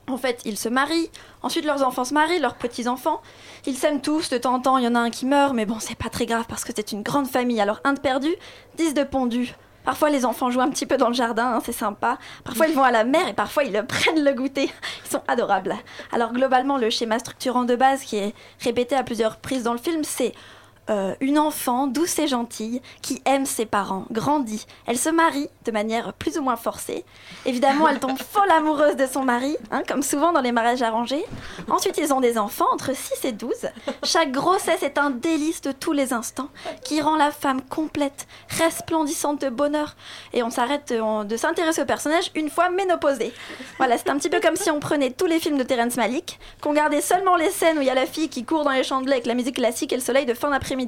En 0.09 0.16
fait, 0.16 0.41
ils 0.45 0.59
se 0.59 0.68
marient, 0.68 1.09
ensuite 1.43 1.64
leurs 1.64 1.85
enfants 1.87 2.05
se 2.05 2.14
marient, 2.14 2.41
leurs 2.41 2.57
petits-enfants. 2.57 3.22
Ils 3.66 3.76
s'aiment 3.76 4.01
tous, 4.01 4.28
de 4.31 4.39
temps 4.39 4.55
en 4.55 4.61
temps, 4.61 4.76
il 4.78 4.85
y 4.85 4.89
en 4.89 4.97
a 4.97 4.99
un 4.99 5.11
qui 5.11 5.24
meurt, 5.24 5.55
mais 5.55 5.66
bon, 5.66 5.78
c'est 5.78 5.97
pas 5.97 6.09
très 6.09 6.26
grave 6.26 6.47
parce 6.49 6.64
que 6.64 6.72
c'est 6.74 6.91
une 6.91 7.03
grande 7.03 7.28
famille. 7.28 7.61
Alors, 7.61 7.81
un 7.85 7.93
de 7.93 8.01
perdu, 8.01 8.31
dix 8.76 8.93
de 8.93 9.05
pondu. 9.05 9.55
Parfois, 9.85 10.11
les 10.11 10.24
enfants 10.24 10.51
jouent 10.51 10.61
un 10.61 10.70
petit 10.70 10.87
peu 10.87 10.97
dans 10.97 11.09
le 11.09 11.14
jardin, 11.14 11.55
hein, 11.55 11.62
c'est 11.64 11.72
sympa. 11.72 12.18
Parfois, 12.45 12.66
ils 12.66 12.74
vont 12.74 12.83
à 12.83 12.91
la 12.91 13.05
mer 13.05 13.26
et 13.28 13.33
parfois, 13.33 13.64
ils 13.64 13.83
prennent 13.89 14.24
le 14.24 14.33
goûter. 14.33 14.70
Ils 15.05 15.11
sont 15.11 15.22
adorables. 15.28 15.74
Alors, 16.12 16.33
globalement, 16.33 16.76
le 16.76 16.91
schéma 16.91 17.18
structurant 17.18 17.64
de 17.64 17.76
base 17.76 18.03
qui 18.03 18.16
est 18.16 18.35
répété 18.61 18.95
à 18.95 19.03
plusieurs 19.03 19.35
reprises 19.35 19.62
dans 19.62 19.72
le 19.72 19.78
film, 19.78 20.05
c'est 20.05 20.33
euh, 20.91 21.14
une 21.20 21.38
enfant 21.38 21.86
douce 21.86 22.18
et 22.18 22.26
gentille 22.26 22.82
qui 23.01 23.22
aime 23.24 23.47
ses 23.47 23.66
parents, 23.66 24.07
grandit. 24.11 24.66
Elle 24.86 24.99
se 24.99 25.09
marie 25.09 25.49
de 25.64 25.70
manière 25.70 26.12
plus 26.14 26.38
ou 26.38 26.43
moins 26.43 26.57
forcée. 26.57 27.05
Évidemment, 27.47 27.88
elle 27.88 28.01
tombe 28.01 28.18
folle 28.30 28.51
amoureuse 28.51 28.97
de 28.97 29.07
son 29.07 29.24
mari, 29.24 29.57
hein, 29.70 29.82
comme 29.86 30.03
souvent 30.03 30.32
dans 30.32 30.41
les 30.41 30.53
mariages 30.53 30.82
arrangés. 30.82 31.24
Ensuite, 31.68 31.99
ils 31.99 32.12
ont 32.12 32.20
des 32.20 32.38
enfants 32.38 32.66
entre 32.72 32.95
6 32.95 33.24
et 33.24 33.32
12. 33.32 33.53
Chaque 34.03 34.32
grossesse 34.32 34.82
est 34.82 34.99
un 34.99 35.11
délice 35.11 35.61
de 35.61 35.72
tous 35.72 35.93
les 35.93 36.12
instants 36.12 36.49
qui 36.84 37.01
rend 37.01 37.16
la 37.16 37.30
femme 37.30 37.62
complète, 37.62 38.26
resplendissante 38.49 39.41
de 39.41 39.49
bonheur. 39.49 39.97
Et 40.32 40.43
on 40.43 40.51
s'arrête 40.51 40.91
euh, 40.93 41.24
de 41.24 41.36
s'intéresser 41.36 41.82
au 41.82 41.86
personnage 41.86 42.30
une 42.34 42.51
fois 42.51 42.68
ménopausée. 42.70 43.32
Voilà, 43.78 43.97
c'est 43.97 44.11
un 44.11 44.16
petit 44.16 44.30
peu 44.30 44.41
comme 44.41 44.57
si 44.57 44.70
on 44.70 44.80
prenait 44.80 45.11
tous 45.11 45.26
les 45.26 45.38
films 45.38 45.59
de 45.59 45.62
Terrence 45.62 45.97
Malick, 45.97 46.38
qu'on 46.61 46.72
gardait 46.72 47.01
seulement 47.01 47.36
les 47.36 47.51
scènes 47.51 47.78
où 47.78 47.80
il 47.80 47.86
y 47.86 47.91
a 47.91 47.95
la 47.95 48.07
fille 48.07 48.28
qui 48.28 48.45
court 48.45 48.64
dans 48.64 48.70
les 48.70 48.82
de 48.82 49.05
blé 49.05 49.12
avec 49.12 49.26
la 49.26 49.34
musique 49.34 49.57
classique 49.57 49.93
et 49.93 49.97
le 49.97 50.03
soleil 50.03 50.26
de 50.26 50.34
fin 50.34 50.51
d'après-midi. 50.51 50.80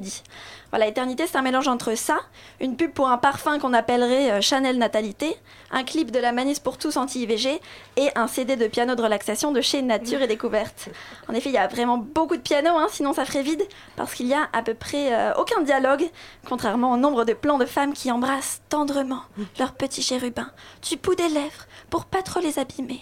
Voilà, 0.69 0.87
Éternité, 0.87 1.27
c'est 1.27 1.37
un 1.37 1.41
mélange 1.41 1.67
entre 1.67 1.95
ça, 1.95 2.17
une 2.59 2.75
pub 2.75 2.91
pour 2.91 3.07
un 3.09 3.17
parfum 3.17 3.59
qu'on 3.59 3.73
appellerait 3.73 4.31
euh, 4.31 4.41
Chanel 4.41 4.77
Natalité, 4.77 5.35
un 5.71 5.83
clip 5.83 6.09
de 6.09 6.19
la 6.19 6.31
Manisse 6.31 6.59
pour 6.59 6.77
tous 6.77 6.97
anti-IVG 6.97 7.61
et 7.97 8.09
un 8.15 8.27
CD 8.27 8.55
de 8.55 8.67
piano 8.67 8.95
de 8.95 9.01
relaxation 9.01 9.51
de 9.51 9.61
chez 9.61 9.81
Nature 9.81 10.21
et 10.21 10.27
Découverte. 10.27 10.89
En 11.27 11.33
effet, 11.33 11.49
il 11.49 11.53
y 11.53 11.59
a 11.59 11.67
vraiment 11.67 11.97
beaucoup 11.97 12.35
de 12.35 12.41
piano, 12.41 12.69
hein, 12.75 12.87
sinon 12.89 13.13
ça 13.13 13.25
ferait 13.25 13.43
vide, 13.43 13.63
parce 13.95 14.15
qu'il 14.15 14.27
y 14.27 14.33
a 14.33 14.49
à 14.51 14.63
peu 14.63 14.73
près 14.73 15.13
euh, 15.13 15.33
aucun 15.37 15.61
dialogue, 15.61 16.09
contrairement 16.47 16.93
au 16.93 16.97
nombre 16.97 17.23
de 17.23 17.33
plans 17.33 17.59
de 17.59 17.65
femmes 17.65 17.93
qui 17.93 18.11
embrassent 18.11 18.61
tendrement 18.69 19.21
leurs 19.59 19.73
petits 19.73 20.01
chérubins, 20.01 20.49
du 20.89 20.97
bout 20.97 21.15
des 21.15 21.29
lèvres, 21.29 21.67
pour 21.89 22.05
pas 22.05 22.23
trop 22.23 22.39
les 22.39 22.57
abîmer. 22.57 23.01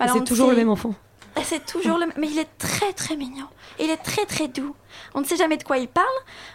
C'est 0.00 0.24
toujours 0.24 0.50
le 0.50 0.56
même 0.56 0.70
enfant. 0.70 0.94
C'est 1.44 1.64
toujours 1.64 1.98
le 1.98 2.06
même. 2.06 2.16
Mais 2.18 2.28
il 2.28 2.38
est 2.38 2.58
très 2.58 2.92
très 2.92 3.16
mignon. 3.16 3.46
Il 3.80 3.90
est 3.90 3.96
très 3.96 4.26
très 4.26 4.48
doux. 4.48 4.74
On 5.14 5.20
ne 5.20 5.24
sait 5.26 5.36
jamais 5.36 5.56
de 5.56 5.64
quoi 5.64 5.78
il 5.78 5.88
parle, 5.88 6.06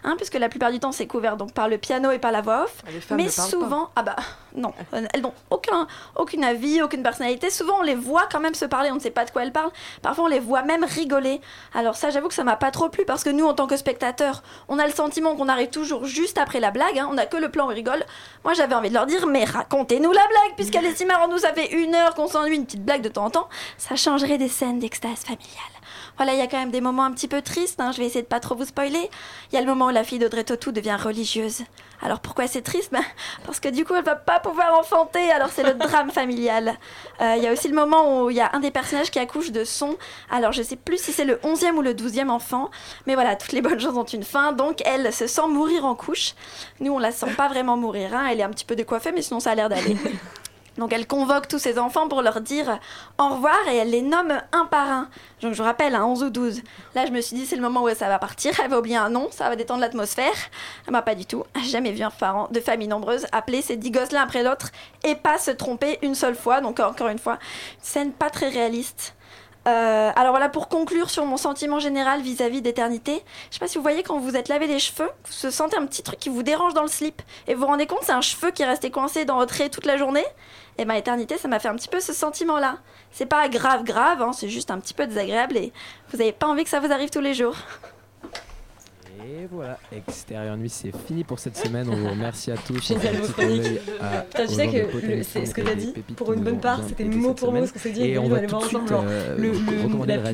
hein, 0.03 0.15
puisque 0.17 0.35
la 0.35 0.49
plupart 0.49 0.71
du 0.71 0.79
temps 0.79 0.91
c'est 0.91 1.07
couvert 1.07 1.38
donc 1.38 1.53
par 1.53 1.67
le 1.67 1.77
piano 1.77 2.11
et 2.11 2.19
par 2.19 2.31
la 2.31 2.41
voix 2.41 2.63
off. 2.63 2.83
femmes 3.01 3.17
Mais 3.17 3.23
souvent, 3.49 3.89
ah 3.95 4.03
bah 4.03 4.15
non, 4.55 4.73
elles 4.91 5.21
n'ont 5.21 5.33
aucun, 5.49 5.88
aucune 6.15 6.43
avis, 6.43 6.81
aucune 6.81 7.03
personnalité. 7.03 7.49
Souvent 7.49 7.79
on 7.79 7.83
les 7.83 7.95
voit 7.95 8.27
quand 8.31 8.39
même 8.39 8.55
se 8.55 8.65
parler, 8.65 8.91
on 8.91 8.95
ne 8.95 8.99
sait 8.99 9.11
pas 9.11 9.25
de 9.25 9.31
quoi 9.31 9.43
elles 9.43 9.51
parlent. 9.51 9.71
Parfois 10.01 10.25
on 10.25 10.27
les 10.27 10.39
voit 10.39 10.61
même 10.63 10.83
rigoler. 10.83 11.41
Alors 11.73 11.95
ça, 11.95 12.09
j'avoue 12.09 12.27
que 12.27 12.33
ça 12.33 12.43
m'a 12.43 12.55
pas 12.55 12.71
trop 12.71 12.89
plu 12.89 13.05
parce 13.05 13.23
que 13.23 13.29
nous 13.29 13.45
en 13.45 13.53
tant 13.53 13.67
que 13.67 13.77
spectateurs, 13.77 14.43
on 14.67 14.79
a 14.79 14.85
le 14.85 14.93
sentiment 14.93 15.35
qu'on 15.35 15.47
arrive 15.49 15.69
toujours 15.69 16.05
juste 16.05 16.38
après 16.38 16.59
la 16.59 16.71
blague. 16.71 16.97
hein. 16.99 17.07
On 17.11 17.17
a 17.17 17.25
que 17.25 17.38
le 17.38 17.49
plan 17.49 17.65
où 17.67 17.71
on 17.71 17.73
rigole. 17.73 18.03
Moi 18.43 18.53
j'avais 18.53 18.75
envie 18.75 18.89
de 18.89 18.93
leur 18.93 19.05
dire, 19.05 19.27
mais 19.27 19.43
racontez-nous 19.45 20.11
la 20.11 20.27
blague, 20.27 20.55
puisqu'elle 20.55 20.85
est 20.85 20.95
si 20.95 21.05
marrante. 21.05 21.31
Nous 21.31 21.39
ça 21.39 21.53
fait 21.53 21.71
une 21.73 21.93
heure 21.95 22.15
qu'on 22.15 22.27
s'ennuie, 22.27 22.55
une 22.55 22.65
petite 22.65 22.83
blague 22.85 23.01
de 23.01 23.09
temps 23.09 23.25
en 23.25 23.29
temps. 23.29 23.49
Ça 23.77 23.95
changerait 23.95 24.38
des 24.38 24.47
scènes 24.49 24.79
d'extase 24.79 25.19
familiale. 25.19 25.76
Voilà, 26.18 26.34
il 26.34 26.39
y 26.39 26.41
a 26.41 26.47
quand 26.47 26.57
même 26.57 26.72
des 26.72 26.82
moments 26.82 27.03
un 27.03 27.11
petit 27.11 27.28
peu 27.28 27.41
tristes, 27.41 27.80
hein, 27.80 27.91
je 27.91 27.99
vais 27.99 28.05
essayer 28.05 28.24
de 28.24 28.28
pas 28.28 28.39
trop 28.39 28.55
vous 28.55 28.65
spoiler. 28.65 29.09
Il 29.51 29.55
y 29.55 29.57
a 29.57 29.61
le 29.61 29.68
moment 29.68 29.86
où 29.86 29.89
la 29.91 30.03
fille 30.03 30.18
d'Audrey 30.20 30.43
Tautou 30.43 30.72
devient 30.72 30.97
religieuse. 30.99 31.61
Alors 32.01 32.20
pourquoi 32.20 32.47
c'est 32.47 32.61
triste? 32.61 32.91
Ben, 32.91 33.03
Parce 33.45 33.59
que 33.59 33.70
du 33.70 33.86
coup, 33.86 33.93
elle 33.95 34.03
va 34.03 34.15
pas 34.15 34.39
pouvoir 34.39 34.78
enfanter, 34.80 35.32
alors 35.32 35.49
c'est 35.49 35.63
le 35.63 35.74
drame 35.88 36.11
familial. 36.11 36.76
Euh, 37.22 37.36
Il 37.38 37.43
y 37.43 37.47
a 37.47 37.53
aussi 37.53 37.68
le 37.68 37.76
moment 37.76 38.24
où 38.24 38.30
il 38.30 38.36
y 38.36 38.41
a 38.41 38.49
un 38.53 38.59
des 38.59 38.72
personnages 38.72 39.11
qui 39.11 39.20
accouche 39.20 39.51
de 39.51 39.63
son. 39.63 39.95
Alors 40.32 40.51
je 40.51 40.63
sais 40.63 40.76
plus 40.76 40.99
si 41.01 41.11
c'est 41.11 41.26
le 41.26 41.36
11e 41.38 41.74
ou 41.74 41.82
le 41.82 41.93
12e 41.93 42.30
enfant, 42.30 42.70
mais 43.05 43.13
voilà, 43.13 43.36
toutes 43.36 43.51
les 43.51 43.61
bonnes 43.61 43.80
choses 43.80 43.97
ont 43.97 44.03
une 44.03 44.24
fin, 44.24 44.53
donc 44.53 44.82
elle 44.86 45.13
se 45.13 45.28
sent 45.28 45.47
mourir 45.47 45.86
en 45.86 45.95
couche. 45.95 46.34
Nous, 46.80 46.91
on 46.91 46.99
la 46.99 47.11
sent 47.11 47.34
pas 47.36 47.47
vraiment 47.47 47.78
mourir, 47.78 48.15
hein. 48.15 48.28
elle 48.32 48.39
est 48.39 48.43
un 48.43 48.49
petit 48.49 48.65
peu 48.65 48.76
décoiffée, 48.76 49.11
mais 49.11 49.22
sinon 49.22 49.39
ça 49.39 49.51
a 49.51 49.55
l'air 49.55 49.70
d'aller. 49.70 49.95
Donc 50.78 50.93
elle 50.93 51.07
convoque 51.07 51.47
tous 51.47 51.59
ses 51.59 51.80
enfants 51.80 52.07
pour 52.07 52.21
leur 52.21 52.41
dire 52.41 52.80
au 53.17 53.30
revoir 53.30 53.57
et 53.71 53.78
elle 53.78 53.89
les 53.89 54.01
nomme 54.01 54.41
un 54.51 54.65
par 54.65 54.89
un. 54.89 55.09
Donc 55.41 55.53
je 55.53 55.57
vous 55.57 55.63
rappelle, 55.63 55.95
hein, 55.95 56.05
11 56.05 56.23
ou 56.23 56.30
12. 56.30 56.61
Là 56.95 57.05
je 57.05 57.11
me 57.11 57.21
suis 57.21 57.36
dit 57.36 57.45
c'est 57.45 57.55
le 57.55 57.61
moment 57.61 57.84
où 57.84 57.89
ça 57.93 58.07
va 58.07 58.19
partir, 58.19 58.53
elle 58.63 58.69
va 58.69 58.80
oublier 58.80 58.97
un 58.97 59.09
nom, 59.09 59.30
ça 59.32 59.49
va 59.49 59.55
détendre 59.55 59.82
l'atmosphère. 59.82 60.36
Bah 60.88 61.01
pas 61.01 61.15
du 61.15 61.25
tout, 61.25 61.43
jamais 61.63 61.91
vu 61.91 62.03
un 62.03 62.11
parent 62.11 62.47
de 62.51 62.59
famille 62.59 62.88
nombreuse 62.88 63.25
appeler 63.32 63.61
ces 63.61 63.75
10 63.75 63.91
gosses 63.91 64.11
l'un 64.11 64.21
après 64.21 64.43
l'autre 64.43 64.71
et 65.03 65.15
pas 65.15 65.38
se 65.38 65.51
tromper 65.51 65.99
une 66.01 66.15
seule 66.15 66.36
fois. 66.36 66.61
Donc 66.61 66.80
encore 66.80 67.09
une 67.09 67.19
fois, 67.19 67.34
une 67.34 67.84
scène 67.84 68.11
pas 68.11 68.30
très 68.30 68.49
réaliste. 68.49 69.13
Euh, 69.67 70.11
alors 70.15 70.32
voilà, 70.32 70.47
pour 70.47 70.69
conclure 70.69 71.09
sur 71.09 71.25
mon 71.25 71.36
sentiment 71.36 71.80
général 71.80 72.21
vis-à-vis 72.21 72.61
d'éternité, 72.61 73.21
je 73.49 73.55
sais 73.55 73.59
pas 73.59 73.67
si 73.67 73.78
vous 73.78 73.82
voyez 73.82 74.01
quand 74.01 74.17
vous 74.17 74.38
êtes 74.38 74.47
lavé 74.47 74.65
les 74.65 74.80
cheveux, 74.80 75.09
vous 75.25 75.51
sentez 75.51 75.75
un 75.75 75.86
petit 75.86 76.03
truc 76.03 76.19
qui 76.19 76.30
vous 76.30 76.41
dérange 76.41 76.73
dans 76.73 76.84
le 76.84 76.88
slip 76.88 77.21
et 77.47 77.53
vous 77.53 77.61
vous 77.61 77.67
rendez 77.67 77.86
compte 77.86 77.99
c'est 78.03 78.13
un 78.13 78.21
cheveu 78.21 78.51
qui 78.51 78.61
est 78.61 78.65
resté 78.65 78.91
coincé 78.91 79.25
dans 79.25 79.36
votre 79.36 79.53
raie 79.53 79.69
toute 79.69 79.86
la 79.86 79.97
journée. 79.97 80.25
Et 80.78 80.86
ma 80.86 80.97
éternité, 80.97 81.38
ça 81.38 81.47
m'a 81.47 81.59
fait 81.59 81.69
un 81.69 81.75
petit 81.75 81.88
peu 81.88 81.99
ce 81.99 82.13
sentiment-là. 82.13 82.78
C'est 83.11 83.25
pas 83.25 83.49
grave, 83.49 83.84
grave, 83.84 84.21
hein, 84.21 84.32
c'est 84.34 84.49
juste 84.49 84.69
un 84.69 84.80
petit 84.80 84.93
peu 84.93 85.07
désagréable 85.07 85.57
et 85.57 85.73
vous 86.11 86.21
avez 86.21 86.32
pas 86.32 86.47
envie 86.47 86.63
que 86.63 86.69
ça 86.69 86.80
vous 86.80 86.91
arrive 86.91 87.09
tous 87.09 87.21
les 87.21 87.34
jours. 87.34 87.55
Et 89.20 89.47
voilà, 89.51 89.80
Extérieur 89.91 90.55
Nuit, 90.57 90.70
c'est 90.70 90.95
fini 91.07 91.24
pour 91.24 91.39
cette 91.39 91.57
semaine. 91.57 91.88
On 91.89 91.95
vous 91.95 92.09
remercie 92.09 92.51
à 92.51 92.57
tous. 92.57 92.80
Génial, 92.88 93.15
vos 93.15 93.34
chroniques. 93.34 93.80
Putain, 94.30 94.45
tu 94.47 94.53
sais 94.53 94.68
que 94.68 95.24
c'est 95.24 95.45
ce 95.45 95.53
que 95.53 95.61
t'as 95.61 95.76
dit, 95.76 95.93
pour 96.15 96.34
une 96.34 96.41
bonne 96.41 96.59
part, 96.59 96.82
c'était 96.88 97.03
mot 97.05 97.34
pour 97.34 97.51
mot 97.51 97.65
ce 97.65 97.74
qu'on 97.74 97.80
s'est 97.80 97.91
dit, 97.91 98.03
Et 98.03 98.18
on 98.20 98.30
va 98.30 98.39
de 98.41 98.47
voir 98.47 98.61
ensemble, 98.63 98.86
euh, 98.91 99.36
le- 99.38 99.51
le- 99.51 99.88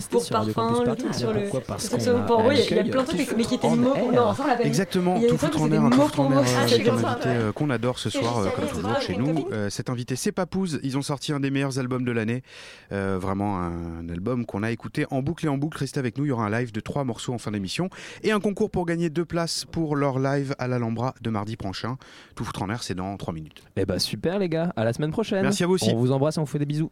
pour 0.10 0.28
parfum, 0.30 0.52
Campus 0.54 0.86
le 0.88 0.96
truc 0.96 1.14
sur 1.16 1.34
le- 1.34 1.40
il 1.44 2.76
y 2.76 2.80
a- 2.80 2.84
plein 2.84 3.04
de 3.04 3.08
trucs, 3.08 3.38
mais 3.38 3.44
qui 3.46 3.56
étaient 3.56 3.66
en 3.66 3.76
mots 3.78 3.94
pour- 3.94 4.12
dit. 4.12 4.68
Exactement, 4.68 5.20
tout 5.30 5.38
foutre 5.38 5.62
en 5.62 5.72
air, 5.72 5.84
un 5.84 5.90
tout 5.90 6.20
en 6.22 6.32
air, 6.32 6.44
Ah, 6.58 6.68
c'est 6.68 7.54
qu'on 7.54 7.70
adore 7.70 8.00
ce 8.00 8.10
soir, 8.10 8.40
euh, 8.40 8.50
comme 8.50 8.68
toujours 8.68 9.00
chez 9.02 9.16
nous. 9.16 9.48
Euh, 9.52 9.70
Cette 9.70 9.90
invitée, 9.90 10.16
c'est 10.16 10.32
Papouze. 10.32 10.80
Ils 10.84 10.98
ont 10.98 11.02
sorti 11.02 11.32
un 11.32 11.40
des 11.40 11.50
meilleurs 11.52 11.80
albums 11.80 12.04
de 12.06 12.12
l'année. 12.12 12.44
Vraiment 12.92 13.58
un 13.60 14.08
album 14.10 14.46
qu'on 14.46 14.62
a 14.64 14.72
écouté 14.72 15.06
en 15.10 15.22
boucle 15.22 15.46
et 15.46 15.50
en 15.50 15.58
boucle. 15.58 15.78
Restez 15.78 16.00
avec 16.00 16.18
nous, 16.18 16.26
il 16.26 16.30
y 16.30 16.32
aura 16.32 16.46
un 16.46 16.50
live 16.50 16.72
de 16.72 16.80
trois 16.80 17.04
morceaux 17.04 17.34
en 17.34 17.38
fin 17.38 17.52
d'émission 17.52 17.90
et 18.24 18.32
un 18.32 18.40
concours 18.40 18.70
pour 18.74 18.86
gagner 18.86 19.10
deux 19.10 19.24
places 19.24 19.66
pour 19.72 19.96
leur 19.96 20.20
live 20.20 20.56
à 20.58 20.68
l'Alhambra 20.68 21.14
de 21.22 21.30
mardi 21.30 21.56
prochain. 21.56 21.96
Tout 22.36 22.44
foutre 22.44 22.64
en 22.64 22.70
air, 22.70 22.84
c'est 22.84 22.96
dans 22.96 23.16
trois 23.16 23.34
minutes. 23.34 23.64
Eh 23.78 23.86
bah 23.86 24.00
super 24.00 24.40
les 24.40 24.50
gars, 24.50 24.74
à 24.76 24.84
la 24.84 24.92
semaine 24.92 25.12
prochaine. 25.12 25.44
Merci 25.44 25.64
à 25.64 25.68
vous 25.68 25.76
aussi. 25.76 25.92
On 25.94 26.00
vous 26.00 26.12
embrasse 26.12 26.36
et 26.36 26.40
on 26.40 26.44
vous 26.44 26.52
fait 26.52 26.60
des 26.60 26.66
bisous. 26.66 26.92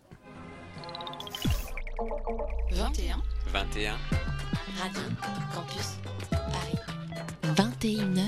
21 2.72 3.18
21. 3.52 3.94
Radio 4.80 5.02
Campus 5.54 5.98
Paris 6.30 6.78
21h 7.56 8.22